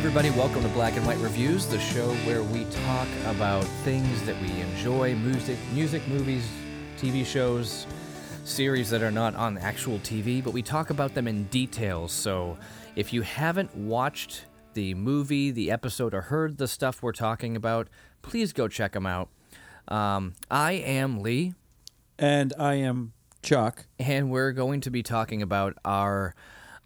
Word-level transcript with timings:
Everybody, 0.00 0.30
welcome 0.30 0.62
to 0.62 0.68
Black 0.70 0.96
and 0.96 1.04
White 1.06 1.18
Reviews, 1.18 1.66
the 1.66 1.78
show 1.78 2.08
where 2.24 2.42
we 2.42 2.64
talk 2.86 3.06
about 3.26 3.64
things 3.84 4.22
that 4.24 4.40
we 4.40 4.48
enjoy 4.62 5.14
music, 5.14 5.58
music, 5.74 6.08
movies, 6.08 6.48
TV 6.96 7.24
shows, 7.24 7.86
series 8.44 8.88
that 8.88 9.02
are 9.02 9.10
not 9.10 9.34
on 9.34 9.58
actual 9.58 9.98
TV, 9.98 10.42
but 10.42 10.54
we 10.54 10.62
talk 10.62 10.88
about 10.88 11.12
them 11.12 11.28
in 11.28 11.44
detail. 11.44 12.08
So 12.08 12.56
if 12.96 13.12
you 13.12 13.20
haven't 13.20 13.76
watched 13.76 14.46
the 14.72 14.94
movie, 14.94 15.50
the 15.50 15.70
episode, 15.70 16.14
or 16.14 16.22
heard 16.22 16.56
the 16.56 16.66
stuff 16.66 17.02
we're 17.02 17.12
talking 17.12 17.54
about, 17.54 17.88
please 18.22 18.54
go 18.54 18.68
check 18.68 18.92
them 18.92 19.04
out. 19.04 19.28
Um, 19.86 20.32
I 20.50 20.72
am 20.72 21.20
Lee, 21.20 21.52
And 22.18 22.54
I 22.58 22.76
am 22.76 23.12
Chuck. 23.42 23.84
and 23.98 24.30
we're 24.30 24.52
going 24.52 24.80
to 24.80 24.90
be 24.90 25.02
talking 25.02 25.42
about 25.42 25.76
our 25.84 26.34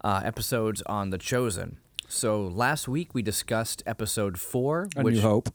uh, 0.03 0.19
episodes 0.25 0.81
on 0.81 1.11
The 1.11 1.17
Chosen. 1.17 1.77
So 2.07 2.43
last 2.47 2.87
week 2.87 3.13
we 3.13 3.21
discussed 3.21 3.83
episode 3.85 4.39
four, 4.39 4.89
A 4.95 5.01
which 5.03 5.15
New 5.15 5.21
Hope. 5.21 5.49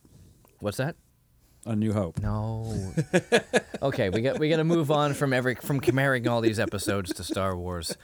what's 0.61 0.79
that? 0.79 0.97
A 1.67 1.77
New 1.77 1.93
Hope. 1.93 2.19
No. 2.21 2.93
okay, 3.83 4.11
we 4.11 4.23
got 4.23 4.39
we 4.39 4.49
got 4.49 4.57
to 4.57 4.65
move 4.65 4.91
on 4.91 5.15
from 5.15 5.33
every 5.33 5.55
from 5.55 5.81
comparing 5.81 6.27
all 6.27 6.41
these 6.41 6.59
episodes 6.59 7.13
to 7.15 7.25
Star 7.25 7.57
Wars. 7.57 7.97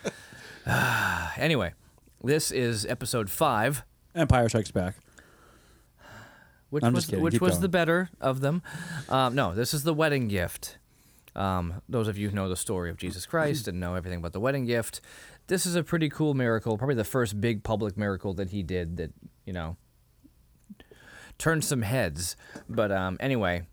anyway, 1.36 1.72
this 2.22 2.50
is 2.50 2.86
episode 2.86 3.30
five, 3.30 3.84
Empire 4.14 4.48
Strikes 4.48 4.70
Back. 4.70 4.96
which 6.70 6.84
I'm 6.84 6.92
was 6.92 7.10
which 7.10 7.34
keep 7.34 7.42
was 7.42 7.52
going. 7.52 7.62
the 7.62 7.68
better 7.68 8.10
of 8.20 8.40
them. 8.40 8.62
Um, 9.08 9.34
no, 9.34 9.54
this 9.54 9.74
is 9.74 9.82
the 9.82 9.94
wedding 9.94 10.28
gift. 10.28 10.78
Um, 11.34 11.82
those 11.86 12.08
of 12.08 12.16
you 12.16 12.30
who 12.30 12.34
know 12.34 12.48
the 12.48 12.56
story 12.56 12.88
of 12.88 12.96
Jesus 12.96 13.26
Christ 13.26 13.68
and 13.68 13.78
know 13.78 13.94
everything 13.94 14.20
about 14.20 14.32
the 14.32 14.40
wedding 14.40 14.64
gift, 14.64 15.02
this 15.46 15.66
is 15.66 15.76
a 15.76 15.82
pretty 15.82 16.08
cool 16.08 16.34
miracle. 16.34 16.76
Probably 16.76 16.94
the 16.94 17.04
first 17.04 17.40
big 17.40 17.62
public 17.62 17.96
miracle 17.96 18.34
that 18.34 18.50
he 18.50 18.62
did 18.62 18.96
that 18.96 19.12
you 19.44 19.52
know 19.52 19.76
turned 21.38 21.64
some 21.64 21.82
heads. 21.82 22.36
But 22.68 22.92
um, 22.92 23.16
anyway, 23.20 23.66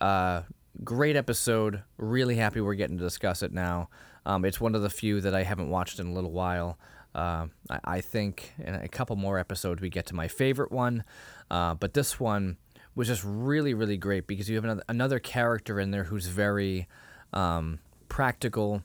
uh, 0.00 0.42
great 0.84 1.16
episode. 1.16 1.82
Really 1.96 2.36
happy 2.36 2.60
we're 2.60 2.74
getting 2.74 2.98
to 2.98 3.04
discuss 3.04 3.42
it 3.42 3.52
now. 3.52 3.88
Um, 4.26 4.44
it's 4.44 4.60
one 4.60 4.74
of 4.74 4.82
the 4.82 4.90
few 4.90 5.20
that 5.20 5.34
I 5.34 5.42
haven't 5.42 5.70
watched 5.70 5.98
in 5.98 6.08
a 6.08 6.12
little 6.12 6.32
while. 6.32 6.78
Uh, 7.14 7.46
I, 7.68 7.80
I 7.84 8.00
think 8.00 8.52
in 8.58 8.74
a 8.74 8.88
couple 8.88 9.16
more 9.16 9.38
episodes 9.38 9.80
we 9.80 9.88
get 9.88 10.06
to 10.06 10.14
my 10.14 10.28
favorite 10.28 10.70
one, 10.70 11.04
uh, 11.50 11.74
but 11.74 11.94
this 11.94 12.20
one 12.20 12.56
was 12.94 13.08
just 13.08 13.22
really, 13.24 13.74
really 13.74 13.96
great 13.96 14.26
because 14.26 14.48
you 14.48 14.56
have 14.56 14.64
another, 14.64 14.82
another 14.88 15.18
character 15.18 15.80
in 15.80 15.90
there 15.90 16.04
who's 16.04 16.26
very 16.26 16.86
um, 17.32 17.78
practical, 18.08 18.82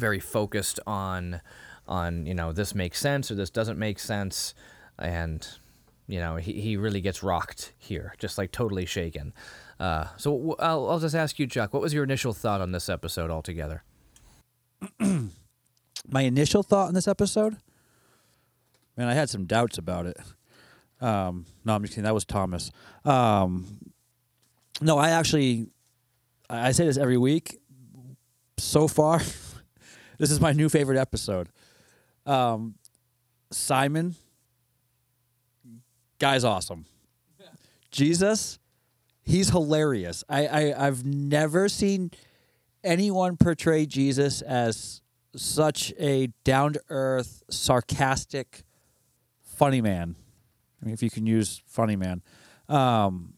very 0.00 0.18
focused 0.20 0.80
on 0.86 1.40
on 1.86 2.26
you 2.26 2.34
know 2.34 2.52
this 2.52 2.74
makes 2.74 2.98
sense 3.00 3.30
or 3.30 3.34
this 3.34 3.50
doesn't 3.50 3.78
make 3.78 3.98
sense, 3.98 4.54
and 4.98 5.46
you 6.08 6.18
know 6.18 6.36
he, 6.36 6.60
he 6.60 6.76
really 6.76 7.00
gets 7.00 7.22
rocked 7.22 7.72
here, 7.78 8.14
just 8.18 8.38
like 8.38 8.50
totally 8.52 8.86
shaken. 8.86 9.32
Uh, 9.78 10.06
so 10.16 10.32
w- 10.36 10.56
I'll, 10.58 10.90
I'll 10.90 10.98
just 10.98 11.14
ask 11.14 11.38
you, 11.38 11.46
Chuck, 11.46 11.72
what 11.72 11.82
was 11.82 11.94
your 11.94 12.04
initial 12.04 12.32
thought 12.34 12.60
on 12.60 12.72
this 12.72 12.88
episode 12.90 13.30
altogether? 13.30 13.82
My 15.00 16.22
initial 16.22 16.62
thought 16.62 16.88
in 16.88 16.94
this 16.94 17.08
episode, 17.08 17.56
man, 18.96 19.08
I 19.08 19.14
had 19.14 19.30
some 19.30 19.46
doubts 19.46 19.78
about 19.78 20.06
it. 20.06 20.18
Um, 21.00 21.46
no, 21.64 21.74
I'm 21.74 21.82
just 21.82 21.94
kidding. 21.94 22.04
That 22.04 22.14
was 22.14 22.26
Thomas. 22.26 22.70
Um, 23.06 23.78
no, 24.82 24.98
I 24.98 25.10
actually, 25.10 25.68
I 26.50 26.72
say 26.72 26.84
this 26.84 26.98
every 26.98 27.16
week. 27.16 27.58
So 28.58 28.86
far, 28.86 29.22
this 30.20 30.30
is 30.30 30.38
my 30.38 30.52
new 30.52 30.68
favorite 30.68 30.98
episode. 30.98 31.48
Um, 32.26 32.74
Simon, 33.50 34.14
guy's 36.18 36.44
awesome. 36.44 36.84
Jesus, 37.90 38.58
he's 39.22 39.48
hilarious. 39.48 40.22
I, 40.28 40.46
I 40.46 40.86
I've 40.86 41.06
never 41.06 41.70
seen 41.70 42.10
anyone 42.84 43.38
portray 43.38 43.86
Jesus 43.86 44.42
as 44.42 45.00
such 45.34 45.94
a 45.98 46.28
down 46.44 46.74
to 46.74 46.82
earth, 46.90 47.42
sarcastic, 47.50 48.64
funny 49.42 49.80
man. 49.80 50.16
I 50.82 50.84
mean, 50.84 50.92
if 50.92 51.02
you 51.02 51.08
can 51.08 51.26
use 51.26 51.62
funny 51.66 51.96
man, 51.96 52.20
um, 52.68 53.32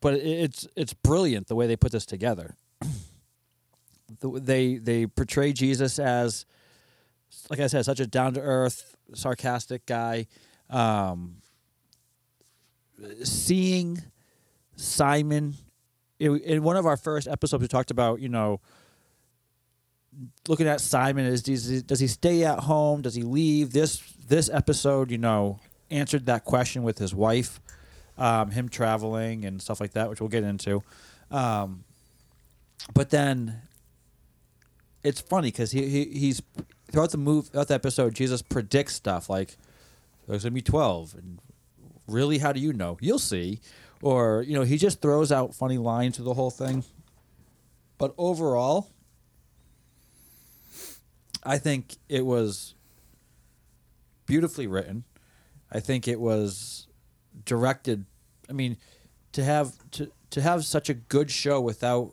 but 0.00 0.14
it's 0.14 0.66
it's 0.76 0.94
brilliant 0.94 1.48
the 1.48 1.54
way 1.54 1.66
they 1.66 1.76
put 1.76 1.92
this 1.92 2.06
together. 2.06 2.56
The- 4.20 4.40
they 4.40 4.76
they 4.76 5.06
portray 5.06 5.52
Jesus 5.52 5.98
as, 5.98 6.44
like 7.48 7.60
I 7.60 7.66
said, 7.68 7.84
such 7.84 8.00
a 8.00 8.06
down 8.06 8.34
to 8.34 8.40
earth, 8.40 8.96
sarcastic 9.14 9.86
guy. 9.86 10.26
Um, 10.68 11.36
seeing 13.22 14.02
Simon 14.76 15.54
in 16.18 16.38
in 16.40 16.62
one 16.62 16.76
of 16.76 16.86
our 16.86 16.96
first 16.96 17.28
episodes, 17.28 17.62
we 17.62 17.68
talked 17.68 17.90
about 17.90 18.20
you 18.20 18.28
know 18.28 18.60
looking 20.48 20.66
at 20.66 20.80
Simon 20.80 21.24
is 21.24 21.42
does 21.42 21.66
he, 21.66 21.82
does 21.82 22.00
he 22.00 22.06
stay 22.06 22.44
at 22.44 22.60
home? 22.60 23.02
Does 23.02 23.14
he 23.14 23.22
leave? 23.22 23.72
This 23.72 24.02
this 24.28 24.50
episode, 24.50 25.10
you 25.10 25.18
know, 25.18 25.58
answered 25.90 26.26
that 26.26 26.44
question 26.44 26.82
with 26.82 26.98
his 26.98 27.14
wife, 27.14 27.60
um, 28.18 28.50
him 28.50 28.68
traveling 28.68 29.44
and 29.44 29.60
stuff 29.60 29.80
like 29.80 29.92
that, 29.92 30.08
which 30.10 30.20
we'll 30.20 30.28
get 30.28 30.44
into. 30.44 30.82
Um, 31.30 31.84
but 32.94 33.10
then 33.10 33.62
it's 35.02 35.20
funny 35.20 35.48
because 35.48 35.72
he, 35.72 35.88
he 35.88 36.04
he's 36.06 36.42
throughout 36.90 37.10
the 37.10 37.18
move 37.18 37.48
throughout 37.48 37.68
the 37.68 37.74
episode, 37.74 38.14
Jesus 38.14 38.42
predicts 38.42 38.94
stuff 38.94 39.30
like 39.30 39.56
there's 40.28 40.42
gonna 40.42 40.52
be 40.52 40.62
twelve, 40.62 41.14
and 41.14 41.38
really, 42.06 42.38
how 42.38 42.52
do 42.52 42.60
you 42.60 42.72
know? 42.72 42.98
You'll 43.00 43.18
see, 43.18 43.60
or 44.02 44.42
you 44.42 44.54
know, 44.54 44.62
he 44.62 44.76
just 44.76 45.00
throws 45.00 45.32
out 45.32 45.54
funny 45.54 45.78
lines 45.78 46.16
to 46.16 46.22
the 46.22 46.34
whole 46.34 46.50
thing. 46.50 46.84
But 47.98 48.14
overall, 48.16 48.90
I 51.44 51.58
think 51.58 51.96
it 52.08 52.24
was 52.24 52.74
beautifully 54.26 54.66
written. 54.66 55.04
I 55.72 55.80
think 55.80 56.08
it 56.08 56.20
was 56.20 56.86
directed. 57.44 58.04
I 58.48 58.52
mean, 58.52 58.76
to 59.32 59.44
have 59.44 59.72
to 59.92 60.10
to 60.30 60.40
have 60.40 60.64
such 60.64 60.88
a 60.88 60.94
good 60.94 61.30
show 61.30 61.60
without 61.60 62.12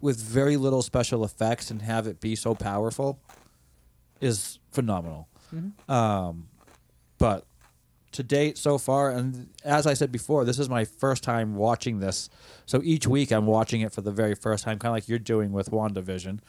with 0.00 0.20
very 0.20 0.56
little 0.56 0.82
special 0.82 1.24
effects 1.24 1.70
and 1.70 1.82
have 1.82 2.06
it 2.06 2.20
be 2.20 2.36
so 2.36 2.54
powerful 2.54 3.20
is 4.20 4.58
phenomenal. 4.72 5.28
Um, 5.88 6.48
but 7.18 7.46
to 8.12 8.22
date 8.22 8.58
so 8.58 8.78
far, 8.78 9.10
and 9.10 9.50
as 9.64 9.86
I 9.86 9.94
said 9.94 10.10
before, 10.10 10.44
this 10.44 10.58
is 10.58 10.68
my 10.68 10.84
first 10.84 11.22
time 11.22 11.56
watching 11.56 12.00
this. 12.00 12.28
So 12.66 12.80
each 12.82 13.06
week 13.06 13.30
I'm 13.32 13.46
watching 13.46 13.80
it 13.80 13.92
for 13.92 14.00
the 14.00 14.10
very 14.12 14.34
first 14.34 14.64
time, 14.64 14.78
kind 14.78 14.90
of 14.90 14.96
like 14.96 15.08
you're 15.08 15.18
doing 15.18 15.52
with 15.52 15.70
WandaVision. 15.70 16.40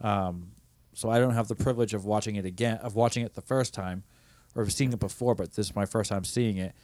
Um, 0.00 0.52
so 0.94 1.10
I 1.10 1.18
don't 1.18 1.34
have 1.34 1.48
the 1.48 1.54
privilege 1.54 1.94
of 1.94 2.04
watching 2.04 2.36
it 2.36 2.44
again, 2.44 2.78
of 2.78 2.94
watching 2.94 3.24
it 3.24 3.34
the 3.34 3.40
first 3.42 3.72
time, 3.72 4.04
or 4.54 4.62
of 4.62 4.72
seeing 4.72 4.92
it 4.92 5.00
before. 5.00 5.34
But 5.34 5.54
this 5.54 5.66
is 5.66 5.76
my 5.76 5.86
first 5.86 6.10
time 6.10 6.24
seeing 6.24 6.56
it, 6.56 6.74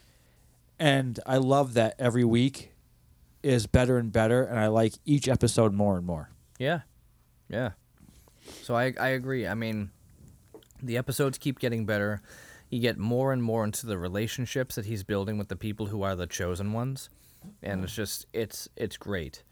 and 0.78 1.20
I 1.26 1.36
love 1.38 1.74
that 1.74 1.94
every 1.98 2.24
week 2.24 2.72
is 3.42 3.66
better 3.66 3.98
and 3.98 4.12
better, 4.12 4.44
and 4.44 4.58
I 4.58 4.68
like 4.68 4.94
each 5.04 5.28
episode 5.28 5.72
more 5.72 5.96
and 5.96 6.06
more. 6.06 6.30
Yeah, 6.58 6.80
yeah. 7.48 7.70
So 8.62 8.74
I 8.74 8.92
I 8.98 9.08
agree. 9.08 9.46
I 9.46 9.54
mean, 9.54 9.90
the 10.82 10.96
episodes 10.96 11.38
keep 11.38 11.58
getting 11.58 11.86
better. 11.86 12.20
You 12.70 12.80
get 12.80 12.98
more 12.98 13.32
and 13.32 13.42
more 13.42 13.64
into 13.64 13.86
the 13.86 13.96
relationships 13.96 14.74
that 14.74 14.84
he's 14.84 15.02
building 15.02 15.38
with 15.38 15.48
the 15.48 15.56
people 15.56 15.86
who 15.86 16.02
are 16.02 16.14
the 16.14 16.26
chosen 16.26 16.72
ones, 16.72 17.08
and 17.62 17.84
it's 17.84 17.94
just 17.94 18.26
it's 18.32 18.68
it's 18.76 18.96
great. 18.96 19.42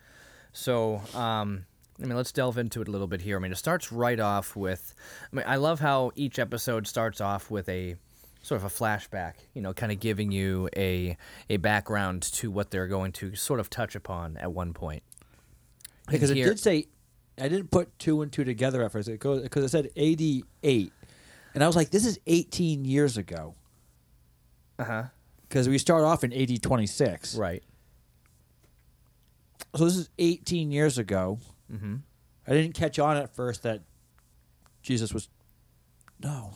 So 0.53 1.03
um, 1.15 1.67
I 2.03 2.06
mean, 2.06 2.17
let's 2.17 2.32
delve 2.32 2.59
into 2.59 2.82
it 2.82 2.89
a 2.89 2.91
little 2.91 3.06
bit 3.06 3.23
here. 3.23 3.37
I 3.37 3.41
mean, 3.41 3.53
it 3.53 3.59
starts 3.59 3.91
right 3.91 4.21
off 4.21 4.55
with. 4.55 4.94
I 5.32 5.37
mean, 5.37 5.44
I 5.47 5.56
love 5.56 5.81
how 5.81 6.12
each 6.15 6.39
episode 6.39 6.87
starts 6.87 7.21
off 7.21 7.50
with 7.50 7.69
a 7.69 7.97
sort 8.46 8.62
of 8.62 8.64
a 8.64 8.75
flashback. 8.75 9.34
You 9.54 9.62
know, 9.62 9.72
kind 9.72 9.90
of 9.90 9.98
giving 9.98 10.31
you 10.31 10.69
a 10.76 11.16
a 11.50 11.56
background 11.56 12.22
to 12.22 12.50
what 12.50 12.70
they're 12.70 12.87
going 12.87 13.12
to 13.12 13.34
sort 13.34 13.60
of 13.60 13.69
touch 13.69 13.94
upon 13.94 14.37
at 14.37 14.52
one 14.52 14.72
point. 14.72 15.02
Because 16.08 16.31
it 16.31 16.34
did 16.34 16.60
say, 16.60 16.87
I 17.37 17.48
didn't 17.48 17.72
put 17.72 17.98
two 17.98 18.22
and 18.22 18.32
two 18.32 18.44
together 18.44 18.82
at 18.84 18.93
first. 18.93 19.08
It 19.08 19.19
goes 19.19 19.43
because 19.43 19.64
it 19.64 19.70
said 19.70 19.90
eighty 19.96 20.44
eight, 20.62 20.93
and 21.54 21.64
I 21.64 21.66
was 21.66 21.75
like, 21.75 21.90
this 21.90 22.06
is 22.06 22.20
eighteen 22.26 22.84
years 22.84 23.16
ago. 23.16 23.54
Uh 24.78 24.84
huh. 24.84 25.02
Because 25.48 25.69
we 25.69 25.78
start 25.78 26.04
off 26.04 26.22
in 26.22 26.32
AD 26.32 26.62
twenty 26.62 26.87
six. 26.87 27.34
Right. 27.34 27.64
So 29.75 29.84
this 29.84 29.96
is 29.96 30.08
18 30.19 30.70
years 30.70 30.96
ago. 30.96 31.38
Mm-hmm. 31.70 31.96
I 32.46 32.52
didn't 32.52 32.75
catch 32.75 32.98
on 32.98 33.16
at 33.16 33.34
first 33.34 33.62
that 33.64 33.82
Jesus 34.82 35.12
was. 35.12 35.28
No. 36.22 36.54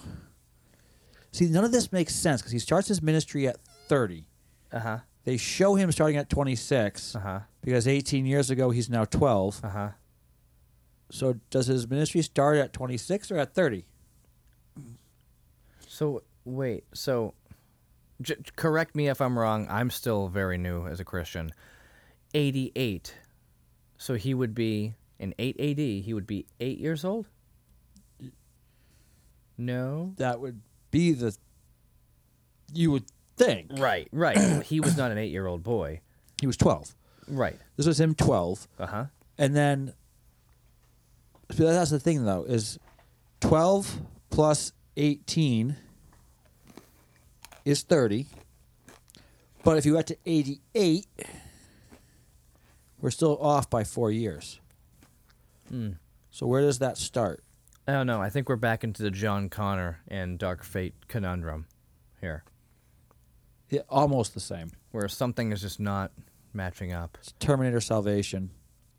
See, 1.33 1.47
none 1.47 1.65
of 1.65 1.73
this 1.73 1.93
makes 1.93 2.15
sense 2.15 2.41
because 2.41 2.53
he 2.53 2.59
starts 2.59 2.89
his 2.89 3.01
ministry 3.03 3.47
at 3.47 3.57
30. 3.89 4.27
Uh 4.73 4.79
huh. 4.81 4.99
They 5.25 5.37
show 5.37 5.75
him 5.75 5.93
starting 5.93 6.17
at 6.17 6.29
26 6.31 7.15
Uh 7.15 7.21
huh. 7.21 7.41
because 7.63 7.87
18 7.87 8.27
years 8.27 8.51
ago 8.51 8.71
he's 8.71 8.89
now 8.91 9.05
12. 9.05 9.61
Uh 9.63 9.69
huh. 9.69 9.89
So 11.11 11.35
does 11.51 11.67
his 11.67 11.89
ministry 11.89 12.23
start 12.23 12.57
at 12.59 12.73
26 12.73 13.31
or 13.31 13.39
at 13.39 13.55
30? 13.55 13.85
So 15.87 16.23
wait, 16.45 16.85
so 16.95 17.35
j- 18.23 18.37
correct 18.57 18.95
me 18.95 19.09
if 19.09 19.21
I'm 19.21 19.39
wrong. 19.39 19.67
I'm 19.69 19.91
still 19.91 20.29
very 20.29 20.57
new 20.57 20.87
as 20.87 21.01
a 21.01 21.05
Christian. 21.05 21.51
88. 22.33 23.15
So 23.99 24.15
he 24.15 24.33
would 24.35 24.55
be 24.55 24.95
in 25.19 25.35
8 25.39 25.57
AD. 25.61 25.79
He 26.05 26.13
would 26.15 26.27
be 26.27 26.47
eight 26.61 26.79
years 26.79 27.05
old. 27.05 27.27
No. 29.59 30.15
That 30.17 30.41
would 30.41 30.61
be 30.91 31.13
the. 31.13 31.37
You 32.73 32.91
would 32.93 33.05
think 33.37 33.71
Right. 33.79 34.09
Right. 34.13 34.63
he 34.63 34.81
was 34.81 34.97
not 34.97 35.11
an 35.11 35.19
eight-year-old 35.19 35.63
boy. 35.63 36.01
he 36.41 36.47
was 36.47 36.57
twelve. 36.57 36.95
Right. 37.29 37.57
This 37.77 37.87
was 37.87 37.99
him 38.01 38.15
twelve, 38.15 38.67
Uh 38.79 38.87
huh. 38.87 39.05
and 39.39 39.55
then. 39.57 39.95
So 41.53 41.65
that's 41.65 41.91
the 41.91 41.99
thing, 42.01 42.25
though, 42.25 42.45
is 42.45 42.79
twelve 43.41 44.01
plus 44.31 44.73
eighteen 44.97 45.77
is 47.65 47.83
thirty. 47.83 48.27
But 49.65 49.77
if 49.79 49.85
you 49.85 49.95
got 49.95 50.07
to 50.09 50.17
eighty-eight, 50.27 51.07
we're 53.01 53.11
still 53.11 53.37
off 53.41 53.69
by 53.69 53.85
four 53.85 54.11
years. 54.11 54.61
Hmm. 55.69 55.91
So 56.31 56.47
where 56.47 56.63
does 56.63 56.79
that 56.79 56.97
start? 56.99 57.43
Oh, 57.89 57.93
I 57.93 57.97
don't 57.97 58.07
know. 58.07 58.21
I 58.21 58.31
think 58.31 58.49
we're 58.49 58.57
back 58.57 58.85
into 58.85 59.03
the 59.03 59.11
John 59.11 59.49
Connor 59.49 60.01
and 60.09 60.39
Dark 60.39 60.63
Fate 60.65 60.95
conundrum 61.09 61.67
here, 62.21 62.45
Yeah, 63.71 63.81
almost 63.89 64.35
the 64.35 64.41
same. 64.41 64.71
where 64.93 65.09
something 65.09 65.53
is 65.53 65.61
just 65.61 65.81
not 65.81 66.13
matching 66.53 66.93
up. 66.93 67.17
It's 67.21 67.33
Terminator 67.39 67.81
Salvation, 67.81 68.51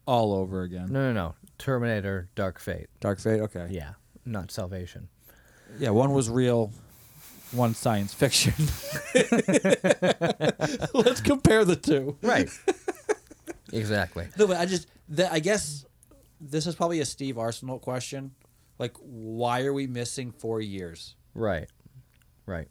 all 0.05 0.33
over 0.33 0.63
again. 0.63 0.87
No, 0.91 1.11
no, 1.11 1.13
no. 1.13 1.35
Terminator, 1.57 2.29
Dark 2.35 2.59
Fate. 2.59 2.87
Dark 2.99 3.19
Fate. 3.19 3.41
Okay. 3.41 3.67
Yeah, 3.69 3.91
not 4.25 4.51
Salvation. 4.51 5.07
Yeah, 5.79 5.91
one 5.91 6.11
was 6.11 6.29
real, 6.29 6.71
one 7.51 7.73
science 7.75 8.13
fiction. 8.13 8.53
Let's 10.93 11.21
compare 11.21 11.63
the 11.65 11.77
two. 11.81 12.17
Right. 12.21 12.49
exactly. 13.71 14.27
No, 14.37 14.47
but 14.47 14.57
I 14.57 14.65
just, 14.65 14.87
I 15.29 15.39
guess 15.39 15.85
this 16.41 16.65
is 16.67 16.75
probably 16.75 16.99
a 16.99 17.05
Steve 17.05 17.37
Arsenal 17.37 17.79
question. 17.79 18.31
Like, 18.81 18.97
why 18.99 19.63
are 19.63 19.71
we 19.73 19.85
missing 19.87 20.31
four 20.31 20.59
years, 20.59 21.15
Right. 21.35 21.69
Right. 22.47 22.67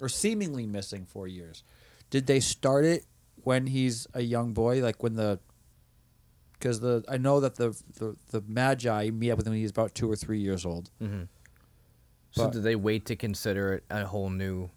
or 0.00 0.08
seemingly 0.08 0.66
missing 0.66 1.04
four 1.04 1.28
years? 1.28 1.62
Did 2.08 2.26
they 2.26 2.40
start 2.40 2.84
it 2.86 3.04
when 3.44 3.66
he's 3.66 4.06
a 4.14 4.22
young 4.22 4.54
boy, 4.54 4.82
like 4.82 5.02
when 5.02 5.14
the? 5.14 5.38
Because 6.54 6.80
the 6.80 7.04
I 7.08 7.16
know 7.18 7.40
that 7.40 7.54
the, 7.56 7.70
the 7.98 8.16
the 8.30 8.42
Magi 8.46 9.10
meet 9.10 9.30
up 9.30 9.36
with 9.38 9.46
him 9.46 9.52
when 9.52 9.60
he's 9.60 9.70
about 9.70 9.94
two 9.94 10.10
or 10.10 10.16
three 10.16 10.40
years 10.40 10.64
old. 10.66 10.90
Mm-hmm. 11.00 11.24
So 12.32 12.44
But- 12.44 12.52
did 12.54 12.62
they 12.62 12.74
wait 12.76 13.04
to 13.06 13.16
consider 13.16 13.74
it 13.74 13.84
a 13.90 14.04
whole 14.06 14.30
new, 14.30 14.70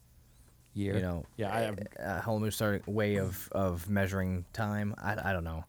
Year, 0.75 0.95
you 0.95 1.01
know, 1.01 1.25
Yeah, 1.37 1.53
I 1.53 1.61
am. 1.61 1.77
a 1.99 2.19
whole 2.19 2.39
new 2.39 2.51
way 2.87 3.17
of 3.17 3.47
of 3.53 3.87
measuring 3.89 4.43
time? 4.53 4.95
I, 4.97 5.29
I 5.29 5.33
don't 5.33 5.43
know. 5.45 5.63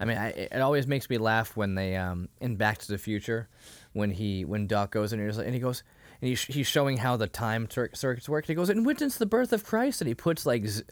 I 0.00 0.06
mean, 0.06 0.16
I, 0.18 0.28
it 0.30 0.60
always 0.60 0.86
makes 0.86 1.08
me 1.10 1.18
laugh 1.18 1.56
when 1.56 1.74
they 1.76 1.94
um 1.96 2.28
in 2.40 2.56
Back 2.56 2.78
to 2.78 2.88
the 2.88 2.98
Future, 2.98 3.48
when 3.92 4.10
he 4.10 4.44
when 4.44 4.66
Doc 4.66 4.90
goes 4.90 5.12
in 5.12 5.20
and 5.20 5.36
like, 5.36 5.46
and 5.46 5.54
he 5.54 5.60
goes. 5.60 5.82
And 6.22 6.28
he's, 6.28 6.42
he's 6.42 6.66
showing 6.66 6.98
how 6.98 7.16
the 7.16 7.26
time 7.26 7.66
cir- 7.70 7.88
circuits 7.94 8.28
work. 8.28 8.44
And 8.44 8.48
He 8.50 8.54
goes, 8.54 8.68
and 8.68 8.84
witness 8.84 9.16
the 9.16 9.24
birth 9.24 9.54
of 9.54 9.64
Christ. 9.64 10.02
And 10.02 10.08
he 10.08 10.14
puts 10.14 10.44
like 10.44 10.66
z- 10.66 10.82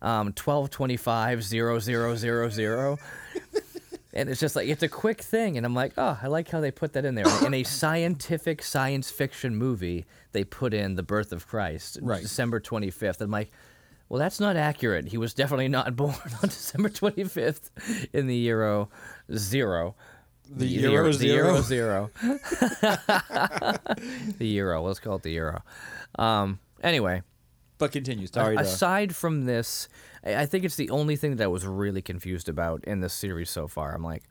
um, 0.00 0.28
1225 0.34 1.44
0000. 1.44 2.98
And 4.12 4.28
it's 4.28 4.40
just 4.40 4.56
like 4.56 4.66
it's 4.68 4.82
a 4.82 4.88
quick 4.88 5.20
thing, 5.22 5.56
and 5.56 5.64
I'm 5.64 5.74
like, 5.74 5.92
oh, 5.96 6.18
I 6.20 6.26
like 6.26 6.48
how 6.50 6.60
they 6.60 6.72
put 6.72 6.94
that 6.94 7.04
in 7.04 7.14
there. 7.14 7.26
In 7.46 7.54
a 7.54 7.62
scientific 7.62 8.60
science 8.60 9.08
fiction 9.08 9.54
movie, 9.54 10.04
they 10.32 10.42
put 10.42 10.74
in 10.74 10.96
the 10.96 11.04
birth 11.04 11.30
of 11.32 11.46
Christ, 11.46 11.96
Right. 12.02 12.20
December 12.20 12.58
25th. 12.58 13.20
I'm 13.20 13.30
like, 13.30 13.52
well, 14.08 14.18
that's 14.18 14.40
not 14.40 14.56
accurate. 14.56 15.06
He 15.06 15.16
was 15.16 15.32
definitely 15.32 15.68
not 15.68 15.94
born 15.96 16.14
on 16.42 16.48
December 16.48 16.88
25th 16.88 17.70
in 18.12 18.26
the 18.26 18.34
year 18.34 18.88
zero. 19.32 19.94
The 20.52 20.66
Euro 20.66 21.12
the 21.12 21.28
Euro 21.28 21.62
zero. 21.62 22.10
the 24.38 24.46
Euro. 24.46 24.82
Let's 24.82 24.98
call 24.98 25.16
it 25.16 25.22
the 25.22 25.32
Euro. 25.32 25.62
Um, 26.18 26.58
anyway, 26.82 27.22
But 27.78 27.92
continue. 27.92 28.26
Sorry 28.26 28.56
aside 28.56 29.14
from 29.14 29.44
this, 29.44 29.88
I 30.24 30.36
I 30.42 30.46
think 30.46 30.64
it's 30.64 30.76
the 30.76 30.90
only 30.90 31.16
thing 31.16 31.36
that 31.36 31.44
I 31.44 31.48
was 31.48 31.66
really 31.66 32.02
confused 32.02 32.48
about 32.48 32.84
in 32.84 33.00
this 33.00 33.14
series 33.14 33.48
so 33.50 33.68
far. 33.68 33.94
I'm 33.94 34.02
like, 34.02 34.24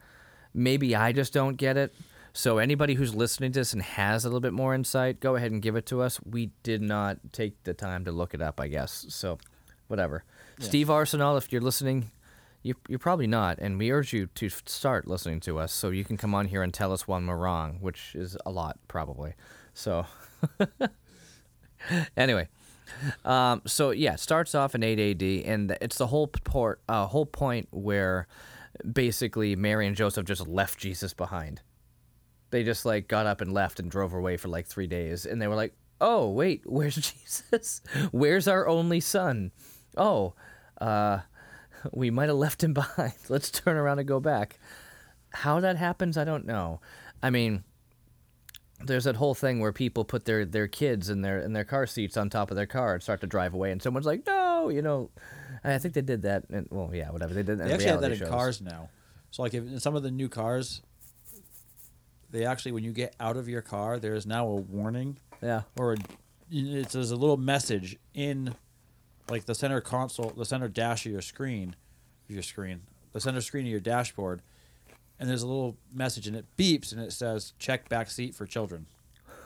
maybe 0.54 0.95
I 0.95 1.12
just 1.13 1.31
don't 1.33 1.56
get 1.56 1.77
it. 1.77 1.94
So 2.33 2.57
anybody 2.60 2.94
who's 2.94 3.16
listening 3.16 3.51
to 3.54 3.60
this 3.62 3.74
and 3.74 3.81
has 3.81 4.24
a 4.24 4.27
little 4.27 4.39
bit 4.39 4.54
more 4.54 4.75
insight, 4.75 5.19
go 5.19 5.36
ahead 5.36 5.51
and 5.51 5.62
give 5.62 5.75
it 5.75 5.86
to 5.88 6.01
us. 6.01 6.19
We 6.24 6.51
did 6.63 6.81
not 6.81 7.18
take 7.31 7.63
the 7.63 7.74
time 7.74 8.06
to 8.06 8.12
look 8.12 8.33
it 8.33 8.42
up, 8.42 8.60
I 8.60 8.68
guess. 8.68 9.06
So, 9.10 9.39
whatever. 9.88 10.24
Steve 10.60 10.89
Arsenal, 10.89 11.38
if 11.38 11.51
you're 11.51 11.62
listening, 11.62 12.12
you, 12.61 12.75
you're 12.88 13.00
probably 13.00 13.27
not, 13.27 13.57
and 13.59 13.77
we 13.77 13.91
urge 13.91 14.13
you 14.13 14.27
to 14.27 14.50
start 14.50 15.07
listening 15.07 15.39
to 15.41 15.59
us 15.59 15.71
so 15.71 15.89
you 15.89 16.03
can 16.03 16.17
come 16.17 16.35
on 16.35 16.47
here 16.47 16.61
and 16.61 16.73
tell 16.73 16.91
us 16.91 17.07
when 17.07 17.25
we're 17.25 17.38
wrong, 17.38 17.77
which 17.79 18.15
is 18.15 18.38
a 18.45 18.51
lot 18.51 18.77
probably. 18.88 19.33
So, 19.73 20.06
anyway, 22.17 22.50
um, 23.23 23.61
so 23.65 23.91
yeah, 23.91 24.15
starts 24.15 24.56
off 24.56 24.75
in 24.75 24.83
8 24.83 25.00
AD, 25.00 25.45
and 25.45 25.77
it's 25.81 25.97
the 25.97 26.07
whole 26.07 26.27
port, 26.27 26.81
uh, 26.89 27.06
whole 27.07 27.25
point 27.25 27.67
where 27.71 28.27
basically 28.91 29.56
Mary 29.56 29.88
and 29.88 29.95
Joseph 29.95 30.25
just 30.25 30.47
left 30.47 30.79
Jesus 30.79 31.13
behind. 31.13 31.61
They 32.51 32.63
just 32.63 32.85
like 32.85 33.07
got 33.07 33.25
up 33.25 33.41
and 33.41 33.53
left 33.53 33.79
and 33.79 33.89
drove 33.91 34.13
away 34.13 34.35
for 34.35 34.47
like 34.50 34.67
three 34.67 34.88
days, 34.88 35.25
and 35.25 35.41
they 35.41 35.47
were 35.47 35.56
like, 35.56 35.75
"Oh 36.01 36.29
wait, 36.29 36.63
where's 36.65 36.95
Jesus? 36.95 37.81
Where's 38.11 38.47
our 38.47 38.67
only 38.67 39.00
son? 39.00 39.51
Oh, 39.95 40.33
uh, 40.81 41.19
we 41.93 42.09
might 42.11 42.29
have 42.29 42.37
left 42.37 42.63
him 42.63 42.73
behind. 42.81 43.13
Let's 43.29 43.49
turn 43.51 43.77
around 43.77 43.99
and 43.99 44.07
go 44.07 44.19
back." 44.19 44.59
How 45.31 45.59
that 45.59 45.77
happens, 45.77 46.17
I 46.17 46.23
don't 46.23 46.45
know. 46.47 46.81
I 47.21 47.29
mean, 47.29 47.63
there's 48.83 49.03
that 49.03 49.17
whole 49.17 49.35
thing 49.35 49.59
where 49.59 49.71
people 49.71 50.03
put 50.03 50.25
their, 50.25 50.43
their 50.45 50.67
kids 50.67 51.09
in 51.09 51.21
their 51.21 51.39
in 51.39 51.54
their 51.54 51.63
car 51.65 51.85
seats 51.85 52.18
on 52.18 52.30
top 52.30 52.49
of 52.49 52.57
their 52.57 52.65
car 52.65 52.95
and 52.95 53.04
start 53.04 53.21
to 53.21 53.27
drive 53.27 53.54
away, 53.54 53.71
and 53.71 53.81
someone's 53.81 54.06
like, 54.07 54.25
"No," 54.25 54.69
you 54.69 54.81
know. 54.81 55.09
I 55.63 55.77
think 55.77 55.94
they 55.94 56.01
did 56.01 56.21
that. 56.23 56.45
In, 56.49 56.68
well, 56.71 56.89
yeah, 56.94 57.11
whatever 57.11 57.33
they 57.33 57.44
did. 57.44 57.59
In 57.59 57.68
They 57.68 57.73
actually 57.73 57.89
have 57.89 58.01
that 58.01 58.11
in 58.13 58.18
shows. 58.19 58.30
cars 58.30 58.61
now. 58.61 58.89
So 59.31 59.42
like 59.44 59.54
if, 59.54 59.63
in 59.63 59.80
some 59.80 59.95
of 59.95 60.04
the 60.04 60.09
new 60.11 60.30
cars, 60.30 60.81
they 62.31 62.45
actually 62.45 62.71
when 62.71 62.83
you 62.83 62.92
get 62.94 63.15
out 63.19 63.37
of 63.37 63.49
your 63.49 63.61
car, 63.61 63.99
there 63.99 64.13
is 64.15 64.25
now 64.25 64.47
a 64.47 64.56
warning 64.56 65.18
Yeah. 65.42 65.63
or 65.77 65.94
a, 65.94 65.97
it 66.51 66.92
says 66.92 67.11
a 67.11 67.15
little 67.15 67.37
message 67.37 67.97
in 68.13 68.56
like 69.30 69.45
the 69.45 69.56
center 69.56 69.81
console, 69.81 70.31
the 70.31 70.45
center 70.45 70.68
dash 70.68 71.06
of 71.06 71.12
your 71.12 71.21
screen, 71.21 71.76
your 72.28 72.44
screen, 72.44 72.81
the 73.14 73.19
center 73.19 73.42
screen 73.42 73.66
of 73.66 73.71
your 73.71 73.80
dashboard, 73.80 74.42
and 75.19 75.30
there's 75.30 75.44
a 75.44 75.48
little 75.48 75.78
message 75.94 76.28
and 76.28 76.36
it 76.36 76.45
beeps 76.57 76.92
and 76.92 77.02
it 77.02 77.12
says 77.12 77.54
check 77.59 77.90
back 77.90 78.09
seat 78.09 78.36
for 78.36 78.45
children. 78.45 78.86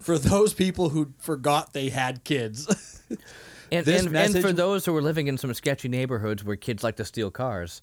for 0.00 0.18
those 0.18 0.54
people 0.54 0.90
who 0.90 1.12
forgot 1.18 1.72
they 1.72 1.88
had 1.88 2.24
kids. 2.24 3.02
And, 3.70 3.86
and, 3.86 4.16
and 4.16 4.40
for 4.40 4.52
those 4.52 4.86
who 4.86 4.96
are 4.96 5.02
living 5.02 5.26
in 5.26 5.36
some 5.36 5.52
sketchy 5.52 5.88
neighborhoods 5.88 6.42
where 6.42 6.56
kids 6.56 6.82
like 6.82 6.96
to 6.96 7.04
steal 7.04 7.30
cars, 7.30 7.82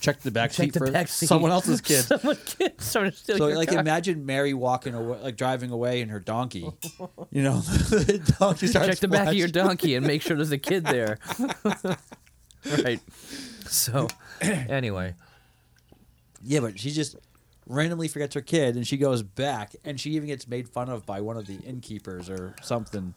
check 0.00 0.20
the 0.20 0.30
back 0.30 0.52
seat 0.52 0.72
the 0.72 0.78
for 0.80 0.90
back 0.90 1.08
seat. 1.08 1.26
someone 1.26 1.50
else's 1.50 1.80
kid. 1.80 2.02
Someone 2.04 2.36
kids 2.44 2.84
started 2.84 3.14
stealing 3.14 3.38
So 3.40 3.48
your 3.48 3.56
like 3.56 3.68
car. 3.70 3.78
imagine 3.80 4.26
Mary 4.26 4.54
walking 4.54 4.94
away, 4.94 5.18
like 5.22 5.36
driving 5.36 5.70
away 5.70 6.00
in 6.00 6.08
her 6.08 6.18
donkey. 6.20 6.68
You 7.30 7.42
know, 7.42 7.60
the 7.60 8.34
donkey 8.38 8.66
starts 8.66 8.88
check 8.88 8.98
the 8.98 9.08
back 9.08 9.28
of 9.28 9.34
your 9.34 9.48
donkey 9.48 9.94
and 9.94 10.06
make 10.06 10.22
sure 10.22 10.36
there's 10.36 10.50
a 10.52 10.58
kid 10.58 10.84
there. 10.84 11.18
right. 12.84 13.00
So, 13.66 14.08
anyway, 14.40 15.14
Yeah, 16.42 16.60
but 16.60 16.78
she 16.78 16.90
just 16.90 17.16
randomly 17.66 18.08
forgets 18.08 18.34
her 18.34 18.40
kid, 18.40 18.74
and 18.76 18.86
she 18.86 18.96
goes 18.96 19.22
back, 19.22 19.76
and 19.84 20.00
she 20.00 20.10
even 20.12 20.26
gets 20.28 20.48
made 20.48 20.68
fun 20.68 20.88
of 20.88 21.06
by 21.06 21.20
one 21.20 21.36
of 21.36 21.46
the 21.46 21.54
innkeepers 21.56 22.28
or 22.28 22.54
something. 22.62 23.14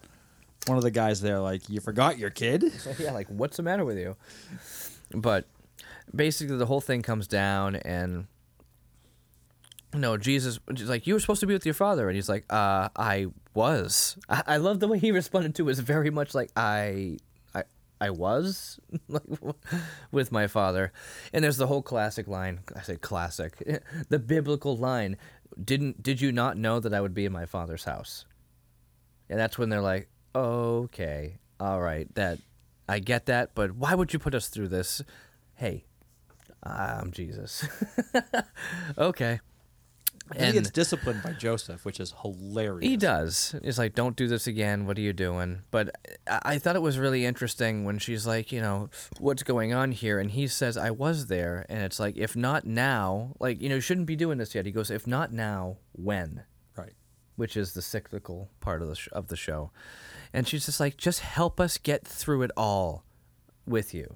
One 0.68 0.78
of 0.78 0.84
the 0.84 0.92
guys 0.92 1.22
there, 1.22 1.40
like, 1.40 1.68
you 1.70 1.82
forgot 1.82 2.18
your 2.20 2.30
kid. 2.30 2.64
yeah, 3.00 3.12
like 3.12 3.28
what's 3.30 3.58
the 3.58 3.64
matter 3.64 3.84
with 3.84 3.98
you? 3.98 4.16
But 5.14 5.46
basically, 6.14 6.58
the 6.58 6.66
whole 6.66 6.82
thing 6.82 7.02
comes 7.02 7.28
down, 7.28 7.76
and 7.76 8.28
no, 9.94 10.18
Jesus, 10.18 10.60
is 10.70 10.90
like 10.90 11.08
you 11.08 11.14
were 11.14 11.20
supposed 11.20 11.42
to 11.42 11.48
be 11.48 11.54
with 11.54 11.66
your 11.66 11.74
father, 11.74 12.08
and 12.08 12.16
he's 12.16 12.30
like, 12.30 12.46
uh, 12.50 12.90
I 12.96 13.28
was. 13.54 14.18
I, 14.28 14.44
I 14.48 14.58
love 14.58 14.80
the 14.80 14.88
way 14.88 15.00
he 15.00 15.12
responded 15.22 15.56
to 15.56 15.66
was 15.66 15.80
very 15.80 16.10
much 16.10 16.34
like 16.34 16.52
I. 16.56 17.18
I, 17.54 17.64
I 18.02 18.10
was 18.10 18.80
like 19.08 19.24
with 20.12 20.32
my 20.32 20.48
father, 20.48 20.92
and 21.32 21.44
there's 21.44 21.58
the 21.58 21.68
whole 21.68 21.82
classic 21.82 22.28
line. 22.28 22.62
I 22.76 22.82
say 22.82 22.96
classic, 22.98 23.58
the 24.10 24.20
biblical 24.20 24.76
line. 24.76 25.18
Didn't 25.64 26.02
did 26.02 26.20
you 26.20 26.32
not 26.32 26.58
know 26.58 26.80
that 26.80 26.94
I 26.94 27.02
would 27.02 27.14
be 27.14 27.26
in 27.26 27.32
my 27.32 27.46
father's 27.46 27.84
house? 27.84 28.26
And 29.30 29.40
that's 29.40 29.58
when 29.58 29.70
they're 29.70 29.82
like, 29.82 30.10
okay, 30.36 31.38
all 31.60 31.80
right, 31.80 32.14
that 32.16 32.40
I 32.88 33.00
get 33.00 33.28
that, 33.28 33.56
but 33.56 33.72
why 33.74 33.96
would 33.96 34.14
you 34.14 34.20
put 34.20 34.36
us 34.36 34.50
through 34.50 34.68
this? 34.70 35.02
Hey, 35.56 35.86
I'm 36.64 37.12
Jesus. 37.12 37.68
okay. 38.98 39.40
And 40.36 40.48
he 40.48 40.54
gets 40.54 40.72
disciplined 40.72 41.22
by 41.22 41.34
Joseph, 41.34 41.84
which 41.84 42.00
is 42.00 42.14
hilarious. 42.22 42.90
He 42.90 42.98
does. 42.98 43.56
It's 43.62 43.78
like, 43.78 43.94
don't 43.94 44.16
do 44.16 44.28
this 44.28 44.48
again. 44.48 44.86
What 44.86 44.98
are 44.98 45.02
you 45.02 45.14
doing? 45.14 45.64
But 45.70 45.96
I, 46.28 46.40
I 46.44 46.58
thought 46.60 46.76
it 46.76 46.82
was 46.82 46.98
really 46.98 47.26
interesting 47.26 47.84
when 47.84 48.00
she's 48.00 48.26
like, 48.26 48.52
you 48.52 48.62
know, 48.62 48.90
what's 49.20 49.44
going 49.44 49.74
on 49.74 49.92
here? 49.92 50.20
And 50.20 50.32
he 50.32 50.48
says, 50.48 50.78
I 50.78 50.92
was 50.92 51.28
there. 51.28 51.66
And 51.68 51.84
it's 51.84 52.00
like, 52.00 52.18
if 52.18 52.36
not 52.36 52.66
now, 52.66 53.36
like, 53.40 53.62
you 53.62 53.70
know, 53.70 53.76
you 53.76 53.82
shouldn't 53.82 54.08
be 54.08 54.16
doing 54.16 54.38
this 54.38 54.56
yet. 54.56 54.66
He 54.66 54.72
goes, 54.72 54.90
if 54.90 55.06
not 55.06 55.34
now, 55.34 55.78
when? 55.92 56.44
Right. 56.78 56.94
Which 57.36 57.58
is 57.58 57.74
the 57.74 57.82
cyclical 57.82 58.50
part 58.62 58.82
of 58.82 58.88
the 58.88 58.96
sh- 58.96 59.10
of 59.12 59.28
the 59.28 59.36
show. 59.36 59.72
And 60.32 60.48
she's 60.48 60.66
just 60.66 60.80
like, 60.80 60.98
just 60.98 61.20
help 61.20 61.60
us 61.60 61.78
get 61.78 62.08
through 62.08 62.44
it 62.44 62.52
all 62.56 63.04
with 63.68 63.94
you. 63.94 64.16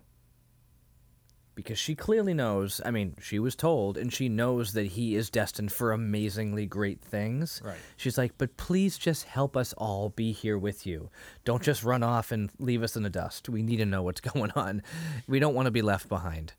Because 1.58 1.80
she 1.80 1.96
clearly 1.96 2.36
knows, 2.36 2.80
I 2.86 2.92
mean, 2.92 3.16
she 3.20 3.40
was 3.40 3.56
told, 3.56 3.98
and 3.98 4.14
she 4.14 4.30
knows 4.30 4.74
that 4.74 4.86
he 4.90 5.16
is 5.16 5.32
destined 5.32 5.72
for 5.72 5.92
amazingly 5.92 6.68
great 6.68 7.02
things. 7.02 7.64
Right. 7.66 7.80
She's 7.98 8.16
like, 8.16 8.38
but 8.38 8.58
please 8.58 8.96
just 8.96 9.24
help 9.24 9.58
us 9.58 9.74
all 9.74 10.10
be 10.10 10.34
here 10.34 10.56
with 10.56 10.86
you. 10.86 11.10
Don't 11.46 11.64
just 11.64 11.84
run 11.84 12.04
off 12.04 12.32
and 12.32 12.52
leave 12.60 12.84
us 12.84 12.96
in 12.96 13.02
the 13.02 13.10
dust. 13.10 13.50
We 13.50 13.64
need 13.64 13.78
to 13.78 13.88
know 13.88 14.04
what's 14.04 14.22
going 14.34 14.52
on. 14.52 14.84
We 15.28 15.40
don't 15.40 15.56
want 15.56 15.66
to 15.66 15.72
be 15.72 15.82
left 15.82 16.08
behind. 16.08 16.54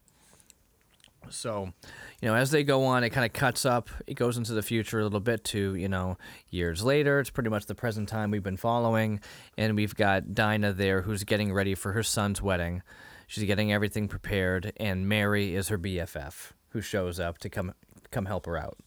So, 1.30 1.72
you 2.20 2.28
know, 2.28 2.34
as 2.34 2.50
they 2.50 2.64
go 2.64 2.84
on, 2.84 3.04
it 3.04 3.10
kind 3.10 3.24
of 3.24 3.32
cuts 3.32 3.64
up. 3.64 3.90
It 4.08 4.14
goes 4.14 4.36
into 4.36 4.52
the 4.52 4.62
future 4.62 4.98
a 4.98 5.04
little 5.04 5.20
bit 5.20 5.44
to, 5.44 5.76
you 5.76 5.88
know, 5.88 6.18
years 6.50 6.82
later. 6.82 7.20
It's 7.20 7.30
pretty 7.30 7.50
much 7.50 7.66
the 7.66 7.76
present 7.76 8.08
time 8.08 8.32
we've 8.32 8.42
been 8.42 8.56
following. 8.56 9.20
And 9.56 9.76
we've 9.76 9.94
got 9.94 10.34
Dinah 10.34 10.72
there 10.72 11.02
who's 11.02 11.22
getting 11.22 11.52
ready 11.52 11.76
for 11.76 11.92
her 11.92 12.02
son's 12.02 12.42
wedding. 12.42 12.82
She's 13.28 13.44
getting 13.44 13.72
everything 13.72 14.08
prepared. 14.08 14.72
And 14.78 15.08
Mary 15.08 15.54
is 15.54 15.68
her 15.68 15.78
BFF 15.78 16.52
who 16.70 16.80
shows 16.80 17.20
up 17.20 17.38
to 17.38 17.48
come 17.48 17.74
come 18.10 18.26
help 18.26 18.46
her 18.46 18.56
out. 18.56 18.78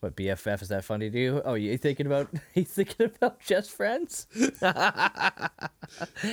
What 0.00 0.16
BFF 0.16 0.62
is 0.62 0.68
that 0.68 0.84
funny 0.84 1.10
to 1.10 1.18
you? 1.18 1.42
Oh, 1.44 1.54
you 1.54 1.78
thinking 1.78 2.06
about 2.06 2.28
you 2.54 2.64
thinking 2.64 3.06
about 3.06 3.38
just 3.40 3.70
friends? 3.70 4.26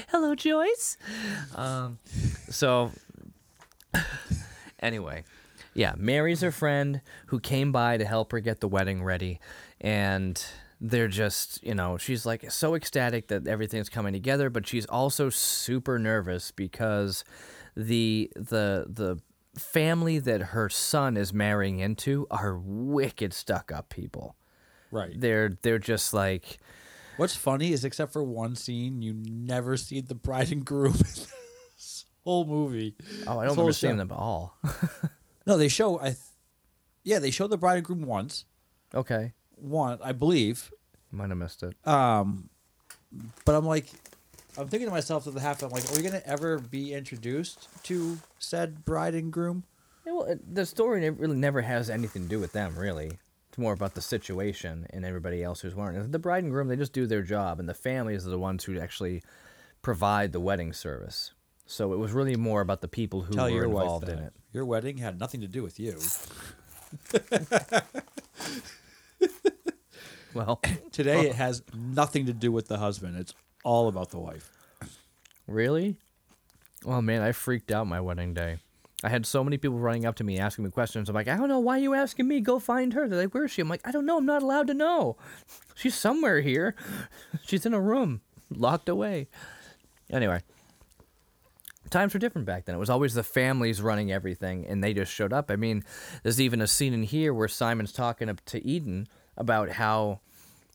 Hello, 0.09 0.33
Joyce. 0.35 0.97
Um, 1.55 1.99
so 2.49 2.91
anyway, 4.79 5.23
yeah, 5.75 5.93
Mary's 5.95 6.41
her 6.41 6.51
friend 6.51 7.01
who 7.27 7.39
came 7.39 7.71
by 7.71 7.97
to 7.97 8.05
help 8.05 8.31
her 8.31 8.39
get 8.39 8.59
the 8.59 8.67
wedding 8.67 9.03
ready, 9.03 9.39
and 9.79 10.43
they're 10.81 11.07
just, 11.07 11.63
you 11.63 11.75
know, 11.75 11.97
she's 11.97 12.25
like 12.25 12.49
so 12.51 12.75
ecstatic 12.75 13.27
that 13.27 13.47
everything's 13.47 13.89
coming 13.89 14.13
together, 14.13 14.49
but 14.49 14.65
she's 14.67 14.85
also 14.85 15.29
super 15.29 15.99
nervous 15.99 16.51
because 16.51 17.23
the 17.75 18.31
the 18.35 18.85
the 18.87 19.19
family 19.59 20.19
that 20.19 20.41
her 20.41 20.69
son 20.69 21.17
is 21.17 21.33
marrying 21.33 21.79
into 21.79 22.25
are 22.31 22.57
wicked 22.57 23.33
stuck 23.33 23.71
up 23.71 23.89
people. 23.89 24.35
Right. 24.91 25.19
They're 25.19 25.49
they're 25.61 25.79
just 25.79 26.13
like 26.13 26.59
What's 27.17 27.35
funny 27.35 27.73
is, 27.73 27.83
except 27.83 28.13
for 28.13 28.23
one 28.23 28.55
scene, 28.55 29.01
you 29.01 29.13
never 29.13 29.75
see 29.75 29.99
the 29.99 30.15
bride 30.15 30.53
and 30.53 30.63
groom 30.63 30.93
in 30.93 30.99
this 31.75 32.05
whole 32.23 32.45
movie. 32.45 32.95
oh, 33.27 33.37
I 33.37 33.43
don't 33.43 33.51
remember 33.57 33.73
seeing 33.73 33.97
them 33.97 34.11
at 34.11 34.17
all. 34.17 34.57
No, 35.45 35.57
they 35.57 35.67
show. 35.67 35.99
I, 35.99 36.09
th- 36.09 36.17
yeah, 37.03 37.17
they 37.17 37.31
show 37.31 37.47
the 37.47 37.57
bride 37.57 37.77
and 37.77 37.85
groom 37.85 38.03
once. 38.03 38.45
okay, 38.93 39.33
One, 39.61 39.99
I 40.03 40.11
believe. 40.11 40.71
might 41.11 41.29
have 41.29 41.37
missed 41.37 41.63
it. 41.63 41.75
Um, 41.87 42.49
but 43.45 43.55
I'm 43.55 43.65
like, 43.65 43.87
I'm 44.57 44.67
thinking 44.67 44.87
to 44.87 44.93
myself 44.93 45.27
at 45.27 45.33
the 45.33 45.39
half. 45.39 45.61
I'm 45.63 45.69
like, 45.69 45.89
are 45.91 45.95
we 45.95 46.01
gonna 46.01 46.21
ever 46.25 46.59
be 46.59 46.93
introduced 46.93 47.67
to 47.83 48.17
said 48.39 48.85
bride 48.85 49.15
and 49.15 49.31
groom? 49.31 49.63
Yeah, 50.05 50.13
well, 50.13 50.35
the 50.51 50.65
story 50.65 51.09
really 51.09 51.37
never 51.37 51.61
has 51.61 51.89
anything 51.89 52.23
to 52.23 52.29
do 52.29 52.39
with 52.39 52.51
them, 52.51 52.77
really. 52.77 53.19
It's 53.49 53.57
more 53.57 53.73
about 53.73 53.95
the 53.95 54.01
situation 54.01 54.85
and 54.91 55.05
everybody 55.05 55.43
else 55.43 55.61
who's 55.61 55.75
wearing 55.75 56.11
The 56.11 56.19
bride 56.19 56.43
and 56.43 56.51
groom, 56.51 56.67
they 56.67 56.75
just 56.75 56.93
do 56.93 57.05
their 57.07 57.23
job, 57.23 57.59
and 57.59 57.67
the 57.67 57.73
families 57.73 58.25
are 58.25 58.29
the 58.29 58.39
ones 58.39 58.63
who 58.63 58.79
actually 58.79 59.23
provide 59.81 60.33
the 60.33 60.39
wedding 60.39 60.73
service. 60.73 61.31
So 61.65 61.93
it 61.93 61.97
was 61.97 62.11
really 62.11 62.35
more 62.35 62.61
about 62.61 62.81
the 62.81 62.87
people 62.87 63.21
who 63.21 63.33
Tell 63.33 63.51
were 63.51 63.63
involved 63.63 64.09
in 64.09 64.19
it. 64.19 64.33
your 64.51 64.65
wedding 64.65 64.97
had 64.97 65.19
nothing 65.19 65.41
to 65.41 65.47
do 65.47 65.61
with 65.63 65.79
you. 65.79 65.99
Well, 70.39 70.61
Today, 70.93 71.27
it 71.27 71.35
has 71.35 71.63
nothing 71.75 72.25
to 72.27 72.33
do 72.33 72.49
with 72.49 72.69
the 72.69 72.77
husband. 72.77 73.17
It's 73.17 73.33
all 73.65 73.89
about 73.89 74.11
the 74.11 74.19
wife. 74.19 74.49
really? 75.47 75.97
Well, 76.85 77.01
man, 77.01 77.21
I 77.21 77.33
freaked 77.33 77.71
out 77.71 77.87
my 77.87 77.99
wedding 77.99 78.33
day. 78.33 78.59
I 79.03 79.09
had 79.09 79.25
so 79.25 79.43
many 79.43 79.57
people 79.57 79.79
running 79.79 80.05
up 80.05 80.15
to 80.15 80.23
me 80.23 80.39
asking 80.39 80.63
me 80.63 80.71
questions. 80.71 81.09
I'm 81.09 81.15
like, 81.15 81.27
I 81.27 81.35
don't 81.35 81.49
know. 81.49 81.59
Why 81.59 81.75
are 81.75 81.81
you 81.81 81.93
asking 81.93 82.25
me? 82.25 82.39
Go 82.39 82.57
find 82.57 82.93
her. 82.93 83.09
They're 83.09 83.23
like, 83.23 83.33
where 83.33 83.43
is 83.43 83.51
she? 83.51 83.61
I'm 83.61 83.67
like, 83.67 83.85
I 83.85 83.91
don't 83.91 84.05
know. 84.05 84.17
I'm 84.17 84.25
not 84.25 84.41
allowed 84.41 84.67
to 84.67 84.73
know. 84.73 85.17
She's 85.75 85.95
somewhere 85.95 86.39
here. 86.39 86.73
She's 87.45 87.65
in 87.65 87.73
a 87.73 87.81
room, 87.81 88.21
locked 88.49 88.87
away. 88.87 89.27
Anyway, 90.09 90.39
times 91.89 92.13
were 92.13 92.19
different 92.19 92.47
back 92.47 92.63
then. 92.63 92.75
It 92.75 92.79
was 92.79 92.89
always 92.89 93.13
the 93.13 93.23
families 93.23 93.81
running 93.81 94.09
everything, 94.09 94.65
and 94.65 94.81
they 94.81 94.93
just 94.93 95.11
showed 95.11 95.33
up. 95.33 95.51
I 95.51 95.57
mean, 95.57 95.83
there's 96.23 96.39
even 96.39 96.61
a 96.61 96.67
scene 96.67 96.93
in 96.93 97.03
here 97.03 97.33
where 97.33 97.49
Simon's 97.49 97.91
talking 97.91 98.29
up 98.29 98.43
to 98.45 98.65
Eden 98.65 99.07
about 99.35 99.71
how 99.71 100.21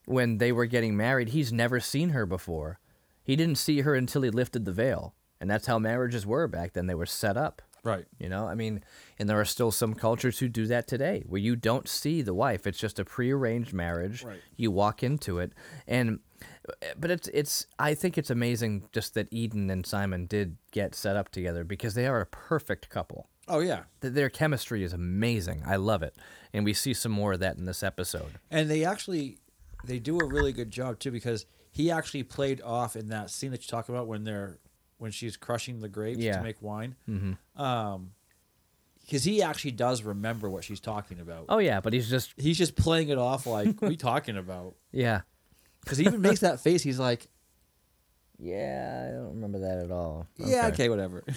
when 0.06 0.38
they 0.38 0.52
were 0.52 0.66
getting 0.66 0.96
married, 0.96 1.30
he's 1.30 1.52
never 1.52 1.80
seen 1.80 2.10
her 2.10 2.26
before. 2.26 2.78
He 3.22 3.36
didn't 3.36 3.58
see 3.58 3.80
her 3.80 3.94
until 3.94 4.22
he 4.22 4.30
lifted 4.30 4.64
the 4.64 4.72
veil. 4.72 5.14
And 5.40 5.50
that's 5.50 5.66
how 5.66 5.78
marriages 5.78 6.26
were 6.26 6.46
back 6.48 6.72
then. 6.72 6.86
They 6.86 6.94
were 6.94 7.06
set 7.06 7.36
up. 7.36 7.62
Right. 7.82 8.06
You 8.18 8.30
know, 8.30 8.46
I 8.46 8.54
mean, 8.54 8.82
and 9.18 9.28
there 9.28 9.38
are 9.38 9.44
still 9.44 9.70
some 9.70 9.92
cultures 9.92 10.38
who 10.38 10.48
do 10.48 10.66
that 10.68 10.86
today, 10.88 11.22
where 11.26 11.40
you 11.40 11.54
don't 11.54 11.86
see 11.86 12.22
the 12.22 12.32
wife. 12.32 12.66
It's 12.66 12.78
just 12.78 12.98
a 12.98 13.04
prearranged 13.04 13.74
marriage. 13.74 14.24
Right. 14.24 14.40
You 14.56 14.70
walk 14.70 15.02
into 15.02 15.38
it, 15.38 15.52
and 15.86 16.20
but 16.98 17.10
it's 17.10 17.28
it's. 17.28 17.66
I 17.78 17.92
think 17.92 18.16
it's 18.16 18.30
amazing 18.30 18.84
just 18.92 19.12
that 19.14 19.28
Eden 19.30 19.68
and 19.68 19.84
Simon 19.84 20.24
did 20.24 20.56
get 20.72 20.94
set 20.94 21.14
up 21.14 21.28
together 21.28 21.62
because 21.62 21.92
they 21.92 22.06
are 22.06 22.22
a 22.22 22.26
perfect 22.26 22.88
couple. 22.88 23.28
Oh 23.48 23.58
yeah. 23.60 23.82
Th- 24.00 24.14
Their 24.14 24.30
chemistry 24.30 24.82
is 24.82 24.94
amazing. 24.94 25.62
I 25.66 25.76
love 25.76 26.02
it, 26.02 26.16
and 26.54 26.64
we 26.64 26.72
see 26.72 26.94
some 26.94 27.12
more 27.12 27.34
of 27.34 27.40
that 27.40 27.58
in 27.58 27.66
this 27.66 27.82
episode. 27.82 28.38
And 28.50 28.70
they 28.70 28.82
actually 28.86 29.36
they 29.86 29.98
do 29.98 30.18
a 30.20 30.24
really 30.26 30.52
good 30.52 30.70
job 30.70 30.98
too 30.98 31.10
because 31.10 31.46
he 31.70 31.90
actually 31.90 32.22
played 32.22 32.60
off 32.62 32.96
in 32.96 33.08
that 33.08 33.30
scene 33.30 33.50
that 33.50 33.62
you 33.62 33.68
talk 33.68 33.88
about 33.88 34.06
when 34.06 34.24
they're 34.24 34.58
when 34.98 35.10
she's 35.10 35.36
crushing 35.36 35.80
the 35.80 35.88
grapes 35.88 36.18
Yeah. 36.20 36.36
to 36.38 36.42
make 36.42 36.60
wine. 36.62 36.94
Mm-hmm. 37.08 37.60
Um, 37.62 38.12
because 39.00 39.24
he 39.24 39.42
actually 39.42 39.72
does 39.72 40.02
remember 40.02 40.48
what 40.48 40.64
she's 40.64 40.80
talking 40.80 41.20
about. 41.20 41.46
Oh 41.50 41.58
yeah, 41.58 41.80
but 41.80 41.92
he's 41.92 42.08
just 42.08 42.32
He's 42.38 42.56
just 42.56 42.74
playing 42.74 43.08
it 43.10 43.18
off 43.18 43.46
like, 43.46 43.66
"What 43.80 43.88
are 43.88 43.90
you 43.90 43.96
talking 43.98 44.36
about?" 44.38 44.76
yeah, 44.92 45.20
Because 45.82 45.98
he 45.98 46.06
even 46.06 46.22
makes 46.22 46.40
that 46.40 46.60
face. 46.60 46.82
He's 46.82 46.98
like, 46.98 47.28
yeah. 48.38 49.06
I 49.08 49.12
don't 49.12 49.34
remember 49.34 49.58
that 49.60 49.84
at 49.84 49.90
all. 49.90 50.26
"Yeah, 50.38 50.68
okay, 50.68 50.88
whatever." 50.88 51.22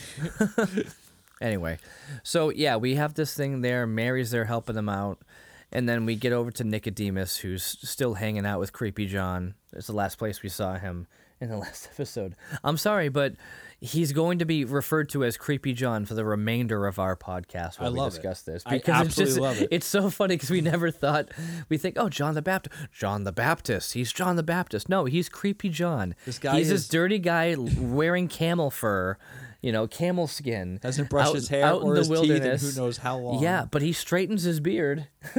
Anyway, 1.40 1.78
so 2.24 2.50
yeah, 2.50 2.78
we 2.78 2.96
have 2.96 3.14
this 3.14 3.36
thing 3.36 3.62
there. 3.62 3.86
Mary's 3.86 4.32
there 4.32 4.46
helping 4.46 4.74
them 4.76 4.90
out. 4.90 5.22
And 5.72 5.88
then 5.88 6.06
we 6.06 6.16
get 6.16 6.32
over 6.34 6.50
to 6.52 6.64
Nicodemus, 6.64 7.38
who's 7.38 7.64
still 7.64 8.14
hanging 8.16 8.46
out 8.46 8.60
with 8.60 8.72
Creepy 8.72 9.06
John. 9.06 9.56
It's 9.74 9.88
the 9.88 9.94
last 9.94 10.18
place 10.18 10.42
we 10.42 10.50
saw 10.50 10.76
him 10.78 11.08
in 11.42 11.50
the 11.50 11.58
last 11.58 11.90
episode. 11.92 12.36
I'm 12.64 12.78
sorry, 12.78 13.10
but 13.10 13.34
he's 13.82 14.14
going 14.14 14.40
to 14.40 14.46
be 14.46 14.64
referred 14.64 15.10
to 15.10 15.26
as 15.26 15.36
Creepy 15.36 15.74
John 15.74 16.06
for 16.06 16.14
the 16.14 16.24
remainder 16.24 16.88
of 16.88 17.00
our 17.00 17.16
podcast 17.18 17.80
when 17.80 17.88
I 17.88 17.92
we 17.92 18.00
love 18.00 18.14
it. 18.14 18.22
discuss 18.22 18.42
this. 18.44 18.64
I 18.66 18.78
Because 18.78 19.08
it's 19.08 19.16
just 19.18 19.40
love 19.40 19.62
it. 19.62 19.68
it's 19.70 19.86
so 19.86 20.10
funny 20.10 20.36
because 20.36 20.50
we 20.50 20.62
never 20.62 20.90
thought 20.90 21.30
we 21.68 21.78
think, 21.78 21.96
oh, 22.00 22.08
John 22.08 22.34
the 22.34 22.42
Baptist, 22.42 22.76
John 22.94 23.26
the 23.26 23.34
Baptist. 23.34 23.92
He's 23.94 24.14
John 24.14 24.38
the 24.38 24.44
Baptist. 24.44 24.88
No, 24.88 25.04
he's 25.06 25.28
Creepy 25.28 25.68
John. 25.70 26.16
This 26.26 26.40
guy 26.40 26.58
he's 26.58 26.70
this 26.70 26.88
dirty 26.88 27.20
guy 27.20 27.56
wearing 27.58 28.30
camel 28.30 28.72
fur, 28.72 29.18
you 29.62 29.72
know, 29.72 29.88
camel 29.88 30.28
skin. 30.28 30.80
Hasn't 30.84 31.10
brushed 31.10 31.30
out- 31.30 31.36
his 31.36 31.48
hair 31.48 31.66
out 31.66 31.82
in 31.82 31.88
or 31.88 31.94
the 31.94 32.00
his 32.00 32.08
teeth 32.10 32.18
in 32.18 32.30
wilderness. 32.30 32.76
who 32.76 32.82
knows 32.82 32.98
how 32.98 33.18
long. 33.18 33.42
Yeah, 33.42 33.66
but 33.70 33.82
he 33.82 33.94
straightens 33.94 34.44
his 34.44 34.60
beard. 34.60 35.08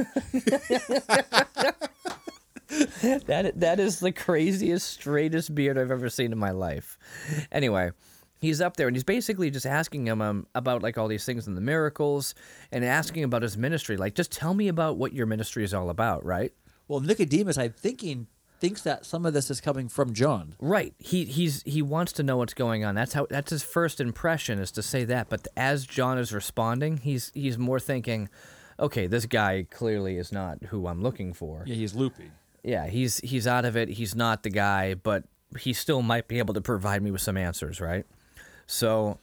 that 3.25 3.53
that 3.55 3.79
is 3.79 3.99
the 3.99 4.11
craziest, 4.11 4.87
straightest 4.87 5.55
beard 5.55 5.77
I've 5.77 5.91
ever 5.91 6.09
seen 6.09 6.31
in 6.31 6.37
my 6.37 6.51
life. 6.51 6.97
Anyway, 7.51 7.91
he's 8.39 8.61
up 8.61 8.77
there 8.77 8.87
and 8.87 8.95
he's 8.95 9.03
basically 9.03 9.49
just 9.49 9.65
asking 9.65 10.05
him 10.07 10.21
um, 10.21 10.47
about 10.53 10.83
like 10.83 10.97
all 10.97 11.07
these 11.07 11.25
things 11.25 11.47
and 11.47 11.57
the 11.57 11.61
miracles, 11.61 12.35
and 12.71 12.85
asking 12.85 13.23
about 13.23 13.41
his 13.41 13.57
ministry. 13.57 13.97
Like, 13.97 14.15
just 14.15 14.31
tell 14.31 14.53
me 14.53 14.67
about 14.67 14.97
what 14.97 15.13
your 15.13 15.25
ministry 15.25 15.63
is 15.63 15.73
all 15.73 15.89
about, 15.89 16.23
right? 16.25 16.53
Well, 16.87 16.99
Nicodemus, 16.99 17.57
I'm 17.57 17.71
thinking, 17.71 18.27
thinks 18.59 18.81
that 18.83 19.05
some 19.05 19.25
of 19.25 19.33
this 19.33 19.49
is 19.49 19.61
coming 19.61 19.87
from 19.87 20.13
John. 20.13 20.55
Right. 20.59 20.93
He 20.99 21.25
he's 21.25 21.63
he 21.63 21.81
wants 21.81 22.11
to 22.13 22.23
know 22.23 22.37
what's 22.37 22.53
going 22.53 22.83
on. 22.83 22.95
That's 22.95 23.13
how 23.13 23.27
that's 23.29 23.51
his 23.51 23.63
first 23.63 23.99
impression 23.99 24.59
is 24.59 24.71
to 24.71 24.81
say 24.81 25.05
that. 25.05 25.29
But 25.29 25.47
as 25.55 25.85
John 25.85 26.17
is 26.17 26.33
responding, 26.33 26.97
he's 26.97 27.31
he's 27.33 27.57
more 27.57 27.79
thinking, 27.79 28.29
okay, 28.79 29.07
this 29.07 29.25
guy 29.25 29.65
clearly 29.69 30.17
is 30.17 30.31
not 30.31 30.63
who 30.65 30.87
I'm 30.87 31.01
looking 31.01 31.33
for. 31.33 31.63
Yeah, 31.65 31.75
he's 31.75 31.95
loopy. 31.95 32.31
Yeah, 32.63 32.87
he's 32.87 33.19
he's 33.19 33.47
out 33.47 33.65
of 33.65 33.77
it. 33.77 33.89
He's 33.89 34.15
not 34.15 34.43
the 34.43 34.49
guy, 34.49 34.93
but 34.93 35.23
he 35.57 35.73
still 35.73 36.01
might 36.01 36.27
be 36.27 36.39
able 36.39 36.53
to 36.53 36.61
provide 36.61 37.01
me 37.01 37.11
with 37.11 37.21
some 37.21 37.37
answers, 37.37 37.81
right? 37.81 38.05
So 38.67 39.19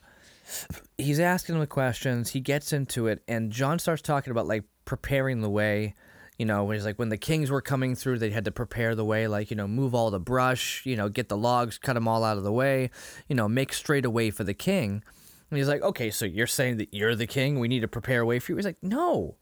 he's 0.99 1.21
asking 1.21 1.57
him 1.57 1.61
the 1.61 1.67
questions. 1.67 2.31
He 2.31 2.41
gets 2.41 2.73
into 2.73 3.07
it, 3.07 3.23
and 3.29 3.53
John 3.53 3.79
starts 3.79 4.03
talking 4.03 4.31
about 4.31 4.47
like 4.47 4.65
preparing 4.85 5.41
the 5.41 5.51
way. 5.51 5.95
You 6.39 6.45
know, 6.45 6.69
he's 6.71 6.85
like 6.85 6.99
when 6.99 7.09
the 7.09 7.17
kings 7.17 7.51
were 7.51 7.63
coming 7.63 7.95
through, 7.95 8.19
they 8.19 8.31
had 8.31 8.45
to 8.45 8.51
prepare 8.51 8.95
the 8.95 9.05
way, 9.05 9.27
like 9.27 9.51
you 9.51 9.57
know, 9.57 9.67
move 9.67 9.95
all 9.95 10.11
the 10.11 10.21
brush, 10.21 10.85
you 10.85 10.97
know, 10.97 11.09
get 11.09 11.29
the 11.29 11.37
logs, 11.37 11.79
cut 11.79 11.95
them 11.95 12.07
all 12.07 12.25
out 12.25 12.37
of 12.37 12.45
the 12.45 12.53
way, 12.53 12.91
you 13.29 13.35
know, 13.35 13.49
make 13.49 13.73
straight 13.73 14.05
a 14.05 14.11
way 14.11 14.31
for 14.31 14.45
the 14.45 14.55
king. 14.55 15.03
And 15.51 15.59
he's 15.59 15.69
like, 15.69 15.83
okay, 15.83 16.11
so 16.11 16.25
you're 16.25 16.47
saying 16.47 16.79
that 16.79 16.93
you're 16.93 17.15
the 17.15 17.27
king? 17.27 17.59
We 17.59 17.69
need 17.69 17.81
to 17.81 17.89
prepare 17.89 18.23
a 18.23 18.27
way 18.27 18.39
for 18.39 18.53
you. 18.53 18.57
He's 18.57 18.67
like, 18.67 18.83
no, 18.83 19.37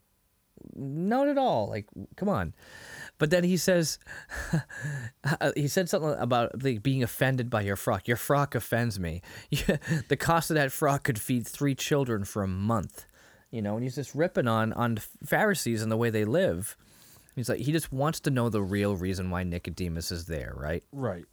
not 0.75 1.29
at 1.29 1.39
all. 1.39 1.69
Like, 1.69 1.87
come 2.17 2.29
on. 2.29 2.55
But 3.19 3.31
then 3.31 3.45
he 3.45 3.57
says, 3.57 3.99
he 5.57 5.69
said 5.69 5.89
something 5.89 6.15
about 6.19 6.63
like, 6.63 6.83
being 6.83 7.03
offended 7.03 7.49
by 7.49 7.63
your 7.63 7.77
frock. 7.77 8.09
Your 8.09 8.17
frock 8.17 8.55
offends 8.55 8.99
me. 8.99 9.23
the 10.09 10.17
cost 10.19 10.51
of 10.51 10.57
that 10.57 10.73
frock 10.73 11.05
could 11.05 11.19
feed 11.19 11.47
three 11.47 11.75
children 11.75 12.25
for 12.25 12.43
a 12.43 12.49
month. 12.49 13.07
You 13.51 13.63
know, 13.63 13.75
and 13.75 13.85
he's 13.85 13.95
just 13.95 14.15
ripping 14.15 14.49
on 14.49 14.73
on 14.73 14.99
Pharisees 15.25 15.81
and 15.81 15.93
the 15.93 15.97
way 15.97 16.11
they 16.11 16.25
live. 16.25 16.77
He's 17.35 17.49
like, 17.49 17.61
he 17.61 17.73
just 17.73 17.93
wants 17.93 18.21
to 18.21 18.31
know 18.31 18.49
the 18.49 18.63
real 18.63 18.97
reason 18.97 19.31
why 19.31 19.43
Nicodemus 19.43 20.13
is 20.13 20.27
there, 20.27 20.55
right? 20.57 20.85
Right. 20.93 21.25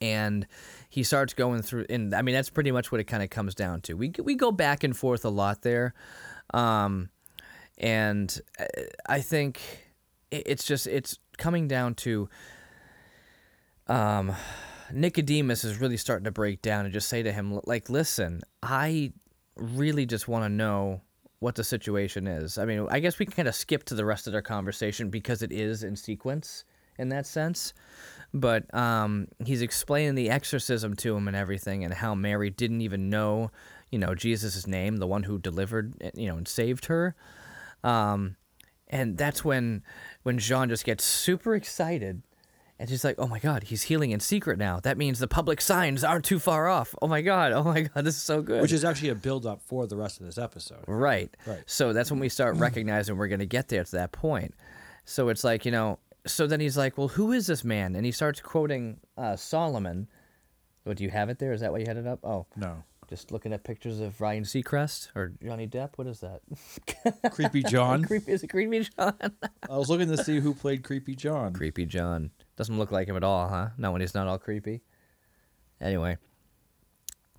and 0.00 0.46
he 0.88 1.02
starts 1.02 1.34
going 1.34 1.62
through 1.62 1.86
and 1.90 2.14
i 2.14 2.22
mean 2.22 2.34
that's 2.36 2.50
pretty 2.50 2.70
much 2.70 2.92
what 2.92 3.00
it 3.00 3.04
kind 3.04 3.22
of 3.22 3.30
comes 3.30 3.52
down 3.54 3.80
to 3.80 3.94
we, 3.94 4.12
we 4.22 4.36
go 4.36 4.52
back 4.52 4.84
and 4.84 4.96
forth 4.96 5.24
a 5.24 5.28
lot 5.28 5.62
there 5.62 5.92
um, 6.54 7.08
and 7.78 8.40
uh, 8.60 8.64
i 9.08 9.20
think 9.20 9.60
it's 10.30 10.64
just 10.64 10.86
it's 10.86 11.18
coming 11.36 11.66
down 11.66 11.94
to 11.94 12.28
um, 13.88 14.32
nicodemus 14.92 15.64
is 15.64 15.80
really 15.80 15.96
starting 15.96 16.24
to 16.24 16.30
break 16.30 16.62
down 16.62 16.84
and 16.84 16.94
just 16.94 17.08
say 17.08 17.22
to 17.22 17.32
him 17.32 17.58
like 17.64 17.90
listen 17.90 18.40
i 18.62 19.12
really 19.56 20.06
just 20.06 20.28
want 20.28 20.44
to 20.44 20.48
know 20.48 21.00
what 21.42 21.54
the 21.54 21.64
situation 21.64 22.26
is 22.26 22.56
i 22.56 22.64
mean 22.64 22.86
i 22.90 23.00
guess 23.00 23.18
we 23.18 23.26
can 23.26 23.34
kind 23.34 23.48
of 23.48 23.54
skip 23.54 23.84
to 23.84 23.94
the 23.94 24.04
rest 24.04 24.26
of 24.26 24.32
their 24.32 24.42
conversation 24.42 25.10
because 25.10 25.42
it 25.42 25.52
is 25.52 25.82
in 25.82 25.96
sequence 25.96 26.64
in 26.98 27.08
that 27.08 27.26
sense 27.26 27.74
but 28.34 28.72
um, 28.74 29.28
he's 29.44 29.60
explaining 29.60 30.14
the 30.14 30.30
exorcism 30.30 30.96
to 30.96 31.14
him 31.14 31.28
and 31.28 31.36
everything, 31.36 31.84
and 31.84 31.92
how 31.92 32.14
Mary 32.14 32.48
didn't 32.48 32.80
even 32.80 33.10
know, 33.10 33.50
you 33.90 33.98
know, 33.98 34.14
Jesus' 34.14 34.66
name, 34.66 34.96
the 34.96 35.06
one 35.06 35.24
who 35.24 35.38
delivered, 35.38 35.94
you 36.14 36.28
know, 36.28 36.36
and 36.38 36.48
saved 36.48 36.86
her. 36.86 37.14
Um, 37.84 38.36
and 38.88 39.18
that's 39.18 39.44
when 39.44 39.82
when 40.22 40.38
John 40.38 40.68
just 40.68 40.84
gets 40.84 41.04
super 41.04 41.54
excited, 41.54 42.22
and 42.82 42.90
she's 42.90 43.04
like, 43.04 43.14
"Oh 43.18 43.26
my 43.26 43.38
God, 43.38 43.62
he's 43.64 43.82
healing 43.82 44.10
in 44.10 44.20
secret 44.20 44.58
now. 44.58 44.80
That 44.80 44.98
means 44.98 45.18
the 45.18 45.28
public 45.28 45.60
signs 45.60 46.04
aren't 46.04 46.24
too 46.24 46.38
far 46.38 46.68
off. 46.68 46.94
Oh 47.00 47.06
my 47.08 47.22
God, 47.22 47.52
oh 47.52 47.62
my 47.64 47.82
God, 47.82 48.04
this 48.04 48.16
is 48.16 48.22
so 48.22 48.42
good." 48.42 48.60
Which 48.60 48.72
is 48.72 48.84
actually 48.84 49.08
a 49.10 49.14
build 49.14 49.46
up 49.46 49.62
for 49.62 49.86
the 49.86 49.96
rest 49.96 50.20
of 50.20 50.26
this 50.26 50.36
episode. 50.38 50.84
Right. 50.86 51.34
Right. 51.46 51.62
So 51.66 51.92
that's 51.92 52.10
when 52.10 52.20
we 52.20 52.28
start 52.28 52.56
recognizing 52.56 53.16
we're 53.16 53.28
going 53.28 53.40
to 53.40 53.46
get 53.46 53.68
there 53.68 53.84
to 53.84 53.92
that 53.92 54.12
point. 54.12 54.54
So 55.04 55.28
it's 55.30 55.42
like, 55.44 55.64
you 55.64 55.72
know, 55.72 55.98
so 56.26 56.46
then 56.46 56.60
he's 56.60 56.76
like, 56.76 56.98
"Well, 56.98 57.08
who 57.08 57.32
is 57.32 57.46
this 57.46 57.64
man?" 57.64 57.94
And 57.96 58.04
he 58.04 58.12
starts 58.12 58.40
quoting 58.40 58.98
uh, 59.16 59.36
Solomon. 59.36 60.08
What 60.84 60.96
do 60.96 61.04
you 61.04 61.10
have 61.10 61.28
it 61.30 61.38
there? 61.38 61.52
Is 61.52 61.60
that 61.60 61.70
why 61.72 61.78
you 61.78 61.84
had 61.86 61.96
it 61.96 62.06
up? 62.08 62.18
Oh, 62.24 62.46
No. 62.56 62.82
just 63.08 63.30
looking 63.30 63.52
at 63.52 63.62
pictures 63.62 64.00
of 64.00 64.20
Ryan 64.20 64.42
Seacrest 64.42 65.10
or 65.14 65.32
Johnny 65.44 65.68
Depp. 65.68 65.90
What 65.94 66.08
is 66.08 66.20
that? 66.20 66.40
Creepy 67.32 67.62
John. 67.62 68.02
Creepy 68.06 68.32
is 68.32 68.42
it 68.42 68.48
Creepy 68.48 68.88
John? 68.96 69.14
I 69.70 69.76
was 69.78 69.88
looking 69.88 70.08
to 70.08 70.16
see 70.16 70.40
who 70.40 70.54
played 70.54 70.82
Creepy 70.82 71.14
John. 71.14 71.52
creepy 71.52 71.86
John 71.86 72.30
doesn't 72.62 72.78
look 72.78 72.92
like 72.92 73.08
him 73.08 73.16
at 73.16 73.24
all, 73.24 73.48
huh? 73.48 73.70
Not 73.76 73.90
when 73.90 74.02
he's 74.02 74.14
not 74.14 74.28
all 74.28 74.38
creepy. 74.38 74.82
Anyway. 75.80 76.16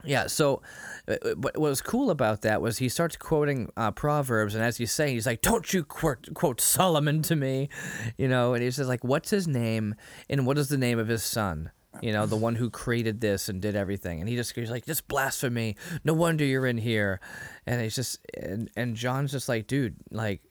Yeah, 0.03 0.27
so 0.27 0.61
uh, 1.07 1.15
what 1.37 1.57
was 1.57 1.81
cool 1.81 2.09
about 2.09 2.41
that 2.41 2.61
was 2.61 2.79
he 2.79 2.89
starts 2.89 3.15
quoting 3.15 3.71
uh, 3.77 3.91
Proverbs, 3.91 4.53
and 4.53 4.61
as 4.61 4.75
he's 4.75 4.91
saying, 4.91 5.13
he's 5.13 5.25
like, 5.25 5.39
Don't 5.41 5.73
you 5.73 5.85
quote, 5.85 6.27
quote 6.33 6.59
Solomon 6.59 7.21
to 7.21 7.37
me, 7.37 7.69
you 8.17 8.27
know, 8.27 8.53
and 8.53 8.61
he's 8.61 8.75
just 8.75 8.89
like, 8.89 9.01
What's 9.05 9.29
his 9.29 9.47
name, 9.47 9.95
and 10.29 10.45
what 10.45 10.57
is 10.57 10.67
the 10.67 10.77
name 10.77 10.99
of 10.99 11.07
his 11.07 11.23
son? 11.23 11.71
You 12.01 12.11
know, 12.11 12.25
the 12.25 12.35
one 12.35 12.55
who 12.55 12.69
created 12.69 13.21
this 13.21 13.47
and 13.47 13.61
did 13.61 13.77
everything. 13.77 14.19
And 14.19 14.27
he 14.27 14.35
just 14.35 14.53
he's 14.53 14.71
like, 14.71 14.85
Just 14.85 15.07
blasphemy. 15.07 15.77
No 16.03 16.13
wonder 16.13 16.43
you're 16.43 16.67
in 16.67 16.79
here. 16.79 17.21
And 17.65 17.81
it's 17.81 17.95
just, 17.95 18.19
and, 18.37 18.69
and 18.75 18.97
John's 18.97 19.31
just 19.31 19.47
like, 19.47 19.67
Dude, 19.67 19.95
like, 20.11 20.41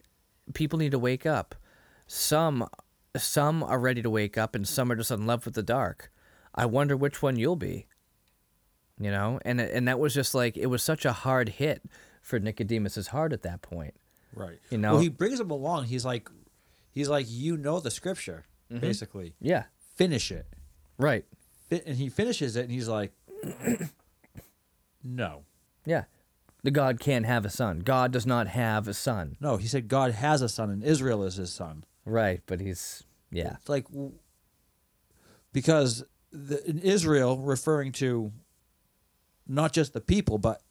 people 0.54 0.78
need 0.78 0.92
to 0.92 0.98
wake 0.98 1.26
up. 1.26 1.54
Some, 2.06 2.66
some 3.16 3.62
are 3.62 3.78
ready 3.78 4.02
to 4.02 4.10
wake 4.10 4.38
up, 4.38 4.54
and 4.54 4.66
some 4.66 4.90
are 4.90 4.96
just 4.96 5.10
in 5.10 5.26
love 5.26 5.44
with 5.44 5.54
the 5.54 5.62
dark. 5.62 6.10
I 6.54 6.66
wonder 6.66 6.96
which 6.96 7.22
one 7.22 7.36
you'll 7.36 7.56
be 7.56 7.86
you 9.00 9.10
know 9.10 9.40
and 9.46 9.58
and 9.58 9.88
that 9.88 9.98
was 9.98 10.12
just 10.12 10.34
like 10.34 10.54
it 10.54 10.66
was 10.66 10.82
such 10.82 11.06
a 11.06 11.12
hard 11.12 11.48
hit 11.48 11.82
for 12.20 12.38
nicodemus's 12.38 13.08
heart 13.08 13.32
at 13.32 13.40
that 13.42 13.62
point 13.62 13.94
Right. 14.34 14.58
You 14.70 14.76
know- 14.78 14.92
Well, 14.92 15.00
he 15.02 15.08
brings 15.08 15.40
him 15.40 15.50
along. 15.50 15.84
He's 15.86 16.04
like, 16.06 16.30
he's 16.90 17.08
like, 17.08 17.26
you 17.28 17.56
know 17.56 17.80
the 17.80 17.90
scripture, 17.90 18.44
mm-hmm. 18.70 18.80
basically. 18.80 19.34
yeah 19.40 19.64
Finish 19.96 20.30
it. 20.30 20.46
right 20.98 21.24
And 21.70 21.96
he 21.96 22.10
finishes 22.10 22.54
it, 22.54 22.62
and 22.64 22.70
he's 22.70 22.86
like, 22.88 23.12
no. 25.02 25.44
yeah 25.86 26.04
the 26.62 26.70
god 26.70 27.00
can't 27.00 27.26
have 27.26 27.44
a 27.44 27.50
son 27.50 27.80
god 27.80 28.12
does 28.12 28.26
not 28.26 28.46
have 28.48 28.86
a 28.86 28.94
son 28.94 29.36
No, 29.40 29.56
he 29.56 29.66
said 29.66 29.88
God 29.88 30.12
has 30.12 30.42
a 30.42 30.48
son, 30.48 30.68
and 30.70 30.84
Israel 30.84 31.24
is 31.24 31.36
his 31.36 31.52
son. 31.52 31.84
Right 32.04 32.40
but 32.46 32.60
he's 32.60 33.04
yeah 33.30 33.54
It's 33.60 33.68
like, 33.68 33.86
because 35.52 36.04
the, 36.32 36.68
in 36.68 36.78
Israel, 36.78 37.38
referring 37.38 37.92
to 37.92 38.32
not 39.46 39.72
just 39.72 39.92
the 39.92 40.00
people, 40.00 40.38
but 40.38 40.62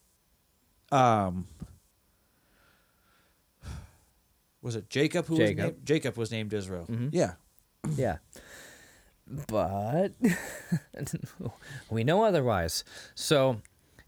um, 0.91 1.47
was 4.61 4.75
it 4.75 4.89
Jacob 4.89 5.27
who 5.27 5.37
Jacob. 5.37 5.57
was 5.57 5.65
named? 5.65 5.85
Jacob 5.85 6.17
was 6.17 6.31
named 6.31 6.53
Israel. 6.53 6.87
Yeah, 7.11 7.33
yeah 7.95 8.17
but 9.47 10.09
we 11.89 12.03
know 12.03 12.23
otherwise 12.23 12.83
so 13.15 13.61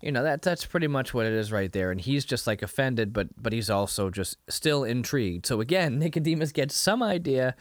you 0.03 0.11
know 0.11 0.23
that 0.23 0.41
that's 0.41 0.65
pretty 0.65 0.87
much 0.87 1.13
what 1.13 1.25
it 1.25 1.31
is 1.31 1.51
right 1.51 1.71
there 1.71 1.89
and 1.89 2.01
he's 2.01 2.25
just 2.25 2.45
like 2.45 2.61
offended 2.61 3.13
but 3.13 3.29
but 3.41 3.53
he's 3.53 3.69
also 3.69 4.09
just 4.09 4.37
still 4.49 4.83
intrigued. 4.83 5.45
So 5.45 5.61
again 5.61 5.97
nicodemus 5.99 6.51
gets 6.51 6.75
some 6.75 7.01
idea 7.01 7.55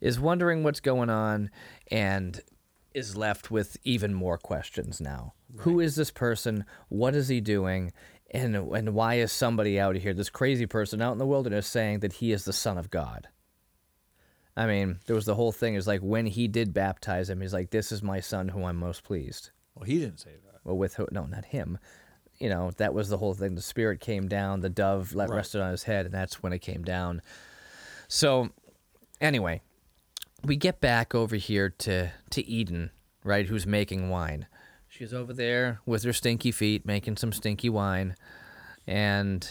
is 0.00 0.18
wondering 0.18 0.64
what's 0.64 0.80
going 0.80 1.10
on 1.10 1.50
and 1.90 2.40
is 2.92 3.16
left 3.16 3.50
with 3.50 3.76
even 3.84 4.14
more 4.14 4.38
questions 4.38 5.00
now. 5.00 5.34
Who 5.58 5.80
is 5.80 5.94
this 5.96 6.10
person? 6.10 6.64
What 6.88 7.14
is 7.14 7.28
he 7.28 7.40
doing? 7.40 7.92
And 8.32 8.56
and 8.56 8.94
why 8.94 9.14
is 9.14 9.30
somebody 9.30 9.78
out 9.78 9.96
here 9.96 10.12
this 10.12 10.28
crazy 10.28 10.66
person 10.66 11.00
out 11.00 11.12
in 11.12 11.18
the 11.18 11.26
wilderness 11.26 11.68
saying 11.68 12.00
that 12.00 12.14
he 12.14 12.32
is 12.32 12.44
the 12.44 12.52
son 12.52 12.78
of 12.78 12.90
god? 12.90 13.28
I 14.56 14.66
mean, 14.66 14.98
there 15.06 15.14
was 15.14 15.26
the 15.26 15.34
whole 15.34 15.52
thing 15.52 15.74
is 15.74 15.86
like 15.86 16.00
when 16.00 16.26
he 16.26 16.48
did 16.48 16.74
baptize 16.74 17.28
him, 17.28 17.42
he's 17.42 17.52
like, 17.52 17.70
"This 17.70 17.92
is 17.92 18.02
my 18.02 18.20
son, 18.20 18.48
who 18.48 18.64
I'm 18.64 18.76
most 18.76 19.04
pleased." 19.04 19.50
well, 19.76 19.84
he 19.84 19.98
didn't 19.98 20.20
say 20.20 20.30
that. 20.44 20.45
Well, 20.66 20.76
with? 20.76 21.00
No, 21.12 21.24
not 21.24 21.46
him. 21.46 21.78
You 22.38 22.50
know, 22.50 22.70
that 22.76 22.92
was 22.92 23.08
the 23.08 23.16
whole 23.16 23.32
thing. 23.32 23.54
The 23.54 23.62
spirit 23.62 24.00
came 24.00 24.28
down, 24.28 24.60
the 24.60 24.68
dove 24.68 25.14
let 25.14 25.30
Right. 25.30 25.36
rested 25.36 25.62
on 25.62 25.70
his 25.70 25.84
head, 25.84 26.04
and 26.04 26.14
that's 26.14 26.42
when 26.42 26.52
it 26.52 26.58
came 26.58 26.82
down. 26.82 27.22
So, 28.08 28.50
anyway, 29.20 29.62
we 30.44 30.56
get 30.56 30.80
back 30.80 31.14
over 31.14 31.36
here 31.36 31.70
to 31.70 32.10
to 32.30 32.46
Eden, 32.46 32.90
right? 33.24 33.46
Who's 33.46 33.66
making 33.66 34.10
wine? 34.10 34.46
She's 34.88 35.14
over 35.14 35.32
there 35.32 35.80
with 35.86 36.02
her 36.02 36.12
stinky 36.12 36.50
feet, 36.52 36.84
making 36.84 37.16
some 37.16 37.32
stinky 37.32 37.68
wine, 37.68 38.16
and 38.86 39.48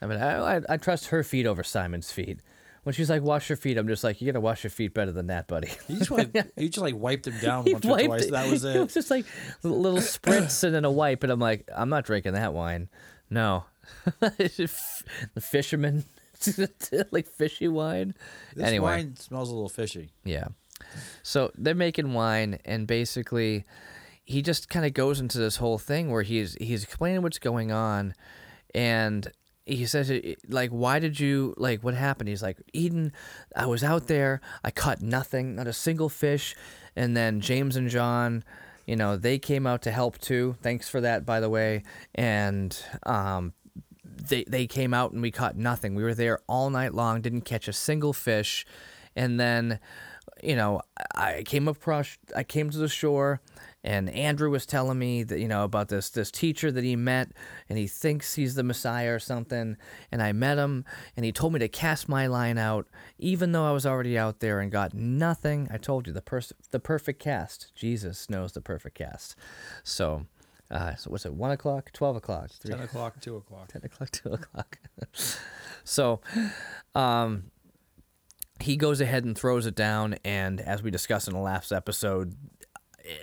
I 0.00 0.06
mean, 0.06 0.20
I, 0.20 0.56
I, 0.58 0.60
I 0.68 0.76
trust 0.76 1.06
her 1.06 1.22
feet 1.24 1.46
over 1.46 1.62
Simon's 1.64 2.12
feet. 2.12 2.40
When 2.88 2.94
she's 2.94 3.10
like, 3.10 3.20
"Wash 3.22 3.50
your 3.50 3.58
feet," 3.58 3.76
I'm 3.76 3.86
just 3.86 4.02
like, 4.02 4.18
"You 4.22 4.26
gotta 4.32 4.40
wash 4.40 4.64
your 4.64 4.70
feet 4.70 4.94
better 4.94 5.12
than 5.12 5.26
that, 5.26 5.46
buddy." 5.46 5.68
He 5.86 5.96
just 5.98 6.10
he 6.56 6.70
just 6.70 6.78
like 6.78 6.94
wiped 6.96 7.26
him 7.26 7.38
down 7.38 7.64
He 7.66 7.74
once 7.74 7.84
or 7.84 7.88
twice. 8.06 8.24
it. 8.24 8.30
That 8.30 8.50
was 8.50 8.64
It 8.64 8.76
it. 8.76 8.80
was 8.80 8.94
just 8.94 9.10
like 9.10 9.26
little 9.62 9.98
spritz 10.00 10.64
and 10.64 10.74
then 10.74 10.86
a 10.86 10.90
wipe, 10.90 11.22
and 11.22 11.30
I'm 11.30 11.38
like, 11.38 11.68
I'm 11.76 11.90
not 11.90 12.06
drinking 12.06 12.32
that 12.32 12.54
wine. 12.54 12.88
No, 13.28 13.64
the 14.20 14.70
fisherman, 15.38 16.06
like 17.10 17.26
fishy 17.26 17.68
wine. 17.68 18.14
This 18.54 18.66
anyway, 18.66 18.84
wine 18.84 19.16
smells 19.16 19.50
a 19.50 19.54
little 19.54 19.68
fishy. 19.68 20.08
yeah. 20.24 20.46
So 21.22 21.50
they're 21.58 21.74
making 21.74 22.14
wine, 22.14 22.58
and 22.64 22.86
basically, 22.86 23.66
he 24.24 24.40
just 24.40 24.70
kind 24.70 24.86
of 24.86 24.94
goes 24.94 25.20
into 25.20 25.36
this 25.36 25.56
whole 25.56 25.76
thing 25.76 26.10
where 26.10 26.22
he's 26.22 26.54
he's 26.54 26.84
explaining 26.84 27.20
what's 27.20 27.38
going 27.38 27.70
on, 27.70 28.14
and 28.74 29.30
he 29.68 29.86
says, 29.86 30.10
like, 30.48 30.70
why 30.70 30.98
did 30.98 31.20
you 31.20 31.54
like 31.56 31.84
what 31.84 31.94
happened? 31.94 32.28
He's 32.28 32.42
like, 32.42 32.58
Eden, 32.72 33.12
I 33.54 33.66
was 33.66 33.84
out 33.84 34.06
there, 34.06 34.40
I 34.64 34.70
caught 34.70 35.02
nothing, 35.02 35.54
not 35.54 35.66
a 35.66 35.72
single 35.72 36.08
fish, 36.08 36.54
and 36.96 37.16
then 37.16 37.40
James 37.40 37.76
and 37.76 37.88
John. 37.88 38.44
You 38.86 38.96
know, 38.96 39.16
they 39.16 39.38
came 39.38 39.66
out 39.66 39.82
to 39.82 39.90
help 39.90 40.16
too. 40.18 40.56
Thanks 40.62 40.88
for 40.88 41.02
that, 41.02 41.26
by 41.26 41.40
the 41.40 41.50
way. 41.50 41.82
And 42.14 42.76
um, 43.04 43.52
they 44.04 44.44
they 44.44 44.66
came 44.66 44.94
out 44.94 45.12
and 45.12 45.20
we 45.20 45.30
caught 45.30 45.56
nothing. 45.56 45.94
We 45.94 46.02
were 46.02 46.14
there 46.14 46.40
all 46.46 46.70
night 46.70 46.94
long, 46.94 47.20
didn't 47.20 47.42
catch 47.42 47.68
a 47.68 47.72
single 47.72 48.12
fish, 48.12 48.64
and 49.14 49.38
then 49.38 49.78
you 50.42 50.56
know, 50.56 50.80
I 51.14 51.42
came 51.44 51.68
across, 51.68 52.16
I 52.34 52.42
came 52.42 52.70
to 52.70 52.78
the 52.78 52.88
shore, 52.88 53.40
and 53.84 54.10
Andrew 54.10 54.50
was 54.50 54.66
telling 54.66 54.98
me 54.98 55.22
that 55.22 55.38
you 55.38 55.48
know 55.48 55.64
about 55.64 55.88
this 55.88 56.10
this 56.10 56.30
teacher 56.30 56.70
that 56.72 56.84
he 56.84 56.96
met, 56.96 57.30
and 57.68 57.78
he 57.78 57.86
thinks 57.86 58.34
he's 58.34 58.54
the 58.54 58.62
Messiah 58.62 59.12
or 59.14 59.18
something. 59.18 59.76
And 60.10 60.22
I 60.22 60.32
met 60.32 60.58
him, 60.58 60.84
and 61.16 61.24
he 61.24 61.32
told 61.32 61.52
me 61.52 61.58
to 61.60 61.68
cast 61.68 62.08
my 62.08 62.26
line 62.26 62.58
out, 62.58 62.86
even 63.18 63.52
though 63.52 63.66
I 63.66 63.72
was 63.72 63.86
already 63.86 64.18
out 64.18 64.40
there 64.40 64.60
and 64.60 64.70
got 64.70 64.94
nothing. 64.94 65.68
I 65.70 65.78
told 65.78 66.06
you 66.06 66.12
the 66.12 66.22
pers- 66.22 66.52
the 66.70 66.80
perfect 66.80 67.20
cast. 67.20 67.74
Jesus 67.74 68.28
knows 68.28 68.52
the 68.52 68.60
perfect 68.60 68.96
cast. 68.98 69.36
So, 69.84 70.26
uh, 70.70 70.96
so 70.96 71.10
what's 71.10 71.24
it? 71.24 71.34
One 71.34 71.50
o'clock, 71.50 71.90
twelve 71.92 72.16
o'clock, 72.16 72.50
three, 72.50 72.74
10 72.74 72.82
o'clock, 72.84 73.20
2 73.20 73.36
o'clock. 73.36 73.68
10 73.68 73.82
o'clock, 73.84 74.10
2 74.12 74.32
o'clock. 74.32 74.78
so, 75.84 76.20
um, 76.94 77.44
he 78.60 78.76
goes 78.76 79.00
ahead 79.00 79.24
and 79.24 79.36
throws 79.36 79.66
it 79.66 79.74
down. 79.74 80.16
And 80.24 80.60
as 80.60 80.82
we 80.82 80.90
discussed 80.90 81.28
in 81.28 81.34
the 81.34 81.40
last 81.40 81.72
episode, 81.72 82.34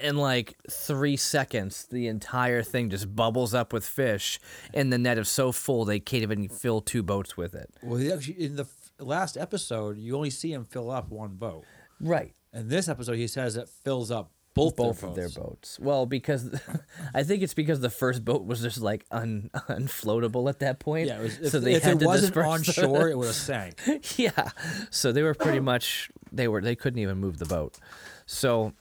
in 0.02 0.18
like 0.18 0.56
three 0.70 1.18
seconds, 1.18 1.86
the 1.92 2.08
entire 2.08 2.64
thing 2.64 2.90
just 2.90 3.16
bubbles 3.16 3.54
up 3.54 3.74
with 3.74 3.86
fish. 3.86 4.40
And 4.74 4.92
the 4.92 4.98
net 4.98 5.18
is 5.18 5.30
so 5.30 5.52
full 5.52 5.86
they 5.86 6.00
can't 6.00 6.24
even 6.24 6.50
fill 6.50 6.82
two 6.82 7.04
boats 7.04 7.38
with 7.38 7.54
it. 7.56 7.70
Well, 7.84 8.00
he 8.00 8.12
actually, 8.12 8.44
in 8.44 8.56
the 8.56 8.64
f- 8.64 8.92
last 9.00 9.38
episode, 9.38 9.98
you 9.98 10.16
only 10.16 10.30
see 10.30 10.52
him 10.52 10.66
fill 10.66 10.90
up 10.90 11.10
one 11.10 11.36
boat. 11.36 11.66
Right. 12.00 12.34
In 12.54 12.70
this 12.70 12.88
episode, 12.88 13.18
he 13.18 13.28
says 13.28 13.58
it 13.58 13.70
fills 13.70 14.12
up 14.12 14.32
both, 14.56 14.76
Both 14.78 15.02
their 15.02 15.10
of 15.10 15.16
their 15.16 15.30
boats. 15.30 15.78
Well, 15.80 16.06
because 16.08 16.60
I 17.14 17.22
think 17.24 17.44
it's 17.44 17.54
because 17.54 17.82
the 17.82 17.90
first 17.92 18.26
boat 18.26 18.46
was 18.46 18.62
just 18.62 18.82
like 18.82 19.06
un, 19.12 19.50
unfloatable 19.70 20.50
at 20.50 20.60
that 20.60 20.80
point. 20.80 21.08
Yeah, 21.10 21.20
it 21.20 21.24
was, 21.24 21.40
if, 21.40 21.52
so 21.52 21.60
they 21.60 21.74
if 21.76 21.84
had 21.84 21.98
it 21.98 22.00
to 22.00 22.06
wasn't 22.06 22.38
on 22.38 22.60
the- 22.66 22.74
shore, 22.74 23.10
it 23.10 23.18
would 23.18 23.28
have 23.28 23.36
sank. 23.36 24.18
yeah. 24.18 24.50
So 24.90 25.12
they 25.12 25.22
were 25.22 25.34
pretty 25.36 25.60
much 25.60 26.10
they 26.32 26.48
were 26.48 26.62
they 26.62 26.76
couldn't 26.76 27.00
even 27.00 27.18
move 27.20 27.38
the 27.38 27.46
boat. 27.46 27.78
So 28.26 28.74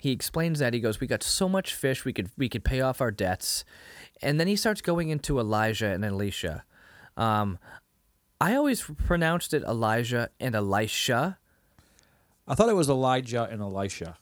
he 0.00 0.10
explains 0.10 0.58
that 0.58 0.72
he 0.74 0.80
goes, 0.80 0.98
"We 1.00 1.06
got 1.06 1.22
so 1.22 1.48
much 1.48 1.74
fish, 1.74 2.04
we 2.04 2.12
could 2.12 2.30
we 2.36 2.48
could 2.48 2.64
pay 2.64 2.80
off 2.80 3.00
our 3.00 3.10
debts," 3.10 3.64
and 4.22 4.40
then 4.40 4.48
he 4.48 4.56
starts 4.56 4.80
going 4.80 5.10
into 5.10 5.38
Elijah 5.38 5.88
and 5.88 6.04
Elisha. 6.04 6.64
Um, 7.16 7.58
I 8.40 8.54
always 8.54 8.82
pronounced 9.06 9.52
it 9.52 9.62
Elijah 9.64 10.30
and 10.40 10.54
Elisha. 10.54 11.36
I 12.48 12.54
thought 12.54 12.70
it 12.70 12.74
was 12.76 12.88
Elijah 12.88 13.46
and 13.52 13.60
Elisha. 13.60 14.16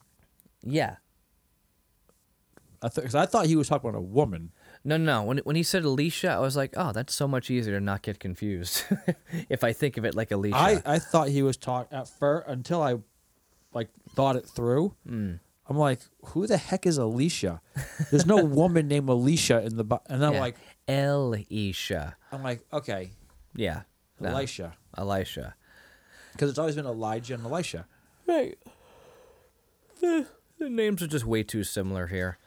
Yeah. 0.62 0.96
I 2.80 2.88
thought 2.88 3.02
because 3.02 3.14
I 3.16 3.26
thought 3.26 3.46
he 3.46 3.56
was 3.56 3.68
talking 3.68 3.90
about 3.90 3.98
a 3.98 4.02
woman. 4.02 4.52
No, 4.84 4.96
no, 4.96 5.04
no. 5.04 5.22
When 5.24 5.38
when 5.38 5.56
he 5.56 5.64
said 5.64 5.84
Alicia, 5.84 6.30
I 6.30 6.38
was 6.38 6.56
like, 6.56 6.74
"Oh, 6.76 6.92
that's 6.92 7.12
so 7.14 7.26
much 7.26 7.50
easier 7.50 7.76
to 7.78 7.84
not 7.84 8.02
get 8.02 8.20
confused 8.20 8.84
if 9.48 9.64
I 9.64 9.72
think 9.72 9.96
of 9.96 10.04
it 10.04 10.14
like 10.14 10.30
Alicia. 10.30 10.56
I, 10.56 10.82
I 10.86 10.98
thought 11.00 11.28
he 11.28 11.42
was 11.42 11.56
talking 11.56 11.96
at 11.98 12.08
first 12.08 12.46
until 12.48 12.80
I 12.82 12.96
like 13.74 13.88
thought 14.10 14.36
it 14.36 14.46
through. 14.46 14.94
Mm. 15.08 15.40
I'm 15.68 15.76
like, 15.76 16.00
who 16.26 16.46
the 16.46 16.56
heck 16.56 16.86
is 16.86 16.96
Alicia? 16.98 17.60
There's 18.10 18.24
no 18.26 18.42
woman 18.62 18.86
named 18.88 19.08
Alicia 19.08 19.62
in 19.66 19.76
the 19.76 19.84
Bi- 19.84 19.98
and 20.06 20.24
I'm 20.24 20.34
Yeah. 20.34 20.40
like, 20.40 20.56
Elisha. 20.86 22.16
I'm 22.32 22.42
like, 22.42 22.64
okay, 22.72 23.10
Yeah. 23.54 23.82
No, 24.20 24.30
Elisha, 24.30 24.74
Elisha. 24.96 25.54
because 26.32 26.48
it's 26.48 26.58
always 26.58 26.74
been 26.76 26.86
Elijah 26.86 27.34
and 27.34 27.44
Elisha. 27.44 27.86
Right. 28.26 28.56
The, 30.58 30.68
names 30.68 31.02
are 31.02 31.06
just 31.06 31.24
way 31.24 31.42
too 31.42 31.64
similar 31.64 32.06
here. 32.08 32.38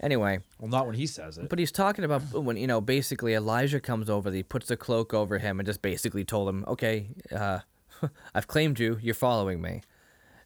Anyway, 0.00 0.40
Well, 0.58 0.68
not 0.70 0.86
when 0.86 0.94
he 0.94 1.06
says 1.06 1.36
it. 1.38 1.48
but 1.50 1.58
he's 1.58 1.70
talking 1.72 2.04
about 2.04 2.22
when 2.32 2.56
you 2.56 2.66
know 2.66 2.80
basically 2.80 3.34
Elijah 3.34 3.80
comes 3.80 4.08
over, 4.08 4.30
he 4.32 4.42
puts 4.42 4.68
the 4.68 4.76
cloak 4.76 5.12
over 5.12 5.38
him 5.38 5.60
and 5.60 5.66
just 5.66 5.82
basically 5.82 6.24
told 6.24 6.48
him, 6.48 6.64
"Okay, 6.66 7.08
uh, 7.34 7.60
I've 8.34 8.46
claimed 8.48 8.78
you. 8.80 8.98
You're 9.02 9.14
following 9.14 9.60
me." 9.60 9.82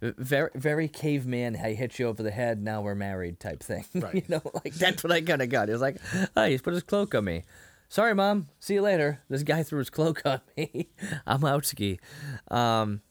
Very, 0.01 0.51
very 0.55 0.89
caveman. 0.89 1.57
I 1.57 1.73
hit 1.73 1.99
you 1.99 2.09
over 2.09 2.23
the 2.23 2.33
head. 2.33 2.61
Now 2.63 2.83
we're 2.83 2.97
married, 2.97 3.39
type 3.41 3.63
thing. 3.63 3.85
Right. 3.95 4.15
you 4.17 4.23
know, 4.29 4.43
like 4.65 4.75
that's 4.75 5.03
what 5.05 5.13
I 5.13 5.21
kind 5.23 5.41
of 5.41 5.49
got. 5.51 5.69
He 5.69 5.73
was 5.73 5.81
like, 5.81 5.99
"Oh, 6.37 6.45
he's 6.47 6.61
put 6.61 6.75
his 6.75 6.83
cloak 6.83 7.15
on 7.15 7.25
me." 7.25 7.45
Sorry, 7.89 8.13
mom. 8.15 8.49
See 8.59 8.75
you 8.75 8.83
later. 8.83 9.21
This 9.31 9.45
guy 9.45 9.63
threw 9.63 9.79
his 9.79 9.89
cloak 9.89 10.21
on 10.27 10.41
me. 10.57 10.89
I'm 11.29 11.45
out 11.45 11.65
ski. 11.65 12.01
Um, 12.51 13.03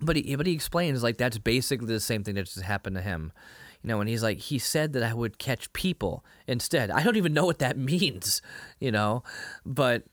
but 0.00 0.16
he 0.16 0.36
but 0.36 0.46
he 0.46 0.52
explains 0.52 1.02
like 1.02 1.16
that's 1.16 1.38
basically 1.38 1.86
the 1.86 2.00
same 2.00 2.24
thing 2.24 2.34
that 2.34 2.46
just 2.46 2.62
happened 2.62 2.96
to 2.96 3.02
him. 3.02 3.32
You 3.82 3.88
know 3.88 4.00
and 4.00 4.08
he's 4.08 4.22
like 4.22 4.38
he 4.38 4.58
said 4.58 4.92
that 4.92 5.02
i 5.02 5.14
would 5.14 5.38
catch 5.38 5.72
people 5.72 6.24
instead. 6.46 6.90
I 6.90 7.02
don't 7.02 7.16
even 7.16 7.32
know 7.32 7.46
what 7.46 7.60
that 7.60 7.78
means 7.92 8.42
you 8.78 8.92
know? 8.92 9.22
But 9.64 10.04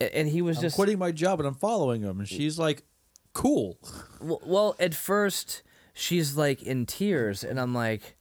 and 0.00 0.28
he 0.28 0.42
was 0.42 0.58
I'm 0.58 0.62
just 0.62 0.76
quitting 0.76 0.98
my 0.98 1.12
job 1.12 1.40
and 1.40 1.46
I'm 1.46 1.54
following 1.54 2.02
him, 2.02 2.18
and 2.18 2.28
she's 2.28 2.58
like, 2.58 2.82
cool. 3.32 3.78
well 4.20 4.76
at 4.78 4.94
first 4.94 5.62
she's 5.92 6.36
like 6.36 6.62
in 6.62 6.86
tears. 6.86 7.44
And 7.44 7.60
i'm 7.60 7.74
like 7.74 8.16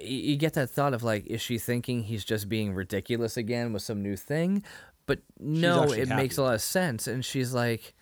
you 0.00 0.36
get 0.36 0.54
that 0.54 0.70
thought 0.70 0.94
of 0.94 1.02
like 1.02 1.26
is 1.26 1.40
she 1.40 1.58
thinking 1.58 2.04
he's 2.04 2.24
just 2.24 2.48
being 2.48 2.72
ridiculous 2.74 3.36
again 3.36 3.72
with 3.72 3.82
some 3.82 4.02
new 4.02 4.16
thing? 4.16 4.62
But 5.06 5.20
no 5.38 5.92
it 5.92 6.08
makes 6.08 6.38
a 6.38 6.42
lot 6.42 6.54
of 6.54 6.62
sense. 6.62 7.06
And 7.06 7.24
she's 7.24 7.52
like 7.52 7.94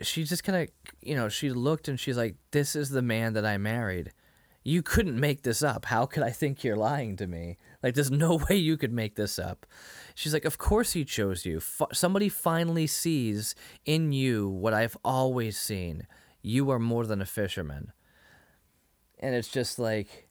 she 0.00 0.24
just 0.24 0.44
kind 0.44 0.62
of 0.62 0.68
you 1.00 1.14
know 1.14 1.28
she 1.28 1.50
looked 1.50 1.88
and 1.88 1.98
she's 1.98 2.16
like 2.16 2.36
this 2.50 2.74
is 2.74 2.90
the 2.90 3.02
man 3.02 3.34
that 3.34 3.46
i 3.46 3.56
married. 3.56 4.12
You 4.66 4.82
couldn't 4.82 5.20
make 5.20 5.42
this 5.42 5.62
up. 5.62 5.86
How 5.86 6.06
could 6.06 6.22
i 6.22 6.30
think 6.30 6.64
you're 6.64 6.76
lying 6.76 7.16
to 7.16 7.26
me? 7.26 7.58
Like 7.82 7.94
there's 7.94 8.10
no 8.10 8.36
way 8.48 8.56
you 8.56 8.76
could 8.76 8.92
make 8.92 9.16
this 9.16 9.38
up. 9.38 9.66
She's 10.14 10.32
like 10.32 10.44
of 10.44 10.58
course 10.58 10.92
he 10.92 11.04
chose 11.04 11.44
you. 11.44 11.58
F- 11.58 11.88
somebody 11.92 12.28
finally 12.28 12.86
sees 12.86 13.54
in 13.84 14.12
you 14.12 14.48
what 14.48 14.74
i've 14.74 14.96
always 15.04 15.58
seen. 15.58 16.06
You 16.42 16.70
are 16.70 16.78
more 16.78 17.06
than 17.06 17.22
a 17.22 17.26
fisherman. 17.26 17.92
And 19.18 19.34
it's 19.34 19.48
just 19.48 19.78
like 19.78 20.28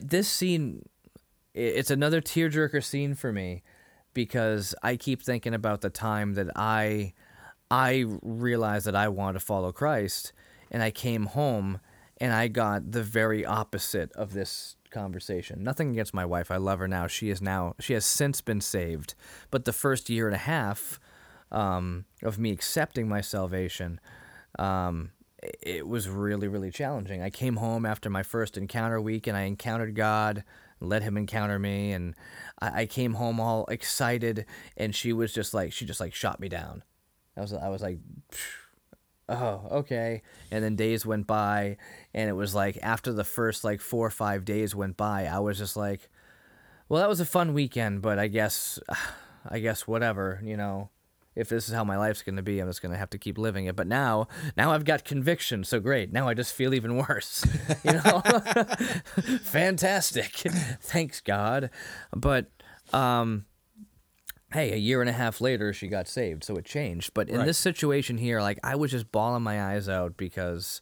this 0.00 0.28
scene 0.28 0.88
it's 1.54 1.90
another 1.90 2.20
tearjerker 2.20 2.84
scene 2.84 3.14
for 3.14 3.32
me 3.32 3.62
because 4.14 4.74
I 4.82 4.96
keep 4.96 5.22
thinking 5.22 5.54
about 5.54 5.80
the 5.80 5.90
time 5.90 6.34
that 6.34 6.48
I 6.56 7.14
I 7.70 8.04
realized 8.22 8.86
that 8.86 8.96
I 8.96 9.08
wanted 9.08 9.40
to 9.40 9.44
follow 9.44 9.72
Christ 9.72 10.32
and 10.70 10.82
I 10.82 10.90
came 10.90 11.26
home 11.26 11.80
and 12.20 12.32
I 12.32 12.48
got 12.48 12.92
the 12.92 13.02
very 13.02 13.44
opposite 13.44 14.10
of 14.12 14.32
this 14.32 14.76
conversation. 14.90 15.62
Nothing 15.62 15.90
against 15.90 16.14
my 16.14 16.24
wife. 16.24 16.50
I 16.50 16.56
love 16.56 16.78
her 16.78 16.88
now. 16.88 17.06
She 17.06 17.30
is 17.30 17.40
now 17.40 17.74
she 17.78 17.92
has 17.92 18.04
since 18.04 18.40
been 18.40 18.60
saved. 18.60 19.14
But 19.50 19.64
the 19.64 19.72
first 19.72 20.08
year 20.08 20.26
and 20.26 20.34
a 20.34 20.38
half 20.38 20.98
um, 21.52 22.06
of 22.22 22.38
me 22.38 22.50
accepting 22.50 23.08
my 23.08 23.20
salvation, 23.20 24.00
um, 24.58 25.10
it 25.42 25.86
was 25.86 26.08
really, 26.08 26.48
really 26.48 26.70
challenging. 26.70 27.22
I 27.22 27.30
came 27.30 27.56
home 27.56 27.86
after 27.86 28.10
my 28.10 28.22
first 28.22 28.56
encounter 28.56 29.00
week 29.00 29.26
and 29.26 29.36
I 29.36 29.42
encountered 29.42 29.94
God, 29.94 30.42
let 30.80 31.02
Him 31.02 31.16
encounter 31.16 31.58
me, 31.58 31.92
and 31.92 32.14
I, 32.60 32.82
I 32.82 32.86
came 32.86 33.14
home 33.14 33.40
all 33.40 33.64
excited, 33.66 34.46
and 34.76 34.94
she 34.94 35.12
was 35.12 35.32
just 35.32 35.54
like, 35.54 35.72
she 35.72 35.84
just 35.86 36.00
like 36.00 36.14
shot 36.14 36.40
me 36.40 36.48
down. 36.48 36.82
I 37.38 37.40
was, 37.40 37.52
I 37.52 37.68
was 37.68 37.82
like, 37.82 37.98
oh, 39.28 39.68
okay. 39.70 40.22
And 40.50 40.64
then 40.64 40.76
days 40.76 41.06
went 41.06 41.26
by, 41.26 41.76
and 42.12 42.28
it 42.28 42.34
was 42.34 42.54
like 42.54 42.78
after 42.82 43.12
the 43.12 43.24
first 43.24 43.64
like 43.64 43.80
four 43.80 44.06
or 44.06 44.10
five 44.10 44.44
days 44.44 44.74
went 44.74 44.96
by, 44.96 45.26
I 45.26 45.38
was 45.38 45.58
just 45.58 45.76
like, 45.76 46.08
well, 46.88 47.00
that 47.00 47.08
was 47.08 47.20
a 47.20 47.26
fun 47.26 47.54
weekend, 47.54 48.02
but 48.02 48.18
I 48.18 48.28
guess, 48.28 48.78
I 49.48 49.60
guess 49.60 49.86
whatever, 49.86 50.40
you 50.42 50.56
know. 50.56 50.90
If 51.36 51.48
this 51.48 51.68
is 51.68 51.74
how 51.74 51.84
my 51.84 51.96
life's 51.96 52.22
going 52.22 52.34
to 52.34 52.42
be, 52.42 52.58
I'm 52.58 52.66
just 52.66 52.82
going 52.82 52.90
to 52.90 52.98
have 52.98 53.10
to 53.10 53.18
keep 53.18 53.38
living 53.38 53.66
it. 53.66 53.76
But 53.76 53.86
now, 53.86 54.26
now 54.56 54.72
I've 54.72 54.84
got 54.84 55.04
conviction, 55.04 55.62
so 55.62 55.78
great. 55.78 56.12
Now 56.12 56.26
I 56.26 56.34
just 56.34 56.52
feel 56.52 56.74
even 56.74 56.96
worse. 56.96 57.46
You 57.84 57.92
know, 57.92 58.20
fantastic. 59.42 60.32
Thanks 60.80 61.20
God. 61.20 61.70
But 62.12 62.50
um, 62.92 63.44
hey, 64.52 64.72
a 64.72 64.76
year 64.76 65.00
and 65.00 65.10
a 65.10 65.12
half 65.12 65.40
later, 65.40 65.72
she 65.72 65.88
got 65.88 66.08
saved, 66.08 66.42
so 66.44 66.56
it 66.56 66.64
changed. 66.64 67.12
But 67.14 67.28
in 67.28 67.38
Right. 67.38 67.46
this 67.46 67.58
situation 67.58 68.18
here, 68.18 68.40
like 68.40 68.58
I 68.64 68.76
was 68.76 68.90
just 68.90 69.12
bawling 69.12 69.42
my 69.42 69.62
eyes 69.74 69.88
out 69.88 70.16
because 70.16 70.80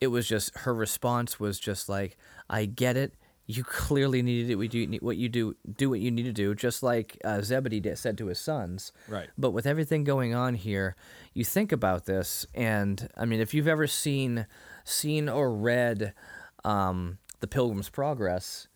it 0.00 0.08
was 0.08 0.28
just 0.28 0.56
her 0.58 0.74
response 0.74 1.38
was 1.40 1.58
just 1.58 1.88
like, 1.88 2.16
"I 2.48 2.64
get 2.66 2.96
it. 2.96 3.14
You 3.46 3.64
clearly 3.64 4.22
needed 4.22 4.50
it. 4.50 4.54
We 4.54 4.68
do 4.68 4.86
what 5.00 5.16
you 5.16 5.28
do. 5.28 5.56
Do 5.76 5.90
what 5.90 6.00
you 6.00 6.10
need 6.10 6.24
to 6.24 6.32
do." 6.32 6.54
Just 6.54 6.82
like 6.82 7.18
uh, 7.24 7.42
Zebedee 7.42 7.80
did, 7.80 7.98
said 7.98 8.16
to 8.18 8.26
his 8.26 8.38
sons. 8.38 8.92
Right. 9.08 9.28
But 9.36 9.50
with 9.50 9.66
everything 9.66 10.04
going 10.04 10.34
on 10.34 10.54
here, 10.54 10.94
you 11.34 11.44
think 11.44 11.72
about 11.72 12.06
this, 12.06 12.46
and 12.54 13.08
I 13.16 13.24
mean, 13.24 13.40
if 13.40 13.52
you've 13.52 13.68
ever 13.68 13.86
seen, 13.86 14.46
seen 14.84 15.28
or 15.28 15.52
read, 15.54 16.14
um, 16.64 17.18
the 17.40 17.46
Pilgrim's 17.48 17.88
Progress, 17.90 18.68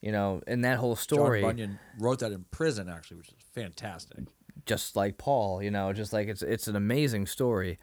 you 0.00 0.12
know, 0.12 0.42
in 0.46 0.62
that 0.62 0.78
whole 0.78 0.96
story, 0.96 1.42
John 1.42 1.50
Bunyan 1.50 1.78
wrote 1.98 2.20
that 2.20 2.32
in 2.32 2.44
prison, 2.50 2.88
actually, 2.88 3.18
which 3.18 3.28
is 3.28 3.39
fantastic. 3.54 4.20
just 4.66 4.96
like 4.96 5.18
Paul, 5.18 5.62
you 5.62 5.70
know, 5.70 5.92
just 5.92 6.12
like 6.12 6.28
it's 6.28 6.42
it's 6.42 6.68
an 6.68 6.76
amazing 6.76 7.26
story. 7.26 7.78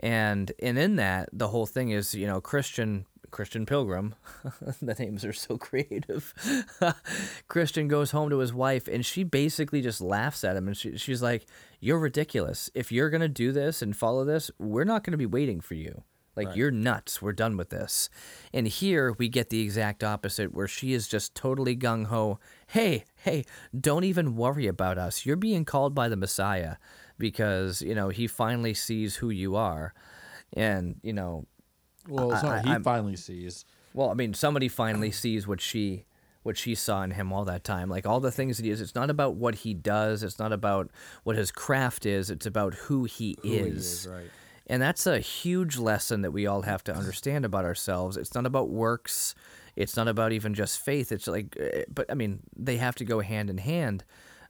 And 0.00 0.50
and 0.62 0.78
in 0.78 0.96
that 0.96 1.28
the 1.32 1.48
whole 1.48 1.66
thing 1.66 1.90
is, 1.90 2.14
you 2.14 2.26
know, 2.26 2.40
Christian 2.40 3.06
Christian 3.30 3.64
Pilgrim, 3.66 4.14
the 4.82 4.94
names 4.98 5.24
are 5.24 5.32
so 5.32 5.56
creative. 5.68 6.34
Christian 7.48 7.88
goes 7.88 8.10
home 8.10 8.30
to 8.30 8.38
his 8.38 8.52
wife 8.52 8.88
and 8.88 9.04
she 9.04 9.24
basically 9.24 9.80
just 9.82 10.00
laughs 10.00 10.44
at 10.44 10.56
him 10.56 10.68
and 10.68 10.76
she, 10.76 10.96
she's 10.98 11.22
like, 11.22 11.46
"You're 11.80 11.98
ridiculous. 11.98 12.70
If 12.74 12.90
you're 12.92 13.10
going 13.10 13.20
to 13.22 13.28
do 13.28 13.52
this 13.52 13.82
and 13.82 13.96
follow 13.96 14.24
this, 14.24 14.50
we're 14.58 14.84
not 14.84 15.04
going 15.04 15.12
to 15.12 15.18
be 15.18 15.26
waiting 15.26 15.60
for 15.60 15.74
you. 15.74 16.02
Like 16.34 16.48
Right. 16.48 16.56
you're 16.56 16.70
nuts. 16.70 17.20
We're 17.20 17.32
done 17.34 17.58
with 17.58 17.68
this. 17.68 18.08
And 18.54 18.66
here 18.66 19.12
we 19.18 19.28
get 19.28 19.50
the 19.50 19.60
exact 19.60 20.02
opposite 20.02 20.54
where 20.54 20.66
she 20.68 20.94
is 20.94 21.06
just 21.06 21.34
totally 21.34 21.76
gung 21.76 22.06
ho. 22.06 22.38
Hey, 22.72 23.04
hey, 23.16 23.44
don't 23.78 24.04
even 24.04 24.34
worry 24.36 24.66
about 24.66 24.96
us. 24.98 25.26
You're 25.26 25.36
being 25.36 25.64
called 25.64 25.94
by 25.94 26.08
the 26.08 26.16
Messiah 26.16 26.76
because, 27.18 27.82
you 27.82 27.94
know, 27.94 28.08
he 28.08 28.26
finally 28.26 28.72
sees 28.74 29.16
who 29.16 29.30
you 29.30 29.56
are. 29.56 29.92
And, 30.54 30.96
you 31.02 31.12
know, 31.12 31.44
Well, 32.08 32.32
it's 32.32 32.42
not, 32.42 32.52
I- 32.52 32.62
he 32.62 32.70
I'm- 32.70 32.82
finally 32.82 33.16
sees. 33.16 33.64
well, 33.92 34.10
I 34.10 34.14
mean, 34.14 34.32
somebody 34.34 34.68
finally 34.68 35.10
sees 35.10 35.46
what 35.46 35.60
she 35.60 36.06
what 36.44 36.58
she 36.58 36.74
saw 36.74 37.04
in 37.04 37.12
him 37.12 37.32
all 37.32 37.44
that 37.44 37.62
time. 37.62 37.88
Like 37.88 38.04
all 38.04 38.18
the 38.18 38.32
things 38.32 38.56
that 38.56 38.64
he 38.64 38.70
is. 38.72 38.80
It's 38.80 38.96
not 38.96 39.10
about 39.10 39.36
what 39.36 39.54
he 39.56 39.74
does. 39.74 40.24
It's 40.24 40.40
not 40.40 40.52
about 40.52 40.90
what 41.22 41.36
his 41.36 41.52
craft 41.52 42.04
is. 42.04 42.30
It's 42.30 42.46
about 42.46 42.74
who 42.74 43.04
he 43.04 43.38
Who 43.42 43.48
he 43.48 43.56
is. 43.58 43.86
is, 44.06 44.08
right. 44.08 44.30
And 44.66 44.82
that's 44.82 45.06
a 45.06 45.20
huge 45.20 45.76
lesson 45.78 46.22
that 46.22 46.32
we 46.32 46.44
all 46.48 46.62
have 46.62 46.82
to 46.84 46.92
understand 46.96 47.44
about 47.44 47.64
ourselves. 47.64 48.16
It's 48.16 48.34
not 48.34 48.44
about 48.44 48.70
works. 48.70 49.36
It's 49.76 49.96
not 49.96 50.08
about 50.08 50.32
even 50.32 50.54
just 50.54 50.80
faith. 50.80 51.12
It's 51.12 51.26
like, 51.26 51.56
eh, 51.58 51.84
but 51.92 52.10
I 52.10 52.14
mean, 52.14 52.40
they 52.56 52.76
have 52.76 52.94
to 52.96 53.04
go 53.04 53.20
hand 53.20 53.50
in 53.50 53.58
hand. 53.58 54.04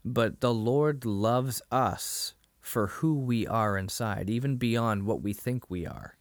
But 0.05 0.41
the 0.41 0.53
Lord 0.53 1.05
loves 1.05 1.63
us 1.71 2.35
for 2.61 2.89
who 2.89 3.15
we 3.15 3.47
are 3.47 3.77
inside, 3.77 4.29
even 4.29 4.57
beyond 4.57 5.05
what 5.05 5.23
we 5.23 5.33
think 5.33 5.71
we 5.71 5.87
are. 5.87 6.17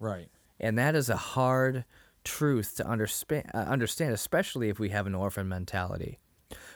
Right. 0.00 0.28
And 0.60 0.78
that 0.78 0.94
is 0.94 1.08
a 1.08 1.16
hard 1.16 1.84
truth 2.24 2.76
to 2.76 2.86
understand, 2.86 3.50
uh, 3.54 3.58
understand, 3.58 4.12
especially 4.12 4.68
if 4.68 4.78
we 4.78 4.90
have 4.90 5.06
an 5.06 5.14
orphan 5.14 5.48
mentality. 5.48 6.18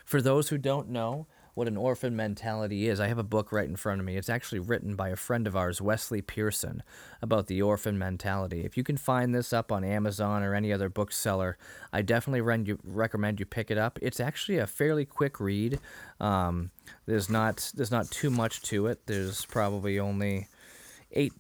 For 0.05 0.23
those 0.23 0.49
who 0.49 0.59
don't 0.59 0.89
know 0.89 1.27
what 1.57 1.69
an 1.69 1.77
orphan 1.79 2.15
mentality 2.15 2.87
is, 2.87 3.01
I 3.01 3.09
have 3.09 3.17
a 3.17 3.23
book 3.23 3.51
right 3.51 3.67
in 3.67 3.77
front 3.77 3.99
of 3.99 4.05
me. 4.05 4.19
It's 4.19 4.29
actually 4.29 4.59
written 4.59 4.95
by 4.95 5.09
a 5.09 5.17
friend 5.17 5.47
of 5.47 5.57
ours, 5.57 5.81
Wesley 5.81 6.21
Pearson, 6.21 6.83
about 7.23 7.47
the 7.47 7.63
orphan 7.63 7.99
mentality. 7.99 8.67
If 8.67 8.77
you 8.77 8.85
can 8.85 8.99
find 8.99 9.35
this 9.35 9.55
up 9.55 9.73
on 9.73 9.83
Amazon 9.83 10.43
or 10.43 10.55
any 10.55 10.71
other 10.71 10.91
bookseller, 10.91 11.57
I 11.95 12.03
definitely 12.03 12.43
recommend 12.85 13.41
you 13.41 13.47
pick 13.47 13.71
it 13.71 13.79
up. 13.79 13.99
It's 14.03 14.21
actually 14.21 14.59
a 14.59 14.67
fairly 14.67 15.07
quick 15.07 15.41
read. 15.41 15.81
Um, 16.21 16.73
there's 17.07 17.31
not 17.31 17.73
there's 17.75 17.91
not 17.91 18.11
too 18.11 18.29
much 18.29 18.61
to 18.65 18.89
it. 18.89 19.07
There's 19.07 19.47
probably 19.47 19.99
only 19.99 20.49
eight 21.13 21.33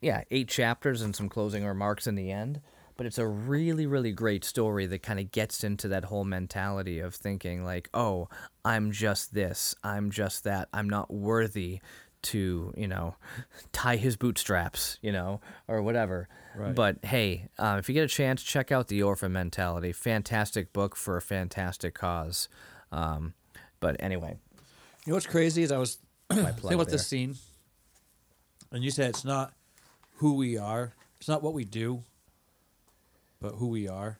yeah, 0.00 0.22
eight 0.30 0.46
chapters 0.46 1.02
and 1.02 1.16
some 1.16 1.28
closing 1.28 1.64
remarks 1.64 2.06
in 2.06 2.14
the 2.14 2.30
end. 2.30 2.60
But 2.96 3.06
it's 3.06 3.18
a 3.18 3.26
really, 3.26 3.86
really 3.86 4.12
great 4.12 4.42
story 4.44 4.86
that 4.86 5.02
kind 5.02 5.20
of 5.20 5.30
gets 5.30 5.62
into 5.62 5.88
that 5.88 6.06
whole 6.06 6.24
mentality 6.24 6.98
of 7.00 7.14
thinking, 7.14 7.62
like, 7.64 7.90
oh, 7.92 8.28
I'm 8.64 8.90
just 8.90 9.34
this, 9.34 9.74
I'm 9.84 10.10
just 10.10 10.44
that, 10.44 10.68
I'm 10.72 10.88
not 10.88 11.12
worthy 11.12 11.80
to, 12.22 12.72
you 12.76 12.88
know, 12.88 13.16
tie 13.72 13.96
his 13.96 14.16
bootstraps, 14.16 14.98
you 15.02 15.12
know, 15.12 15.40
or 15.68 15.82
whatever. 15.82 16.28
Right. 16.56 16.74
But 16.74 17.04
hey, 17.04 17.48
uh, 17.58 17.76
if 17.78 17.88
you 17.88 17.92
get 17.92 18.04
a 18.04 18.08
chance, 18.08 18.42
check 18.42 18.72
out 18.72 18.88
The 18.88 19.02
Orphan 19.02 19.32
Mentality. 19.32 19.92
Fantastic 19.92 20.72
book 20.72 20.96
for 20.96 21.16
a 21.18 21.22
fantastic 21.22 21.94
cause. 21.94 22.48
Um, 22.90 23.34
but 23.78 23.96
anyway, 24.00 24.38
You 25.04 25.10
know 25.10 25.16
what's 25.16 25.26
crazy 25.26 25.62
is 25.62 25.70
I 25.70 25.76
was 25.78 25.98
my 26.30 26.36
thinking 26.52 26.72
about 26.72 26.86
there. 26.86 26.92
this 26.92 27.06
scene, 27.06 27.36
and 28.72 28.82
you 28.82 28.90
said 28.90 29.10
it's 29.10 29.24
not 29.24 29.52
who 30.16 30.34
we 30.34 30.56
are, 30.56 30.94
it's 31.20 31.28
not 31.28 31.42
what 31.42 31.52
we 31.52 31.64
do, 31.64 32.02
but 33.40 33.52
who 33.56 33.68
we 33.68 33.88
are. 33.88 34.18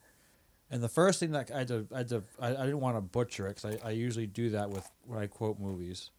And 0.70 0.82
the 0.82 0.88
first 0.88 1.20
thing 1.20 1.30
that 1.32 1.50
I 1.54 1.58
had 1.58 1.68
to, 1.68 1.86
I, 1.94 1.98
had 1.98 2.08
to, 2.08 2.22
I, 2.40 2.48
I 2.48 2.64
didn't 2.64 2.80
want 2.80 2.96
to 2.96 3.00
butcher 3.00 3.46
it 3.46 3.56
because 3.56 3.78
I, 3.82 3.88
I 3.88 3.90
usually 3.92 4.26
do 4.26 4.50
that 4.50 4.70
with 4.70 4.88
when 5.04 5.20
I 5.20 5.26
quote 5.26 5.60
movies. 5.60 6.10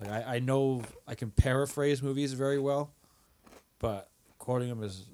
Like 0.00 0.10
I, 0.10 0.36
I 0.36 0.38
know 0.38 0.82
I 1.06 1.14
can 1.14 1.30
paraphrase 1.30 2.02
movies 2.02 2.32
very 2.32 2.58
well, 2.58 2.92
but 3.80 4.08
quoting 4.38 4.68
them 4.68 4.82
is 4.82 5.06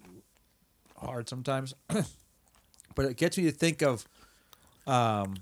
hard 0.96 1.28
sometimes. 1.28 1.74
but 2.94 3.06
it 3.06 3.16
gets 3.16 3.38
me 3.38 3.44
to 3.44 3.52
think 3.52 3.82
of 3.82 4.06
um, 4.86 5.36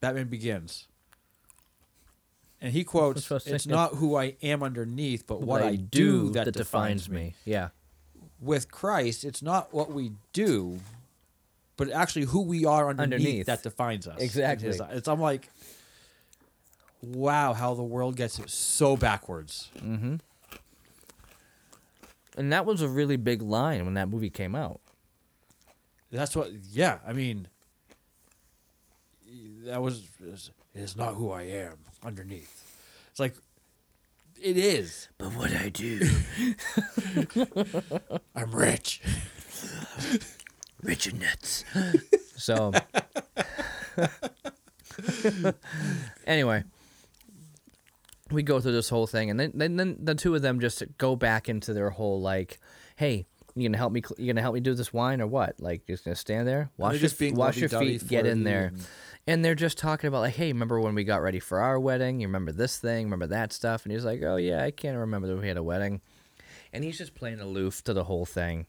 Batman 0.00 0.28
Begins. 0.28 0.86
And 2.60 2.72
he 2.72 2.82
quotes, 2.82 3.30
what 3.30 3.46
"It's 3.46 3.66
not 3.68 3.94
who 3.94 4.16
I 4.16 4.36
am 4.42 4.64
underneath, 4.64 5.26
but 5.28 5.40
what 5.40 5.62
I 5.62 5.76
do 5.76 6.30
that, 6.30 6.52
defines 6.52 7.08
me." 7.08 7.34
Yeah. 7.44 7.68
With 8.40 8.70
Christ, 8.70 9.24
it's 9.24 9.42
not 9.42 9.72
what 9.74 9.90
we 9.90 10.12
do, 10.32 10.78
but 11.76 11.90
actually 11.90 12.26
who 12.26 12.42
we 12.42 12.64
are 12.64 12.88
underneath, 12.88 13.18
Underneath. 13.18 13.46
that 13.46 13.62
defines 13.64 14.06
us. 14.06 14.20
Exactly. 14.20 14.68
his- 14.68 14.80
It's 14.92 15.08
I'm 15.08 15.20
like, 15.20 15.48
wow, 17.02 17.52
how 17.52 17.74
the 17.74 17.82
world 17.82 18.14
gets 18.16 18.38
it 18.38 18.48
so 18.50 18.96
backwards. 18.96 19.70
Mm-hmm. 19.78 20.16
And 22.36 22.52
that 22.52 22.64
was 22.64 22.80
a 22.82 22.88
really 22.88 23.16
big 23.16 23.42
line 23.42 23.84
when 23.84 23.94
that 23.94 24.08
movie 24.08 24.30
came 24.30 24.54
out. 24.54 24.80
That's 26.12 26.36
what. 26.36 26.50
Yeah, 26.70 26.98
I 27.06 27.12
mean, 27.12 27.48
that 29.64 29.82
was. 29.82 30.02
It 30.22 30.80
is 30.80 30.96
not 30.96 31.14
who 31.14 31.32
I 31.32 31.42
am 31.42 31.78
underneath. 32.04 32.64
It's 33.10 33.18
like, 33.18 33.34
it 34.42 34.56
is. 34.56 35.08
But 35.18 35.34
what 35.34 35.52
I 35.52 35.68
do, 35.68 36.00
I'm 38.34 38.50
rich. 38.52 39.00
rich 40.82 41.06
and 41.06 41.20
nuts. 41.20 41.64
so, 42.36 42.72
um, 43.96 45.54
anyway, 46.26 46.64
we 48.30 48.42
go 48.42 48.60
through 48.60 48.72
this 48.72 48.88
whole 48.88 49.06
thing, 49.06 49.30
and 49.30 49.38
then, 49.40 49.52
then 49.54 49.76
then 49.76 49.96
the 50.00 50.14
two 50.14 50.34
of 50.34 50.42
them 50.42 50.60
just 50.60 50.82
go 50.98 51.16
back 51.16 51.48
into 51.48 51.72
their 51.72 51.90
whole 51.90 52.20
like, 52.20 52.58
"Hey, 52.96 53.26
you 53.60 53.68
gonna 53.68 53.78
help 53.78 53.92
me? 53.92 54.02
You 54.18 54.26
gonna 54.26 54.40
help 54.42 54.54
me 54.54 54.60
do 54.60 54.74
this 54.74 54.92
wine 54.92 55.20
or 55.20 55.26
what? 55.26 55.60
Like, 55.60 55.86
just 55.86 56.04
gonna 56.04 56.14
stand 56.16 56.46
there, 56.48 56.70
wash 56.76 57.00
your, 57.00 57.10
being 57.18 57.34
wash 57.34 57.56
your 57.58 57.68
feet, 57.68 58.06
get 58.08 58.26
in 58.26 58.44
there." 58.44 58.66
and- 58.68 58.86
And 59.26 59.44
they're 59.44 59.54
just 59.54 59.76
talking 59.76 60.08
about 60.08 60.20
like, 60.20 60.34
hey, 60.36 60.50
remember 60.52 60.80
when 60.80 60.94
we 60.94 61.04
got 61.04 61.20
ready 61.20 61.38
for 61.38 61.60
our 61.60 61.78
wedding? 61.78 62.18
You 62.20 62.28
remember 62.28 62.50
this 62.50 62.78
thing? 62.78 63.04
Remember 63.06 63.26
that 63.26 63.52
stuff? 63.52 63.84
And 63.84 63.92
he's 63.92 64.04
like, 64.04 64.22
oh 64.22 64.36
yeah, 64.36 64.64
I 64.64 64.70
can't 64.70 64.96
remember 64.96 65.28
that 65.28 65.36
we 65.36 65.48
had 65.48 65.58
a 65.58 65.62
wedding. 65.62 66.00
And 66.72 66.82
he's 66.82 66.96
just 66.96 67.14
playing 67.14 67.38
aloof 67.38 67.84
to 67.84 67.92
the 67.92 68.04
whole 68.04 68.24
thing. 68.24 68.64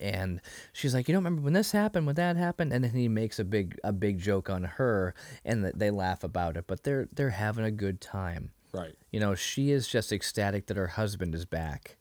And 0.00 0.40
she's 0.72 0.94
like, 0.94 1.06
you 1.06 1.12
don't 1.12 1.22
remember 1.22 1.42
when 1.42 1.52
this 1.52 1.72
happened, 1.72 2.06
when 2.06 2.14
that 2.14 2.36
happened, 2.38 2.72
and 2.72 2.82
then 2.82 2.92
he 2.92 3.08
makes 3.08 3.38
a 3.38 3.44
big 3.44 3.78
a 3.84 3.92
big 3.92 4.18
joke 4.18 4.48
on 4.48 4.64
her, 4.64 5.14
and 5.44 5.64
they 5.66 5.90
laugh 5.90 6.24
about 6.24 6.56
it. 6.56 6.64
But 6.66 6.82
they're 6.84 7.08
they're 7.14 7.30
having 7.30 7.64
a 7.66 7.70
good 7.70 8.00
time. 8.00 8.52
Right. 8.72 8.94
You 9.10 9.20
know, 9.20 9.34
she 9.34 9.70
is 9.70 9.86
just 9.86 10.12
ecstatic 10.12 10.66
that 10.68 10.78
her 10.78 10.86
husband 10.86 11.34
is 11.34 11.44
back. 11.44 11.98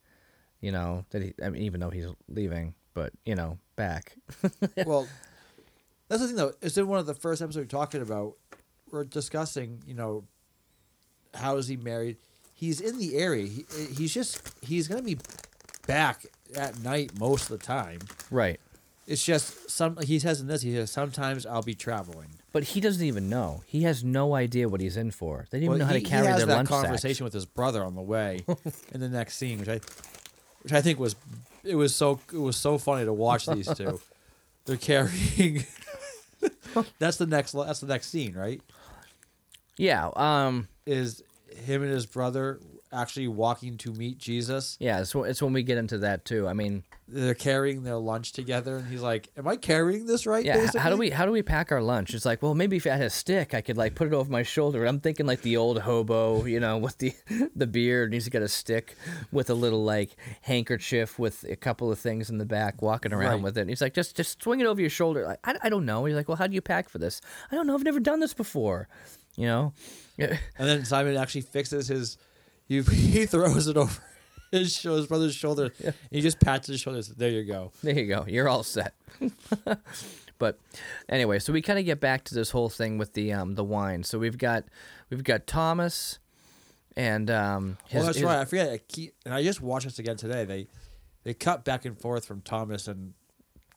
You 0.61 0.71
know 0.71 1.05
that 1.09 1.21
he, 1.21 1.33
I 1.43 1.49
mean, 1.49 1.63
even 1.63 1.79
though 1.79 1.89
he's 1.89 2.05
leaving, 2.29 2.75
but 2.93 3.13
you 3.25 3.35
know, 3.35 3.57
back. 3.75 4.15
well, 4.85 5.07
that's 6.07 6.21
the 6.21 6.27
thing 6.27 6.37
though. 6.37 6.53
It's 6.61 6.77
in 6.77 6.87
one 6.87 6.99
of 6.99 7.05
the 7.05 7.15
first 7.15 7.41
episodes 7.41 7.65
we're 7.65 7.79
talking 7.79 8.01
about. 8.01 8.35
We're 8.91 9.05
discussing, 9.05 9.81
you 9.87 9.93
know, 9.93 10.25
how 11.33 11.57
is 11.57 11.67
he 11.67 11.77
married? 11.77 12.17
He's 12.53 12.81
in 12.81 12.99
the 12.99 13.17
area. 13.17 13.47
He, 13.47 13.65
he's 13.97 14.13
just 14.13 14.53
he's 14.61 14.87
gonna 14.87 15.01
be 15.01 15.17
back 15.87 16.25
at 16.55 16.79
night 16.81 17.17
most 17.19 17.49
of 17.49 17.59
the 17.59 17.65
time. 17.65 17.99
right. 18.29 18.59
It's 19.07 19.25
just 19.25 19.69
some. 19.69 19.97
He 19.97 20.19
says 20.19 20.39
in 20.41 20.47
this. 20.47 20.61
He 20.61 20.73
says 20.73 20.91
sometimes 20.91 21.45
I'll 21.45 21.63
be 21.63 21.73
traveling. 21.73 22.29
But 22.53 22.63
he 22.63 22.79
doesn't 22.79 23.05
even 23.05 23.29
know. 23.29 23.63
He 23.65 23.81
has 23.83 24.03
no 24.03 24.35
idea 24.35 24.69
what 24.69 24.79
he's 24.79 24.95
in 24.95 25.11
for. 25.11 25.47
They 25.49 25.59
didn't 25.59 25.73
even 25.73 25.79
know 25.79 25.85
how 25.85 25.93
he, 25.95 26.03
to 26.03 26.09
carry 26.09 26.27
he 26.27 26.31
has 26.31 26.37
their 26.37 26.45
that 26.45 26.55
lunch 26.55 26.69
conversation 26.69 27.23
with 27.23 27.33
his 27.33 27.45
brother 27.45 27.83
on 27.83 27.95
the 27.95 28.01
way 28.01 28.45
in 28.93 28.99
the 28.99 29.09
next 29.09 29.37
scene, 29.37 29.59
which 29.59 29.69
I, 29.69 29.79
which 30.63 30.73
I 30.73 30.81
think 30.81 30.99
was, 30.99 31.15
it 31.63 31.75
was 31.75 31.95
so 31.95 32.19
it 32.33 32.39
was 32.39 32.57
so 32.57 32.77
funny 32.77 33.05
to 33.05 33.13
watch 33.13 33.45
these 33.45 33.73
two. 33.73 33.99
They're 34.65 34.77
carrying. 34.77 35.65
that's 36.99 37.17
the 37.17 37.25
next. 37.25 37.53
That's 37.53 37.79
the 37.79 37.87
next 37.87 38.09
scene, 38.09 38.33
right? 38.33 38.61
Yeah. 39.77 40.09
Um. 40.15 40.67
Is 40.85 41.23
him 41.65 41.83
and 41.83 41.91
his 41.91 42.05
brother 42.05 42.59
actually 42.91 43.27
walking 43.27 43.77
to 43.77 43.93
meet 43.93 44.17
Jesus? 44.17 44.77
Yeah. 44.79 45.01
It's, 45.01 45.13
it's 45.15 45.41
when 45.41 45.53
we 45.53 45.63
get 45.63 45.77
into 45.77 45.99
that 45.99 46.25
too. 46.25 46.47
I 46.47 46.53
mean, 46.53 46.83
They're 47.13 47.33
carrying 47.33 47.83
their 47.83 47.97
lunch 47.97 48.31
together, 48.31 48.77
and 48.77 48.87
he's 48.87 49.01
like, 49.01 49.29
"Am 49.37 49.47
I 49.47 49.55
carrying 49.57 50.05
this 50.05 50.25
right?" 50.25 50.45
yeah. 50.45 50.63
h- 50.63 50.75
How 50.75 50.89
do 50.89 50.97
we 50.97 51.09
how 51.09 51.25
do 51.25 51.31
we 51.31 51.41
pack 51.43 51.71
our 51.71 51.81
lunch? 51.81 52.13
It's 52.13 52.25
like, 52.25 52.41
well, 52.41 52.55
maybe 52.55 52.77
if 52.77 52.85
I 52.87 52.91
had 52.91 53.01
a 53.01 53.09
stick, 53.09 53.53
I 53.53 53.61
could 53.61 53.77
like 53.77 53.95
put 53.95 54.07
it 54.07 54.13
over 54.13 54.31
my 54.31 54.43
shoulder. 54.43 54.85
I'm 54.85 54.99
thinking 54.99 55.25
like 55.25 55.41
the 55.41 55.57
old 55.57 55.79
hobo, 55.79 56.45
you 56.45 56.59
know, 56.59 56.77
with 56.77 56.97
the 56.99 57.13
the 57.55 57.67
beard, 57.67 58.05
and 58.05 58.13
he's 58.13 58.29
got 58.29 58.41
a 58.41 58.47
stick 58.47 58.95
with 59.31 59.49
a 59.49 59.53
little 59.53 59.83
like 59.83 60.15
handkerchief 60.41 61.17
with 61.19 61.43
a 61.49 61.55
couple 61.55 61.91
of 61.91 61.99
things 61.99 62.29
in 62.29 62.37
the 62.37 62.45
back, 62.45 62.81
walking 62.81 63.13
around 63.13 63.35
Right. 63.35 63.41
with 63.43 63.57
it. 63.57 63.61
And 63.61 63.69
he's 63.69 63.81
like, 63.81 63.93
just 63.93 64.15
just 64.15 64.41
swing 64.41 64.59
it 64.59 64.65
over 64.65 64.79
your 64.81 64.89
shoulder. 64.89 65.25
Like, 65.25 65.39
I, 65.43 65.57
I 65.63 65.69
don't 65.69 65.85
know. 65.85 66.05
He's 66.05 66.15
like, 66.15 66.27
well, 66.27 66.37
how 66.37 66.47
do 66.47 66.53
you 66.55 66.61
pack 66.61 66.89
for 66.89 66.97
this? 66.97 67.21
I 67.51 67.55
don't 67.55 67.67
know. 67.67 67.75
I've 67.75 67.83
never 67.83 67.99
done 67.99 68.19
this 68.19 68.33
before. 68.33 68.87
You 69.37 69.45
know. 69.47 69.73
And 70.17 70.37
then 70.57 70.85
Simon 70.85 71.17
actually 71.17 71.41
fixes 71.41 71.87
his. 71.87 72.17
He, 72.67 72.81
he 72.83 73.25
throws 73.25 73.67
it 73.67 73.75
over 73.77 74.01
his, 74.59 74.75
sho- 74.75 74.95
his 74.97 75.07
brother's 75.07 75.35
shoulder. 75.35 75.71
He 76.11 76.21
just 76.21 76.39
pats 76.39 76.67
his 76.67 76.79
shoulder. 76.81 77.01
says, 77.01 77.15
There 77.15 77.29
you 77.29 77.43
go. 77.43 77.71
There 77.83 77.97
you 77.97 78.07
go. 78.07 78.25
You're 78.27 78.47
all 78.49 78.63
set. 78.63 78.93
but 80.39 80.57
anyway, 81.09 81.39
so 81.39 81.53
we 81.53 81.61
kind 81.61 81.79
of 81.79 81.85
get 81.85 81.99
back 81.99 82.23
to 82.25 82.35
this 82.35 82.51
whole 82.51 82.69
thing 82.69 82.97
with 82.97 83.13
the 83.13 83.31
um 83.33 83.55
the 83.55 83.63
wine. 83.63 84.03
So 84.03 84.19
we've 84.19 84.37
got 84.37 84.65
we've 85.09 85.23
got 85.23 85.47
Thomas 85.47 86.19
and 86.97 87.29
um 87.31 87.77
his, 87.87 88.01
oh, 88.01 88.05
that's 88.05 88.17
his- 88.17 88.25
right. 88.25 88.39
I 88.39 88.45
forget. 88.45 88.69
I 88.69 88.77
keep, 88.79 89.13
and 89.25 89.33
I 89.33 89.43
just 89.43 89.61
watched 89.61 89.85
this 89.85 89.99
again 89.99 90.17
today. 90.17 90.45
They 90.45 90.67
they 91.23 91.33
cut 91.33 91.63
back 91.63 91.85
and 91.85 91.97
forth 91.99 92.25
from 92.25 92.41
Thomas 92.41 92.87
and 92.87 93.13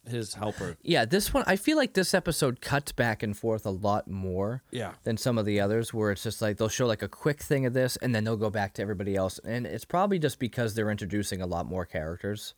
his 0.09 0.35
helper. 0.35 0.77
Yeah, 0.83 1.05
this 1.05 1.33
one 1.35 1.45
I 1.47 1.57
feel 1.57 1.77
like 1.77 1.95
this 1.95 2.15
episode 2.15 2.61
cuts 2.61 2.93
back 2.93 3.23
and 3.23 3.37
forth 3.37 3.65
a 3.67 3.71
lot 3.71 4.09
more. 4.09 4.63
Yeah. 4.71 4.93
Than 5.05 5.17
some 5.17 5.39
of 5.39 5.45
the 5.47 5.61
others, 5.61 5.93
where 5.95 6.11
it's 6.13 6.23
just 6.23 6.41
like 6.43 6.57
they'll 6.57 6.69
show 6.69 6.87
like 6.87 7.03
a 7.03 7.09
quick 7.09 7.41
thing 7.43 7.67
of 7.67 7.73
this, 7.73 7.97
and 7.97 8.15
then 8.15 8.25
they'll 8.25 8.37
go 8.37 8.51
back 8.51 8.75
to 8.75 8.83
everybody 8.83 9.17
else, 9.17 9.39
and 9.45 9.67
it's 9.67 9.85
probably 9.85 10.19
just 10.19 10.39
because 10.39 10.75
they're 10.75 10.91
introducing 10.91 11.41
a 11.41 11.47
lot 11.47 11.67
more 11.67 11.85
characters. 11.85 12.55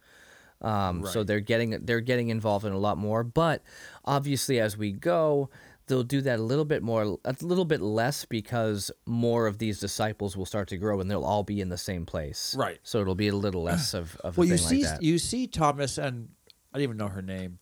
Um, 0.62 1.04
So 1.06 1.22
they're 1.22 1.40
getting 1.40 1.70
they're 1.84 2.00
getting 2.00 2.30
involved 2.30 2.64
in 2.64 2.72
a 2.72 2.78
lot 2.78 2.96
more, 2.98 3.22
but 3.22 3.62
obviously 4.04 4.58
as 4.58 4.76
we 4.76 4.90
go, 4.92 5.50
they'll 5.86 6.02
do 6.02 6.20
that 6.22 6.38
a 6.38 6.42
little 6.42 6.64
bit 6.64 6.82
more, 6.82 7.18
a 7.24 7.34
little 7.42 7.64
bit 7.66 7.80
less 7.82 8.24
because 8.24 8.90
more 9.04 9.46
of 9.46 9.58
these 9.58 9.78
disciples 9.78 10.36
will 10.36 10.46
start 10.46 10.68
to 10.68 10.76
grow, 10.78 10.98
and 11.00 11.10
they'll 11.10 11.24
all 11.24 11.42
be 11.44 11.60
in 11.60 11.68
the 11.68 11.76
same 11.76 12.06
place. 12.06 12.54
Right. 12.58 12.78
So 12.82 13.00
it'll 13.00 13.14
be 13.14 13.28
a 13.28 13.36
little 13.36 13.62
less 13.62 13.92
of, 13.94 14.16
of 14.24 14.36
Well, 14.38 14.48
a 14.48 14.52
you 14.52 14.56
see, 14.56 14.82
like 14.82 14.92
that. 14.94 15.02
you 15.02 15.18
see 15.18 15.46
Thomas 15.46 15.98
and 15.98 16.28
I 16.76 16.80
didn't 16.80 16.90
even 16.90 16.96
know 16.98 17.08
her 17.08 17.22
name. 17.22 17.58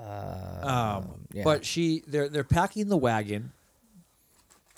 um, 0.00 1.20
yeah. 1.32 1.44
but 1.44 1.64
she, 1.64 2.02
they're 2.08 2.28
they're 2.28 2.42
packing 2.42 2.88
the 2.88 2.96
wagon, 2.96 3.52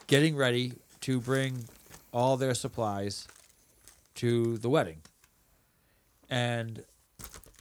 getting 0.06 0.36
ready 0.36 0.74
to 1.00 1.20
bring 1.22 1.64
all 2.12 2.36
their 2.36 2.52
supplies 2.52 3.26
to 4.16 4.58
the 4.58 4.68
wedding, 4.68 4.98
and 6.28 6.84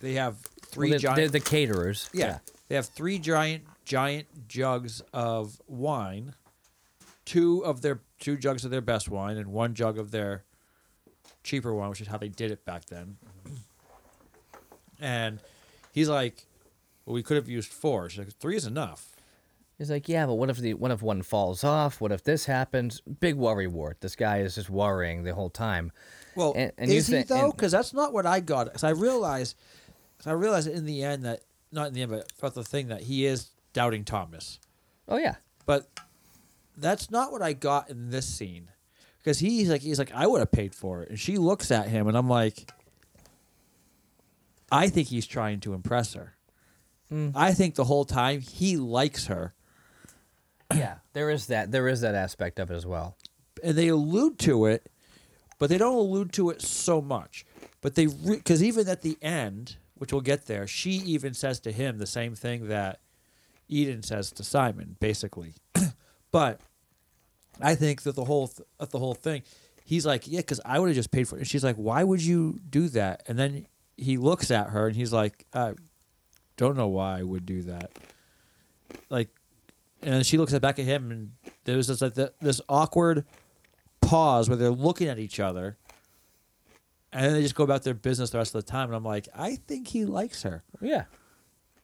they 0.01 0.15
have 0.15 0.35
three 0.65 0.89
Well, 0.89 0.91
they're, 0.91 0.99
giant. 0.99 1.15
they're 1.15 1.29
the 1.29 1.39
caterers. 1.39 2.09
yeah, 2.13 2.39
they 2.67 2.75
have 2.75 2.87
three 2.87 3.19
giant 3.19 3.63
giant 3.85 4.27
jugs 4.49 5.01
of 5.13 5.61
wine, 5.65 6.33
two 7.23 7.63
of 7.63 7.81
their 7.81 8.01
two 8.19 8.35
jugs 8.35 8.65
of 8.65 8.71
their 8.71 8.81
best 8.81 9.07
wine, 9.07 9.37
and 9.37 9.47
one 9.47 9.73
jug 9.73 9.97
of 9.97 10.11
their 10.11 10.43
cheaper 11.43 11.73
wine, 11.73 11.89
which 11.89 12.01
is 12.01 12.07
how 12.07 12.17
they 12.17 12.27
did 12.29 12.51
it 12.51 12.65
back 12.65 12.85
then. 12.87 13.15
And 14.99 15.39
he's 15.97 16.10
like, 16.10 16.45
"Well, 17.05 17.13
we 17.15 17.23
could 17.23 17.38
have 17.38 17.49
used 17.49 17.71
four. 17.71 18.10
She's 18.10 18.19
like, 18.19 18.33
three 18.33 18.55
is 18.55 18.65
enough." 18.65 19.12
He's 19.77 19.91
like, 19.91 20.10
yeah, 20.10 20.25
but 20.25 20.33
what 20.36 20.49
if 20.49 20.57
the 20.57 20.73
what 20.73 20.89
if 20.91 21.01
one 21.03 21.21
falls 21.21 21.63
off? 21.63 22.01
What 22.01 22.12
if 22.12 22.23
this 22.23 22.45
happens? 22.45 23.01
Big 23.01 23.36
worry 23.36 23.67
wart. 23.67 24.01
This 24.01 24.15
guy 24.15 24.39
is 24.39 24.55
just 24.55 24.69
worrying 24.71 25.23
the 25.23 25.36
whole 25.36 25.51
time. 25.51 25.91
Well, 26.36 26.53
And- 26.55 26.71
and 26.79 26.89
you 26.91 26.97
is 26.97 27.05
he 27.07 27.13
think- 27.13 27.27
though? 27.27 27.51
Because 27.51 27.71
that's 27.73 27.93
not 27.93 28.12
what 28.12 28.25
I 28.25 28.39
got. 28.39 28.65
Because 28.65 28.83
I 28.83 28.89
realized, 28.89 29.55
because 30.17 30.31
I 30.31 30.33
realized 30.33 30.67
in 30.67 30.86
the 30.86 31.03
end 31.03 31.25
that 31.25 31.41
not 31.71 31.88
in 31.89 31.93
the 31.93 32.01
end, 32.01 32.10
but 32.12 32.31
throughout 32.31 32.55
the 32.55 32.63
thing 32.63 32.88
that 32.88 33.01
he 33.01 33.25
is 33.27 33.51
doubting 33.73 34.03
Thomas. 34.03 34.60
Oh 35.07 35.17
yeah, 35.17 35.36
But 35.67 35.88
that's 36.75 37.12
not 37.12 37.31
what 37.31 37.41
I 37.43 37.53
got 37.53 37.89
in 37.91 38.10
this 38.10 38.25
scene. 38.25 38.69
Because 39.19 39.38
he's 39.39 39.69
like, 39.69 39.81
he's 39.81 39.99
like, 39.99 40.12
I 40.13 40.25
would 40.25 40.39
have 40.39 40.51
paid 40.51 40.73
for 40.73 41.03
it, 41.03 41.10
and 41.10 41.19
she 41.19 41.38
looks 41.38 41.69
at 41.69 41.88
him, 41.89 42.07
and 42.07 42.17
I'm 42.17 42.29
like, 42.29 42.71
I 44.71 44.89
think 44.89 45.08
he's 45.08 45.27
trying 45.27 45.60
to 45.62 45.73
impress 45.73 46.13
her. 46.13 46.36
Hmm. 47.10 47.30
I 47.36 47.53
think 47.53 47.75
the 47.75 47.86
whole 47.86 48.06
time 48.06 48.41
he 48.41 48.75
likes 48.77 49.27
her, 49.27 49.53
yeah. 50.73 50.95
There 51.13 51.30
is 51.30 51.47
that. 51.47 51.71
There 51.71 51.88
is 51.88 52.01
that 52.01 52.15
aspect 52.15 52.60
of 52.60 52.71
it 52.71 52.75
as 52.75 52.86
well. 52.86 53.17
and 53.63 53.77
they 53.77 53.88
allude 53.88 54.38
to 54.39 54.65
it, 54.65 54.89
but 55.58 55.69
they 55.69 55.77
don't 55.77 55.95
allude 55.95 56.32
to 56.34 56.49
it 56.49 56.62
so 56.62 57.01
much. 57.01 57.45
But 57.82 57.95
they, 57.95 58.08
because 58.08 58.62
even 58.62 58.88
at 58.88 59.01
the 59.01 59.17
end, 59.21 59.77
which 59.95 60.12
we'll 60.12 60.21
get 60.21 60.45
there, 60.45 60.67
she 60.67 60.91
even 60.91 61.34
says 61.34 61.60
to 61.62 61.71
him 61.71 61.97
the 61.97 62.06
same 62.08 62.36
thing 62.36 62.67
that 62.67 62.99
Eden 63.67 64.03
says 64.03 64.32
to 64.34 64.43
Simon, 64.43 64.97
basically. 64.99 65.53
but 66.32 66.60
I 67.62 67.75
think 67.75 68.03
that 68.03 68.15
the 68.15 68.25
whole 68.25 68.47
th- 68.47 68.67
that 68.80 68.91
the 68.91 68.99
whole 68.99 69.15
thing, 69.15 69.43
he's 69.86 70.06
like, 70.06 70.27
yeah, 70.27 70.41
because 70.41 70.62
I 70.65 70.80
would 70.80 70.89
have 70.89 70.95
just 70.95 71.12
paid 71.12 71.27
for 71.27 71.36
it. 71.36 71.39
And 71.39 71.47
she's 71.47 71.63
like, 71.63 71.77
why 71.77 72.03
would 72.03 72.21
you 72.21 72.60
do 72.69 72.89
that? 72.89 73.23
And 73.27 73.39
then 73.39 73.65
he 73.97 74.17
looks 74.17 74.51
at 74.51 74.69
her 74.69 74.88
and 74.88 74.95
he's 74.95 75.12
like, 75.12 75.45
I 75.53 75.73
don't 76.55 76.77
know 76.77 76.88
why 76.88 77.19
I 77.19 77.23
would 77.23 77.45
do 77.45 77.63
that. 77.63 77.91
Like, 79.10 79.29
and 80.01 80.13
then 80.13 80.23
she 80.23 80.38
looks 80.38 80.53
at 80.53 80.62
back 80.62 80.79
at 80.79 80.86
him, 80.86 81.12
and 81.12 81.31
there's 81.65 81.88
this 81.88 82.01
like 82.01 82.15
th- 82.15 82.31
this 82.39 82.62
awkward 82.69 83.25
pause 84.01 84.47
where 84.47 84.55
they're 84.55 84.69
looking 84.69 85.07
at 85.07 85.17
each 85.19 85.39
other, 85.39 85.77
and 87.12 87.25
then 87.25 87.33
they 87.33 87.41
just 87.41 87.55
go 87.55 87.63
about 87.63 87.83
their 87.83 87.93
business 87.95 88.29
the 88.29 88.38
rest 88.38 88.53
of 88.55 88.63
the 88.65 88.71
time. 88.71 88.89
And 88.89 88.95
I'm 88.95 89.03
like, 89.03 89.27
I 89.36 89.55
think 89.55 89.88
he 89.88 90.05
likes 90.05 90.43
her, 90.43 90.63
Yeah. 90.81 91.05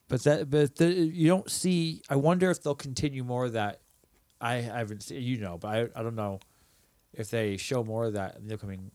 but 0.07 0.23
that 0.23 0.49
but 0.49 0.75
the, 0.75 0.85
you 0.93 1.27
don't 1.27 1.49
see. 1.49 2.01
I 2.09 2.15
wonder 2.15 2.51
if 2.51 2.61
they'll 2.61 2.75
continue 2.75 3.23
more 3.23 3.45
of 3.45 3.53
that. 3.53 3.79
I 4.39 4.55
haven't 4.55 5.03
seen 5.03 5.21
you 5.23 5.37
know, 5.39 5.57
but 5.57 5.67
I 5.69 5.99
I 5.99 6.03
don't 6.03 6.15
know 6.15 6.39
if 7.13 7.29
they 7.31 7.57
show 7.57 7.83
more 7.83 8.05
of 8.05 8.13
that 8.13 8.37
in 8.37 8.47
the 8.47 8.53
upcoming 8.53 8.91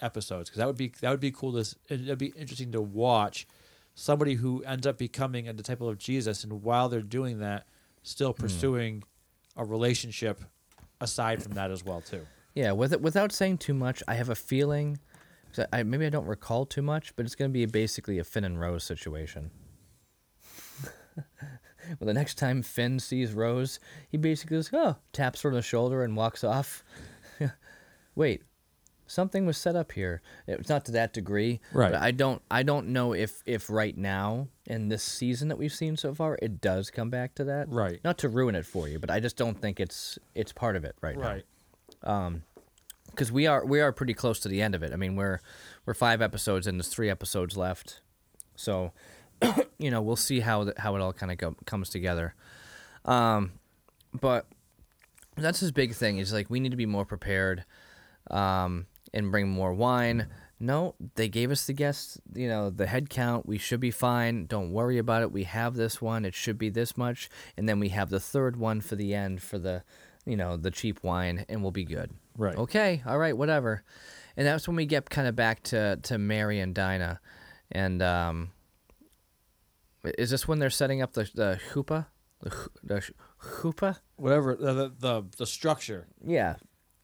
episodes 0.00 0.50
because 0.50 0.58
that 0.58 0.66
would 0.66 0.76
be 0.76 0.92
that 1.00 1.10
would 1.10 1.20
be 1.20 1.30
cool 1.30 1.52
to 1.52 1.76
it'd 1.88 2.18
be 2.18 2.32
interesting 2.36 2.72
to 2.72 2.80
watch 2.80 3.46
somebody 3.94 4.34
who 4.34 4.62
ends 4.64 4.86
up 4.86 4.98
becoming 4.98 5.48
a 5.48 5.52
disciple 5.52 5.88
of 5.88 5.98
Jesus 5.98 6.44
and 6.44 6.62
while 6.62 6.88
they're 6.88 7.00
doing 7.00 7.38
that 7.40 7.66
still 8.02 8.32
hmm. 8.32 8.42
pursuing 8.42 9.02
a 9.56 9.64
relationship 9.64 10.40
aside 11.00 11.42
from 11.42 11.52
that 11.52 11.70
as 11.70 11.84
well 11.84 12.00
too. 12.00 12.26
Yeah. 12.54 12.72
With 12.72 12.92
it, 12.92 13.00
without 13.00 13.32
saying 13.32 13.58
too 13.58 13.74
much, 13.74 14.02
I 14.08 14.14
have 14.14 14.28
a 14.28 14.34
feeling. 14.34 14.98
I, 15.72 15.82
maybe 15.82 16.06
I 16.06 16.10
don't 16.10 16.26
recall 16.26 16.66
too 16.66 16.82
much, 16.82 17.14
but 17.16 17.24
it's 17.24 17.34
going 17.34 17.50
to 17.50 17.52
be 17.52 17.64
basically 17.66 18.18
a 18.18 18.24
Finn 18.24 18.44
and 18.44 18.60
Rose 18.60 18.84
situation. 18.84 19.50
well, 21.16 21.96
the 22.00 22.12
next 22.12 22.36
time 22.36 22.62
Finn 22.62 22.98
sees 22.98 23.32
Rose, 23.32 23.80
he 24.10 24.18
basically 24.18 24.58
goes, 24.58 24.68
"Oh," 24.72 24.96
taps 25.12 25.42
her 25.42 25.48
on 25.48 25.54
the 25.54 25.62
shoulder 25.62 26.02
and 26.02 26.14
walks 26.14 26.44
off. 26.44 26.84
Wait, 28.14 28.42
something 29.06 29.46
was 29.46 29.56
set 29.56 29.76
up 29.76 29.92
here. 29.92 30.20
It's 30.46 30.68
not 30.68 30.84
to 30.86 30.92
that 30.92 31.12
degree, 31.12 31.60
Right. 31.72 31.92
But 31.92 32.00
I 32.02 32.10
don't, 32.10 32.42
I 32.50 32.62
don't 32.62 32.88
know 32.88 33.12
if 33.12 33.42
if 33.46 33.70
right 33.70 33.96
now 33.96 34.48
in 34.66 34.88
this 34.88 35.02
season 35.02 35.48
that 35.48 35.56
we've 35.56 35.72
seen 35.72 35.96
so 35.96 36.14
far, 36.14 36.38
it 36.42 36.60
does 36.60 36.90
come 36.90 37.10
back 37.10 37.34
to 37.36 37.44
that. 37.44 37.68
Right. 37.68 38.00
Not 38.04 38.18
to 38.18 38.28
ruin 38.28 38.54
it 38.54 38.66
for 38.66 38.88
you, 38.88 38.98
but 38.98 39.10
I 39.10 39.20
just 39.20 39.36
don't 39.36 39.60
think 39.60 39.80
it's 39.80 40.18
it's 40.34 40.52
part 40.52 40.76
of 40.76 40.84
it 40.84 40.96
right, 41.00 41.16
now 41.16 41.22
Right. 41.22 41.44
Um 42.02 42.42
because 43.10 43.32
we 43.32 43.46
are 43.46 43.64
we 43.64 43.80
are 43.80 43.92
pretty 43.92 44.12
close 44.14 44.40
to 44.40 44.48
the 44.48 44.60
end 44.60 44.74
of 44.74 44.82
it. 44.82 44.92
I 44.92 44.96
mean, 44.96 45.16
we're 45.16 45.40
we're 45.86 45.94
five 45.94 46.20
episodes 46.20 46.66
and 46.66 46.78
there's 46.78 46.88
three 46.88 47.08
episodes 47.08 47.56
left, 47.56 48.00
so 48.56 48.92
you 49.78 49.90
know 49.90 50.02
we'll 50.02 50.16
see 50.16 50.40
how 50.40 50.64
the, 50.64 50.74
how 50.78 50.94
it 50.96 51.00
all 51.00 51.12
kind 51.12 51.32
of 51.32 51.38
go, 51.38 51.54
comes 51.64 51.88
together. 51.88 52.34
Um, 53.04 53.52
but 54.12 54.46
that's 55.36 55.60
his 55.60 55.72
big 55.72 55.94
thing 55.94 56.18
is 56.18 56.32
like 56.32 56.50
we 56.50 56.60
need 56.60 56.70
to 56.70 56.76
be 56.76 56.86
more 56.86 57.04
prepared, 57.04 57.64
um, 58.30 58.86
and 59.16 59.32
bring 59.32 59.48
more 59.48 59.72
wine. 59.72 60.28
No, 60.60 60.94
they 61.16 61.28
gave 61.28 61.50
us 61.50 61.66
the 61.66 61.72
guests, 61.72 62.18
you 62.34 62.48
know, 62.48 62.70
the 62.70 62.86
head 62.86 63.10
count. 63.10 63.46
We 63.46 63.58
should 63.58 63.80
be 63.80 63.90
fine. 63.90 64.46
Don't 64.46 64.70
worry 64.70 64.98
about 64.98 65.22
it. 65.22 65.32
We 65.32 65.44
have 65.44 65.74
this 65.74 66.00
one. 66.00 66.24
It 66.24 66.34
should 66.34 66.58
be 66.58 66.70
this 66.70 66.96
much, 66.96 67.28
and 67.56 67.68
then 67.68 67.80
we 67.80 67.88
have 67.90 68.10
the 68.10 68.20
third 68.20 68.56
one 68.56 68.80
for 68.80 68.94
the 68.96 69.14
end 69.14 69.42
for 69.42 69.58
the, 69.58 69.82
you 70.24 70.36
know, 70.36 70.56
the 70.56 70.70
cheap 70.70 71.02
wine, 71.02 71.44
and 71.48 71.62
we'll 71.62 71.72
be 71.72 71.84
good. 71.84 72.10
Right. 72.38 72.56
Okay. 72.56 73.02
All 73.06 73.18
right. 73.18 73.36
Whatever. 73.36 73.82
And 74.36 74.46
that's 74.46 74.66
when 74.68 74.76
we 74.76 74.86
get 74.86 75.10
kind 75.10 75.26
of 75.28 75.34
back 75.34 75.62
to 75.64 75.96
to 76.04 76.18
Mary 76.18 76.60
and 76.60 76.74
Dinah, 76.74 77.20
and 77.72 78.02
um, 78.02 78.50
is 80.04 80.30
this 80.30 80.46
when 80.46 80.58
they're 80.58 80.70
setting 80.70 81.02
up 81.02 81.12
the 81.14 81.30
the 81.34 81.60
chuppah, 81.72 82.06
the 82.42 82.68
the 82.82 83.00
ch- 83.00 83.12
Whatever 84.16 84.54
the 84.54 84.72
the, 84.72 84.92
the, 84.98 85.24
the 85.38 85.46
structure. 85.46 86.06
Yeah. 86.24 86.56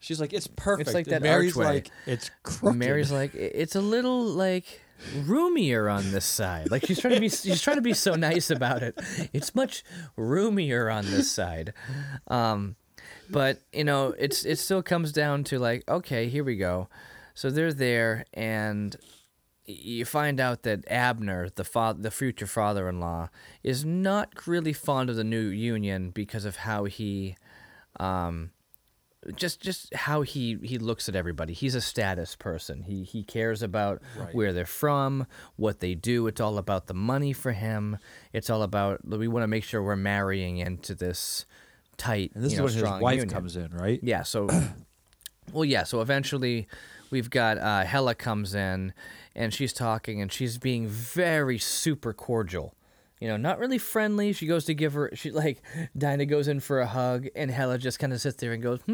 She's 0.02 0.20
like, 0.20 0.32
it's 0.32 0.48
perfect. 0.48 0.88
It's 0.88 0.94
like 0.94 1.06
And 1.06 1.14
that 1.14 1.22
Mary's 1.22 1.56
archway. 1.56 1.74
like, 1.74 1.90
it's 2.06 2.28
crooked. 2.42 2.76
Mary's 2.76 3.12
like, 3.12 3.34
it's 3.36 3.76
a 3.76 3.80
little 3.80 4.24
like 4.24 4.80
roomier 5.24 5.88
on 5.88 6.10
this 6.10 6.24
side. 6.24 6.72
Like 6.72 6.84
she's 6.86 6.98
trying 7.00 7.14
to 7.14 7.20
be, 7.20 7.28
she's 7.30 7.62
trying 7.62 7.76
to 7.76 7.82
be 7.82 7.94
so 7.94 8.14
nice 8.16 8.50
about 8.50 8.82
it. 8.82 8.98
It's 9.32 9.54
much 9.54 9.84
roomier 10.16 10.90
on 10.90 11.04
this 11.06 11.30
side. 11.30 11.72
Um, 12.26 12.74
but 13.30 13.60
you 13.72 13.84
know, 13.84 14.08
it's 14.18 14.44
it 14.44 14.58
still 14.58 14.82
comes 14.82 15.12
down 15.12 15.44
to 15.44 15.58
like, 15.60 15.88
okay, 15.88 16.28
here 16.28 16.42
we 16.42 16.56
go. 16.56 16.88
So 17.34 17.48
they're 17.48 17.72
there, 17.72 18.26
and 18.34 18.94
you 19.64 20.04
find 20.04 20.40
out 20.40 20.64
that 20.64 20.84
Abner, 20.90 21.48
the 21.48 21.64
fa- 21.64 21.96
the 21.96 22.10
future 22.10 22.48
father-in-law, 22.48 23.30
is 23.62 23.84
not 23.84 24.48
really 24.48 24.72
fond 24.72 25.10
of 25.10 25.16
the 25.16 25.24
new 25.24 25.46
union 25.46 26.10
because 26.10 26.44
of 26.44 26.56
how 26.56 26.84
he. 26.86 27.36
Um, 28.00 28.50
just 29.36 29.60
just 29.60 29.94
how 29.94 30.22
he 30.22 30.58
he 30.62 30.78
looks 30.78 31.08
at 31.08 31.14
everybody. 31.14 31.52
He's 31.52 31.74
a 31.74 31.80
status 31.80 32.34
person. 32.36 32.82
He 32.82 33.04
he 33.04 33.22
cares 33.22 33.62
about 33.62 34.02
Right. 34.18 34.34
where 34.34 34.52
they're 34.52 34.66
from, 34.66 35.26
what 35.56 35.80
they 35.80 35.94
do. 35.94 36.26
It's 36.26 36.40
all 36.40 36.58
about 36.58 36.86
the 36.88 36.94
money 36.94 37.32
for 37.32 37.52
him. 37.52 37.98
It's 38.32 38.50
all 38.50 38.62
about 38.62 39.06
we 39.06 39.28
want 39.28 39.44
to 39.44 39.48
make 39.48 39.64
sure 39.64 39.82
we're 39.82 39.96
marrying 39.96 40.58
into 40.58 40.94
this 40.94 41.46
tight 41.96 42.32
and 42.34 42.42
this 42.42 42.52
is 42.54 42.58
know, 42.58 42.64
when 42.64 42.72
his 42.72 42.82
wife 42.82 43.16
union. 43.18 43.28
comes 43.28 43.56
in, 43.56 43.70
right? 43.70 44.00
Yeah, 44.02 44.22
so 44.24 44.48
well 45.52 45.64
yeah, 45.64 45.84
so 45.84 46.00
eventually 46.00 46.66
we've 47.10 47.30
got 47.30 47.58
uh, 47.58 47.84
Hella 47.84 48.14
comes 48.14 48.54
in 48.54 48.92
and 49.36 49.52
she's 49.54 49.72
talking 49.72 50.20
and 50.20 50.32
she's 50.32 50.58
being 50.58 50.88
very 50.88 51.58
super 51.58 52.12
cordial. 52.12 52.74
You 53.22 53.28
know, 53.28 53.36
not 53.36 53.58
really 53.60 53.78
friendly. 53.78 54.32
She 54.32 54.46
goes 54.46 54.64
to 54.64 54.74
give 54.74 54.94
her, 54.94 55.10
she 55.14 55.30
like, 55.30 55.62
Dinah 55.96 56.26
goes 56.26 56.48
in 56.48 56.58
for 56.60 56.80
a 56.80 56.86
hug, 56.86 57.28
and 57.36 57.50
Hella 57.50 57.78
just 57.78 57.98
kind 58.00 58.12
of 58.12 58.20
sits 58.20 58.36
there 58.38 58.52
and 58.52 58.60
goes, 58.62 58.80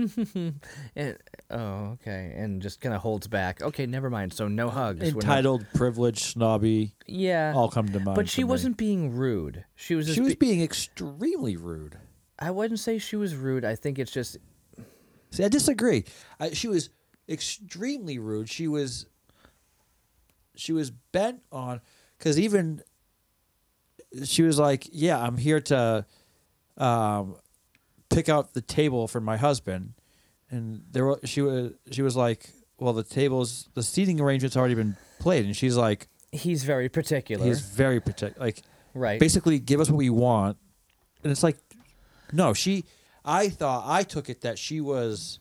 and, 0.94 1.16
oh, 1.50 1.96
okay, 1.96 2.34
and 2.36 2.60
just 2.60 2.80
kind 2.82 2.94
of 2.94 3.00
holds 3.00 3.26
back. 3.26 3.62
Okay, 3.62 3.86
never 3.86 4.10
mind. 4.10 4.34
So 4.34 4.46
no 4.46 4.68
hugs. 4.68 5.00
We're 5.00 5.06
not- 5.12 5.22
Entitled, 5.24 5.66
privileged, 5.74 6.20
snobby, 6.24 6.94
yeah. 7.06 7.54
all 7.56 7.70
come 7.70 7.88
to 7.88 8.00
mind. 8.00 8.16
but 8.16 8.28
she 8.28 8.44
wasn't 8.44 8.76
being 8.76 9.16
rude. 9.16 9.64
She 9.76 9.94
was 9.94 10.12
She 10.12 10.20
was 10.20 10.34
be- 10.34 10.46
being 10.46 10.62
extremely 10.62 11.56
rude. 11.56 11.96
I 12.38 12.50
wouldn't 12.50 12.80
say 12.80 12.98
she 12.98 13.16
was 13.16 13.34
rude. 13.34 13.64
I 13.64 13.74
think 13.76 13.98
it's 13.98 14.12
just 14.12 14.36
See, 15.30 15.44
I 15.44 15.48
disagree. 15.48 16.04
I, 16.40 16.50
she 16.52 16.68
was 16.68 16.90
extremely 17.28 18.18
rude. 18.18 18.48
She 18.48 18.66
was. 18.68 19.06
She 20.56 20.72
was 20.72 20.90
bent 20.90 21.40
on 21.52 21.80
because 22.18 22.38
even. 22.38 22.82
She 24.24 24.42
was 24.42 24.58
like, 24.58 24.88
"Yeah, 24.90 25.18
I'm 25.20 25.36
here 25.36 25.60
to, 25.60 26.04
um, 26.76 27.36
pick 28.10 28.28
out 28.28 28.54
the 28.54 28.60
table 28.62 29.06
for 29.08 29.20
my 29.20 29.36
husband," 29.36 29.94
and 30.50 30.82
there 30.90 31.06
wa- 31.06 31.18
she 31.24 31.42
was. 31.42 31.72
She 31.90 32.02
was 32.02 32.16
like, 32.16 32.50
"Well, 32.78 32.92
the 32.92 33.04
tables, 33.04 33.68
the 33.74 33.82
seating 33.82 34.20
arrangement's 34.20 34.56
already 34.56 34.74
been 34.74 34.96
played," 35.18 35.44
and 35.44 35.56
she's 35.56 35.76
like, 35.76 36.08
he's 36.32 36.64
very 36.64 36.88
particular. 36.88 37.44
"He's 37.44 37.60
very 37.60 38.00
particular. 38.00 38.46
like." 38.46 38.62
right. 38.94 39.20
basically 39.20 39.58
give 39.58 39.80
us 39.80 39.88
what 39.90 39.96
we 39.98 40.10
want 40.10 40.56
and 41.22 41.30
it's 41.30 41.42
like 41.42 41.56
no 42.32 42.52
she 42.52 42.84
i 43.24 43.48
thought 43.48 43.84
i 43.86 44.02
took 44.02 44.28
it 44.28 44.40
that 44.40 44.58
she 44.58 44.80
was 44.80 45.38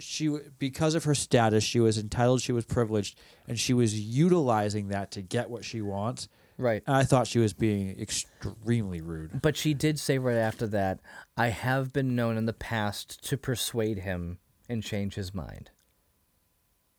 she 0.00 0.28
because 0.58 0.94
of 0.94 1.04
her 1.04 1.14
status 1.14 1.64
she 1.64 1.80
was 1.80 1.98
entitled 1.98 2.40
she 2.40 2.52
was 2.52 2.64
privileged 2.64 3.18
and 3.48 3.58
she 3.58 3.74
was 3.74 3.98
utilizing 3.98 4.88
that 4.88 5.10
to 5.10 5.20
get 5.22 5.50
what 5.50 5.64
she 5.64 5.80
wants 5.82 6.28
right. 6.56 6.82
and 6.86 6.94
i 6.96 7.02
thought 7.02 7.26
she 7.26 7.38
was 7.40 7.52
being 7.52 7.98
extremely 8.00 9.00
rude 9.00 9.42
But 9.42 9.56
she 9.56 9.74
did 9.74 9.98
say 9.98 10.18
right 10.18 10.36
after 10.36 10.66
that, 10.68 11.00
I 11.36 11.48
have 11.48 11.92
been 11.92 12.14
known 12.14 12.36
in 12.36 12.46
the 12.46 12.52
past 12.52 13.22
to 13.28 13.36
persuade 13.36 13.98
him 14.00 14.38
and 14.68 14.82
change 14.84 15.14
his 15.14 15.32
mind. 15.34 15.70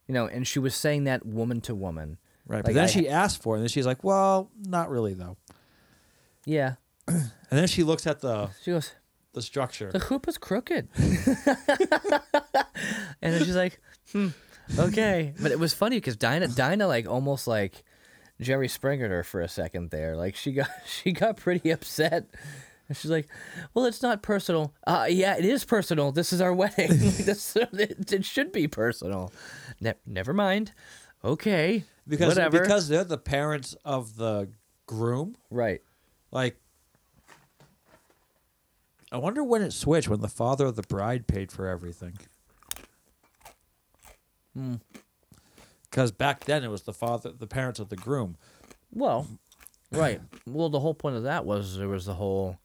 You 0.08 0.14
know, 0.14 0.26
and 0.26 0.48
she 0.48 0.60
was 0.60 0.74
saying 0.76 1.04
that 1.06 1.26
woman 1.26 1.62
to 1.62 1.76
woman. 1.76 2.18
right 2.48 2.58
Like, 2.58 2.66
but 2.66 2.74
then 2.74 2.86
I- 2.86 2.88
she 2.88 3.08
asked 3.08 3.42
for 3.44 3.56
it 3.56 3.60
and 3.60 3.64
then 3.64 3.70
she's 3.70 3.86
like 3.86 4.04
well 4.04 4.50
not 4.58 4.90
really 4.90 5.14
though 5.14 5.38
Yeah. 6.46 6.76
and 7.08 7.30
then 7.50 7.68
she 7.68 7.84
looks 7.84 8.06
at 8.08 8.20
the 8.22 8.50
She 8.64 8.72
goes, 8.72 8.92
the 9.34 9.42
structure 9.42 9.92
the 9.92 10.00
hoop 10.00 10.28
is 10.28 10.38
crooked. 10.38 10.88
and 10.96 11.08
then 13.22 13.44
she's 13.44 13.56
like, 13.56 13.80
hmm, 14.12 14.30
okay. 14.78 15.34
But 15.42 15.52
it 15.52 15.60
was 15.60 15.74
funny 15.74 15.98
because 15.98 16.18
Dinah, 16.18 16.50
Dinah, 16.50 16.88
like 16.88 17.08
almost 17.08 17.48
like 17.48 17.84
Jerry 18.42 18.68
Springered 18.68 19.10
her 19.10 19.24
for 19.24 19.42
a 19.42 19.48
second 19.48 19.92
there. 19.92 20.16
Like 20.16 20.36
she 20.36 20.52
got, 20.54 20.70
she 20.86 21.12
got 21.12 21.38
pretty 21.38 21.70
upset. 21.72 22.28
And 22.88 22.98
she's 22.98 23.12
like, 23.12 23.28
"Well, 23.76 23.86
it's 23.86 24.02
not 24.02 24.24
personal. 24.24 24.74
Uh, 24.88 25.06
yeah, 25.08 25.38
it 25.38 25.46
is 25.46 25.64
personal. 25.64 26.12
This 26.12 26.34
is 26.34 26.42
our 26.42 26.52
wedding. 26.54 26.88
this, 26.90 27.56
it, 27.56 28.12
it 28.12 28.26
should 28.26 28.52
be 28.52 28.68
personal. 28.68 29.32
Ne- 29.80 29.94
never 30.08 30.34
mind. 30.34 30.72
Okay, 31.24 31.84
because 32.08 32.30
whatever. 32.30 32.60
because 32.60 32.88
they're 32.88 33.04
the 33.04 33.20
parents 33.20 33.76
of 33.86 34.16
the 34.16 34.50
groom 34.88 35.36
right. 35.52 35.82
Like, 36.32 36.60
I 39.12 39.18
wonder 39.18 39.44
when 39.44 39.62
it 39.62 39.74
switched 39.74 40.08
when 40.08 40.22
the 40.22 40.28
father 40.28 40.68
of 40.68 40.76
the 40.76 40.84
bride 40.84 41.28
paid 41.28 41.52
for 41.52 41.68
everything. 41.68 42.18
Hmm. 44.56 44.76
Because 45.90 46.12
back 46.12 46.46
then 46.46 46.64
it 46.64 46.70
was 46.70 46.84
the 46.84 46.94
father, 46.94 47.32
the 47.32 47.48
parents 47.48 47.80
of 47.80 47.90
the 47.90 47.96
groom. 47.96 48.38
Well, 48.92 49.28
right. 49.92 50.22
Well, 50.46 50.70
the 50.70 50.80
whole 50.80 50.94
point 50.94 51.16
of 51.16 51.24
that 51.24 51.46
was 51.46 51.78
there 51.78 51.88
was 51.88 52.06
the 52.06 52.14
whole. 52.14 52.60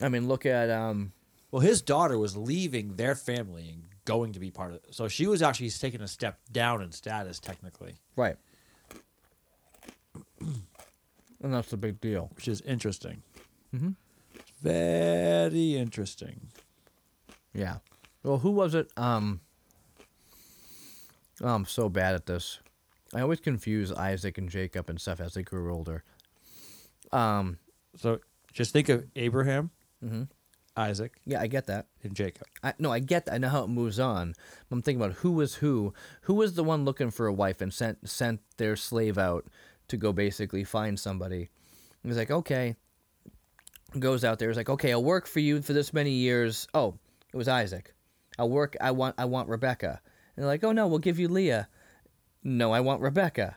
I 0.00 0.08
mean, 0.08 0.28
look 0.28 0.46
at 0.46 0.70
um. 0.70 1.12
Well, 1.50 1.60
his 1.60 1.82
daughter 1.82 2.16
was 2.16 2.36
leaving 2.36 2.94
their 2.94 3.16
family 3.16 3.70
and 3.70 3.82
going 4.04 4.32
to 4.32 4.40
be 4.40 4.52
part 4.52 4.70
of 4.70 4.76
it. 4.76 4.86
So 4.94 5.08
she 5.08 5.26
was 5.26 5.42
actually 5.42 5.70
taking 5.70 6.00
a 6.00 6.06
step 6.08 6.38
down 6.52 6.80
in 6.82 6.92
status, 6.92 7.40
technically, 7.40 7.94
Right. 8.16 8.36
And 11.42 11.54
that's 11.54 11.70
the 11.70 11.76
big 11.76 12.00
deal. 12.00 12.30
which 12.36 12.48
is 12.48 12.60
interesting. 12.62 13.22
Mhm. 13.74 13.94
Very 14.62 15.76
interesting. 15.76 16.48
Yeah. 17.54 17.78
Well, 18.22 18.38
who 18.38 18.50
was 18.50 18.74
it? 18.74 18.90
Um. 18.96 19.40
Oh, 21.42 21.54
I'm 21.54 21.64
so 21.64 21.88
bad 21.88 22.14
at 22.14 22.26
this. 22.26 22.58
I 23.14 23.20
always 23.22 23.40
confuse 23.40 23.90
Isaac 23.92 24.38
and 24.38 24.48
Jacob 24.48 24.88
and 24.90 25.00
stuff 25.00 25.20
as 25.20 25.34
they 25.34 25.42
grew 25.42 25.72
older. 25.72 26.04
Um. 27.12 27.58
So 27.96 28.20
just 28.52 28.72
think 28.72 28.88
of 28.88 29.06
Abraham, 29.16 29.70
mm-hmm. 30.04 30.24
Isaac, 30.76 31.20
Yeah, 31.24 31.40
I 31.40 31.46
get 31.48 31.66
that. 31.66 31.86
and 32.04 32.14
Jacob. 32.14 32.46
I, 32.62 32.74
no, 32.78 32.92
I 32.92 33.00
get. 33.00 33.26
That. 33.26 33.34
I 33.34 33.38
know 33.38 33.48
how 33.48 33.64
it 33.64 33.68
moves 33.68 33.98
on. 33.98 34.34
I'm 34.70 34.82
thinking 34.82 35.02
about 35.02 35.16
who 35.18 35.32
was 35.32 35.56
who. 35.56 35.92
Who 36.22 36.34
was 36.34 36.54
the 36.54 36.64
one 36.64 36.84
looking 36.84 37.10
for 37.10 37.26
a 37.26 37.32
wife 37.32 37.60
and 37.60 37.72
sent 37.72 38.08
sent 38.08 38.40
their 38.58 38.76
slave 38.76 39.18
out 39.18 39.46
to 39.88 39.96
go 39.96 40.12
basically 40.12 40.62
find 40.64 41.00
somebody. 41.00 41.48
He 42.02 42.08
was 42.08 42.16
like, 42.16 42.30
okay. 42.30 42.76
Goes 43.98 44.24
out 44.24 44.38
there. 44.38 44.48
He's 44.48 44.56
like, 44.56 44.70
okay, 44.70 44.92
I'll 44.92 45.02
work 45.02 45.26
for 45.26 45.40
you 45.40 45.60
for 45.62 45.72
this 45.72 45.92
many 45.92 46.10
years. 46.12 46.68
Oh, 46.74 46.94
it 47.32 47.36
was 47.36 47.48
Isaac. 47.48 47.92
I'll 48.38 48.48
work. 48.50 48.76
I 48.80 48.90
want. 48.92 49.16
I 49.18 49.24
want 49.24 49.48
Rebecca. 49.48 50.00
And 50.36 50.42
they're 50.44 50.46
like, 50.50 50.62
oh 50.64 50.72
no, 50.72 50.86
we'll 50.86 50.98
give 51.00 51.18
you 51.18 51.28
Leah. 51.28 51.68
No, 52.44 52.72
I 52.72 52.80
want 52.80 53.02
Rebecca. 53.02 53.56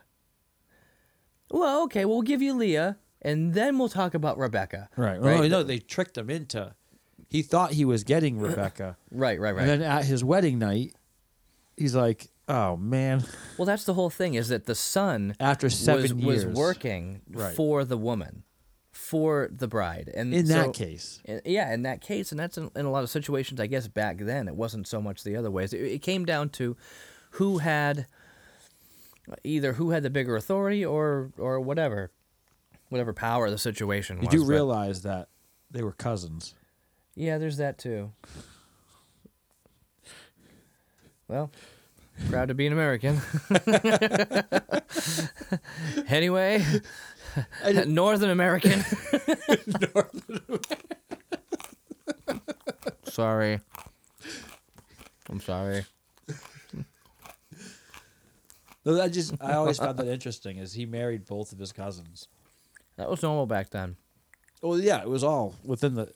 Well, 1.50 1.84
okay, 1.84 2.04
we'll 2.04 2.22
give 2.22 2.42
you 2.42 2.54
Leah, 2.54 2.98
and 3.22 3.54
then 3.54 3.78
we'll 3.78 3.88
talk 3.88 4.14
about 4.14 4.38
Rebecca. 4.38 4.88
Right. 4.96 5.20
Right. 5.20 5.40
Well, 5.40 5.48
no, 5.48 5.62
they 5.62 5.78
tricked 5.78 6.18
him 6.18 6.30
into. 6.30 6.74
He 7.30 7.42
thought 7.42 7.72
he 7.72 7.84
was 7.84 8.04
getting 8.04 8.38
Rebecca. 8.38 8.96
Right. 9.10 9.38
Right. 9.40 9.54
Right. 9.54 9.62
And 9.68 9.82
then 9.82 9.82
at 9.82 10.04
his 10.04 10.24
wedding 10.24 10.58
night, 10.58 10.94
he's 11.76 11.94
like, 11.94 12.28
"Oh 12.48 12.76
man!" 12.76 13.24
Well, 13.56 13.66
that's 13.66 13.84
the 13.84 13.94
whole 13.94 14.10
thing. 14.10 14.34
Is 14.34 14.48
that 14.48 14.66
the 14.66 14.74
son 14.74 15.34
After 15.38 15.70
seven 15.70 16.02
was, 16.02 16.12
years, 16.12 16.46
was 16.46 16.56
working 16.56 17.20
Right. 17.30 17.54
for 17.54 17.84
the 17.84 17.96
woman, 17.96 18.42
for 19.14 19.48
the 19.52 19.68
bride, 19.68 20.10
and 20.12 20.34
in 20.34 20.44
so- 20.48 20.54
that 20.54 20.74
case, 20.74 21.22
yeah, 21.44 21.72
in 21.72 21.82
that 21.82 22.00
case, 22.00 22.32
and 22.32 22.40
that's 22.40 22.58
in, 22.58 22.68
in 22.74 22.84
a 22.84 22.90
lot 22.90 23.04
of 23.04 23.10
situations. 23.10 23.60
I 23.60 23.68
guess 23.68 23.86
back 23.86 24.18
then 24.18 24.48
it 24.48 24.56
wasn't 24.56 24.88
so 24.88 25.00
much 25.00 25.22
the 25.22 25.36
other 25.36 25.52
ways. 25.52 25.72
It, 25.72 25.82
it 25.82 26.02
came 26.02 26.24
down 26.24 26.48
to 26.50 26.76
who 27.30 27.58
had 27.58 28.06
either 29.44 29.74
who 29.74 29.90
had 29.90 30.02
the 30.02 30.10
bigger 30.10 30.34
authority 30.34 30.84
or 30.84 31.30
or 31.38 31.60
whatever, 31.60 32.10
whatever 32.88 33.12
power 33.12 33.48
the 33.50 33.58
situation 33.58 34.16
you 34.16 34.22
was. 34.22 34.30
do 34.32 34.40
but- 34.40 34.48
realize 34.48 35.02
that 35.02 35.28
they 35.70 35.84
were 35.84 35.92
cousins. 35.92 36.56
yeah, 37.14 37.38
there's 37.38 37.58
that 37.58 37.78
too. 37.78 38.10
Well, 41.28 41.52
proud 42.30 42.48
to 42.48 42.54
be 42.54 42.66
an 42.66 42.72
American. 42.72 43.20
anyway, 46.08 46.64
Northern 47.86 48.30
American. 48.30 48.84
sorry. 53.04 53.60
I'm 55.28 55.40
sorry. 55.40 55.84
No, 58.84 59.00
I 59.00 59.08
just 59.08 59.34
I 59.40 59.54
always 59.54 59.78
found 59.78 59.98
that 59.98 60.08
interesting. 60.08 60.58
Is 60.58 60.74
he 60.74 60.84
married 60.84 61.24
both 61.24 61.52
of 61.52 61.58
his 61.58 61.72
cousins? 61.72 62.28
That 62.96 63.08
was 63.08 63.22
normal 63.22 63.46
back 63.46 63.70
then. 63.70 63.96
Well, 64.60 64.78
yeah, 64.78 65.00
it 65.00 65.08
was 65.08 65.24
all 65.24 65.54
within 65.64 65.94
the. 65.94 66.12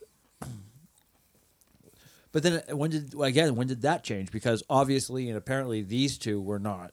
But 2.31 2.43
then 2.43 2.63
when 2.73 2.91
did 2.91 3.15
again 3.19 3.55
when 3.57 3.69
did 3.69 3.81
that 3.83 4.05
change? 4.05 4.31
Because 4.31 4.63
obviously 4.69 5.29
and 5.29 5.39
apparently 5.39 5.81
these 5.83 6.19
two 6.19 6.41
were 6.43 6.59
not 6.59 6.93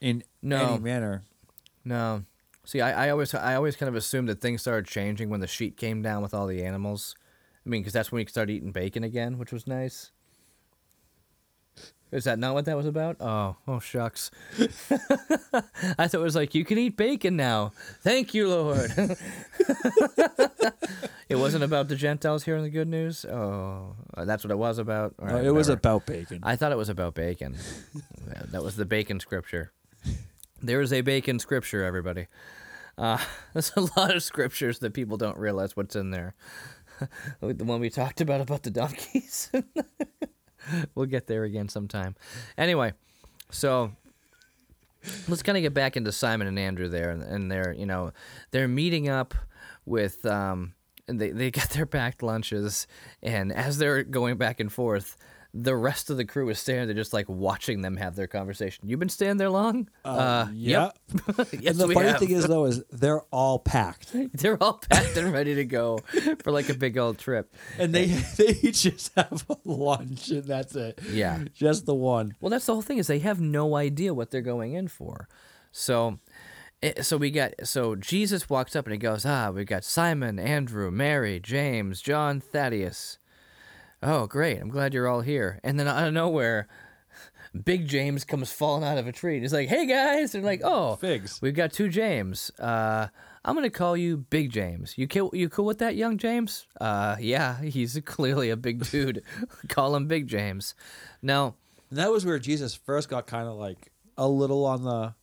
in 0.00 0.24
No. 0.42 0.74
any 0.74 0.78
manner. 0.82 1.22
No. 1.84 2.24
See, 2.68 2.82
I, 2.82 3.06
I 3.06 3.10
always 3.10 3.32
I 3.32 3.54
always 3.54 3.76
kind 3.76 3.88
of 3.88 3.94
assumed 3.94 4.28
that 4.28 4.42
things 4.42 4.60
started 4.60 4.86
changing 4.86 5.30
when 5.30 5.40
the 5.40 5.46
sheet 5.46 5.78
came 5.78 6.02
down 6.02 6.20
with 6.20 6.34
all 6.34 6.46
the 6.46 6.62
animals. 6.62 7.14
I 7.64 7.70
mean, 7.70 7.80
because 7.80 7.94
that's 7.94 8.12
when 8.12 8.22
we 8.22 8.26
started 8.26 8.52
eating 8.52 8.72
bacon 8.72 9.02
again, 9.02 9.38
which 9.38 9.52
was 9.52 9.66
nice. 9.66 10.10
Is 12.12 12.24
that 12.24 12.38
not 12.38 12.52
what 12.52 12.66
that 12.66 12.76
was 12.76 12.84
about? 12.84 13.16
Oh, 13.20 13.56
oh 13.66 13.78
shucks. 13.80 14.30
I 14.60 16.08
thought 16.08 16.12
it 16.12 16.18
was 16.18 16.36
like 16.36 16.54
you 16.54 16.62
can 16.66 16.76
eat 16.76 16.98
bacon 16.98 17.36
now. 17.36 17.72
Thank 18.02 18.34
you, 18.34 18.50
Lord. 18.50 18.92
it 21.30 21.36
wasn't 21.36 21.64
about 21.64 21.88
the 21.88 21.96
Gentiles 21.96 22.44
hearing 22.44 22.64
the 22.64 22.70
good 22.70 22.88
news. 22.88 23.24
Oh, 23.24 23.96
that's 24.14 24.44
what 24.44 24.50
it 24.50 24.58
was 24.58 24.76
about. 24.76 25.14
All 25.18 25.26
No, 25.26 25.34
right, 25.36 25.44
it 25.46 25.52
was 25.52 25.70
about 25.70 26.04
bacon. 26.04 26.40
I 26.42 26.56
thought 26.56 26.72
it 26.72 26.78
was 26.78 26.90
about 26.90 27.14
bacon. 27.14 27.56
That 28.50 28.62
was 28.62 28.76
the 28.76 28.84
bacon 28.84 29.20
scripture. 29.20 29.72
There 30.60 30.80
is 30.80 30.92
a 30.92 31.02
bacon 31.02 31.38
scripture, 31.38 31.84
everybody. 31.84 32.26
Uh, 32.96 33.18
there's 33.52 33.72
a 33.76 33.82
lot 33.96 34.14
of 34.14 34.22
scriptures 34.22 34.80
that 34.80 34.92
people 34.92 35.16
don't 35.16 35.38
realize 35.38 35.76
what's 35.76 35.96
in 35.96 36.10
there. 36.10 36.34
the 37.40 37.64
one 37.64 37.80
we 37.80 37.90
talked 37.90 38.20
about 38.20 38.40
about 38.40 38.64
the 38.64 38.70
donkeys. 38.70 39.52
we'll 40.94 41.06
get 41.06 41.28
there 41.28 41.44
again 41.44 41.68
sometime. 41.68 42.16
Anyway, 42.56 42.92
so 43.50 43.92
let's 45.28 45.42
kind 45.44 45.56
of 45.56 45.62
get 45.62 45.74
back 45.74 45.96
into 45.96 46.10
Simon 46.10 46.48
and 46.48 46.58
Andrew 46.58 46.88
there, 46.88 47.10
and, 47.10 47.22
and 47.22 47.52
they're 47.52 47.72
you 47.72 47.86
know 47.86 48.12
they're 48.50 48.66
meeting 48.66 49.08
up 49.08 49.34
with 49.86 50.26
um, 50.26 50.74
and 51.06 51.20
they 51.20 51.30
they 51.30 51.50
got 51.52 51.70
their 51.70 51.86
packed 51.86 52.22
lunches, 52.22 52.88
and 53.22 53.52
as 53.52 53.78
they're 53.78 54.02
going 54.02 54.36
back 54.36 54.58
and 54.58 54.72
forth. 54.72 55.16
The 55.54 55.74
rest 55.74 56.10
of 56.10 56.18
the 56.18 56.26
crew 56.26 56.48
is 56.50 56.58
standing 56.58 56.86
there, 56.86 56.94
just 56.94 57.14
like 57.14 57.26
watching 57.28 57.80
them 57.80 57.96
have 57.96 58.14
their 58.16 58.26
conversation. 58.26 58.88
You've 58.88 59.00
been 59.00 59.08
standing 59.08 59.38
there 59.38 59.48
long? 59.48 59.88
Uh, 60.04 60.48
yeah. 60.52 60.90
Yep. 61.08 61.18
yes, 61.60 61.80
and 61.80 61.90
the 61.90 61.94
funny 61.94 62.08
have. 62.08 62.18
thing 62.18 62.30
is 62.30 62.46
though 62.46 62.66
is 62.66 62.84
they're 62.92 63.22
all 63.32 63.58
packed. 63.58 64.12
They're 64.34 64.62
all 64.62 64.74
packed 64.74 65.16
and 65.16 65.32
ready 65.32 65.54
to 65.56 65.64
go 65.64 65.98
for 66.42 66.52
like 66.52 66.68
a 66.68 66.74
big 66.74 66.98
old 66.98 67.18
trip. 67.18 67.54
And 67.78 67.94
they 67.94 68.06
they 68.06 68.52
just 68.72 69.12
have 69.16 69.44
a 69.48 69.56
lunch 69.64 70.28
and 70.28 70.44
that's 70.44 70.76
it. 70.76 71.00
Yeah. 71.10 71.44
Just 71.54 71.86
the 71.86 71.94
one. 71.94 72.34
Well, 72.40 72.50
that's 72.50 72.66
the 72.66 72.74
whole 72.74 72.82
thing 72.82 72.98
is 72.98 73.06
they 73.06 73.20
have 73.20 73.40
no 73.40 73.74
idea 73.74 74.12
what 74.12 74.30
they're 74.30 74.42
going 74.42 74.74
in 74.74 74.88
for. 74.88 75.28
So, 75.72 76.18
eh, 76.82 77.02
so 77.02 77.16
we 77.16 77.30
got 77.30 77.54
so 77.64 77.94
Jesus 77.96 78.50
walks 78.50 78.76
up 78.76 78.86
and 78.86 78.92
he 78.92 78.98
goes, 78.98 79.24
ah, 79.24 79.50
we 79.50 79.64
got 79.64 79.82
Simon, 79.84 80.38
Andrew, 80.38 80.90
Mary, 80.90 81.40
James, 81.40 82.02
John, 82.02 82.40
Thaddeus. 82.40 83.18
Oh, 84.02 84.26
great! 84.26 84.58
I'm 84.60 84.68
glad 84.68 84.94
you're 84.94 85.08
all 85.08 85.22
here. 85.22 85.58
And 85.64 85.78
then 85.78 85.88
out 85.88 86.06
of 86.06 86.14
nowhere, 86.14 86.68
Big 87.64 87.88
James 87.88 88.24
comes 88.24 88.52
falling 88.52 88.84
out 88.84 88.98
of 88.98 89.06
a 89.06 89.12
tree. 89.12 89.34
And 89.34 89.42
he's 89.42 89.52
like, 89.52 89.68
"Hey 89.68 89.86
guys!" 89.86 90.34
And 90.34 90.44
like, 90.44 90.60
"Oh, 90.62 90.96
Figs. 90.96 91.40
We've 91.42 91.54
got 91.54 91.72
two 91.72 91.88
James. 91.88 92.50
Uh, 92.58 93.08
I'm 93.44 93.54
gonna 93.54 93.70
call 93.70 93.96
you 93.96 94.18
Big 94.18 94.52
James. 94.52 94.98
You 94.98 95.08
cool? 95.08 95.30
You 95.32 95.48
cool 95.48 95.64
with 95.64 95.78
that, 95.78 95.96
young 95.96 96.18
James? 96.18 96.66
Uh, 96.80 97.16
yeah, 97.18 97.60
he's 97.62 97.98
clearly 98.04 98.50
a 98.50 98.56
big 98.56 98.84
dude. 98.90 99.22
call 99.68 99.96
him 99.96 100.06
Big 100.06 100.26
James. 100.26 100.74
Now, 101.22 101.54
that 101.90 102.10
was 102.10 102.26
where 102.26 102.38
Jesus 102.38 102.74
first 102.74 103.08
got 103.08 103.26
kind 103.26 103.48
of 103.48 103.56
like 103.56 103.90
a 104.16 104.28
little 104.28 104.64
on 104.64 104.84
the. 104.84 105.14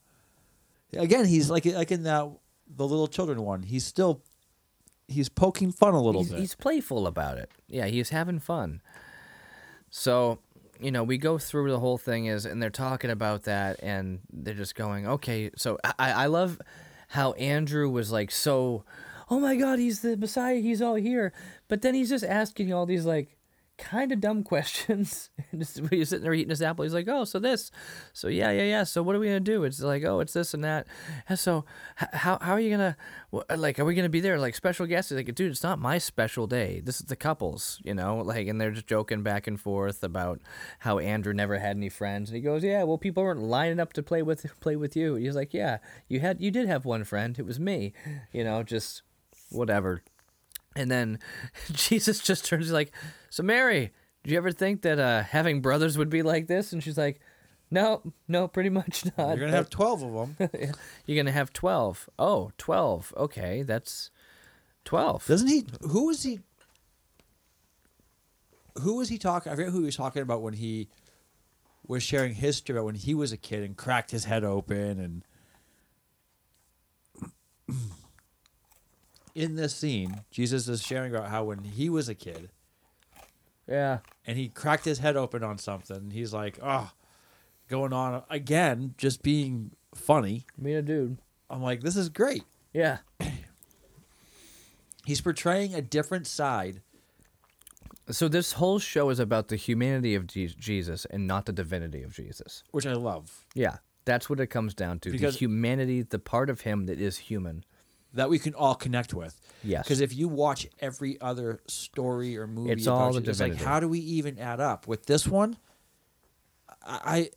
Again, 0.99 1.25
he's 1.25 1.49
like 1.49 1.65
like 1.65 1.91
in 1.91 2.03
that 2.03 2.29
the 2.67 2.87
little 2.87 3.07
children 3.07 3.41
one. 3.43 3.63
He's 3.63 3.85
still, 3.85 4.23
he's 5.07 5.29
poking 5.29 5.71
fun 5.71 5.93
a 5.93 6.01
little 6.01 6.21
he's, 6.21 6.31
bit. 6.31 6.39
he's 6.39 6.55
playful 6.55 7.07
about 7.07 7.37
it. 7.37 7.49
Yeah, 7.67 7.85
he's 7.85 8.09
having 8.09 8.39
fun. 8.39 8.81
So, 9.89 10.39
you 10.79 10.91
know, 10.91 11.03
we 11.03 11.17
go 11.17 11.37
through 11.37 11.71
the 11.71 11.79
whole 11.79 11.97
thing 11.97 12.25
is, 12.25 12.45
and 12.45 12.61
they're 12.61 12.69
talking 12.69 13.09
about 13.09 13.43
that, 13.43 13.79
and 13.81 14.19
they're 14.31 14.53
just 14.53 14.75
going, 14.75 15.07
okay. 15.07 15.51
So 15.55 15.77
I, 15.83 16.11
I 16.11 16.25
love 16.25 16.59
how 17.09 17.33
Andrew 17.33 17.89
was 17.89 18.11
like 18.11 18.31
so, 18.31 18.83
oh 19.29 19.39
my 19.39 19.55
God, 19.55 19.79
he's 19.79 20.01
the 20.01 20.17
Messiah, 20.17 20.59
he's 20.59 20.81
all 20.81 20.95
here, 20.95 21.33
but 21.67 21.81
then 21.81 21.93
he's 21.93 22.09
just 22.09 22.25
asking 22.25 22.73
all 22.73 22.85
these 22.85 23.05
like 23.05 23.34
kind 23.77 24.11
of 24.11 24.19
dumb 24.21 24.43
questions. 24.43 25.29
And 25.51 25.61
just- 25.61 25.79
when 25.79 25.89
he's 25.89 26.09
sitting 26.09 26.23
there 26.23 26.33
eating 26.33 26.49
his 26.49 26.61
apple, 26.61 26.83
he's 26.83 26.93
like, 26.93 27.07
oh, 27.07 27.23
so 27.23 27.39
this, 27.39 27.71
so 28.13 28.27
yeah, 28.27 28.51
yeah, 28.51 28.63
yeah. 28.63 28.83
So 28.83 29.03
what 29.03 29.15
are 29.15 29.19
we 29.19 29.27
gonna 29.27 29.39
do? 29.39 29.63
It's 29.63 29.81
like, 29.81 30.03
oh, 30.03 30.19
it's 30.19 30.33
this 30.33 30.53
and 30.53 30.63
that. 30.63 30.87
And 31.29 31.37
so 31.37 31.65
how 31.95 32.37
how 32.41 32.53
are 32.53 32.59
you 32.59 32.69
gonna 32.71 32.97
like? 33.55 33.79
Are 33.79 33.85
we 33.85 33.93
gonna 33.95 34.09
be 34.09 34.19
there 34.21 34.39
like 34.39 34.55
special 34.55 34.85
guests? 34.85 35.09
He's 35.11 35.17
like, 35.17 35.33
dude, 35.35 35.51
it's 35.51 35.63
not 35.63 35.79
my 35.79 35.97
special 35.97 36.47
day. 36.47 36.81
This 36.83 36.99
is 36.99 37.05
the 37.07 37.15
couples, 37.15 37.79
you 37.83 37.93
know. 37.93 38.17
Like, 38.17 38.47
and 38.47 38.59
they're 38.59 38.71
just 38.71 38.87
joking 38.87 39.23
back 39.23 39.45
and 39.47 39.59
forth 39.59 40.03
about 40.03 40.41
how 40.79 40.99
Andrew 40.99 41.33
never 41.33 41.59
had 41.59 41.75
any 41.77 41.89
friends. 41.89 42.29
And 42.29 42.35
he 42.35 42.41
goes, 42.41 42.63
yeah, 42.63 42.83
well, 42.83 42.97
people 42.97 43.23
weren't 43.23 43.41
lining 43.41 43.79
up 43.79 43.93
to 43.93 44.03
play 44.03 44.21
with 44.23 44.45
play 44.59 44.75
with 44.75 44.95
you. 44.95 45.15
He's 45.15 45.35
like, 45.35 45.53
yeah, 45.53 45.77
you 46.07 46.19
had 46.21 46.41
you 46.41 46.51
did 46.51 46.67
have 46.67 46.85
one 46.85 47.03
friend. 47.03 47.37
It 47.37 47.45
was 47.45 47.59
me. 47.59 47.93
You 48.33 48.43
know, 48.43 48.63
just 48.63 49.03
whatever. 49.51 50.01
And 50.75 50.91
then 50.91 51.19
Jesus 51.71 52.19
just 52.19 52.45
turns 52.45 52.71
like, 52.71 52.91
"So 53.29 53.43
Mary, 53.43 53.91
did 54.23 54.31
you 54.31 54.37
ever 54.37 54.51
think 54.51 54.81
that 54.81 54.99
uh, 54.99 55.23
having 55.23 55.61
brothers 55.61 55.97
would 55.97 56.09
be 56.09 56.21
like 56.21 56.47
this?" 56.47 56.73
And 56.73 56.83
she's 56.83 56.97
like, 56.97 57.19
"No, 57.71 58.01
no, 58.27 58.47
pretty 58.47 58.69
much 58.69 59.05
not." 59.17 59.37
You're 59.37 59.45
gonna 59.47 59.51
have 59.57 59.69
twelve 59.69 60.03
of 60.03 60.37
them. 60.37 60.49
You're 61.05 61.17
gonna 61.17 61.31
have 61.31 61.53
twelve. 61.53 62.09
Oh, 62.19 62.51
12. 62.57 63.13
Okay, 63.17 63.63
that's 63.63 64.11
twelve. 64.83 65.25
Doesn't 65.27 65.47
he? 65.47 65.65
Who 65.81 66.07
was 66.07 66.23
he? 66.23 66.39
Who 68.81 68.97
was 68.97 69.07
he 69.07 69.17
talking? 69.17 69.51
I 69.51 69.55
forget 69.55 69.71
who 69.71 69.79
he 69.79 69.85
was 69.85 69.95
talking 69.95 70.21
about 70.21 70.41
when 70.41 70.53
he 70.53 70.89
was 71.87 72.03
sharing 72.03 72.33
history 72.33 72.75
about 72.75 72.85
when 72.85 72.95
he 72.95 73.13
was 73.13 73.31
a 73.31 73.37
kid 73.37 73.63
and 73.63 73.77
cracked 73.77 74.11
his 74.11 74.25
head 74.25 74.43
open 74.43 74.99
and. 74.99 75.23
In 79.35 79.55
this 79.55 79.75
scene, 79.75 80.21
Jesus 80.31 80.67
is 80.69 80.81
sharing 80.81 81.13
about 81.13 81.29
how 81.29 81.43
when 81.43 81.63
he 81.65 81.89
was 81.89 82.07
a 82.07 82.15
kid 82.15 82.49
Yeah. 83.67 83.99
and 84.25 84.37
he 84.37 84.47
cracked 84.47 84.85
his 84.85 84.99
head 84.99 85.17
open 85.17 85.43
on 85.43 85.57
something, 85.57 86.11
he's 86.11 86.33
like, 86.33 86.57
"Oh, 86.63 86.91
going 87.67 87.91
on 87.91 88.23
again, 88.29 88.95
just 88.97 89.21
being 89.23 89.71
funny." 89.93 90.45
Me 90.57 90.73
a 90.73 90.81
dude. 90.81 91.17
I'm 91.49 91.61
like, 91.61 91.81
"This 91.81 91.97
is 91.97 92.07
great." 92.09 92.43
Yeah. 92.73 92.99
He's 95.05 95.21
portraying 95.21 95.73
a 95.75 95.81
different 95.83 96.25
side 96.27 96.81
So 98.09 98.27
this 98.27 98.53
whole 98.53 98.77
show 98.79 99.09
is 99.09 99.19
about 99.19 99.47
the 99.49 99.55
humanity 99.55 100.13
of 100.15 100.27
Je- 100.27 100.47
Jesus 100.59 101.05
and 101.05 101.25
not 101.27 101.45
the 101.45 101.53
divinity 101.53 102.03
of 102.03 102.13
Jesus. 102.13 102.63
which 102.71 102.85
I 102.85 102.93
love. 102.93 103.45
Yeah, 103.55 103.77
that's 104.05 104.29
what 104.29 104.39
it 104.39 104.47
comes 104.47 104.73
down 104.75 104.99
to. 105.01 105.11
Because- 105.11 105.33
the 105.35 105.39
humanity, 105.39 106.01
the 106.03 106.19
part 106.19 106.49
of 106.51 106.61
him 106.61 106.85
that 106.85 106.99
is 106.99 107.17
human. 107.17 107.63
That 108.15 108.29
we 108.29 108.39
can 108.39 108.53
all 108.53 108.75
connect 108.75 109.13
with. 109.13 109.39
Yes. 109.63 109.83
Because 109.83 110.01
if 110.01 110.15
you 110.15 110.27
watch 110.27 110.67
every 110.79 111.19
other 111.21 111.61
story 111.67 112.37
or 112.37 112.47
movie, 112.47 112.71
It's 112.71 112.87
all 112.87 113.13
the 113.13 113.29
it's 113.29 113.39
like, 113.39 113.55
how 113.55 113.79
do 113.79 113.87
we 113.87 113.99
even 113.99 114.39
add 114.39 114.59
up 114.59 114.87
with 114.87 115.05
this 115.05 115.27
one? 115.27 115.57
I, 116.85 117.29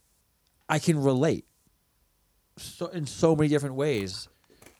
I 0.68 0.79
can 0.79 1.03
relate. 1.03 1.47
So 2.59 2.87
in 2.87 3.07
so 3.07 3.35
many 3.35 3.49
different 3.49 3.76
ways, 3.76 4.29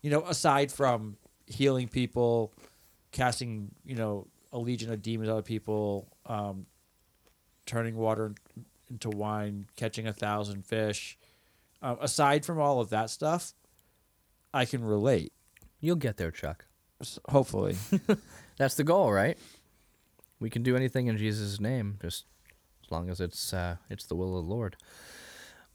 you 0.03 0.11
know, 0.11 0.23
aside 0.25 0.71
from 0.71 1.17
healing 1.47 1.89
people, 1.89 2.53
casting, 3.13 3.71
you 3.85 3.95
know, 3.95 4.27
a 4.53 4.59
legion 4.59 4.93
of 4.93 5.03
demons 5.03 5.29
out 5.29 5.39
of 5.39 5.45
people, 5.45 6.09
um, 6.27 6.67
turning 7.67 7.97
water 7.97 8.35
into 8.91 9.11
wine, 9.11 9.67
catching 9.77 10.07
a 10.07 10.13
thousand 10.13 10.65
fish. 10.65 11.19
Uh, 11.81 11.97
aside 12.01 12.45
from 12.45 12.59
all 12.59 12.81
of 12.81 12.91
that 12.91 13.11
stuff, 13.11 13.55
I 14.53 14.65
can 14.65 14.83
relate. 14.83 15.33
You'll 15.81 15.97
get 15.97 16.17
there, 16.17 16.31
Chuck. 16.31 16.67
Hopefully. 17.29 17.77
That's 18.59 18.75
the 18.75 18.85
goal, 18.85 19.13
right? 19.13 19.39
We 20.41 20.51
can 20.51 20.63
do 20.63 20.77
anything 20.77 21.07
in 21.07 21.17
Jesus' 21.17 21.61
name, 21.61 21.99
just 22.03 22.25
as 22.85 22.91
long 22.91 23.09
as 23.09 23.21
it's 23.21 23.53
uh, 23.53 23.77
it's 23.89 24.07
the 24.07 24.15
will 24.15 24.39
of 24.39 24.45
the 24.45 24.51
Lord. 24.51 24.77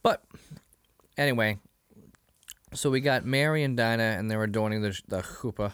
But 0.01 0.24
anyway, 1.18 1.60
so 2.74 2.89
we 2.89 2.99
got 2.99 3.26
Mary 3.26 3.64
and 3.64 3.78
Dinah, 3.78 4.04
and 4.18 4.30
they 4.30 4.36
were 4.36 4.43
adorning 4.43 4.82
the 4.82 4.99
the 5.08 5.22
chuppah, 5.22 5.74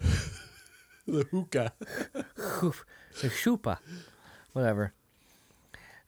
the 1.06 1.24
hookah. 1.30 1.72
the 2.14 3.28
chuppah, 3.28 3.78
whatever. 4.52 4.92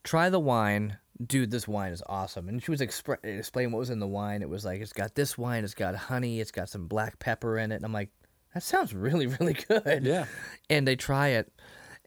Try 0.04 0.28
the 0.30 0.40
wine, 0.40 0.98
dude. 1.24 1.50
This 1.50 1.66
wine 1.68 1.92
is 1.92 2.02
awesome. 2.06 2.48
And 2.48 2.62
she 2.62 2.70
was 2.70 2.80
expre- 2.80 3.24
explaining 3.24 3.72
what 3.72 3.80
was 3.80 3.90
in 3.90 3.98
the 3.98 4.06
wine. 4.06 4.42
It 4.42 4.48
was 4.48 4.64
like 4.64 4.80
it's 4.80 4.92
got 4.92 5.14
this 5.14 5.36
wine, 5.38 5.64
it's 5.64 5.74
got 5.74 5.94
honey, 5.94 6.40
it's 6.40 6.50
got 6.50 6.68
some 6.68 6.86
black 6.86 7.18
pepper 7.18 7.58
in 7.58 7.72
it. 7.72 7.76
And 7.76 7.84
I'm 7.84 7.92
like, 7.92 8.10
that 8.54 8.62
sounds 8.62 8.94
really, 8.94 9.26
really 9.40 9.54
good. 9.54 10.04
Yeah. 10.04 10.26
and 10.70 10.86
they 10.86 10.96
try 10.96 11.28
it 11.28 11.52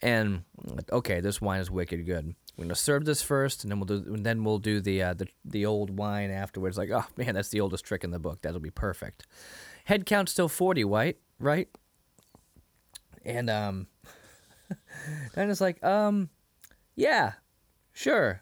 and 0.03 0.41
like, 0.65 0.91
okay 0.91 1.19
this 1.21 1.39
wine 1.39 1.59
is 1.59 1.69
wicked 1.69 2.07
good 2.07 2.33
we're 2.57 2.63
gonna 2.63 2.73
serve 2.73 3.05
this 3.05 3.21
first 3.21 3.63
and 3.63 3.69
then 3.71 3.79
we'll 3.79 3.85
do 3.85 4.13
and 4.15 4.25
then 4.25 4.43
we'll 4.43 4.57
do 4.57 4.81
the 4.81 4.99
uh, 5.03 5.13
the 5.13 5.27
the 5.45 5.63
old 5.63 5.95
wine 5.95 6.31
afterwards 6.31 6.75
like 6.75 6.89
oh 6.89 7.05
man 7.17 7.35
that's 7.35 7.49
the 7.49 7.61
oldest 7.61 7.85
trick 7.85 8.03
in 8.03 8.09
the 8.09 8.17
book 8.17 8.41
that'll 8.41 8.59
be 8.59 8.71
perfect 8.71 9.27
head 9.85 10.07
count 10.07 10.27
still 10.27 10.49
40 10.49 10.85
white 10.85 11.17
right 11.37 11.67
and 13.23 13.47
um 13.47 13.85
then 15.35 15.51
it's 15.51 15.61
like 15.61 15.83
um 15.83 16.29
yeah 16.95 17.33
sure 17.93 18.41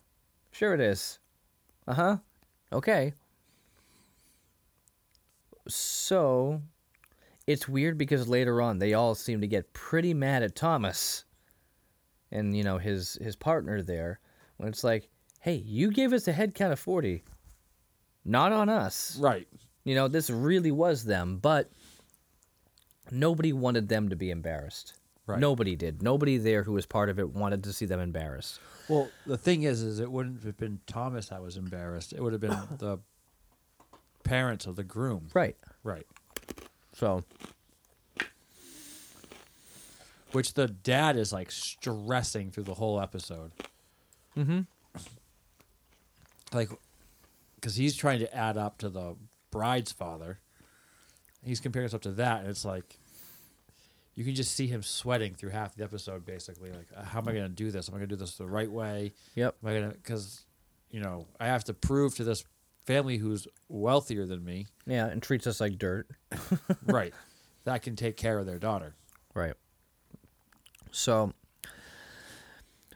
sure 0.52 0.74
it 0.74 0.82
is 0.82 1.20
uh-huh 1.88 2.18
okay 2.72 3.14
so 5.68 6.62
it's 7.48 7.68
weird 7.68 7.98
because 7.98 8.28
later 8.28 8.62
on 8.62 8.80
they 8.80 8.94
all 8.94 9.16
seem 9.16 9.42
to 9.42 9.48
get 9.48 9.74
pretty 9.74 10.14
mad 10.14 10.44
at 10.44 10.56
Thomas 10.56 11.26
and 12.32 12.56
you 12.56 12.64
know 12.64 12.78
his 12.78 13.18
his 13.22 13.36
partner 13.36 13.82
there 13.82 14.20
when 14.58 14.70
it's 14.70 14.84
like, 14.84 15.10
"Hey, 15.40 15.56
you 15.56 15.92
gave 15.92 16.14
us 16.14 16.28
a 16.28 16.32
head 16.32 16.54
count 16.54 16.74
of 16.74 16.80
40. 16.80 17.24
Not 18.26 18.52
on 18.52 18.70
us." 18.70 19.18
Right. 19.20 19.48
You 19.84 19.96
know, 19.96 20.08
this 20.08 20.30
really 20.30 20.72
was 20.72 21.04
them, 21.04 21.40
but 21.42 21.72
nobody 23.12 23.54
wanted 23.54 23.88
them 23.90 24.10
to 24.10 24.16
be 24.16 24.30
embarrassed. 24.30 24.94
Right. 25.26 25.40
Nobody 25.40 25.76
did. 25.76 26.04
Nobody 26.04 26.38
there 26.38 26.64
who 26.64 26.74
was 26.74 26.86
part 26.86 27.10
of 27.10 27.20
it 27.20 27.30
wanted 27.30 27.64
to 27.64 27.74
see 27.74 27.86
them 27.86 28.00
embarrassed. 28.00 28.60
Well, 28.90 29.10
the 29.26 29.38
thing 29.38 29.64
is, 29.64 29.82
is 29.84 30.00
it 30.00 30.12
wouldn't 30.12 30.44
have 30.44 30.58
been 30.58 30.80
Thomas 30.88 31.30
that 31.30 31.42
was 31.42 31.56
embarrassed. 31.58 32.12
It 32.12 32.22
would 32.22 32.34
have 32.34 32.42
been 32.42 32.58
the 32.80 33.00
parents 34.24 34.66
of 34.66 34.76
the 34.76 34.84
groom. 34.84 35.28
Right. 35.34 35.56
Right. 35.84 36.08
So, 36.94 37.24
Which 40.32 40.54
the 40.54 40.68
dad 40.68 41.16
is 41.16 41.32
like 41.32 41.52
stressing 41.52 42.52
through 42.52 42.66
the 42.66 42.74
whole 42.74 43.00
episode. 43.00 43.52
Mm-hmm. 44.38 44.62
Like, 46.52 46.70
because 47.56 47.76
he's 47.76 47.96
trying 47.96 48.20
to 48.20 48.36
add 48.36 48.58
up 48.58 48.80
to 48.80 48.90
the 48.90 49.16
bride's 49.52 49.92
father. 49.92 50.40
He's 51.44 51.60
comparing 51.60 51.86
himself 51.86 52.02
to 52.04 52.12
that, 52.14 52.42
and 52.42 52.50
it's 52.50 52.66
like 52.66 53.00
you 54.20 54.26
can 54.26 54.36
just 54.36 54.54
see 54.54 54.68
him 54.68 54.84
sweating 54.84 55.34
through 55.34 55.52
half 55.52 55.76
the 55.76 55.84
episode, 55.86 56.26
basically. 56.26 56.72
Like, 56.72 56.88
uh, 56.94 57.06
how 57.06 57.20
am 57.20 57.30
I 57.30 57.32
going 57.32 57.44
to 57.46 57.50
do 57.50 57.72
this? 57.72 57.88
Am 57.88 57.96
I 57.96 58.00
going 58.00 58.10
to 58.10 58.16
do 58.18 58.20
this 58.20 58.36
the 58.36 58.46
right 58.46 58.70
way? 58.70 59.14
Yep. 59.36 59.56
Am 59.64 59.70
I 59.70 59.74
going 59.74 59.92
to 59.92 59.96
because 59.96 60.42
you 60.92 61.00
know 61.00 61.26
I 61.40 61.48
have 61.48 61.64
to 61.64 61.74
prove 61.74 62.16
to 62.18 62.26
this 62.26 62.44
family 62.86 63.16
who's 63.16 63.48
wealthier 63.70 64.26
than 64.26 64.44
me, 64.44 64.68
Yeah, 64.86 65.06
and 65.08 65.24
treats 65.24 65.48
us 65.48 65.62
like 65.62 65.78
dirt. 65.78 66.10
right, 66.86 67.14
that 67.64 67.82
can 67.82 67.96
take 67.96 68.18
care 68.18 68.38
of 68.40 68.46
their 68.46 68.60
daughter. 68.60 68.94
Right. 69.34 69.54
So 70.92 71.32